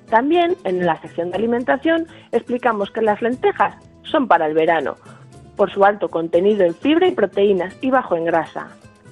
También, 0.10 0.56
en 0.64 0.86
la 0.86 1.02
sección 1.02 1.32
de 1.32 1.38
alimentación, 1.38 2.08
explicamos 2.32 2.92
que 2.92 3.02
las 3.02 3.22
lentejas 3.22 3.76
son 4.04 4.28
para 4.28 4.46
el 4.46 4.54
verano, 4.54 4.96
por 5.58 5.72
su 5.72 5.84
alto 5.84 6.10
contenido 6.10 6.64
en 6.64 6.76
fibra 6.76 7.08
y 7.08 7.12
proteínas 7.12 7.76
y 7.82 7.90
bajo 7.90 8.16
en 8.16 8.26
grasa. 8.26 8.68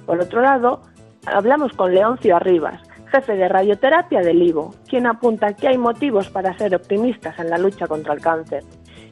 Por 0.06 0.20
otro 0.20 0.40
lado, 0.40 0.82
hablamos 1.26 1.72
con 1.72 1.94
Leoncio 1.94 2.36
Arribas, 2.36 2.80
jefe 3.10 3.36
de 3.36 3.48
radioterapia 3.48 4.20
del 4.20 4.42
IVO, 4.42 4.74
quien 4.88 5.06
apunta 5.06 5.54
que 5.54 5.68
hay 5.68 5.78
motivos 5.78 6.28
para 6.30 6.56
ser 6.56 6.74
optimistas 6.74 7.38
en 7.38 7.50
la 7.50 7.58
lucha 7.58 7.86
contra 7.86 8.14
el 8.14 8.20
cáncer. 8.20 8.64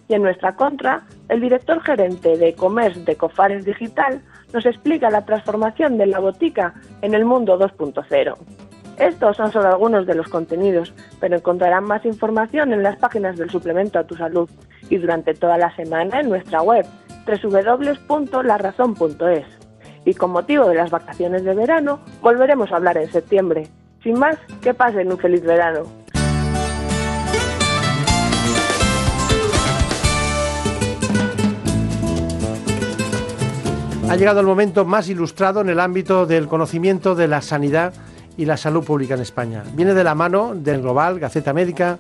Y 0.08 0.14
en 0.14 0.22
nuestra 0.22 0.56
contra, 0.56 1.02
el 1.28 1.40
director 1.40 1.80
gerente 1.82 2.36
de 2.36 2.48
e-commerce 2.48 3.04
de 3.04 3.16
Cofares 3.16 3.64
Digital 3.64 4.22
nos 4.52 4.66
explica 4.66 5.10
la 5.10 5.24
transformación 5.24 5.98
de 5.98 6.06
la 6.06 6.18
botica 6.18 6.74
en 7.02 7.14
el 7.14 7.24
mundo 7.24 7.56
2.0. 7.58 8.34
Estos 8.98 9.36
son 9.36 9.52
solo 9.52 9.68
algunos 9.68 10.06
de 10.06 10.14
los 10.14 10.28
contenidos, 10.28 10.92
pero 11.20 11.36
encontrarán 11.36 11.84
más 11.84 12.04
información 12.04 12.72
en 12.72 12.82
las 12.82 12.96
páginas 12.96 13.38
del 13.38 13.50
suplemento 13.50 13.98
a 13.98 14.04
tu 14.04 14.16
salud 14.16 14.50
y 14.90 14.98
durante 14.98 15.34
toda 15.34 15.56
la 15.56 15.74
semana 15.76 16.20
en 16.20 16.28
nuestra 16.28 16.60
web 16.60 16.84
www.larazón.es. 17.26 19.59
Y 20.04 20.14
con 20.14 20.30
motivo 20.30 20.66
de 20.68 20.74
las 20.74 20.90
vacaciones 20.90 21.44
de 21.44 21.54
verano, 21.54 22.00
volveremos 22.22 22.72
a 22.72 22.76
hablar 22.76 22.96
en 22.96 23.10
septiembre. 23.10 23.68
Sin 24.02 24.18
más, 24.18 24.38
que 24.62 24.72
pasen 24.72 25.12
un 25.12 25.18
feliz 25.18 25.42
verano. 25.42 25.82
Ha 34.10 34.16
llegado 34.16 34.40
el 34.40 34.46
momento 34.46 34.84
más 34.84 35.08
ilustrado 35.08 35.60
en 35.60 35.68
el 35.68 35.78
ámbito 35.78 36.26
del 36.26 36.48
conocimiento 36.48 37.14
de 37.14 37.28
la 37.28 37.40
sanidad 37.42 37.94
y 38.36 38.44
la 38.44 38.56
salud 38.56 38.82
pública 38.82 39.14
en 39.14 39.20
España. 39.20 39.62
Viene 39.74 39.94
de 39.94 40.02
la 40.02 40.16
mano 40.16 40.54
del 40.56 40.82
Global, 40.82 41.20
Gaceta 41.20 41.52
Médica. 41.52 41.98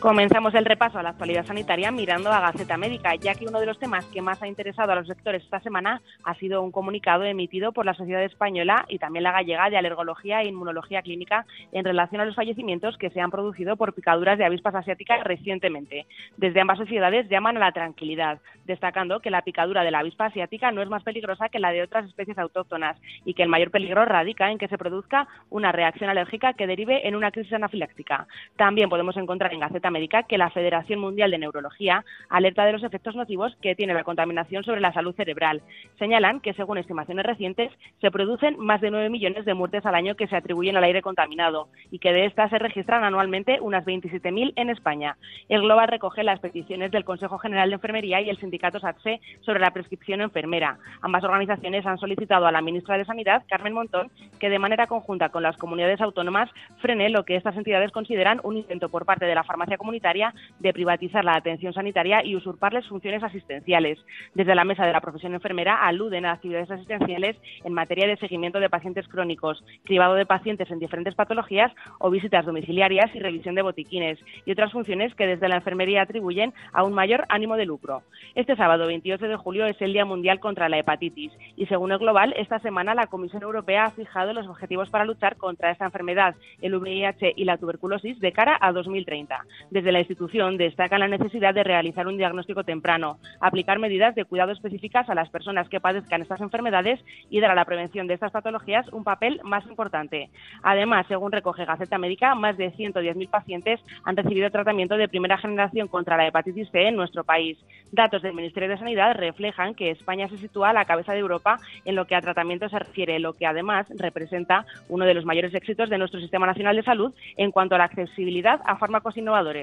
Comenzamos 0.00 0.54
el 0.54 0.64
repaso 0.64 1.00
a 1.00 1.02
la 1.02 1.08
actualidad 1.08 1.44
sanitaria 1.44 1.90
mirando 1.90 2.30
a 2.30 2.38
Gaceta 2.38 2.76
Médica, 2.76 3.16
ya 3.16 3.34
que 3.34 3.46
uno 3.46 3.58
de 3.58 3.66
los 3.66 3.80
temas 3.80 4.04
que 4.06 4.22
más 4.22 4.40
ha 4.40 4.46
interesado 4.46 4.92
a 4.92 4.94
los 4.94 5.08
sectores 5.08 5.42
esta 5.42 5.58
semana 5.58 6.00
ha 6.22 6.34
sido 6.36 6.62
un 6.62 6.70
comunicado 6.70 7.24
emitido 7.24 7.72
por 7.72 7.84
la 7.84 7.94
Sociedad 7.94 8.22
Española 8.22 8.84
y 8.88 9.00
también 9.00 9.24
la 9.24 9.32
Gallega 9.32 9.68
de 9.68 9.76
Alergología 9.76 10.40
e 10.40 10.48
Inmunología 10.48 11.02
Clínica 11.02 11.46
en 11.72 11.84
relación 11.84 12.20
a 12.20 12.26
los 12.26 12.36
fallecimientos 12.36 12.96
que 12.96 13.10
se 13.10 13.20
han 13.20 13.32
producido 13.32 13.76
por 13.76 13.92
picaduras 13.92 14.38
de 14.38 14.44
avispas 14.44 14.76
asiáticas 14.76 15.24
recientemente. 15.24 16.06
Desde 16.36 16.60
ambas 16.60 16.78
sociedades 16.78 17.28
llaman 17.28 17.56
a 17.56 17.60
la 17.60 17.72
tranquilidad, 17.72 18.38
destacando 18.66 19.18
que 19.18 19.32
la 19.32 19.42
picadura 19.42 19.82
de 19.82 19.90
la 19.90 19.98
avispa 19.98 20.26
asiática 20.26 20.70
no 20.70 20.80
es 20.80 20.88
más 20.88 21.02
peligrosa 21.02 21.48
que 21.48 21.58
la 21.58 21.72
de 21.72 21.82
otras 21.82 22.06
especies 22.06 22.38
autóctonas 22.38 22.96
y 23.24 23.34
que 23.34 23.42
el 23.42 23.48
mayor 23.48 23.72
peligro 23.72 24.04
radica 24.04 24.48
en 24.52 24.58
que 24.58 24.68
se 24.68 24.78
produzca 24.78 25.26
una 25.50 25.72
reacción 25.72 26.08
alérgica 26.08 26.52
que 26.52 26.68
derive 26.68 27.08
en 27.08 27.16
una 27.16 27.32
crisis 27.32 27.54
anafiláctica. 27.54 28.28
También 28.56 28.88
podemos 28.88 29.16
encontrar 29.16 29.52
en 29.52 29.58
Gaceta 29.58 29.87
Médica 29.90 30.24
que 30.24 30.38
la 30.38 30.50
Federación 30.50 31.00
Mundial 31.00 31.30
de 31.30 31.38
Neurología 31.38 32.04
alerta 32.28 32.64
de 32.64 32.72
los 32.72 32.82
efectos 32.82 33.16
nocivos 33.16 33.56
que 33.62 33.74
tiene 33.74 33.94
la 33.94 34.04
contaminación 34.04 34.64
sobre 34.64 34.80
la 34.80 34.92
salud 34.92 35.14
cerebral. 35.14 35.62
Señalan 35.98 36.40
que, 36.40 36.54
según 36.54 36.78
estimaciones 36.78 37.26
recientes, 37.26 37.70
se 38.00 38.10
producen 38.10 38.58
más 38.58 38.80
de 38.80 38.90
9 38.90 39.10
millones 39.10 39.44
de 39.44 39.54
muertes 39.54 39.84
al 39.86 39.94
año 39.94 40.14
que 40.14 40.26
se 40.26 40.36
atribuyen 40.36 40.76
al 40.76 40.84
aire 40.84 41.02
contaminado 41.02 41.68
y 41.90 41.98
que 41.98 42.12
de 42.12 42.26
estas 42.26 42.50
se 42.50 42.58
registran 42.58 43.04
anualmente 43.04 43.58
unas 43.60 43.84
27.000 43.84 44.52
en 44.56 44.70
España. 44.70 45.16
El 45.48 45.62
Global 45.62 45.88
recoge 45.88 46.22
las 46.22 46.40
peticiones 46.40 46.90
del 46.90 47.04
Consejo 47.04 47.38
General 47.38 47.68
de 47.68 47.74
Enfermería 47.74 48.20
y 48.20 48.30
el 48.30 48.38
sindicato 48.38 48.80
SATSE 48.80 49.20
sobre 49.40 49.60
la 49.60 49.70
prescripción 49.70 50.20
enfermera. 50.20 50.78
Ambas 51.00 51.24
organizaciones 51.24 51.86
han 51.86 51.98
solicitado 51.98 52.46
a 52.46 52.52
la 52.52 52.60
ministra 52.60 52.98
de 52.98 53.04
Sanidad, 53.04 53.44
Carmen 53.48 53.72
Montón, 53.72 54.10
que 54.38 54.50
de 54.50 54.58
manera 54.58 54.86
conjunta 54.86 55.30
con 55.30 55.42
las 55.42 55.56
comunidades 55.56 56.00
autónomas 56.00 56.50
frene 56.80 57.08
lo 57.08 57.24
que 57.24 57.36
estas 57.36 57.56
entidades 57.56 57.92
consideran 57.92 58.40
un 58.42 58.56
intento 58.56 58.88
por 58.88 59.04
parte 59.04 59.26
de 59.26 59.34
la 59.34 59.44
farmacia 59.44 59.77
comunitaria 59.78 60.34
de 60.58 60.72
privatizar 60.72 61.24
la 61.24 61.36
atención 61.36 61.72
sanitaria 61.72 62.24
y 62.24 62.36
usurparles 62.36 62.86
funciones 62.86 63.22
asistenciales. 63.22 63.98
Desde 64.34 64.54
la 64.54 64.64
mesa 64.64 64.84
de 64.84 64.92
la 64.92 65.00
profesión 65.00 65.34
enfermera 65.34 65.86
aluden 65.86 66.26
a 66.26 66.32
actividades 66.32 66.70
asistenciales 66.70 67.36
en 67.64 67.72
materia 67.72 68.06
de 68.06 68.16
seguimiento 68.16 68.60
de 68.60 68.68
pacientes 68.68 69.08
crónicos, 69.08 69.64
cribado 69.84 70.14
de 70.14 70.26
pacientes 70.26 70.70
en 70.70 70.78
diferentes 70.78 71.14
patologías 71.14 71.72
o 71.98 72.10
visitas 72.10 72.44
domiciliarias 72.44 73.14
y 73.14 73.20
revisión 73.20 73.54
de 73.54 73.62
botiquines 73.62 74.18
y 74.44 74.52
otras 74.52 74.72
funciones 74.72 75.14
que 75.14 75.26
desde 75.26 75.48
la 75.48 75.56
enfermería 75.56 76.02
atribuyen 76.02 76.52
a 76.72 76.82
un 76.82 76.92
mayor 76.92 77.24
ánimo 77.28 77.56
de 77.56 77.66
lucro. 77.66 78.02
Este 78.34 78.56
sábado 78.56 78.86
28 78.86 79.28
de 79.28 79.36
julio 79.36 79.66
es 79.66 79.80
el 79.80 79.92
Día 79.92 80.04
Mundial 80.04 80.40
contra 80.40 80.68
la 80.68 80.78
Hepatitis 80.78 81.32
y 81.56 81.66
según 81.66 81.92
el 81.92 81.98
Global, 81.98 82.34
esta 82.36 82.58
semana 82.58 82.94
la 82.94 83.06
Comisión 83.06 83.42
Europea 83.42 83.84
ha 83.84 83.90
fijado 83.90 84.32
los 84.32 84.46
objetivos 84.46 84.90
para 84.90 85.04
luchar 85.04 85.36
contra 85.36 85.70
esta 85.70 85.84
enfermedad, 85.84 86.34
el 86.60 86.74
VIH 86.74 87.34
y 87.36 87.44
la 87.44 87.58
tuberculosis 87.58 88.18
de 88.20 88.32
cara 88.32 88.58
a 88.60 88.72
2030. 88.72 89.44
Desde 89.70 89.92
la 89.92 89.98
institución 89.98 90.56
destacan 90.56 91.00
la 91.00 91.08
necesidad 91.08 91.52
de 91.52 91.62
realizar 91.62 92.06
un 92.06 92.16
diagnóstico 92.16 92.64
temprano, 92.64 93.18
aplicar 93.38 93.78
medidas 93.78 94.14
de 94.14 94.24
cuidado 94.24 94.52
específicas 94.52 95.10
a 95.10 95.14
las 95.14 95.28
personas 95.28 95.68
que 95.68 95.78
padezcan 95.80 96.22
estas 96.22 96.40
enfermedades 96.40 97.00
y 97.28 97.40
dar 97.40 97.50
a 97.50 97.54
la 97.54 97.66
prevención 97.66 98.06
de 98.06 98.14
estas 98.14 98.32
patologías 98.32 98.88
un 98.92 99.04
papel 99.04 99.40
más 99.44 99.66
importante. 99.66 100.30
Además, 100.62 101.06
según 101.06 101.32
recoge 101.32 101.66
Gaceta 101.66 101.98
Médica, 101.98 102.34
más 102.34 102.56
de 102.56 102.72
110.000 102.72 103.28
pacientes 103.28 103.80
han 104.04 104.16
recibido 104.16 104.50
tratamiento 104.50 104.96
de 104.96 105.08
primera 105.08 105.36
generación 105.36 105.86
contra 105.88 106.16
la 106.16 106.26
hepatitis 106.26 106.70
C 106.70 106.88
en 106.88 106.96
nuestro 106.96 107.24
país. 107.24 107.58
Datos 107.92 108.22
del 108.22 108.34
Ministerio 108.34 108.70
de 108.70 108.78
Sanidad 108.78 109.16
reflejan 109.16 109.74
que 109.74 109.90
España 109.90 110.28
se 110.28 110.38
sitúa 110.38 110.70
a 110.70 110.72
la 110.72 110.86
cabeza 110.86 111.12
de 111.12 111.18
Europa 111.18 111.58
en 111.84 111.94
lo 111.94 112.06
que 112.06 112.14
a 112.14 112.22
tratamiento 112.22 112.70
se 112.70 112.78
refiere, 112.78 113.18
lo 113.18 113.34
que 113.34 113.46
además 113.46 113.86
representa 113.98 114.64
uno 114.88 115.04
de 115.04 115.14
los 115.14 115.26
mayores 115.26 115.54
éxitos 115.54 115.90
de 115.90 115.98
nuestro 115.98 116.20
Sistema 116.20 116.46
Nacional 116.46 116.76
de 116.76 116.82
Salud 116.82 117.12
en 117.36 117.50
cuanto 117.50 117.74
a 117.74 117.78
la 117.78 117.84
accesibilidad 117.84 118.60
a 118.64 118.76
fármacos 118.76 119.16
innovadores 119.16 119.57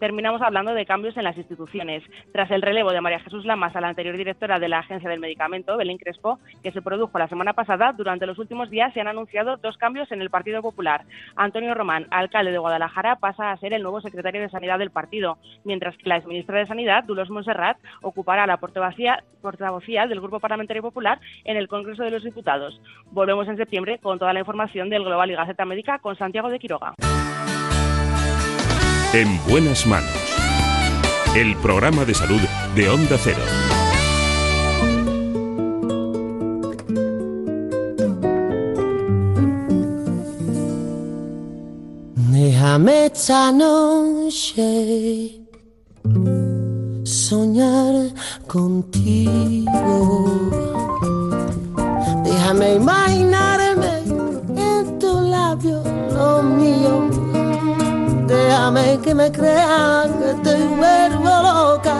terminamos 0.00 0.40
hablando 0.40 0.72
de 0.74 0.86
cambios 0.86 1.16
en 1.16 1.24
las 1.24 1.36
instituciones. 1.36 2.02
Tras 2.32 2.50
el 2.50 2.62
relevo 2.62 2.90
de 2.90 3.02
María 3.02 3.20
Jesús 3.20 3.44
Lamas 3.44 3.76
a 3.76 3.80
la 3.80 3.88
anterior 3.88 4.16
directora 4.16 4.58
de 4.58 4.68
la 4.68 4.78
Agencia 4.78 5.08
del 5.08 5.20
Medicamento, 5.20 5.76
Belén 5.76 5.98
Crespo, 5.98 6.40
que 6.62 6.72
se 6.72 6.82
produjo 6.82 7.18
la 7.18 7.28
semana 7.28 7.52
pasada, 7.52 7.92
durante 7.92 8.26
los 8.26 8.38
últimos 8.38 8.70
días 8.70 8.92
se 8.94 9.00
han 9.00 9.08
anunciado 9.08 9.58
dos 9.58 9.76
cambios 9.76 10.10
en 10.10 10.22
el 10.22 10.30
Partido 10.30 10.62
Popular. 10.62 11.04
Antonio 11.36 11.74
Román, 11.74 12.06
alcalde 12.10 12.50
de 12.50 12.58
Guadalajara, 12.58 13.16
pasa 13.16 13.52
a 13.52 13.56
ser 13.58 13.74
el 13.74 13.82
nuevo 13.82 14.00
secretario 14.00 14.40
de 14.40 14.48
Sanidad 14.48 14.78
del 14.78 14.90
partido, 14.90 15.36
mientras 15.64 15.96
que 15.98 16.08
la 16.08 16.16
exministra 16.16 16.58
de 16.58 16.66
Sanidad, 16.66 17.04
Dulos 17.04 17.28
Monserrat, 17.28 17.76
ocupará 18.02 18.46
la 18.46 18.56
portavocía, 18.56 19.22
del 20.08 20.20
Grupo 20.20 20.40
Parlamentario 20.40 20.82
Popular 20.82 21.20
en 21.44 21.56
el 21.56 21.68
Congreso 21.68 22.02
de 22.02 22.10
los 22.10 22.24
Diputados. 22.24 22.80
Volvemos 23.10 23.48
en 23.48 23.58
septiembre 23.58 23.98
con 23.98 24.18
toda 24.18 24.32
la 24.32 24.40
información 24.40 24.88
del 24.88 25.04
Global 25.04 25.30
y 25.30 25.34
Gaceta 25.34 25.66
Médica 25.66 25.98
con 25.98 26.16
Santiago 26.16 26.48
de 26.48 26.58
Quiroga. 26.58 26.94
En 29.12 29.40
buenas 29.48 29.86
manos. 29.88 30.08
El 31.34 31.56
programa 31.56 32.04
de 32.04 32.14
salud 32.14 32.40
de 32.76 32.88
Onda 32.88 33.18
Cero. 33.18 33.42
Déjame 42.30 43.06
esta 43.06 43.50
noche 43.50 45.40
soñar 47.02 48.14
contigo. 48.46 50.24
Déjame 52.22 52.74
imaginarme 52.76 54.04
en 54.56 54.98
tu 55.00 55.20
labio 55.20 55.82
lo 56.12 56.44
mío. 56.44 57.29
Déjame 58.50 58.98
que 58.98 59.14
me 59.14 59.30
crea 59.30 60.10
que 60.18 60.34
te 60.42 60.56
vuelvo 60.66 61.30
loca. 61.40 61.98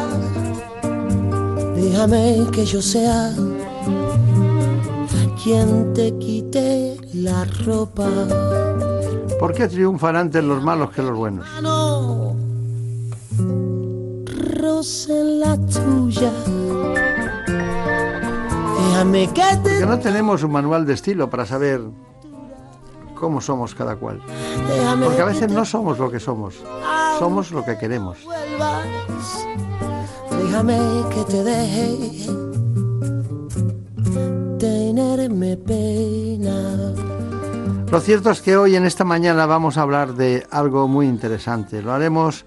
Déjame 1.76 2.44
que 2.50 2.66
yo 2.66 2.82
sea 2.82 3.32
quien 5.44 5.92
te 5.94 6.18
quite 6.18 6.96
la 7.14 7.44
ropa. 7.64 8.08
¿Por 9.38 9.54
qué 9.54 9.68
triunfan 9.68 10.16
antes 10.16 10.42
los 10.42 10.60
malos 10.60 10.90
que 10.90 11.02
los 11.02 11.16
buenos? 11.16 11.46
No 11.62 12.34
roce 14.58 15.22
la 15.22 15.56
tuya. 15.56 16.32
Déjame 18.88 19.28
que 19.28 19.56
te 19.62 19.78
Que 19.78 19.86
no 19.86 20.00
tenemos 20.00 20.42
un 20.42 20.50
manual 20.50 20.84
de 20.84 20.94
estilo 20.94 21.30
para 21.30 21.46
saber 21.46 21.80
cómo 23.20 23.40
somos 23.40 23.74
cada 23.74 23.94
cual. 23.96 24.20
Porque 25.04 25.20
a 25.22 25.26
veces 25.26 25.52
no 25.52 25.64
somos 25.64 25.98
lo 25.98 26.10
que 26.10 26.18
somos, 26.18 26.56
somos 27.18 27.52
lo 27.52 27.64
que 27.64 27.76
queremos. 27.78 28.18
Déjame 30.42 30.78
que 31.14 31.24
te 31.24 31.44
deje 31.44 32.26
tenerme 34.58 35.56
pena. 35.56 36.94
Lo 37.90 38.00
cierto 38.00 38.30
es 38.30 38.40
que 38.40 38.56
hoy 38.56 38.76
en 38.76 38.84
esta 38.86 39.04
mañana 39.04 39.46
vamos 39.46 39.76
a 39.76 39.82
hablar 39.82 40.14
de 40.14 40.46
algo 40.50 40.86
muy 40.88 41.06
interesante. 41.06 41.82
Lo 41.82 41.92
haremos 41.92 42.44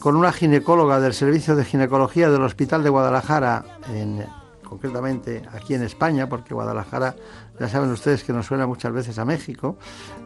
con 0.00 0.16
una 0.16 0.32
ginecóloga 0.32 0.98
del 0.98 1.14
Servicio 1.14 1.54
de 1.54 1.64
Ginecología 1.64 2.30
del 2.30 2.42
Hospital 2.42 2.82
de 2.82 2.90
Guadalajara, 2.90 3.64
en- 3.94 4.24
concretamente 4.64 5.42
aquí 5.52 5.74
en 5.74 5.82
España, 5.82 6.28
porque 6.28 6.54
Guadalajara, 6.54 7.14
ya 7.62 7.68
saben 7.68 7.92
ustedes 7.92 8.24
que 8.24 8.32
nos 8.32 8.46
suena 8.46 8.66
muchas 8.66 8.92
veces 8.92 9.20
a 9.20 9.24
México, 9.24 9.76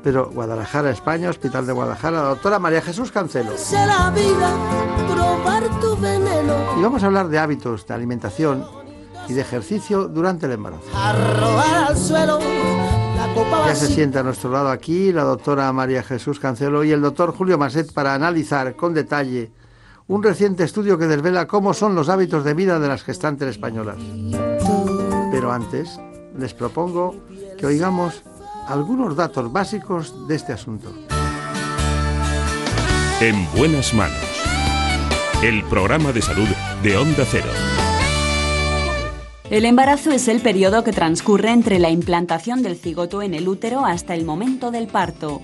pero 0.03 0.31
Guadalajara, 0.31 0.89
España, 0.91 1.29
Hospital 1.29 1.67
de 1.67 1.75
Guadalajara, 1.75 2.23
la 2.23 2.29
doctora 2.29 2.59
María 2.59 2.81
Jesús 2.81 3.13
Cancelo. 3.13 3.59
Sé 3.59 3.77
la 3.85 4.11
vida, 4.11 4.57
probar 5.07 5.65
tu 5.79 5.95
veneno. 5.99 6.55
Y 6.79 6.83
vamos 6.83 7.03
a 7.03 7.07
hablar 7.07 7.29
de 7.29 7.39
hábitos 7.39 7.87
de 7.87 7.93
alimentación 7.93 8.65
y 9.29 9.35
de 9.35 9.43
ejercicio 9.43 10.09
durante 10.09 10.47
el 10.47 10.53
embarazo. 10.53 10.85
Arrojar 10.95 11.89
al 11.89 11.97
suelo 11.99 12.39
la 12.39 13.35
copa 13.35 13.67
Ya 13.67 13.75
se 13.75 13.89
sienta 13.89 14.21
a 14.21 14.23
nuestro 14.23 14.51
lado 14.51 14.71
aquí 14.71 15.13
la 15.13 15.25
doctora 15.25 15.71
María 15.75 16.03
Jesús 16.03 16.41
Cancelo 16.41 16.85
y 16.85 16.93
el 16.93 17.03
doctor 17.03 17.37
Julio 17.37 17.59
Maset 17.59 17.93
para 17.93 18.15
analizar 18.15 18.77
con 18.77 18.95
detalle 18.95 19.51
un 20.07 20.23
reciente 20.23 20.65
estudio 20.65 20.97
que 20.97 21.07
desvela 21.07 21.47
cómo 21.47 21.75
son 21.75 21.95
los 21.95 22.09
hábitos 22.09 22.45
de 22.45 22.55
vida 22.55 22.79
de 22.79 22.89
las 22.89 23.03
gestantes 23.03 23.49
españolas. 23.49 23.99
Pero 25.33 25.53
antes, 25.53 26.01
les 26.39 26.55
propongo 26.55 27.15
que 27.59 27.67
oigamos 27.67 28.23
algunos 28.69 29.17
datos 29.17 29.53
básicos 29.53 30.27
de 30.29 30.35
este 30.35 30.53
asunto. 30.53 30.93
En 33.21 33.47
buenas 33.57 33.95
manos. 33.95 34.19
El 35.43 35.65
programa 35.65 36.13
de 36.13 36.23
salud 36.23 36.49
de 36.83 36.97
Onda 36.97 37.25
Cero. 37.31 37.49
El 39.49 39.65
embarazo 39.65 40.11
es 40.11 40.27
el 40.27 40.41
periodo 40.41 40.83
que 40.83 40.93
transcurre 40.93 41.51
entre 41.51 41.79
la 41.79 41.91
implantación 41.91 42.63
del 42.63 42.77
cigoto 42.77 43.23
en 43.23 43.33
el 43.33 43.47
útero 43.47 43.87
hasta 43.87 44.15
el 44.15 44.25
momento 44.25 44.71
del 44.73 44.89
parto. 44.89 45.41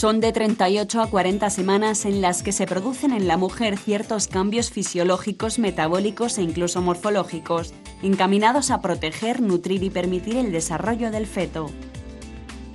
Son 0.00 0.18
de 0.20 0.32
38 0.32 1.02
a 1.02 1.10
40 1.10 1.50
semanas 1.50 2.06
en 2.06 2.22
las 2.22 2.42
que 2.42 2.52
se 2.52 2.66
producen 2.66 3.12
en 3.12 3.28
la 3.28 3.36
mujer 3.36 3.76
ciertos 3.76 4.28
cambios 4.28 4.70
fisiológicos, 4.70 5.58
metabólicos 5.58 6.38
e 6.38 6.42
incluso 6.42 6.80
morfológicos, 6.80 7.74
encaminados 8.02 8.70
a 8.70 8.80
proteger, 8.80 9.42
nutrir 9.42 9.82
y 9.82 9.90
permitir 9.90 10.38
el 10.38 10.52
desarrollo 10.52 11.10
del 11.10 11.26
feto. 11.26 11.66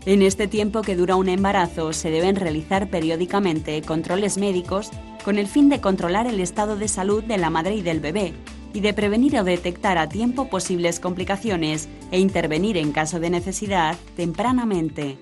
En 0.06 0.22
este 0.22 0.48
tiempo 0.48 0.84
que 0.84 0.96
dura 0.96 1.16
un 1.16 1.28
embarazo 1.28 1.94
se 1.94 2.12
deben 2.12 2.36
realizar 2.36 2.92
periódicamente 2.92 3.82
controles 3.82 4.38
médicos 4.38 4.92
con 5.24 5.40
el 5.40 5.48
fin 5.48 5.68
de 5.68 5.82
controlar 5.82 6.28
el 6.28 6.40
estado 6.40 6.76
de 6.76 6.88
salud 6.88 7.24
de 7.24 7.40
la 7.40 7.50
madre 7.50 7.74
y 7.74 7.82
del 7.82 8.02
bebé 8.02 8.36
y 8.72 8.82
de 8.82 8.94
prevenir 8.94 9.36
o 9.40 9.44
detectar 9.44 9.98
a 9.98 10.08
tiempo 10.08 10.48
posibles 10.48 11.00
complicaciones 11.00 11.90
e 12.12 12.20
intervenir 12.20 12.78
en 12.78 12.92
caso 12.92 13.20
de 13.20 13.32
necesidad 13.32 13.98
tempranamente. 14.16 15.18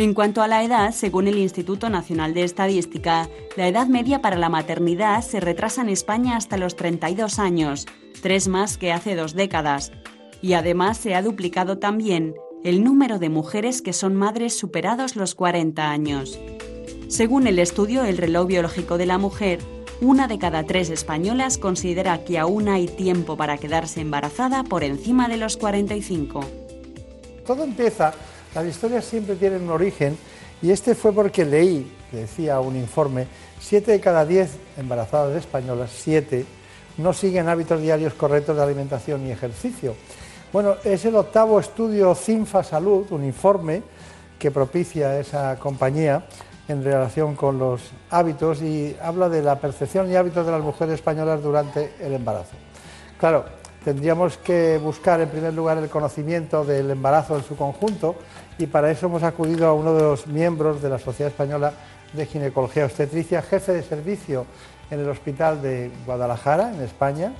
En 0.00 0.14
cuanto 0.14 0.42
a 0.42 0.46
la 0.46 0.62
edad, 0.62 0.92
según 0.92 1.26
el 1.26 1.38
Instituto 1.38 1.90
Nacional 1.90 2.32
de 2.32 2.44
Estadística, 2.44 3.28
la 3.56 3.66
edad 3.66 3.88
media 3.88 4.22
para 4.22 4.36
la 4.36 4.48
maternidad 4.48 5.22
se 5.22 5.40
retrasa 5.40 5.82
en 5.82 5.88
España 5.88 6.36
hasta 6.36 6.56
los 6.56 6.76
32 6.76 7.40
años, 7.40 7.84
tres 8.22 8.46
más 8.46 8.78
que 8.78 8.92
hace 8.92 9.16
dos 9.16 9.34
décadas. 9.34 9.90
Y 10.40 10.52
además 10.52 10.98
se 10.98 11.16
ha 11.16 11.22
duplicado 11.22 11.78
también 11.78 12.36
el 12.62 12.84
número 12.84 13.18
de 13.18 13.28
mujeres 13.28 13.82
que 13.82 13.92
son 13.92 14.14
madres 14.14 14.56
superados 14.56 15.16
los 15.16 15.34
40 15.34 15.90
años. 15.90 16.38
Según 17.08 17.48
el 17.48 17.58
estudio 17.58 18.04
El 18.04 18.18
reloj 18.18 18.46
biológico 18.46 18.98
de 18.98 19.06
la 19.06 19.18
mujer, 19.18 19.58
una 20.00 20.28
de 20.28 20.38
cada 20.38 20.62
tres 20.62 20.90
españolas 20.90 21.58
considera 21.58 22.22
que 22.22 22.38
aún 22.38 22.68
hay 22.68 22.86
tiempo 22.86 23.36
para 23.36 23.58
quedarse 23.58 24.00
embarazada 24.00 24.62
por 24.62 24.84
encima 24.84 25.26
de 25.26 25.38
los 25.38 25.56
45. 25.56 26.38
Todo 27.44 27.64
empieza 27.64 28.14
las 28.54 28.66
historias 28.66 29.04
siempre 29.04 29.36
tienen 29.36 29.62
un 29.62 29.70
origen 29.70 30.16
y 30.60 30.70
este 30.70 30.94
fue 30.94 31.12
porque 31.12 31.44
leí, 31.44 31.90
decía 32.12 32.60
un 32.60 32.76
informe, 32.76 33.26
siete 33.60 33.92
de 33.92 34.00
cada 34.00 34.24
diez 34.24 34.50
embarazadas 34.76 35.36
españolas, 35.36 35.90
siete, 35.92 36.44
no 36.96 37.12
siguen 37.12 37.48
hábitos 37.48 37.80
diarios 37.80 38.14
correctos 38.14 38.56
de 38.56 38.62
alimentación 38.62 39.26
y 39.26 39.30
ejercicio. 39.30 39.94
Bueno, 40.52 40.76
es 40.82 41.04
el 41.04 41.14
octavo 41.14 41.60
estudio 41.60 42.14
CINFA 42.14 42.64
Salud, 42.64 43.06
un 43.10 43.24
informe 43.24 43.82
que 44.38 44.50
propicia 44.50 45.18
esa 45.18 45.56
compañía 45.58 46.24
en 46.68 46.84
relación 46.84 47.34
con 47.34 47.58
los 47.58 47.80
hábitos 48.10 48.62
y 48.62 48.96
habla 49.02 49.28
de 49.28 49.42
la 49.42 49.58
percepción 49.58 50.10
y 50.10 50.16
hábitos 50.16 50.44
de 50.44 50.52
las 50.52 50.62
mujeres 50.62 50.94
españolas 50.94 51.42
durante 51.42 51.94
el 52.00 52.14
embarazo. 52.14 52.52
Claro, 53.18 53.44
tendríamos 53.84 54.36
que 54.38 54.78
buscar 54.78 55.20
en 55.20 55.28
primer 55.28 55.54
lugar 55.54 55.78
el 55.78 55.88
conocimiento 55.88 56.64
del 56.64 56.90
embarazo 56.90 57.36
en 57.36 57.44
su 57.44 57.56
conjunto 57.56 58.16
y 58.58 58.66
para 58.66 58.90
eso 58.90 59.06
hemos 59.06 59.22
acudido 59.22 59.66
a 59.66 59.72
uno 59.72 59.94
de 59.94 60.02
los 60.02 60.26
miembros 60.26 60.82
de 60.82 60.88
la 60.88 60.98
Sociedad 60.98 61.30
Española 61.30 61.72
de 62.12 62.26
Ginecología 62.26 62.84
Obstetricia, 62.84 63.42
jefe 63.42 63.72
de 63.72 63.82
servicio 63.82 64.46
en 64.90 65.00
el 65.00 65.08
Hospital 65.08 65.62
de 65.62 65.90
Guadalajara, 66.06 66.72
en 66.74 66.82
España, 66.82 67.32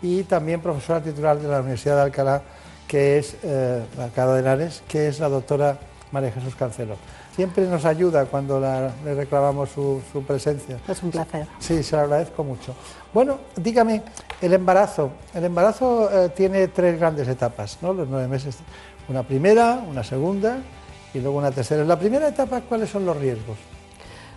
y 0.00 0.22
también 0.24 0.60
profesora 0.60 1.02
titular 1.02 1.38
de 1.38 1.48
la 1.48 1.60
Universidad 1.60 1.96
de 1.96 2.02
Alcalá, 2.02 2.42
que 2.86 3.18
es 3.18 3.36
eh, 3.42 3.82
Alcalá 3.98 4.34
de 4.34 4.40
Henares, 4.40 4.82
que 4.88 5.08
es 5.08 5.20
la 5.20 5.28
doctora 5.28 5.78
María 6.10 6.32
Jesús 6.32 6.54
Cancelo. 6.54 6.96
Siempre 7.34 7.66
nos 7.66 7.84
ayuda 7.86 8.26
cuando 8.26 8.60
le 8.60 9.14
reclamamos 9.14 9.70
su, 9.70 10.02
presencia. 10.26 10.78
Es 10.86 11.02
un 11.02 11.10
placer. 11.10 11.46
Sí, 11.58 11.82
se 11.82 11.96
lo 11.96 12.02
agradezco 12.02 12.44
mucho. 12.44 12.74
Bueno, 13.14 13.38
dígame, 13.56 14.02
el 14.40 14.52
embarazo. 14.52 15.10
El 15.34 15.44
embarazo 15.44 16.10
eh, 16.12 16.28
tiene 16.30 16.68
tres 16.68 16.98
grandes 16.98 17.26
etapas, 17.28 17.78
¿no? 17.80 17.94
Los 17.94 18.08
nueve 18.08 18.28
meses. 18.28 18.58
Una 19.08 19.22
primera, 19.22 19.82
una 19.88 20.04
segunda 20.04 20.58
y 21.14 21.20
luego 21.20 21.38
una 21.38 21.50
tercera. 21.50 21.82
En 21.82 21.88
la 21.88 21.98
primera 21.98 22.28
etapa, 22.28 22.60
¿cuáles 22.60 22.90
son 22.90 23.06
los 23.06 23.16
riesgos? 23.16 23.56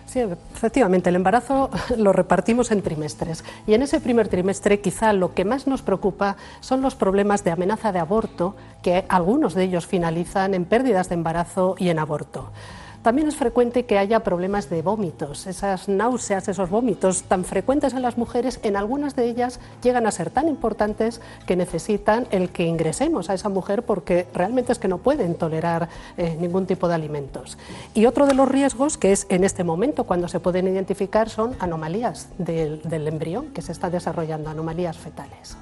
Sí, 0.06 0.20
efectivamente, 0.20 1.10
el 1.10 1.16
embarazo 1.16 1.68
lo 1.98 2.12
repartimos 2.12 2.70
en 2.70 2.80
trimestres 2.80 3.44
y 3.66 3.74
en 3.74 3.82
ese 3.82 4.00
primer 4.00 4.28
trimestre 4.28 4.80
quizá 4.80 5.12
lo 5.12 5.34
que 5.34 5.44
más 5.44 5.66
nos 5.66 5.82
preocupa 5.82 6.36
son 6.60 6.80
los 6.80 6.94
problemas 6.94 7.44
de 7.44 7.50
amenaza 7.50 7.92
de 7.92 7.98
aborto, 7.98 8.54
que 8.82 9.04
algunos 9.08 9.54
de 9.54 9.64
ellos 9.64 9.86
finalizan 9.86 10.54
en 10.54 10.64
pérdidas 10.64 11.10
de 11.10 11.16
embarazo 11.16 11.74
y 11.78 11.90
en 11.90 11.98
aborto. 11.98 12.50
También 13.06 13.28
es 13.28 13.36
frecuente 13.36 13.84
que 13.84 13.98
haya 13.98 14.18
problemas 14.24 14.68
de 14.68 14.82
vómitos, 14.82 15.46
esas 15.46 15.88
náuseas, 15.88 16.48
esos 16.48 16.68
vómitos 16.68 17.22
tan 17.22 17.44
frecuentes 17.44 17.94
en 17.94 18.02
las 18.02 18.18
mujeres, 18.18 18.58
en 18.64 18.74
algunas 18.74 19.14
de 19.14 19.26
ellas 19.26 19.60
llegan 19.80 20.08
a 20.08 20.10
ser 20.10 20.28
tan 20.30 20.48
importantes 20.48 21.20
que 21.46 21.54
necesitan 21.54 22.26
el 22.32 22.50
que 22.50 22.64
ingresemos 22.64 23.30
a 23.30 23.34
esa 23.34 23.48
mujer 23.48 23.84
porque 23.84 24.26
realmente 24.34 24.72
es 24.72 24.80
que 24.80 24.88
no 24.88 24.98
pueden 24.98 25.36
tolerar 25.36 25.88
eh, 26.16 26.36
ningún 26.40 26.66
tipo 26.66 26.88
de 26.88 26.96
alimentos. 26.96 27.58
Y 27.94 28.06
otro 28.06 28.26
de 28.26 28.34
los 28.34 28.48
riesgos, 28.48 28.98
que 28.98 29.12
es 29.12 29.28
en 29.28 29.44
este 29.44 29.62
momento 29.62 30.02
cuando 30.02 30.26
se 30.26 30.40
pueden 30.40 30.66
identificar, 30.66 31.28
son 31.28 31.54
anomalías 31.60 32.30
del, 32.38 32.80
embrión 32.90 33.52
que 33.52 33.62
se 33.62 33.70
está 33.70 33.88
desarrollando, 33.88 34.50
anomalías 34.50 34.96
fetales. 34.96 35.56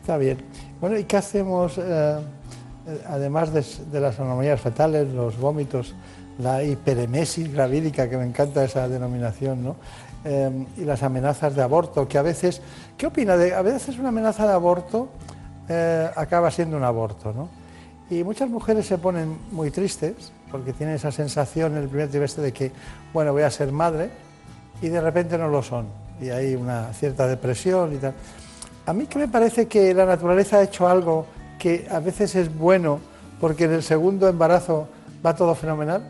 Está 0.00 0.16
bien. 0.16 0.38
Bueno, 0.80 0.98
¿y 0.98 1.04
qué 1.04 1.18
hacemos, 1.18 1.76
eh, 1.76 1.82
eh, 1.82 3.02
además 3.06 3.52
de, 3.52 3.62
de 3.92 4.00
las 4.00 4.18
anomalías 4.18 4.62
fetales, 4.62 5.12
los 5.12 5.38
vómitos? 5.38 5.94
La 6.40 6.62
hiperemesis 6.62 7.52
gravídica, 7.52 8.08
que 8.08 8.16
me 8.16 8.24
encanta 8.24 8.64
esa 8.64 8.88
denominación, 8.88 9.62
¿no? 9.62 9.76
Em, 10.24 10.66
y 10.76 10.84
las 10.84 11.02
amenazas 11.02 11.54
de 11.54 11.62
aborto, 11.62 12.06
que 12.06 12.18
a 12.18 12.22
veces, 12.22 12.60
¿qué 12.96 13.06
opina? 13.06 13.34
A 13.34 13.62
veces 13.62 13.98
una 13.98 14.10
amenaza 14.10 14.46
de 14.46 14.52
aborto 14.52 15.08
eh, 15.68 16.10
acaba 16.14 16.50
siendo 16.50 16.76
un 16.76 16.84
aborto, 16.84 17.32
¿no? 17.32 17.48
Y 18.10 18.24
muchas 18.24 18.50
mujeres 18.50 18.86
se 18.86 18.98
ponen 18.98 19.38
muy 19.52 19.70
tristes 19.70 20.32
porque 20.50 20.72
tienen 20.72 20.96
esa 20.96 21.12
sensación 21.12 21.76
en 21.76 21.84
el 21.84 21.88
primer 21.88 22.10
trimestre 22.10 22.42
de 22.42 22.52
que, 22.52 22.72
bueno, 23.12 23.32
voy 23.32 23.42
a 23.42 23.50
ser 23.50 23.70
madre 23.70 24.10
y 24.82 24.88
de 24.88 25.00
repente 25.00 25.38
no 25.38 25.48
lo 25.48 25.62
son. 25.62 25.86
Y 26.20 26.28
hay 26.30 26.54
una 26.54 26.92
cierta 26.92 27.26
depresión 27.26 27.94
y 27.94 27.98
tal. 27.98 28.14
A 28.86 28.92
mí 28.92 29.06
que 29.06 29.18
me 29.18 29.28
parece 29.28 29.68
que 29.68 29.94
la 29.94 30.04
naturaleza 30.04 30.58
ha 30.58 30.62
hecho 30.62 30.88
algo 30.88 31.26
que 31.58 31.86
a 31.90 32.00
veces 32.00 32.34
es 32.34 32.52
bueno 32.52 32.98
porque 33.40 33.64
en 33.64 33.72
el 33.74 33.82
segundo 33.82 34.28
embarazo 34.28 34.88
va 35.24 35.34
todo 35.34 35.54
fenomenal. 35.54 36.02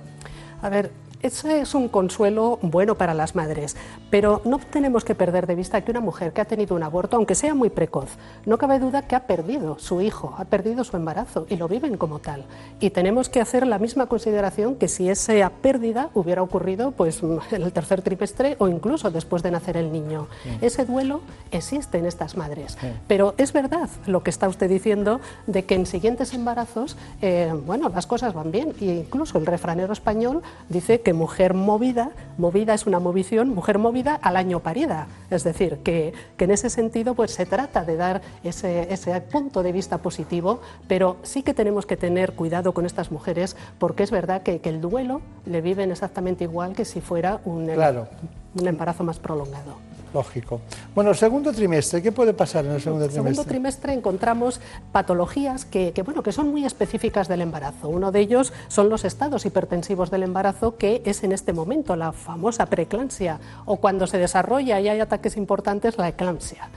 A 0.62 0.68
ver, 0.68 0.90
ese 1.22 1.60
es 1.60 1.74
un 1.74 1.88
consuelo 1.88 2.58
bueno 2.62 2.94
para 2.94 3.12
las 3.12 3.34
madres, 3.34 3.76
pero 4.10 4.40
no 4.44 4.58
tenemos 4.58 5.04
que 5.04 5.14
perder 5.14 5.46
de 5.46 5.54
vista 5.54 5.82
que 5.82 5.90
una 5.90 6.00
mujer 6.00 6.32
que 6.32 6.40
ha 6.40 6.46
tenido 6.46 6.74
un 6.74 6.82
aborto, 6.82 7.16
aunque 7.16 7.34
sea 7.34 7.54
muy 7.54 7.68
precoz, 7.68 8.10
no 8.46 8.56
cabe 8.56 8.78
duda 8.78 9.02
que 9.02 9.16
ha 9.16 9.26
perdido 9.26 9.78
su 9.78 10.00
hijo, 10.00 10.34
ha 10.38 10.46
perdido 10.46 10.82
su 10.82 10.96
embarazo 10.96 11.46
y 11.48 11.56
lo 11.56 11.68
viven 11.68 11.96
como 11.96 12.20
tal. 12.20 12.44
Y 12.80 12.90
tenemos 12.90 13.28
que 13.28 13.40
hacer 13.40 13.66
la 13.66 13.78
misma 13.78 14.06
consideración 14.06 14.76
que 14.76 14.88
si 14.88 15.10
esa 15.10 15.50
pérdida 15.60 16.10
hubiera 16.14 16.42
ocurrido 16.42 16.92
pues, 16.92 17.22
en 17.22 17.62
el 17.62 17.72
tercer 17.72 18.02
trimestre 18.02 18.56
o 18.58 18.68
incluso 18.68 19.10
después 19.10 19.42
de 19.42 19.50
nacer 19.50 19.76
el 19.76 19.92
niño. 19.92 20.26
Ese 20.60 20.84
duelo 20.84 21.20
existe 21.50 21.98
en 21.98 22.06
estas 22.06 22.36
madres, 22.36 22.78
pero 23.06 23.34
es 23.36 23.52
verdad 23.52 23.88
lo 24.06 24.22
que 24.22 24.30
está 24.30 24.48
usted 24.48 24.68
diciendo 24.68 25.20
de 25.46 25.64
que 25.64 25.74
en 25.74 25.86
siguientes 25.86 26.32
embarazos, 26.32 26.96
eh, 27.20 27.52
bueno, 27.66 27.88
las 27.90 28.06
cosas 28.06 28.32
van 28.32 28.50
bien. 28.50 28.74
E 28.80 28.86
incluso 28.86 29.38
el 29.38 29.46
refranero 29.46 29.92
español 29.92 30.42
dice 30.68 31.00
que 31.00 31.09
mujer 31.12 31.54
movida, 31.54 32.10
movida 32.38 32.74
es 32.74 32.86
una 32.86 32.98
movición, 32.98 33.54
mujer 33.54 33.78
movida 33.78 34.14
al 34.14 34.36
año 34.36 34.60
parida. 34.60 35.06
Es 35.30 35.44
decir, 35.44 35.78
que, 35.78 36.12
en 36.38 36.50
ese 36.50 36.70
sentido 36.70 37.14
pues 37.14 37.32
se 37.32 37.46
trata 37.46 37.84
de 37.84 37.96
dar 37.96 38.22
ese, 38.42 39.20
punto 39.30 39.62
de 39.62 39.72
vista 39.72 39.98
positivo, 39.98 40.60
pero 40.88 41.16
sí 41.22 41.42
que 41.42 41.54
tenemos 41.54 41.86
que 41.86 41.96
tener 41.96 42.32
cuidado 42.32 42.72
con 42.72 42.86
estas 42.86 43.10
mujeres 43.10 43.56
porque 43.78 44.02
es 44.02 44.10
verdad 44.10 44.42
que, 44.42 44.60
el 44.70 44.80
duelo 44.80 45.20
le 45.46 45.60
viven 45.62 45.90
exactamente 45.90 46.44
igual 46.44 46.74
que 46.74 46.84
si 46.84 47.00
fuera 47.00 47.40
un, 47.44 47.68
un 47.68 48.68
embarazo 48.68 49.02
más 49.02 49.18
prolongado. 49.18 49.89
Lógico. 50.12 50.60
Bueno, 50.94 51.14
segundo 51.14 51.52
trimestre, 51.52 52.02
¿qué 52.02 52.10
puede 52.10 52.34
pasar 52.34 52.64
en 52.64 52.72
el 52.72 52.80
segundo 52.80 53.06
trimestre? 53.06 53.20
En 53.20 53.26
el 53.28 53.34
segundo 53.34 53.48
trimestre 53.48 53.92
encontramos 53.92 54.60
patologías 54.90 55.64
que, 55.64 55.92
bueno, 56.04 56.22
que 56.22 56.32
son 56.32 56.50
muy 56.50 56.64
específicas 56.64 57.28
del 57.28 57.42
embarazo. 57.42 57.88
Uno 57.88 58.10
de 58.10 58.20
ellos 58.20 58.52
son 58.68 58.88
los 58.88 59.04
estados 59.04 59.46
hipertensivos 59.46 60.10
del 60.10 60.24
embarazo, 60.24 60.76
que 60.76 61.02
es 61.04 61.22
en 61.22 61.32
este 61.32 61.52
momento 61.52 61.94
la 61.94 62.12
famosa 62.12 62.66
preeclampsia, 62.66 63.38
o 63.66 63.76
cuando 63.76 64.06
se 64.06 64.18
desarrolla 64.18 64.80
y 64.80 64.88
hay 64.88 65.00
ataques 65.00 65.36
importantes, 65.36 65.96
la 65.96 66.08
eclampsia. 66.08 66.68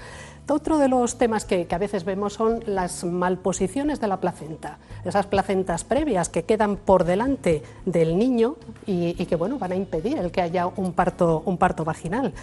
Otro 0.49 0.77
de 0.77 0.89
los 0.89 1.17
temas 1.17 1.45
que, 1.45 1.65
a 1.71 1.77
veces 1.77 2.03
vemos 2.03 2.33
son 2.33 2.63
las 2.67 3.05
malposiciones 3.05 4.01
de 4.01 4.07
la 4.07 4.19
placenta, 4.19 4.77
esas 5.05 5.25
placentas 5.25 5.85
previas 5.85 6.27
que 6.27 6.43
quedan 6.43 6.75
por 6.75 7.05
delante 7.05 7.63
del 7.85 8.17
niño 8.17 8.57
y, 8.85 9.15
y 9.17 9.25
que 9.25 9.37
bueno, 9.37 9.57
van 9.57 9.71
a 9.71 9.75
impedir 9.75 10.17
el 10.17 10.31
que 10.31 10.41
haya 10.41 10.67
un 10.67 10.91
parto, 10.91 11.43
un 11.45 11.57
parto 11.57 11.85
vaginal. 11.85 12.33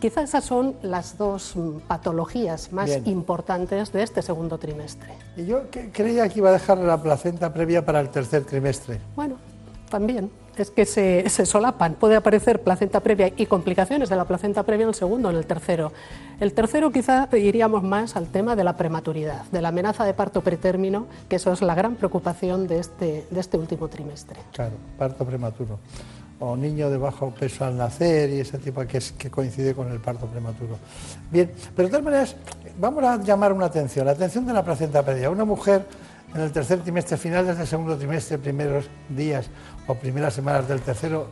Quizás 0.00 0.24
esas 0.24 0.44
son 0.44 0.76
las 0.82 1.18
dos 1.18 1.54
patologías 1.88 2.72
más 2.72 2.90
importantes 3.04 3.92
de 3.92 4.04
este 4.04 4.22
segundo 4.22 4.58
trimestre. 4.58 5.10
Y 5.36 5.46
yo 5.46 5.62
creía 5.92 6.28
que 6.28 6.38
iba 6.38 6.50
a 6.50 6.52
dejar 6.52 6.78
la 6.78 7.02
placenta 7.02 7.52
previa 7.52 7.84
para 7.84 8.00
el 8.00 8.08
tercer 8.10 8.44
trimestre. 8.44 9.00
Bueno, 9.16 9.36
también 9.90 10.30
es 10.56 10.70
que 10.70 10.86
se, 10.86 11.28
se, 11.28 11.46
solapan. 11.46 11.94
Puede 11.94 12.16
aparecer 12.16 12.62
placenta 12.62 13.00
previa 13.00 13.32
y 13.36 13.46
complicaciones 13.46 14.08
de 14.08 14.16
la 14.16 14.24
placenta 14.24 14.62
previa 14.62 14.84
en 14.84 14.90
el 14.90 14.94
segundo, 14.94 15.30
en 15.30 15.36
el 15.36 15.46
tercero. 15.46 15.92
El 16.40 16.52
tercero 16.52 16.90
quizá 16.90 17.28
iríamos 17.36 17.82
más 17.82 18.16
al 18.16 18.28
tema 18.28 18.56
de 18.56 18.64
la 18.64 18.76
prematuridad, 18.76 19.44
de 19.46 19.62
la 19.62 19.68
amenaza 19.68 20.04
de 20.04 20.14
parto 20.14 20.42
pretérmino, 20.42 21.06
que 21.28 21.36
eso 21.36 21.52
es 21.52 21.62
la 21.62 21.74
gran 21.74 21.96
preocupación 21.96 22.66
de 22.66 22.78
este, 22.78 23.26
de 23.30 23.40
este 23.40 23.56
último 23.56 23.88
trimestre. 23.88 24.38
Claro, 24.52 24.74
parto 24.96 25.24
prematuro. 25.24 25.78
O 26.40 26.56
niño 26.56 26.88
de 26.88 26.96
bajo 26.98 27.30
peso 27.30 27.64
al 27.64 27.76
nacer 27.76 28.30
y 28.30 28.40
ese 28.40 28.58
tipo 28.58 28.86
que, 28.86 28.98
es, 28.98 29.12
que 29.12 29.28
coincide 29.28 29.74
con 29.74 29.90
el 29.90 29.98
parto 29.98 30.26
prematuro. 30.26 30.78
Bien, 31.30 31.50
pero 31.74 31.88
de 31.88 31.90
todas 31.90 32.04
maneras, 32.04 32.36
vamos 32.78 33.02
a 33.02 33.16
llamar 33.20 33.52
una 33.52 33.66
atención, 33.66 34.06
la 34.06 34.12
atención 34.12 34.46
de 34.46 34.52
la 34.52 34.64
placenta 34.64 35.04
previa. 35.04 35.30
Una 35.30 35.44
mujer 35.44 35.84
en 36.34 36.40
el 36.40 36.52
tercer 36.52 36.80
trimestre, 36.80 37.16
finales 37.16 37.58
del 37.58 37.66
segundo 37.66 37.96
trimestre, 37.96 38.38
primeros 38.38 38.86
días 39.08 39.46
o 39.86 39.94
primeras 39.94 40.34
semanas 40.34 40.68
del 40.68 40.80
tercero, 40.80 41.28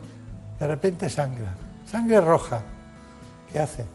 de 0.59 0.67
repente 0.67 1.09
sangra, 1.09 1.55
sangre 1.89 2.19
roja. 2.19 2.61
¿Qué 3.51 3.59
hace? 3.59 3.85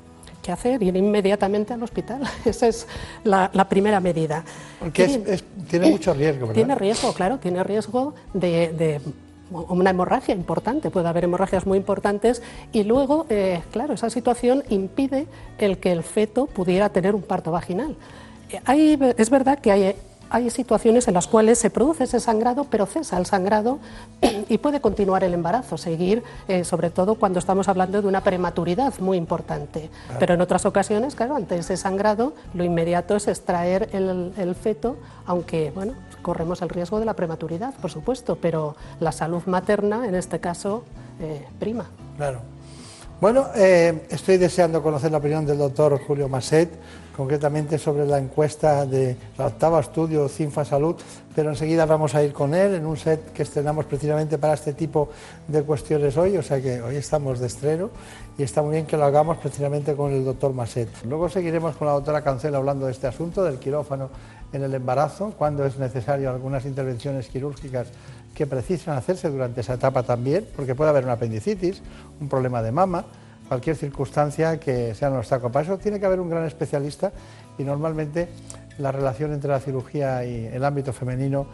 ¿Qué 0.42 0.50
hace? 0.50 0.76
Ir 0.80 0.96
inmediatamente 0.96 1.72
al 1.72 1.82
hospital. 1.82 2.22
Esa 2.44 2.66
es 2.68 2.86
la, 3.24 3.50
la 3.52 3.68
primera 3.68 4.00
medida. 4.00 4.44
Porque 4.80 5.04
es, 5.04 5.16
es, 5.26 5.44
tiene 5.68 5.90
mucho 5.90 6.14
riesgo, 6.14 6.48
¿verdad? 6.48 6.54
Tiene 6.54 6.74
riesgo, 6.74 7.12
claro, 7.12 7.38
tiene 7.38 7.62
riesgo 7.62 8.14
de, 8.34 8.72
de 8.72 9.00
una 9.52 9.90
hemorragia 9.90 10.34
importante, 10.34 10.90
puede 10.90 11.08
haber 11.08 11.24
hemorragias 11.24 11.66
muy 11.66 11.78
importantes 11.78 12.42
y 12.72 12.84
luego, 12.84 13.26
eh, 13.28 13.62
claro, 13.70 13.94
esa 13.94 14.10
situación 14.10 14.64
impide 14.68 15.26
el 15.58 15.78
que 15.78 15.92
el 15.92 16.02
feto 16.02 16.46
pudiera 16.46 16.88
tener 16.88 17.14
un 17.14 17.22
parto 17.22 17.52
vaginal. 17.52 17.96
Hay, 18.64 18.98
es 19.16 19.30
verdad 19.30 19.58
que 19.58 19.72
hay 19.72 19.94
hay 20.32 20.48
situaciones 20.48 21.08
en 21.08 21.14
las 21.14 21.28
cuales 21.28 21.58
se 21.58 21.68
produce 21.68 22.04
ese 22.04 22.18
sangrado, 22.18 22.64
pero 22.64 22.86
cesa 22.86 23.18
el 23.18 23.26
sangrado 23.26 23.78
y 24.48 24.56
puede 24.58 24.80
continuar 24.80 25.22
el 25.24 25.34
embarazo, 25.34 25.76
seguir, 25.76 26.22
eh, 26.48 26.64
sobre 26.64 26.88
todo 26.88 27.16
cuando 27.16 27.38
estamos 27.38 27.68
hablando 27.68 28.00
de 28.00 28.08
una 28.08 28.22
prematuridad 28.22 28.98
muy 28.98 29.18
importante. 29.18 29.90
Claro. 30.06 30.18
Pero 30.18 30.34
en 30.34 30.40
otras 30.40 30.64
ocasiones, 30.64 31.14
claro, 31.14 31.36
ante 31.36 31.58
ese 31.58 31.76
sangrado, 31.76 32.32
lo 32.54 32.64
inmediato 32.64 33.14
es 33.14 33.28
extraer 33.28 33.90
el, 33.92 34.32
el 34.38 34.54
feto, 34.54 34.96
aunque, 35.26 35.70
bueno, 35.74 35.92
corremos 36.22 36.62
el 36.62 36.68
riesgo 36.68 36.98
de 37.00 37.06
la 37.06 37.14
prematuridad, 37.14 37.74
por 37.74 37.90
supuesto, 37.90 38.38
pero 38.40 38.76
la 39.00 39.12
salud 39.12 39.42
materna, 39.46 40.06
en 40.06 40.14
este 40.14 40.40
caso, 40.40 40.84
eh, 41.20 41.44
prima. 41.58 41.86
Claro. 42.16 42.40
Bueno, 43.20 43.46
eh, 43.54 44.06
estoy 44.10 44.36
deseando 44.36 44.82
conocer 44.82 45.12
la 45.12 45.18
opinión 45.18 45.46
del 45.46 45.58
doctor 45.58 45.96
Julio 46.04 46.28
Masset, 46.28 46.70
concretamente 47.16 47.78
sobre 47.78 48.04
la 48.06 48.18
encuesta 48.18 48.84
de 48.86 49.16
la 49.38 49.46
octava 49.46 49.78
estudio 49.80 50.28
CINFA 50.28 50.64
Salud, 50.64 50.96
pero 51.34 51.50
enseguida 51.50 51.86
vamos 51.86 52.14
a 52.14 52.22
ir 52.24 52.32
con 52.32 52.54
él 52.54 52.74
en 52.74 52.86
un 52.86 52.96
set 52.96 53.32
que 53.32 53.42
estrenamos 53.42 53.84
precisamente 53.84 54.38
para 54.38 54.54
este 54.54 54.72
tipo 54.72 55.10
de 55.46 55.62
cuestiones 55.62 56.16
hoy, 56.16 56.36
o 56.36 56.42
sea 56.42 56.60
que 56.60 56.82
hoy 56.82 56.96
estamos 56.96 57.38
de 57.38 57.46
estreno 57.46 57.90
y 58.38 58.42
está 58.42 58.62
muy 58.62 58.72
bien 58.72 58.86
que 58.86 58.96
lo 58.96 59.04
hagamos 59.04 59.36
precisamente 59.38 59.94
con 59.94 60.12
el 60.12 60.24
doctor 60.24 60.52
Masset. 60.52 60.88
Luego 61.04 61.28
seguiremos 61.28 61.76
con 61.76 61.86
la 61.86 61.94
doctora 61.94 62.22
Cancela 62.22 62.58
hablando 62.58 62.86
de 62.86 62.92
este 62.92 63.06
asunto, 63.06 63.44
del 63.44 63.58
quirófano 63.58 64.10
en 64.52 64.62
el 64.62 64.74
embarazo, 64.74 65.34
cuando 65.36 65.64
es 65.64 65.78
necesario 65.78 66.30
algunas 66.30 66.64
intervenciones 66.64 67.28
quirúrgicas 67.28 67.88
que 68.34 68.46
precisan 68.46 68.96
hacerse 68.96 69.28
durante 69.30 69.60
esa 69.60 69.74
etapa 69.74 70.02
también, 70.02 70.46
porque 70.56 70.74
puede 70.74 70.90
haber 70.90 71.04
una 71.04 71.14
apendicitis, 71.14 71.82
un 72.20 72.28
problema 72.28 72.62
de 72.62 72.72
mama, 72.72 73.04
cualquier 73.48 73.76
circunstancia 73.76 74.58
que 74.58 74.94
sea 74.94 75.10
un 75.10 75.18
obstáculo. 75.18 75.52
Para 75.52 75.64
eso 75.64 75.78
tiene 75.78 76.00
que 76.00 76.06
haber 76.06 76.20
un 76.20 76.30
gran 76.30 76.44
especialista 76.44 77.12
y 77.58 77.64
normalmente 77.64 78.28
la 78.78 78.92
relación 78.92 79.32
entre 79.32 79.50
la 79.50 79.60
cirugía 79.60 80.24
y 80.24 80.46
el 80.46 80.64
ámbito 80.64 80.92
femenino, 80.92 81.46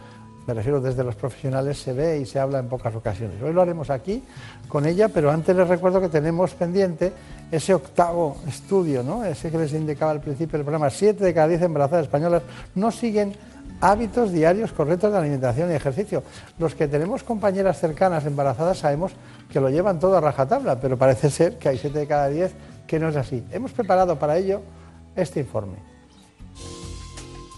me 0.47 0.53
refiero 0.53 0.81
desde 0.81 1.03
los 1.03 1.15
profesionales, 1.15 1.79
se 1.79 1.93
ve 1.93 2.19
y 2.19 2.25
se 2.25 2.39
habla 2.39 2.59
en 2.59 2.67
pocas 2.67 2.95
ocasiones. 2.95 3.41
Hoy 3.41 3.53
lo 3.53 3.61
haremos 3.61 3.89
aquí 3.89 4.23
con 4.67 4.85
ella, 4.85 5.09
pero 5.09 5.29
antes 5.29 5.55
les 5.55 5.67
recuerdo 5.67 6.01
que 6.01 6.09
tenemos 6.09 6.53
pendiente 6.55 7.13
ese 7.51 7.73
octavo 7.73 8.37
estudio, 8.47 9.23
ese 9.23 9.51
que 9.51 9.57
les 9.57 9.73
indicaba 9.73 10.11
al 10.11 10.21
principio 10.21 10.57
del 10.57 10.65
programa. 10.65 10.89
Siete 10.89 11.23
de 11.23 11.33
cada 11.33 11.47
diez 11.47 11.61
embarazadas 11.61 12.05
españolas 12.05 12.43
no 12.75 12.91
siguen 12.91 13.33
hábitos 13.81 14.31
diarios 14.31 14.71
correctos 14.71 15.11
de 15.11 15.17
alimentación 15.17 15.71
y 15.71 15.75
ejercicio. 15.75 16.23
Los 16.57 16.75
que 16.75 16.87
tenemos 16.87 17.23
compañeras 17.23 17.79
cercanas 17.79 18.25
embarazadas 18.25 18.79
sabemos 18.79 19.13
que 19.51 19.59
lo 19.59 19.69
llevan 19.69 19.99
todo 19.99 20.17
a 20.17 20.21
rajatabla, 20.21 20.79
pero 20.79 20.97
parece 20.97 21.29
ser 21.29 21.57
que 21.57 21.69
hay 21.69 21.77
siete 21.77 21.99
de 21.99 22.07
cada 22.07 22.27
diez 22.27 22.53
que 22.87 22.99
no 22.99 23.09
es 23.09 23.15
así. 23.15 23.43
Hemos 23.51 23.71
preparado 23.71 24.17
para 24.17 24.37
ello 24.37 24.61
este 25.15 25.39
informe. 25.39 25.88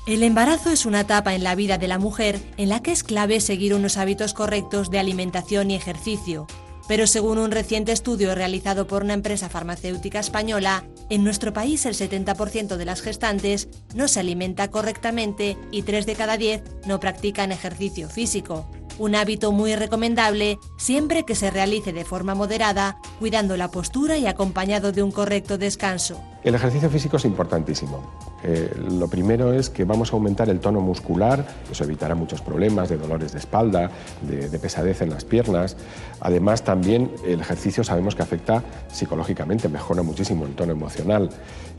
El 0.08 0.24
embarazo 0.24 0.72
es 0.72 0.88
una 0.88 1.02
etapa 1.02 1.36
en 1.36 1.44
la 1.44 1.54
vida 1.54 1.78
de 1.78 1.88
la 1.88 2.00
mujer 2.00 2.40
en 2.58 2.70
la 2.70 2.82
que 2.82 2.92
es 2.92 3.04
clave 3.04 3.40
seguir 3.40 3.76
unos 3.76 3.98
hábitos 3.98 4.34
correctos 4.34 4.90
de 4.90 4.98
alimentación 4.98 5.70
y 5.70 5.76
ejercicio. 5.76 6.48
Pero 6.88 7.06
según 7.06 7.38
un 7.38 7.52
reciente 7.52 7.92
estudio 7.92 8.34
realizado 8.34 8.88
por 8.88 9.04
una 9.04 9.14
empresa 9.14 9.48
farmacéutica 9.48 10.20
española, 10.20 10.84
en 11.12 11.24
nuestro 11.24 11.54
país 11.54 11.86
el 11.86 11.94
70% 11.94 12.78
de 12.78 12.86
las 12.86 13.02
gestantes 13.02 13.70
no 13.94 14.08
se 14.08 14.20
alimenta 14.20 14.72
correctamente 14.72 15.56
y 15.72 15.84
3 15.84 16.08
de 16.08 16.16
cada 16.16 16.36
10 16.36 16.64
no 16.88 17.00
practican 17.00 17.52
ejercicio 17.52 18.10
físico. 18.10 18.68
Un 19.02 19.16
hábito 19.16 19.52
muy 19.52 19.76
recomendable 19.76 20.60
siempre 20.78 21.26
que 21.26 21.34
se 21.34 21.50
realice 21.50 21.92
de 21.92 22.06
forma 22.06 22.36
moderada, 22.36 23.00
cuidando 23.18 23.58
la 23.58 23.72
postura 23.72 24.20
y 24.20 24.28
acompañado 24.28 24.92
de 24.92 25.02
un 25.02 25.12
correcto 25.12 25.58
descanso. 25.58 26.22
El 26.44 26.54
ejercicio 26.54 26.88
físico 26.88 27.18
es 27.18 27.26
importantísimo. 27.26 28.00
Eh, 28.44 28.72
lo 28.78 29.08
primero 29.08 29.54
es 29.54 29.72
que 29.72 29.86
vamos 29.86 30.14
a 30.14 30.16
aumentar 30.16 30.50
el 30.50 30.60
tono 30.60 30.82
muscular, 30.82 31.48
eso 31.72 31.84
evitará 31.84 32.14
muchos 32.14 32.42
problemas 32.42 32.90
de 32.90 32.98
dolores 32.98 33.32
de 33.32 33.40
espalda, 33.40 33.90
de, 34.22 34.50
de, 34.50 34.60
pesadez 34.60 35.02
en 35.02 35.10
las 35.10 35.26
piernas. 35.26 35.78
Además, 36.20 36.64
también 36.64 37.12
el 37.26 37.42
ejercicio 37.42 37.84
sabemos 37.84 38.14
que 38.14 38.22
afecta 38.22 38.64
psicológicamente, 38.92 39.68
mejora 39.68 40.04
muchísimo 40.04 40.46
el 40.46 40.54
tono 40.54 40.74
emocional 40.74 41.32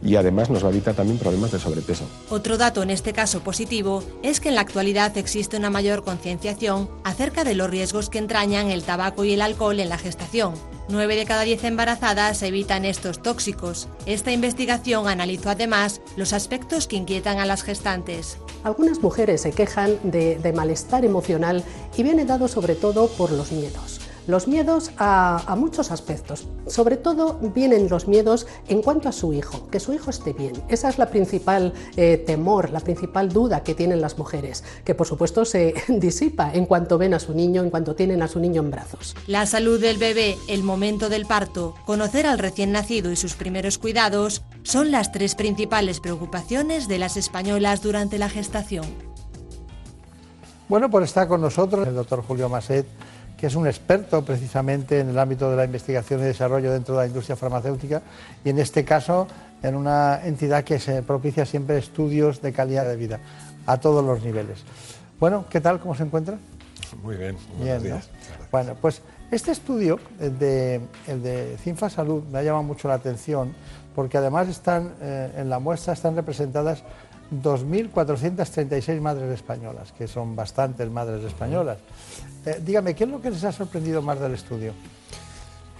y 0.02 0.16
además 0.16 0.50
nos 0.50 0.64
va 0.64 0.68
a 0.68 0.72
evitar 0.72 0.94
también 0.94 1.18
problemas 1.18 1.52
de 1.52 1.58
sobrepeso. 1.58 2.04
Otro 2.30 2.58
dato 2.58 2.82
en 2.82 2.90
este 2.90 3.12
caso 3.12 3.40
positivo 3.40 4.02
es 4.22 4.40
que 4.40 4.48
en 4.48 4.56
la 4.56 4.60
actualidad 4.60 5.16
existe 5.16 5.56
una 5.56 5.70
mayor 5.70 6.04
concienciación 6.04 6.88
acerca 7.04 7.44
de 7.44 7.54
los 7.54 7.70
riesgos 7.70 8.10
que 8.10 8.18
entrañan 8.18 8.70
el 8.70 8.82
tabaco 8.82 9.24
y 9.24 9.32
el 9.32 9.42
alcohol 9.42 9.78
en 9.80 9.88
la 9.88 9.98
gestación. 9.98 10.54
9 10.88 11.16
de 11.16 11.24
cada 11.24 11.42
10 11.42 11.64
embarazadas 11.64 12.42
evitan 12.42 12.84
estos 12.84 13.22
tóxicos. 13.22 13.88
Esta 14.04 14.32
investigación 14.32 15.08
analizó 15.08 15.50
además 15.50 16.00
los 16.16 16.32
aspectos 16.32 16.88
que 16.88 16.96
inquietan 16.96 17.38
a 17.38 17.46
las 17.46 17.62
gestantes. 17.62 18.38
Algunas 18.64 19.00
mujeres 19.00 19.42
se 19.42 19.52
quejan 19.52 19.98
de, 20.02 20.38
de 20.38 20.52
malestar 20.52 21.04
emocional 21.04 21.64
y 21.96 22.02
viene 22.02 22.24
dado 22.24 22.48
sobre 22.48 22.74
todo 22.74 23.08
por 23.08 23.30
los 23.30 23.52
miedos. 23.52 24.00
Los 24.26 24.46
miedos 24.46 24.92
a, 24.98 25.42
a, 25.50 25.56
muchos 25.56 25.90
aspectos. 25.90 26.46
Sobre 26.68 26.96
todo 26.96 27.38
vienen 27.54 27.88
los 27.88 28.06
miedos 28.06 28.46
en 28.68 28.80
cuanto 28.80 29.08
a 29.08 29.12
su 29.12 29.32
hijo, 29.32 29.68
que 29.68 29.80
su 29.80 29.92
hijo 29.92 30.10
esté 30.10 30.32
bien. 30.32 30.52
Esa 30.68 30.88
es 30.88 30.98
la 30.98 31.06
principal 31.06 31.72
eh, 31.96 32.18
temor, 32.18 32.70
la 32.70 32.80
principal 32.80 33.30
duda 33.30 33.64
que 33.64 33.74
tienen 33.74 34.00
las 34.00 34.18
mujeres, 34.18 34.62
que 34.84 34.94
por 34.94 35.06
supuesto 35.06 35.44
se 35.44 35.74
disipa 35.88 36.52
en 36.52 36.66
cuanto 36.66 36.98
ven 36.98 37.14
a 37.14 37.18
su 37.18 37.34
niño, 37.34 37.62
en 37.62 37.70
cuanto 37.70 37.96
tienen 37.96 38.22
a 38.22 38.28
su 38.28 38.38
niño 38.38 38.62
en 38.62 38.70
brazos. 38.70 39.16
La 39.26 39.44
salud 39.46 39.80
del 39.80 39.98
bebé, 39.98 40.36
el 40.48 40.62
momento 40.62 41.08
del 41.08 41.26
parto, 41.26 41.74
conocer 41.84 42.26
al 42.26 42.38
recién 42.38 42.70
nacido 42.72 43.10
y 43.10 43.16
sus 43.16 43.34
primeros 43.34 43.78
cuidados 43.78 44.42
son 44.62 44.92
las 44.92 45.10
tres 45.10 45.34
principales 45.34 45.98
preocupaciones 45.98 46.86
de 46.86 46.98
las 46.98 47.16
españolas 47.16 47.82
durante 47.82 48.18
la 48.18 48.28
gestación. 48.28 48.86
Bueno, 50.68 50.88
pues 50.90 51.06
está 51.06 51.28
con 51.28 51.40
nosotros 51.40 51.86
el 51.86 51.94
doctor 51.94 52.22
Julio 52.22 52.48
Maset 52.48 52.86
que 53.42 53.48
es 53.48 53.56
un 53.56 53.66
experto 53.66 54.24
precisamente 54.24 55.00
en 55.00 55.08
el 55.08 55.18
ámbito 55.18 55.50
de 55.50 55.56
la 55.56 55.64
investigación 55.64 56.20
y 56.20 56.22
desarrollo 56.22 56.70
dentro 56.70 56.94
de 56.94 57.00
la 57.00 57.06
industria 57.08 57.34
farmacéutica 57.34 58.00
y 58.44 58.50
en 58.50 58.60
este 58.60 58.84
caso 58.84 59.26
en 59.64 59.74
una 59.74 60.24
entidad 60.24 60.62
que 60.62 60.78
se 60.78 61.02
propicia 61.02 61.44
siempre 61.44 61.76
estudios 61.76 62.40
de 62.40 62.52
calidad 62.52 62.86
de 62.86 62.94
vida 62.94 63.18
a 63.66 63.78
todos 63.78 64.04
los 64.04 64.22
niveles. 64.22 64.60
Bueno, 65.18 65.44
¿qué 65.50 65.60
tal? 65.60 65.80
¿Cómo 65.80 65.96
se 65.96 66.04
encuentra? 66.04 66.38
Muy 67.02 67.16
bien, 67.16 67.36
bien 67.60 67.82
días. 67.82 68.10
¿no? 68.38 68.46
Bueno, 68.52 68.76
pues 68.80 69.02
este 69.32 69.50
estudio, 69.50 69.98
el 70.20 70.38
de, 70.38 70.80
el 71.08 71.20
de 71.24 71.56
Cinfa 71.64 71.90
Salud, 71.90 72.22
me 72.22 72.38
ha 72.38 72.42
llamado 72.44 72.62
mucho 72.62 72.86
la 72.86 72.94
atención 72.94 73.52
porque 73.96 74.18
además 74.18 74.46
están 74.46 74.94
eh, 75.00 75.32
en 75.38 75.50
la 75.50 75.58
muestra 75.58 75.94
están 75.94 76.14
representadas 76.14 76.84
2.436 77.42 79.00
madres 79.00 79.32
españolas, 79.32 79.90
que 79.90 80.06
son 80.06 80.36
bastantes 80.36 80.88
madres 80.88 81.24
españolas. 81.24 81.78
Eh, 82.44 82.60
dígame, 82.64 82.94
¿qué 82.94 83.04
es 83.04 83.10
lo 83.10 83.20
que 83.20 83.30
les 83.30 83.44
ha 83.44 83.52
sorprendido 83.52 84.02
más 84.02 84.18
del 84.20 84.34
estudio? 84.34 84.72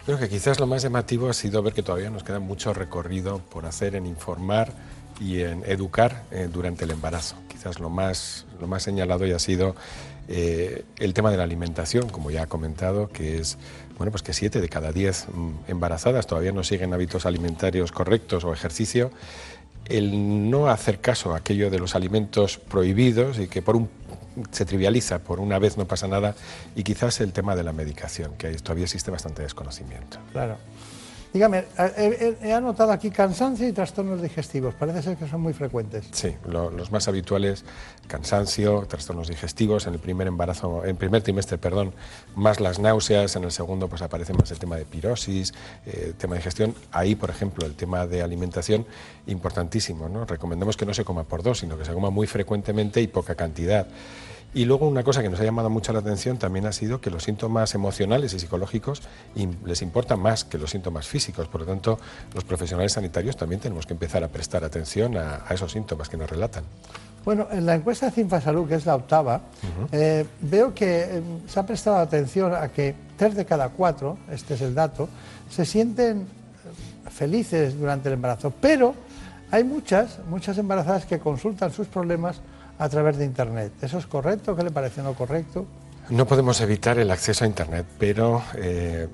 Creo 0.04 0.18
que 0.18 0.28
quizás 0.28 0.58
lo 0.58 0.66
más 0.66 0.82
llamativo 0.82 1.28
ha 1.28 1.32
sido 1.32 1.62
ver 1.62 1.72
que 1.72 1.82
todavía 1.82 2.10
nos 2.10 2.24
queda 2.24 2.40
mucho 2.40 2.72
recorrido 2.72 3.38
por 3.38 3.66
hacer 3.66 3.94
en 3.94 4.06
informar 4.06 4.72
y 5.20 5.40
en 5.40 5.62
educar 5.64 6.24
eh, 6.30 6.48
durante 6.52 6.84
el 6.84 6.90
embarazo. 6.90 7.36
Quizás 7.48 7.78
lo 7.78 7.88
más, 7.88 8.46
lo 8.60 8.66
más 8.66 8.82
señalado 8.82 9.26
ya 9.26 9.36
ha 9.36 9.40
sido 9.40 9.76
eh, 10.28 10.84
el 10.98 11.14
tema 11.14 11.30
de 11.30 11.36
la 11.36 11.44
alimentación, 11.44 12.08
como 12.08 12.30
ya 12.30 12.42
ha 12.42 12.46
comentado, 12.46 13.08
que 13.08 13.38
es 13.38 13.58
bueno, 13.98 14.10
pues 14.10 14.22
que 14.22 14.32
siete 14.32 14.60
de 14.60 14.68
cada 14.68 14.90
diez 14.90 15.26
mm, 15.32 15.70
embarazadas 15.70 16.26
todavía 16.26 16.52
no 16.52 16.64
siguen 16.64 16.92
hábitos 16.92 17.26
alimentarios 17.26 17.92
correctos 17.92 18.42
o 18.44 18.52
ejercicio 18.52 19.10
el 19.86 20.50
no 20.50 20.68
hacer 20.68 21.00
caso 21.00 21.34
a 21.34 21.38
aquello 21.38 21.70
de 21.70 21.78
los 21.78 21.94
alimentos 21.94 22.58
prohibidos 22.58 23.38
y 23.38 23.48
que 23.48 23.62
por 23.62 23.76
un 23.76 23.88
se 24.50 24.64
trivializa, 24.64 25.18
por 25.18 25.40
una 25.40 25.58
vez 25.58 25.76
no 25.76 25.86
pasa 25.86 26.08
nada, 26.08 26.34
y 26.74 26.82
quizás 26.82 27.20
el 27.20 27.32
tema 27.32 27.54
de 27.54 27.62
la 27.62 27.72
medicación, 27.72 28.32
que 28.38 28.50
todavía 28.54 28.84
existe 28.84 29.10
bastante 29.10 29.42
desconocimiento. 29.42 30.18
Claro. 30.32 30.56
Dígame, 31.32 31.64
he, 31.78 32.36
he, 32.42 32.52
anotado 32.52 32.92
aquí 32.92 33.10
cansancio 33.10 33.66
y 33.66 33.72
trastornos 33.72 34.20
digestivos. 34.20 34.74
Parece 34.74 35.02
ser 35.02 35.16
que 35.16 35.26
son 35.26 35.40
muy 35.40 35.54
frecuentes. 35.54 36.04
Sí, 36.12 36.34
los 36.46 36.92
más 36.92 37.08
habituales, 37.08 37.64
cansancio, 38.06 38.84
trastornos 38.86 39.28
digestivos, 39.28 39.86
en 39.86 39.94
el 39.94 39.98
primer 39.98 40.26
embarazo, 40.26 40.84
en 40.84 40.96
primer 40.96 41.22
trimestre, 41.22 41.56
perdón, 41.56 41.94
más 42.34 42.60
las 42.60 42.78
náuseas, 42.78 43.34
en 43.36 43.44
el 43.44 43.50
segundo 43.50 43.88
pues 43.88 44.02
aparece 44.02 44.34
más 44.34 44.50
el 44.50 44.58
tema 44.58 44.76
de 44.76 44.84
pirosis, 44.84 45.54
eh, 45.86 46.12
tema 46.18 46.34
de 46.34 46.40
digestión. 46.40 46.74
Ahí, 46.90 47.14
por 47.14 47.30
ejemplo, 47.30 47.64
el 47.64 47.76
tema 47.76 48.06
de 48.06 48.20
alimentación, 48.20 48.84
importantísimo, 49.26 50.10
¿no? 50.10 50.26
Recomendamos 50.26 50.76
que 50.76 50.84
no 50.84 50.92
se 50.92 51.02
coma 51.02 51.24
por 51.24 51.42
dos, 51.42 51.60
sino 51.60 51.78
que 51.78 51.86
se 51.86 51.94
coma 51.94 52.10
muy 52.10 52.26
frecuentemente 52.26 53.00
y 53.00 53.06
poca 53.06 53.34
cantidad. 53.36 53.86
Y 54.54 54.66
luego 54.66 54.86
una 54.86 55.02
cosa 55.02 55.22
que 55.22 55.30
nos 55.30 55.40
ha 55.40 55.44
llamado 55.44 55.70
mucho 55.70 55.94
la 55.94 56.00
atención 56.00 56.36
también 56.36 56.66
ha 56.66 56.72
sido 56.72 57.00
que 57.00 57.10
los 57.10 57.24
síntomas 57.24 57.74
emocionales 57.74 58.34
y 58.34 58.38
psicológicos 58.38 59.00
les 59.64 59.80
importan 59.80 60.20
más 60.20 60.44
que 60.44 60.58
los 60.58 60.70
síntomas 60.70 61.08
físicos. 61.08 61.48
Por 61.48 61.62
lo 61.62 61.66
tanto, 61.66 61.98
los 62.34 62.44
profesionales 62.44 62.92
sanitarios 62.92 63.34
también 63.36 63.62
tenemos 63.62 63.86
que 63.86 63.94
empezar 63.94 64.22
a 64.22 64.28
prestar 64.28 64.62
atención 64.62 65.16
a, 65.16 65.44
esos 65.50 65.72
síntomas 65.72 66.10
que 66.10 66.18
nos 66.18 66.28
relatan. 66.28 66.64
Bueno, 67.24 67.46
en 67.50 67.64
la 67.64 67.76
encuesta 67.76 68.06
de 68.06 68.12
Cinfasalud, 68.12 68.68
que 68.68 68.74
es 68.74 68.84
la 68.84 68.96
octava, 68.96 69.40
eh, 69.90 70.26
veo 70.42 70.74
que 70.74 71.02
eh, 71.02 71.22
se 71.48 71.58
ha 71.58 71.64
prestado 71.64 71.96
atención 71.96 72.54
a 72.54 72.68
que 72.68 72.94
tres 73.16 73.34
de 73.34 73.46
cada 73.46 73.70
cuatro, 73.70 74.18
este 74.30 74.54
es 74.54 74.60
el 74.60 74.74
dato, 74.74 75.08
se 75.48 75.64
sienten 75.64 76.22
eh, 76.22 77.10
felices 77.10 77.78
durante 77.78 78.08
el 78.08 78.14
embarazo, 78.14 78.52
pero 78.60 78.94
hay 79.50 79.64
muchas, 79.64 80.18
muchas 80.28 80.58
embarazadas 80.58 81.06
que 81.06 81.20
consultan 81.20 81.72
sus 81.72 81.86
problemas 81.86 82.40
a 82.78 82.88
través 82.88 83.16
de 83.16 83.24
Internet. 83.24 83.72
¿Eso 83.82 83.98
es 83.98 84.06
correcto? 84.06 84.56
¿Qué 84.56 84.62
le 84.62 84.70
parece 84.70 85.02
no 85.02 85.14
correcto? 85.14 85.66
No 86.08 86.26
podemos 86.26 86.60
evitar 86.60 86.98
el 86.98 87.10
acceso 87.10 87.44
a 87.44 87.46
Internet, 87.46 87.86
pero 87.98 88.42
eh, 88.56 89.08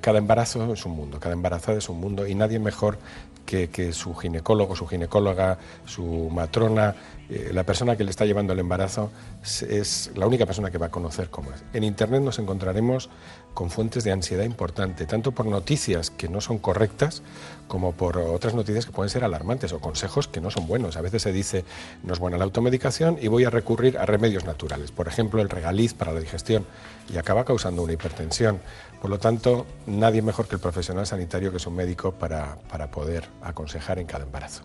cada 0.00 0.18
embarazo 0.18 0.72
es 0.72 0.84
un 0.84 0.92
mundo, 0.92 1.18
cada 1.18 1.34
embarazada 1.34 1.78
es 1.78 1.88
un 1.88 1.98
mundo 1.98 2.26
y 2.26 2.34
nadie 2.34 2.58
mejor 2.58 2.98
que, 3.46 3.92
su 3.92 4.14
ginecólogo, 4.14 4.76
su 4.76 4.86
ginecóloga, 4.86 5.58
su 5.84 6.30
matrona, 6.30 6.94
eh, 7.28 7.50
la 7.52 7.64
persona 7.64 7.96
que 7.96 8.04
le 8.04 8.10
está 8.10 8.24
llevando 8.24 8.52
el 8.52 8.60
embarazo 8.60 9.10
es 9.42 10.12
la 10.14 10.26
única 10.26 10.46
persona 10.46 10.70
que 10.70 10.78
va 10.78 10.86
a 10.86 10.90
conocer 10.90 11.30
cómo 11.30 11.50
es. 11.50 11.64
En 11.72 11.82
Internet 11.82 12.22
nos 12.22 12.38
encontraremos 12.38 13.10
con 13.54 13.70
fuentes 13.70 14.04
de 14.04 14.12
ansiedad 14.12 14.44
importante, 14.44 15.06
tanto 15.06 15.32
por 15.32 15.46
noticias 15.46 16.10
que 16.10 16.28
no 16.28 16.40
son 16.40 16.58
correctas 16.58 17.22
como 17.68 17.92
por 17.92 18.18
otras 18.18 18.54
noticias 18.54 18.86
que 18.86 18.92
pueden 18.92 19.10
ser 19.10 19.22
alarmantes 19.22 19.72
o 19.72 19.80
consejos 19.80 20.28
que 20.28 20.40
no 20.40 20.50
son 20.50 20.66
buenos. 20.66 20.96
A 20.96 21.00
veces 21.00 21.22
se 21.22 21.32
dice, 21.32 21.64
no 22.02 22.12
es 22.12 22.18
buena 22.18 22.38
la 22.38 22.44
automedicación 22.44 23.18
y 23.20 23.28
voy 23.28 23.44
a 23.44 23.50
recurrir 23.50 23.98
a 23.98 24.06
remedios 24.06 24.44
naturales, 24.44 24.90
por 24.90 25.08
ejemplo, 25.08 25.40
el 25.40 25.48
regaliz 25.48 25.94
para 25.94 26.12
la 26.12 26.20
digestión, 26.20 26.64
y 27.12 27.18
acaba 27.18 27.44
causando 27.44 27.82
una 27.82 27.92
hipertensión. 27.92 28.60
Por 29.00 29.10
lo 29.10 29.18
tanto, 29.18 29.66
nadie 29.86 30.22
mejor 30.22 30.46
que 30.46 30.56
el 30.56 30.60
profesional 30.60 31.06
sanitario 31.06 31.50
que 31.50 31.58
es 31.58 31.66
un 31.66 31.76
médico 31.76 32.12
para, 32.12 32.56
para 32.68 32.90
poder 32.90 33.28
aconsejar 33.42 33.98
en 33.98 34.06
cada 34.06 34.24
embarazo. 34.24 34.62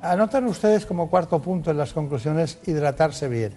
Anotan 0.00 0.46
ustedes 0.46 0.84
como 0.84 1.08
cuarto 1.08 1.40
punto 1.40 1.70
en 1.70 1.78
las 1.78 1.94
conclusiones 1.94 2.58
hidratarse 2.66 3.26
bien. 3.26 3.54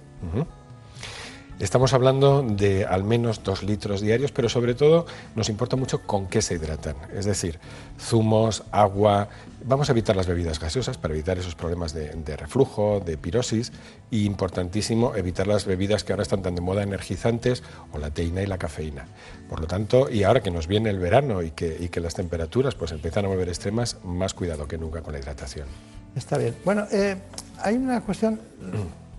Estamos 1.60 1.94
hablando 1.94 2.44
de 2.44 2.86
al 2.86 3.04
menos 3.04 3.44
dos 3.44 3.64
litros 3.64 4.02
diarios, 4.02 4.32
pero 4.32 4.48
sobre 4.48 4.76
todo 4.76 5.08
nos 5.36 5.50
importa 5.50 5.76
mucho 5.76 6.04
con 6.04 6.28
qué 6.28 6.44
se 6.44 6.54
hidratan. 6.54 6.96
Es 7.16 7.26
decir, 7.26 7.58
zumos, 8.00 8.64
agua. 8.72 9.30
Vamos 9.66 9.90
a 9.90 9.94
evitar 9.94 10.16
las 10.16 10.28
bebidas 10.28 10.60
gaseosas 10.60 11.00
para 11.00 11.16
evitar 11.16 11.40
esos 11.40 11.56
problemas 11.56 11.96
de, 11.96 12.38
reflujo, 12.38 13.02
de 13.04 13.18
pirosis. 13.18 13.72
Y 14.12 14.26
importantísimo, 14.26 15.16
evitar 15.16 15.48
las 15.48 15.66
bebidas 15.66 16.04
que 16.04 16.14
ahora 16.14 16.22
están 16.22 16.44
tan 16.44 16.54
de 16.54 16.62
moda, 16.62 16.84
energizantes, 16.84 17.64
o 17.92 17.98
la 17.98 18.12
teína 18.12 18.44
y 18.44 18.46
la 18.46 18.60
cafeína. 18.60 19.08
Por 19.50 19.60
lo 19.60 19.66
tanto, 19.66 20.12
y 20.12 20.22
ahora 20.22 20.44
que 20.44 20.52
nos 20.52 20.68
viene 20.68 20.92
el 20.92 21.00
verano 21.00 21.42
y 21.42 21.50
que, 21.50 21.90
las 22.00 22.14
temperaturas 22.14 22.76
pues 22.76 22.92
empiezan 22.92 23.26
a 23.26 23.30
volver 23.30 23.50
extremas, 23.50 23.98
más 24.04 24.36
cuidado 24.36 24.68
que 24.68 24.78
nunca 24.78 25.02
con 25.02 25.14
la 25.14 25.20
hidratación. 25.20 25.68
Está 26.16 26.38
bien. 26.38 26.56
Bueno, 26.64 26.86
eh, 26.92 27.18
hay 27.64 27.78
una 27.78 28.02
cuestión, 28.02 28.40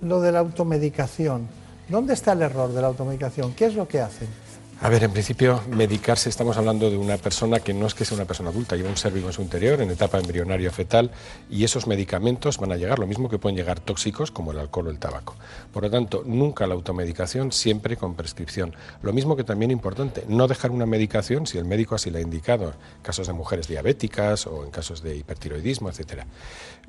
lo 0.00 0.20
de 0.20 0.30
la 0.30 0.38
automedicación. 0.38 1.48
¿Dónde 1.88 2.12
está 2.12 2.32
el 2.32 2.42
error 2.42 2.70
de 2.70 2.82
la 2.82 2.88
automedicación? 2.88 3.54
¿Qué 3.54 3.64
es 3.64 3.74
lo 3.74 3.88
que 3.88 4.00
hacen? 4.00 4.28
A 4.80 4.90
ver, 4.90 5.02
en 5.02 5.10
principio, 5.10 5.60
medicarse, 5.70 6.28
estamos 6.28 6.56
hablando 6.56 6.88
de 6.88 6.96
una 6.96 7.16
persona 7.16 7.58
que 7.58 7.74
no 7.74 7.86
es 7.86 7.94
que 7.94 8.04
sea 8.04 8.14
una 8.14 8.26
persona 8.26 8.50
adulta, 8.50 8.76
lleva 8.76 8.90
un 8.90 8.96
ser 8.96 9.10
vivo 9.12 9.26
en 9.26 9.32
su 9.32 9.42
interior, 9.42 9.80
en 9.80 9.90
etapa 9.90 10.18
embrionario 10.18 10.70
fetal, 10.70 11.10
y 11.50 11.64
esos 11.64 11.88
medicamentos 11.88 12.58
van 12.58 12.70
a 12.70 12.76
llegar, 12.76 13.00
lo 13.00 13.06
mismo 13.08 13.28
que 13.28 13.38
pueden 13.38 13.56
llegar 13.56 13.80
tóxicos 13.80 14.30
como 14.30 14.52
el 14.52 14.58
alcohol 14.58 14.86
o 14.86 14.90
el 14.90 15.00
tabaco. 15.00 15.34
Por 15.72 15.82
lo 15.82 15.90
tanto, 15.90 16.22
nunca 16.24 16.66
la 16.68 16.74
automedicación, 16.74 17.50
siempre 17.50 17.96
con 17.96 18.14
prescripción. 18.14 18.76
Lo 19.02 19.12
mismo 19.12 19.34
que 19.34 19.42
también 19.42 19.72
importante, 19.72 20.24
no 20.28 20.46
dejar 20.46 20.70
una 20.70 20.86
medicación 20.86 21.48
si 21.48 21.58
el 21.58 21.64
médico 21.64 21.96
así 21.96 22.10
la 22.10 22.18
ha 22.18 22.22
indicado, 22.22 22.66
en 22.66 23.02
casos 23.02 23.26
de 23.26 23.32
mujeres 23.32 23.66
diabéticas 23.66 24.46
o 24.46 24.64
en 24.64 24.70
casos 24.70 25.02
de 25.02 25.16
hipertiroidismo, 25.16 25.88
etcétera. 25.88 26.26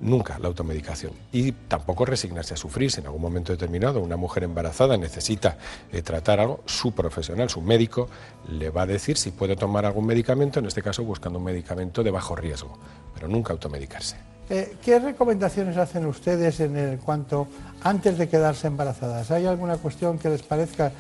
Nunca 0.02 0.40
la 0.40 0.48
automedicación. 0.48 1.12
Y 1.32 1.52
tampoco 1.52 2.06
resignarse 2.06 2.54
a 2.54 2.58
sufrir 2.58 2.90
si 2.92 3.02
en 3.02 3.08
algún 3.08 3.22
momento 3.22 3.52
determinado 3.52 4.00
una 4.00 4.16
mujer 4.16 4.44
embarazada 4.44 4.98
necesita 4.98 5.58
eh, 5.92 6.02
tratar 6.02 6.40
algo, 6.40 6.62
su 6.66 6.94
profesional, 6.94 7.50
su 7.50 7.62
médico, 7.62 8.08
le 8.48 8.70
va 8.70 8.84
a 8.84 8.86
decir 8.86 9.18
si 9.18 9.32
puede 9.32 9.56
tomar 9.58 9.86
algún 9.86 10.06
medicamento, 10.06 10.60
en 10.60 10.68
este 10.68 10.82
caso 10.82 11.04
buscando 11.04 11.40
un 11.40 11.46
medicamento 11.46 12.02
de 12.02 12.12
bajo 12.12 12.36
riesgo, 12.36 12.78
pero 13.14 13.28
nunca 13.28 13.52
automedicarse. 13.52 14.16
Eh, 14.50 14.78
¿Qué 14.84 15.00
recomendaciones 15.00 15.78
hacen 15.78 16.06
ustedes 16.06 16.60
en 16.62 16.98
cuanto 16.98 17.48
antes 17.84 18.18
de 18.18 18.28
quedarse 18.28 18.68
embarazadas? 18.68 19.30
¿Hay 19.32 19.46
alguna 19.46 19.78
cuestión 19.78 20.18
que 20.18 20.30
les 20.30 20.42
parezca 20.42 20.92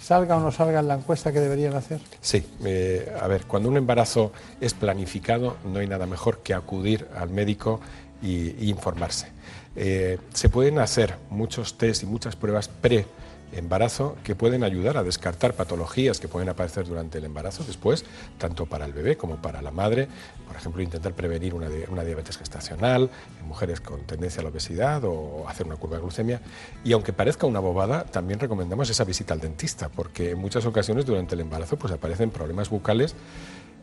salga 0.00 0.36
o 0.36 0.40
no 0.40 0.52
salga 0.52 0.80
en 0.80 0.88
la 0.88 0.94
encuesta 0.94 1.32
que 1.32 1.40
deberían 1.40 1.74
hacer? 1.74 2.00
Sí, 2.20 2.44
eh, 2.64 3.12
a 3.20 3.26
ver, 3.26 3.44
cuando 3.44 3.68
un 3.68 3.76
embarazo 3.76 4.32
es 4.60 4.74
planificado, 4.74 5.56
no 5.64 5.80
hay 5.80 5.86
nada 5.86 6.06
mejor 6.06 6.38
que 6.38 6.54
acudir 6.54 7.08
al 7.16 7.30
médico 7.30 7.80
e 8.22 8.56
informarse. 8.60 9.28
Eh, 9.76 10.18
se 10.34 10.48
pueden 10.48 10.78
hacer 10.78 11.14
muchos 11.30 11.78
test 11.78 12.02
y 12.02 12.06
muchas 12.06 12.36
pruebas 12.36 12.68
pre 12.68 13.06
embarazo 13.52 14.16
que 14.24 14.34
pueden 14.34 14.62
ayudar 14.62 14.96
a 14.96 15.02
descartar 15.02 15.54
patologías 15.54 16.20
que 16.20 16.28
pueden 16.28 16.48
aparecer 16.48 16.86
durante 16.86 17.18
el 17.18 17.24
embarazo 17.24 17.64
después, 17.64 18.04
tanto 18.36 18.66
para 18.66 18.84
el 18.84 18.92
bebé 18.92 19.16
como 19.16 19.36
para 19.36 19.62
la 19.62 19.70
madre. 19.70 20.08
Por 20.46 20.56
ejemplo, 20.56 20.82
intentar 20.82 21.12
prevenir 21.14 21.54
una, 21.54 21.68
una 21.88 22.04
diabetes 22.04 22.36
gestacional 22.36 23.10
en 23.40 23.48
mujeres 23.48 23.80
con 23.80 24.00
tendencia 24.00 24.40
a 24.40 24.44
la 24.44 24.50
obesidad 24.50 25.02
o 25.04 25.48
hacer 25.48 25.66
una 25.66 25.76
curva 25.76 25.96
de 25.96 26.02
glucemia. 26.02 26.40
Y 26.84 26.92
aunque 26.92 27.12
parezca 27.12 27.46
una 27.46 27.60
bobada, 27.60 28.04
también 28.04 28.40
recomendamos 28.40 28.90
esa 28.90 29.04
visita 29.04 29.34
al 29.34 29.40
dentista, 29.40 29.88
porque 29.88 30.32
en 30.32 30.38
muchas 30.38 30.66
ocasiones 30.66 31.06
durante 31.06 31.34
el 31.34 31.40
embarazo 31.40 31.76
pues, 31.76 31.92
aparecen 31.92 32.30
problemas 32.30 32.68
bucales 32.68 33.14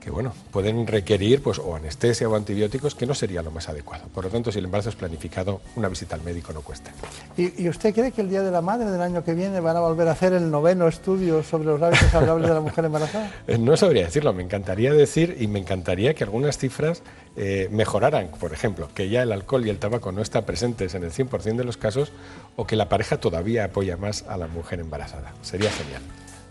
que 0.05 0.11
bueno, 0.11 0.33
pueden 0.51 0.85
requerir 0.85 1.41
pues, 1.41 1.57
o 1.57 1.75
anestesia 1.75 2.29
o 2.29 2.35
antibióticos, 2.35 2.93
que 2.93 3.07
no 3.07 3.15
sería 3.15 3.41
lo 3.41 3.49
más 3.49 3.69
adecuado. 3.69 4.05
Por 4.13 4.25
lo 4.25 4.29
tanto, 4.29 4.51
si 4.51 4.59
el 4.59 4.65
embarazo 4.65 4.89
es 4.89 4.95
planificado, 4.95 5.61
una 5.75 5.89
visita 5.89 6.13
al 6.13 6.21
médico 6.21 6.53
no 6.53 6.61
cuesta. 6.61 6.91
¿Y, 7.35 7.67
usted 7.67 7.91
cree 7.91 8.11
que 8.11 8.21
el 8.21 8.29
Día 8.29 8.43
de 8.43 8.51
la 8.51 8.61
Madre 8.61 8.91
del 8.91 9.01
año 9.01 9.23
que 9.23 9.33
viene 9.33 9.59
van 9.61 9.75
a 9.75 9.79
volver 9.79 10.07
a 10.07 10.11
hacer 10.11 10.33
el 10.33 10.51
noveno 10.51 10.87
estudio 10.87 11.41
sobre 11.41 11.65
los 11.65 11.81
hábitos 11.81 12.11
saludables 12.11 12.49
de 12.49 12.53
la 12.53 12.61
mujer 12.61 12.85
embarazada? 12.85 13.31
Eh, 13.47 13.57
no 13.57 13.75
sabría 13.77 14.05
decirlo, 14.05 14.33
me 14.33 14.43
encantaría 14.43 14.93
decir 14.93 15.37
y 15.39 15.47
me 15.47 15.59
encantaría 15.59 16.13
que 16.13 16.23
algunas 16.23 16.57
cifras 16.57 17.01
eh, 17.35 17.67
mejoraran. 17.71 18.29
Por 18.39 18.53
ejemplo, 18.53 18.89
que 18.93 19.09
ya 19.09 19.23
el 19.23 19.31
alcohol 19.31 19.65
y 19.65 19.69
el 19.69 19.77
tabaco 19.77 20.11
no 20.11 20.21
están 20.21 20.43
presentes 20.45 20.95
en 20.95 21.03
el 21.03 21.11
100% 21.11 21.55
de 21.55 21.63
los 21.63 21.77
casos 21.77 22.11
o 22.55 22.65
que 22.65 22.75
la 22.75 22.89
pareja 22.89 23.19
todavía 23.19 23.65
apoya 23.65 23.97
más 23.97 24.23
a 24.23 24.37
la 24.37 24.47
mujer 24.47 24.79
embarazada. 24.79 25.33
Sería 25.41 25.71
genial. 25.71 26.01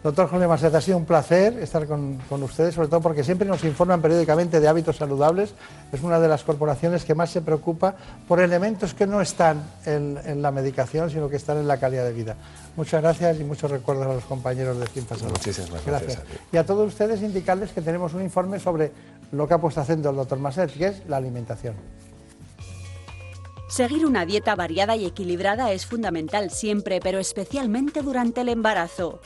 Doctor 0.04 0.28
Jorge 0.28 0.46
Marcet, 0.46 0.74
ha 0.74 0.82
sido 0.82 0.98
un 0.98 1.06
placer 1.06 1.58
estar 1.60 1.86
con, 1.86 2.20
ustedes, 2.28 2.74
sobre 2.74 2.88
todo 2.88 3.00
porque 3.00 3.24
siempre 3.24 3.48
nos 3.48 3.64
informan 3.64 4.02
periódicamente 4.02 4.60
de 4.60 4.68
hábitos 4.68 4.96
saludables. 4.96 5.54
Es 5.92 6.02
una 6.02 6.20
de 6.20 6.28
las 6.28 6.44
corporaciones 6.44 7.06
que 7.06 7.14
más 7.14 7.30
se 7.30 7.40
preocupa 7.40 7.96
por 8.28 8.38
elementos 8.40 8.92
que 8.92 9.06
no 9.06 9.22
están 9.22 9.64
en, 9.86 10.42
la 10.42 10.50
medicación, 10.50 11.08
sino 11.08 11.30
que 11.30 11.36
están 11.36 11.56
en 11.56 11.66
la 11.66 11.78
calidad 11.78 12.04
de 12.04 12.12
vida. 12.12 12.36
Muchas 12.76 13.00
gracias 13.00 13.40
y 13.40 13.44
muchos 13.44 13.70
recuerdos 13.70 14.06
a 14.06 14.12
los 14.12 14.24
compañeros 14.24 14.78
de 14.78 14.86
Cinfa 14.88 15.16
Salud. 15.16 15.30
Muchísimas 15.30 15.86
gracias. 15.86 16.20
y 16.52 16.58
a 16.58 16.66
todos 16.66 16.86
ustedes 16.86 17.22
indicarles 17.22 17.72
que 17.72 17.80
tenemos 17.80 18.12
un 18.12 18.20
informe 18.20 18.60
sobre 18.60 18.92
lo 19.32 19.48
que 19.48 19.54
ha 19.54 19.58
puesto 19.58 19.80
acento 19.80 20.10
el 20.10 20.16
doctor 20.16 20.38
Marcet, 20.38 20.70
que 20.70 20.88
es 20.88 21.02
la 21.08 21.16
alimentación. 21.16 21.76
Seguir 23.70 24.04
una 24.04 24.26
dieta 24.26 24.54
variada 24.54 24.96
y 24.96 25.06
equilibrada 25.06 25.72
es 25.72 25.86
fundamental 25.86 26.50
siempre, 26.50 27.00
pero 27.00 27.18
especialmente 27.20 28.02
durante 28.02 28.42
el 28.42 28.50
embarazo. 28.50 29.22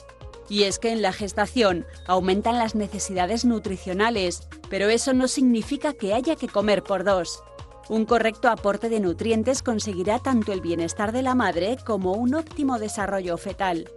Y 0.49 0.65
es 0.65 0.79
que 0.79 0.93
en 0.93 1.03
la 1.03 1.13
gestación 1.13 1.87
aumentan 2.07 2.59
las 2.59 2.75
necesidades 2.75 3.45
nutricionales, 3.45 4.49
pero 4.71 4.89
eso 4.89 5.13
no 5.13 5.29
significa 5.29 5.93
que 5.93 6.15
haya 6.15 6.37
que 6.37 6.49
comer 6.49 6.83
por 6.83 7.05
dos. 7.05 7.43
Un 7.89 8.05
correcto 8.05 8.49
aporte 8.49 8.89
de 8.89 9.01
nutrientes 9.01 9.63
conseguirá 9.63 10.19
tanto 10.19 10.53
el 10.53 10.61
bienestar 10.61 11.13
de 11.13 11.23
la 11.23 11.35
madre 11.35 11.79
como 11.87 12.13
un 12.13 12.35
óptimo 12.35 12.79
desarrollo 12.79 13.39
fetal. 13.39 13.91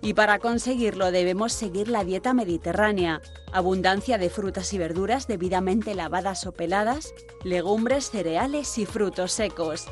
Y 0.00 0.14
para 0.14 0.38
conseguirlo 0.38 1.10
debemos 1.10 1.52
seguir 1.52 1.88
la 1.88 2.04
dieta 2.04 2.34
mediterránea, 2.34 3.22
abundancia 3.52 4.18
de 4.18 4.28
frutas 4.28 4.72
y 4.74 4.78
verduras 4.78 5.26
debidamente 5.26 5.94
lavadas 5.94 6.46
o 6.46 6.52
peladas, 6.52 7.14
legumbres, 7.42 8.10
cereales 8.10 8.76
y 8.78 8.84
frutos 8.84 9.32
secos. 9.32 9.86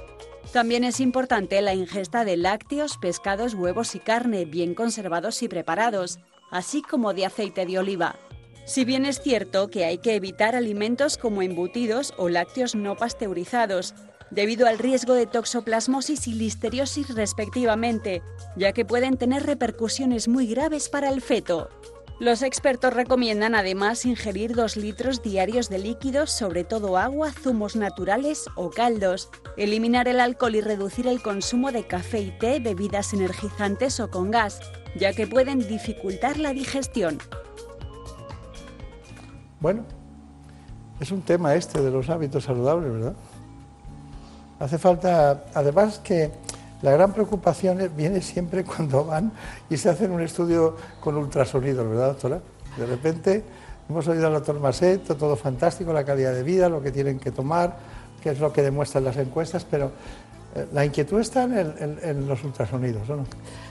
También 0.50 0.84
es 0.84 1.00
importante 1.00 1.62
la 1.62 1.74
ingesta 1.74 2.24
de 2.24 2.36
lácteos, 2.36 2.98
pescados, 2.98 3.54
huevos 3.54 3.94
y 3.94 4.00
carne 4.00 4.44
bien 4.44 4.74
conservados 4.74 5.42
y 5.42 5.48
preparados, 5.48 6.18
así 6.50 6.82
como 6.82 7.14
de 7.14 7.26
aceite 7.26 7.64
de 7.64 7.78
oliva. 7.78 8.16
Si 8.64 8.84
bien 8.84 9.06
es 9.06 9.20
cierto 9.20 9.68
que 9.68 9.84
hay 9.84 9.98
que 9.98 10.14
evitar 10.14 10.54
alimentos 10.54 11.18
como 11.18 11.42
embutidos 11.42 12.14
o 12.16 12.28
lácteos 12.28 12.74
no 12.74 12.96
pasteurizados, 12.96 13.94
debido 14.30 14.66
al 14.66 14.78
riesgo 14.78 15.14
de 15.14 15.26
toxoplasmosis 15.26 16.26
y 16.28 16.34
listeriosis 16.34 17.14
respectivamente, 17.14 18.22
ya 18.56 18.72
que 18.72 18.84
pueden 18.84 19.16
tener 19.18 19.44
repercusiones 19.44 20.28
muy 20.28 20.46
graves 20.46 20.88
para 20.88 21.10
el 21.10 21.20
feto. 21.20 21.68
Los 22.22 22.42
expertos 22.42 22.94
recomiendan 22.94 23.56
además 23.56 24.06
ingerir 24.06 24.54
2 24.54 24.76
litros 24.76 25.24
diarios 25.24 25.68
de 25.68 25.80
líquidos, 25.80 26.30
sobre 26.30 26.62
todo 26.62 26.96
agua, 26.96 27.32
zumos 27.32 27.74
naturales 27.74 28.44
o 28.54 28.70
caldos, 28.70 29.28
eliminar 29.56 30.06
el 30.06 30.20
alcohol 30.20 30.54
y 30.54 30.60
reducir 30.60 31.08
el 31.08 31.20
consumo 31.20 31.72
de 31.72 31.84
café 31.84 32.20
y 32.20 32.30
té, 32.30 32.60
bebidas 32.60 33.12
energizantes 33.12 33.98
o 33.98 34.08
con 34.08 34.30
gas, 34.30 34.60
ya 34.96 35.12
que 35.14 35.26
pueden 35.26 35.66
dificultar 35.66 36.38
la 36.38 36.52
digestión. 36.52 37.18
Bueno, 39.58 39.82
es 41.00 41.10
un 41.10 41.22
tema 41.22 41.56
este 41.56 41.82
de 41.82 41.90
los 41.90 42.08
hábitos 42.08 42.44
saludables, 42.44 42.92
¿verdad? 42.92 43.14
Hace 44.60 44.78
falta, 44.78 45.42
además 45.54 45.98
que 45.98 46.30
la 46.82 46.90
gran 46.92 47.12
preocupación 47.12 47.90
viene 47.96 48.20
siempre 48.20 48.64
cuando 48.64 49.04
van 49.04 49.32
y 49.70 49.76
se 49.76 49.88
hacen 49.88 50.10
un 50.10 50.20
estudio 50.20 50.76
con 51.00 51.16
ultrasonidos, 51.16 51.88
¿verdad, 51.88 52.08
doctora? 52.08 52.40
De 52.76 52.86
repente 52.86 53.44
hemos 53.88 54.06
oído 54.08 54.26
al 54.26 54.34
doctor 54.34 54.60
Maset, 54.60 55.02
todo 55.16 55.36
fantástico, 55.36 55.92
la 55.92 56.04
calidad 56.04 56.34
de 56.34 56.42
vida, 56.42 56.68
lo 56.68 56.82
que 56.82 56.90
tienen 56.90 57.18
que 57.18 57.30
tomar, 57.30 57.76
que 58.22 58.30
es 58.30 58.40
lo 58.40 58.52
que 58.52 58.62
demuestran 58.62 59.04
las 59.04 59.16
encuestas, 59.16 59.66
pero 59.68 59.90
eh, 60.54 60.66
la 60.72 60.84
inquietud 60.84 61.20
está 61.20 61.44
en, 61.44 62.26
los 62.26 62.42
ultrasonidos, 62.44 63.08
¿o 63.10 63.16
no? 63.16 63.24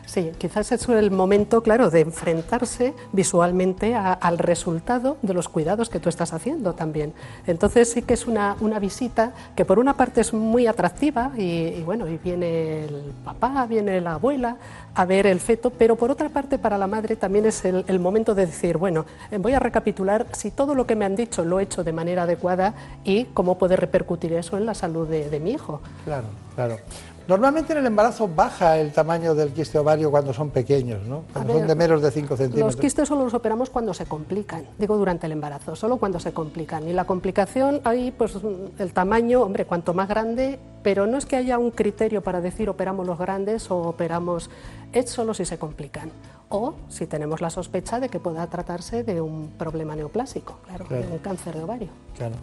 Sí, 0.05 0.31
quizás 0.37 0.71
es 0.71 0.89
el 0.89 1.11
momento, 1.11 1.61
claro, 1.63 1.89
de 1.89 2.01
enfrentarse 2.01 2.93
visualmente 3.11 3.95
al 3.95 4.37
resultado 4.37 5.17
de 5.21 5.33
los 5.33 5.47
cuidados 5.47 5.89
que 5.89 5.99
tú 5.99 6.09
estás 6.09 6.33
haciendo 6.33 6.73
también. 6.73 7.13
Entonces 7.47 7.91
sí 7.91 8.01
que 8.01 8.15
es 8.15 8.27
una, 8.27 8.55
visita 8.79 9.33
que 9.55 9.63
por 9.63 9.79
una 9.79 9.95
parte 9.95 10.21
es 10.21 10.33
muy 10.33 10.67
atractiva 10.67 11.31
y, 11.37 11.81
bueno, 11.83 12.07
y 12.07 12.17
viene 12.17 12.85
el 12.85 13.13
papá, 13.23 13.65
viene 13.67 14.01
la 14.01 14.13
abuela 14.13 14.57
a 14.93 15.05
ver 15.05 15.27
el 15.27 15.39
feto, 15.39 15.69
pero 15.69 15.95
por 15.95 16.11
otra 16.11 16.29
parte 16.29 16.59
para 16.59 16.77
la 16.77 16.87
madre 16.87 17.15
también 17.15 17.45
es 17.45 17.63
el, 17.63 17.99
momento 17.99 18.35
de 18.35 18.45
decir, 18.47 18.77
bueno, 18.77 19.05
eh, 19.29 19.37
voy 19.37 19.53
a 19.53 19.59
recapitular 19.59 20.25
si 20.33 20.51
todo 20.51 20.75
lo 20.75 20.85
que 20.85 20.95
me 20.95 21.05
han 21.05 21.15
dicho 21.15 21.45
lo 21.45 21.59
he 21.59 21.63
hecho 21.63 21.83
de 21.83 21.93
manera 21.93 22.23
adecuada 22.23 22.73
y 23.03 23.25
cómo 23.25 23.57
puede 23.57 23.75
repercutir 23.77 24.33
eso 24.33 24.57
en 24.57 24.65
la 24.65 24.73
salud 24.73 25.07
de, 25.07 25.29
de 25.29 25.39
mi 25.39 25.51
hijo. 25.51 25.81
Claro, 26.03 26.27
claro. 26.55 26.77
Normalmente 27.27 27.73
en 27.73 27.79
el 27.79 27.85
embarazo 27.85 28.27
baja 28.27 28.77
el 28.77 28.91
tamaño 28.91 29.35
del 29.35 29.51
quiste 29.51 29.77
ovario 29.77 30.09
cuando 30.11 30.33
son 30.33 30.49
pequeños, 30.49 31.05
¿no? 31.07 31.23
Cuando 31.31 31.53
son 31.53 31.67
de 31.67 31.75
menos 31.75 32.01
de 32.01 32.11
5 32.11 32.37
centímetros. 32.37 32.73
Los 32.73 32.81
quistes 32.81 33.07
solo 33.07 33.23
los 33.23 33.33
operamos 33.33 33.69
cuando 33.69 33.93
se 33.93 34.05
complican, 34.05 34.65
digo 34.77 34.97
durante 34.97 35.27
el 35.27 35.33
embarazo, 35.33 35.75
solo 35.75 35.97
cuando 35.97 36.19
se 36.19 36.33
complican. 36.33 36.87
Y 36.87 36.93
la 36.93 37.05
complicación, 37.05 37.81
ahí 37.83 38.11
pues 38.11 38.37
el 38.79 38.93
tamaño, 38.93 39.41
hombre, 39.41 39.65
cuanto 39.65 39.93
más 39.93 40.09
grande, 40.09 40.59
pero 40.83 41.07
no 41.07 41.17
es 41.17 41.25
que 41.25 41.35
haya 41.35 41.57
un 41.57 41.71
criterio 41.71 42.21
para 42.21 42.41
decir 42.41 42.69
operamos 42.69 43.05
los 43.05 43.17
grandes 43.17 43.69
o 43.69 43.77
operamos, 43.77 44.49
es 44.91 45.09
solo 45.09 45.33
si 45.33 45.45
se 45.45 45.57
complican. 45.57 46.11
O 46.49 46.73
si 46.89 47.07
tenemos 47.07 47.39
la 47.39 47.49
sospecha 47.49 48.01
de 48.01 48.09
que 48.09 48.19
pueda 48.19 48.45
tratarse 48.47 49.03
de 49.03 49.21
un 49.21 49.51
problema 49.57 49.95
neoplásico, 49.95 50.59
claro, 50.65 50.85
de 50.89 51.07
un 51.09 51.19
cáncer 51.19 51.55
de 51.55 51.63
ovario. 51.63 51.87
Claro. 52.17 52.35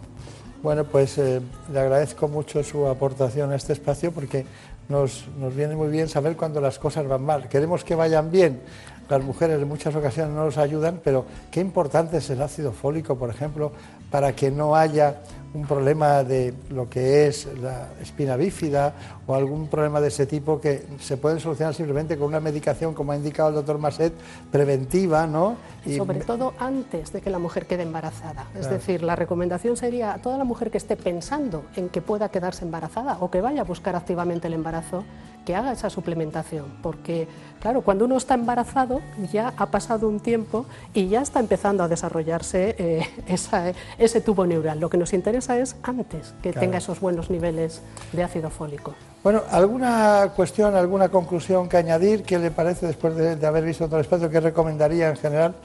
Bueno, 0.61 0.83
pues 0.83 1.17
eh, 1.17 1.41
le 1.71 1.79
agradezco 1.79 2.27
mucho 2.27 2.63
su 2.63 2.85
aportación 2.87 3.51
a 3.51 3.55
este 3.55 3.71
espacio 3.71 4.11
porque 4.11 4.45
nos, 4.89 5.27
nos 5.39 5.55
viene 5.55 5.75
muy 5.75 5.87
bien 5.89 6.09
saber 6.09 6.35
cuando 6.35 6.59
las 6.59 6.79
cosas 6.79 7.07
van 7.07 7.21
mal. 7.21 7.47
Queremos 7.47 7.83
que 7.83 7.95
vayan 7.95 8.31
bien. 8.31 8.61
Las 9.07 9.23
mujeres 9.23 9.61
en 9.61 9.67
muchas 9.67 9.95
ocasiones 9.95 10.33
no 10.35 10.45
nos 10.45 10.57
ayudan, 10.57 10.99
pero 11.03 11.25
qué 11.49 11.61
importante 11.61 12.17
es 12.17 12.29
el 12.29 12.41
ácido 12.41 12.71
fólico, 12.71 13.15
por 13.15 13.29
ejemplo, 13.29 13.71
para 14.11 14.35
que 14.35 14.51
no 14.51 14.75
haya 14.75 15.21
un 15.53 15.65
problema 15.65 16.23
de 16.23 16.53
lo 16.69 16.89
que 16.89 17.27
es 17.27 17.47
la 17.59 17.89
espina 18.01 18.35
bífida 18.35 18.93
o 19.25 19.33
algún 19.33 19.67
problema 19.67 19.99
de 19.99 20.09
ese 20.09 20.25
tipo 20.25 20.61
que 20.61 20.85
se 20.99 21.17
pueden 21.17 21.39
solucionar 21.39 21.73
simplemente 21.73 22.17
con 22.17 22.27
una 22.27 22.39
medicación, 22.39 22.93
como 22.93 23.11
ha 23.11 23.15
indicado 23.15 23.49
el 23.49 23.55
doctor 23.55 23.79
Masset, 23.79 24.13
preventiva, 24.51 25.25
¿no? 25.25 25.55
Y 25.85 25.97
sobre 25.97 26.19
todo 26.21 26.53
antes 26.59 27.11
de 27.13 27.21
que 27.21 27.29
la 27.29 27.39
mujer 27.39 27.65
quede 27.65 27.83
embarazada. 27.83 28.47
Es 28.55 28.69
decir, 28.69 29.01
la 29.01 29.15
recomendación 29.15 29.77
sería 29.77 30.13
a 30.13 30.17
toda 30.19 30.37
la 30.37 30.43
mujer 30.43 30.69
que 30.69 30.77
esté 30.77 30.95
pensando 30.95 31.63
en 31.75 31.89
que 31.89 32.01
pueda 32.01 32.29
quedarse 32.29 32.65
embarazada 32.65 33.17
o 33.19 33.31
que 33.31 33.41
vaya 33.41 33.61
a 33.61 33.65
buscar 33.65 33.95
activamente 33.95 34.47
el 34.47 34.53
embarazo, 34.53 35.03
que 35.45 35.55
haga 35.55 35.71
esa 35.71 35.89
suplementación, 35.89 36.65
porque 36.83 37.27
claro, 37.59 37.81
cuando 37.81 38.05
uno 38.05 38.17
está 38.17 38.35
embarazado 38.35 39.01
ya 39.31 39.53
ha 39.57 39.67
pasado 39.67 40.07
un 40.07 40.19
tiempo 40.19 40.65
y 40.93 41.07
ya 41.07 41.21
está 41.21 41.39
empezando 41.39 41.81
a 41.81 41.87
desarrollarse 41.87 42.75
eh, 42.77 43.07
ese 43.97 44.21
tubo 44.21 44.45
neural. 44.45 44.79
Lo 44.79 44.89
que 44.89 44.97
nos 44.97 45.13
interesa 45.13 45.38
es 45.47 45.75
antes 45.83 46.33
que 46.43 46.51
tenga 46.51 46.79
esos 46.79 46.99
buenos 46.99 47.29
niveles 47.29 47.81
de 48.11 48.23
ácido 48.23 48.49
fólico. 48.49 48.93
Bueno, 49.23 49.43
¿alguna 49.51 50.31
cuestión, 50.35 50.75
alguna 50.75 51.09
conclusión 51.09 51.67
que 51.67 51.77
añadir? 51.77 52.23
¿Qué 52.23 52.39
le 52.39 52.51
parece 52.51 52.87
después 52.87 53.15
de, 53.15 53.35
de 53.35 53.47
haber 53.47 53.63
visto 53.63 53.85
todo 53.85 53.97
el 53.97 54.01
espacio? 54.01 54.29
¿Qué 54.29 54.39
recomendaría 54.39 55.09
en 55.09 55.17
general? 55.17 55.55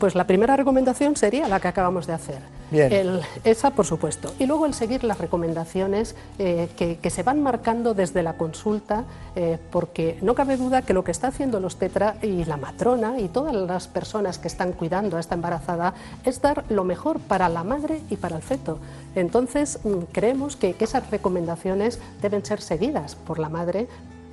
Pues 0.00 0.14
la 0.14 0.26
primera 0.26 0.56
recomendación 0.56 1.14
sería 1.14 1.46
la 1.46 1.60
que 1.60 1.68
acabamos 1.68 2.06
de 2.06 2.14
hacer. 2.14 2.38
Bien. 2.70 3.20
esa, 3.44 3.72
por 3.72 3.84
supuesto. 3.84 4.32
Y 4.38 4.46
luego 4.46 4.64
el 4.64 4.72
seguir 4.72 5.04
las 5.04 5.18
recomendaciones 5.18 6.14
eh, 6.38 6.68
que, 6.74 7.10
se 7.10 7.22
van 7.22 7.42
marcando 7.42 7.92
desde 7.92 8.22
la 8.22 8.34
consulta, 8.34 9.04
eh, 9.36 9.58
porque 9.70 10.16
no 10.22 10.34
cabe 10.34 10.56
duda 10.56 10.80
que 10.80 10.94
lo 10.94 11.04
que 11.04 11.10
está 11.10 11.28
haciendo 11.28 11.60
los 11.60 11.76
tetra 11.76 12.16
y 12.22 12.46
la 12.46 12.56
matrona 12.56 13.20
y 13.20 13.28
todas 13.28 13.54
las 13.54 13.88
personas 13.88 14.38
que 14.38 14.48
están 14.48 14.72
cuidando 14.72 15.18
a 15.18 15.20
esta 15.20 15.34
embarazada 15.34 15.92
es 16.24 16.40
dar 16.40 16.64
lo 16.70 16.84
mejor 16.84 17.20
para 17.20 17.50
la 17.50 17.62
madre 17.62 18.00
y 18.08 18.16
para 18.16 18.36
el 18.36 18.42
feto. 18.42 18.78
Entonces, 19.14 19.80
mm, 19.84 20.04
creemos 20.12 20.56
que, 20.56 20.72
que 20.72 20.84
esas 20.84 21.10
recomendaciones 21.10 22.00
deben 22.22 22.42
ser 22.42 22.62
seguidas 22.62 23.16
por 23.16 23.38
la 23.38 23.50
madre 23.50 23.86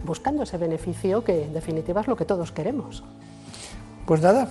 buscando 0.06 0.44
ese 0.44 0.58
beneficio 0.58 1.26
que 1.26 1.44
en 1.44 1.54
definitiva 1.54 2.00
es 2.00 2.08
lo 2.08 2.16
que 2.16 2.24
todos 2.24 2.54
queremos. 2.54 3.04
Pues 4.06 4.22
nada, 4.22 4.48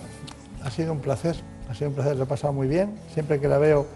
ha 0.66 0.70
sido 0.70 0.92
un 0.92 0.98
placer, 0.98 1.36
ha 1.70 1.74
sido 1.74 1.90
un 1.90 1.94
placer, 1.94 2.16
lo 2.16 2.24
he 2.24 2.26
pasado 2.26 2.52
muy 2.52 2.66
bien. 2.66 2.98
Siempre 3.14 3.38
que 3.38 3.46
la 3.46 3.58
veo 3.58 3.86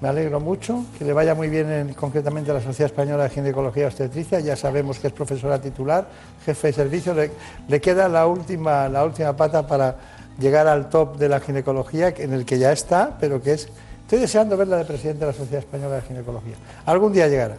me 0.00 0.08
alegro 0.08 0.40
mucho, 0.40 0.84
que 0.98 1.04
le 1.04 1.12
vaya 1.12 1.36
muy 1.36 1.48
bien 1.48 1.70
en, 1.70 1.94
concretamente 1.94 2.50
a 2.50 2.54
la 2.54 2.60
Sociedad 2.60 2.90
Española 2.90 3.22
de 3.22 3.30
Ginecología 3.30 3.84
y 3.84 3.86
Obstetricia, 3.86 4.40
ya 4.40 4.56
sabemos 4.56 4.98
que 4.98 5.06
es 5.06 5.12
profesora 5.12 5.60
titular, 5.60 6.08
jefe 6.44 6.66
de 6.66 6.72
servicio, 6.72 7.14
le, 7.14 7.80
queda 7.80 8.08
la 8.08 8.26
última, 8.26 8.88
la 8.88 9.04
última 9.04 9.36
pata 9.36 9.66
para 9.68 9.96
llegar 10.38 10.66
al 10.66 10.88
top 10.88 11.16
de 11.16 11.28
la 11.28 11.38
ginecología, 11.38 12.12
en 12.16 12.32
el 12.32 12.44
que 12.44 12.58
ya 12.58 12.72
está, 12.72 13.16
pero 13.20 13.40
que 13.40 13.52
es, 13.52 13.68
estoy 14.02 14.18
deseando 14.18 14.56
verla 14.56 14.78
de 14.78 14.84
presidente 14.84 15.20
de 15.20 15.26
la 15.26 15.32
Sociedad 15.32 15.60
Española 15.60 15.94
de 15.94 16.02
Ginecología. 16.02 16.56
Algún 16.86 17.12
día 17.12 17.28
llegará. 17.28 17.56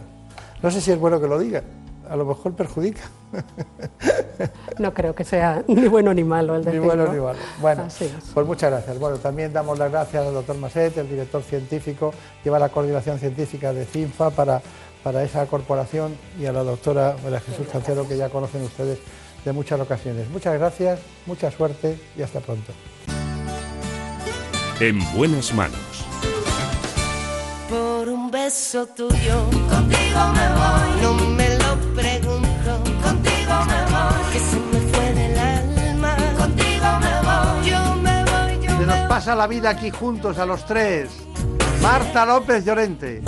No 0.62 0.70
sé 0.70 0.82
si 0.82 0.92
es 0.92 0.98
bueno 0.98 1.18
que 1.20 1.26
lo 1.26 1.38
diga, 1.38 1.62
a 2.08 2.16
lo 2.16 2.24
mejor 2.24 2.54
perjudica. 2.54 3.02
No 4.78 4.94
creo 4.94 5.12
que 5.12 5.24
sea 5.24 5.64
ni 5.66 5.88
bueno 5.88 6.14
ni 6.14 6.22
malo 6.22 6.54
el 6.54 6.64
decirlo. 6.64 6.94
Ni 6.94 7.02
bueno 7.02 7.12
ni 7.12 7.20
malo. 7.20 7.38
Bueno, 7.60 7.88
pues 8.32 8.46
muchas 8.46 8.70
gracias. 8.70 8.96
Bueno, 8.98 9.16
también 9.18 9.52
damos 9.52 9.76
las 9.76 9.90
gracias 9.90 10.24
al 10.24 10.32
doctor 10.32 10.56
Maset, 10.56 10.96
el 10.98 11.08
director 11.08 11.42
científico, 11.42 12.14
lleva 12.44 12.60
la 12.60 12.68
coordinación 12.68 13.18
científica 13.18 13.72
de 13.72 13.84
CINFA 13.84 14.30
para, 14.30 14.62
para 15.02 15.24
esa 15.24 15.44
corporación 15.46 16.16
y 16.38 16.46
a 16.46 16.52
la 16.52 16.62
doctora 16.62 17.16
María 17.24 17.40
Jesús 17.40 17.66
Cancelo, 17.72 18.06
que 18.06 18.16
ya 18.16 18.28
conocen 18.28 18.62
ustedes 18.62 19.00
de 19.44 19.52
muchas 19.52 19.80
ocasiones. 19.80 20.28
Muchas 20.30 20.56
gracias, 20.58 21.00
mucha 21.26 21.50
suerte 21.50 21.98
y 22.16 22.22
hasta 22.22 22.38
pronto. 22.38 22.72
En 24.78 25.00
buenas 25.16 25.52
manos. 25.52 25.80
Por 27.68 28.08
un 28.08 28.30
beso 28.30 28.86
tuyo, 28.86 29.44
contigo 29.68 30.20
me 30.34 30.48
voy, 30.54 31.02
no 31.02 31.14
me 31.14 31.37
nos 38.88 39.06
pasa 39.06 39.34
la 39.34 39.46
vida 39.46 39.70
aquí 39.70 39.90
juntos 39.90 40.38
a 40.38 40.46
los 40.46 40.64
tres. 40.64 41.10
Marta 41.82 42.24
López 42.24 42.64
Llorente. 42.64 43.22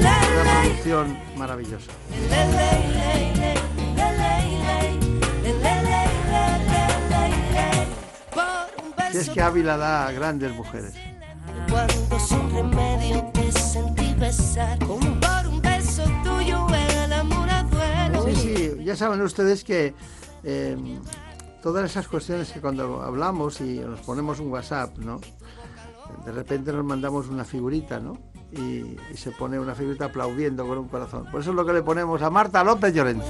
Una 0.00 0.62
producción 0.62 1.18
maravillosa. 1.36 1.92
Si 9.12 9.18
es 9.18 9.30
que 9.30 9.40
Ávila 9.40 9.76
da 9.76 10.06
a 10.08 10.12
grandes 10.12 10.52
mujeres. 10.54 10.92
Cuando 11.68 12.18
sin 12.18 12.50
remedio 12.54 13.24
te 13.32 13.52
sentí 13.52 14.14
besar, 14.14 14.78
como 14.80 15.20
por 15.20 15.46
un 15.48 15.62
beso 15.62 16.04
tuyo 16.24 16.66
el 16.68 17.12
amor 17.12 17.48
Sí, 18.26 18.34
sí, 18.36 18.84
ya 18.84 18.96
saben 18.96 19.20
ustedes 19.22 19.64
que 19.64 19.94
eh, 20.44 20.76
todas 21.62 21.90
esas 21.90 22.08
cuestiones 22.08 22.52
que 22.52 22.60
cuando 22.60 23.02
hablamos 23.02 23.60
y 23.60 23.78
nos 23.78 24.00
ponemos 24.00 24.40
un 24.40 24.50
WhatsApp, 24.50 24.98
¿no? 24.98 25.20
De 26.24 26.32
repente 26.32 26.72
nos 26.72 26.84
mandamos 26.84 27.28
una 27.28 27.44
figurita, 27.44 28.00
¿no? 28.00 28.30
y, 28.52 28.96
y 29.12 29.16
se 29.16 29.30
pone 29.30 29.58
una 29.58 29.74
figurita 29.74 30.06
aplaudiendo 30.06 30.66
con 30.66 30.78
un 30.78 30.88
corazón. 30.88 31.26
Por 31.30 31.40
eso 31.40 31.50
es 31.50 31.56
lo 31.56 31.64
que 31.64 31.72
le 31.72 31.82
ponemos 31.82 32.20
a 32.22 32.30
Marta 32.30 32.64
López 32.64 32.94
Llorente. 32.94 33.26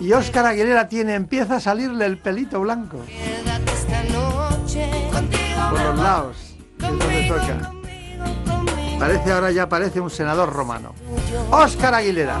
Y 0.00 0.12
Óscar 0.12 0.46
Aguilera 0.46 0.88
tiene, 0.88 1.14
empieza 1.14 1.56
a 1.56 1.60
salirle 1.60 2.06
el 2.06 2.18
pelito 2.18 2.60
blanco 2.60 2.98
por 5.70 5.82
los 5.82 5.98
lados. 5.98 6.36
es 6.78 6.78
donde 6.78 7.28
toca. 7.28 7.77
Parece 8.98 9.32
ahora 9.32 9.50
ya 9.50 9.68
parece 9.68 10.00
un 10.00 10.10
senador 10.10 10.52
romano. 10.52 10.92
Óscar 11.50 11.94
Aguilera, 11.94 12.38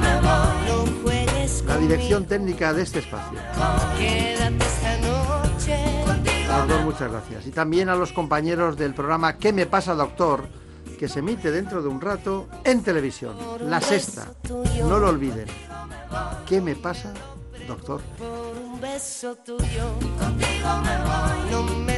la 1.66 1.76
dirección 1.78 2.24
técnica 2.26 2.72
de 2.72 2.82
este 2.82 2.98
espacio. 2.98 3.38
A 6.50 6.58
los 6.60 6.68
dos 6.68 6.82
muchas 6.84 7.10
gracias. 7.10 7.46
Y 7.46 7.50
también 7.50 7.88
a 7.88 7.94
los 7.94 8.12
compañeros 8.12 8.76
del 8.76 8.94
programa 8.94 9.36
¿Qué 9.36 9.52
me 9.52 9.66
pasa, 9.66 9.94
doctor? 9.94 10.48
que 10.98 11.08
se 11.08 11.20
emite 11.20 11.52
dentro 11.52 11.80
de 11.80 11.88
un 11.88 12.00
rato 12.00 12.48
en 12.64 12.82
televisión. 12.82 13.36
La 13.62 13.80
sexta. 13.80 14.26
No 14.80 14.98
lo 14.98 15.08
olviden. 15.08 15.46
¿Qué 16.44 16.60
me 16.60 16.74
pasa, 16.74 17.14
doctor? 17.68 18.00
por 18.18 18.56
un 18.56 18.80
beso 18.80 19.36
tuyo. 19.36 19.92
Contigo 20.18 20.68
me 20.82 20.98
voy. 21.04 21.97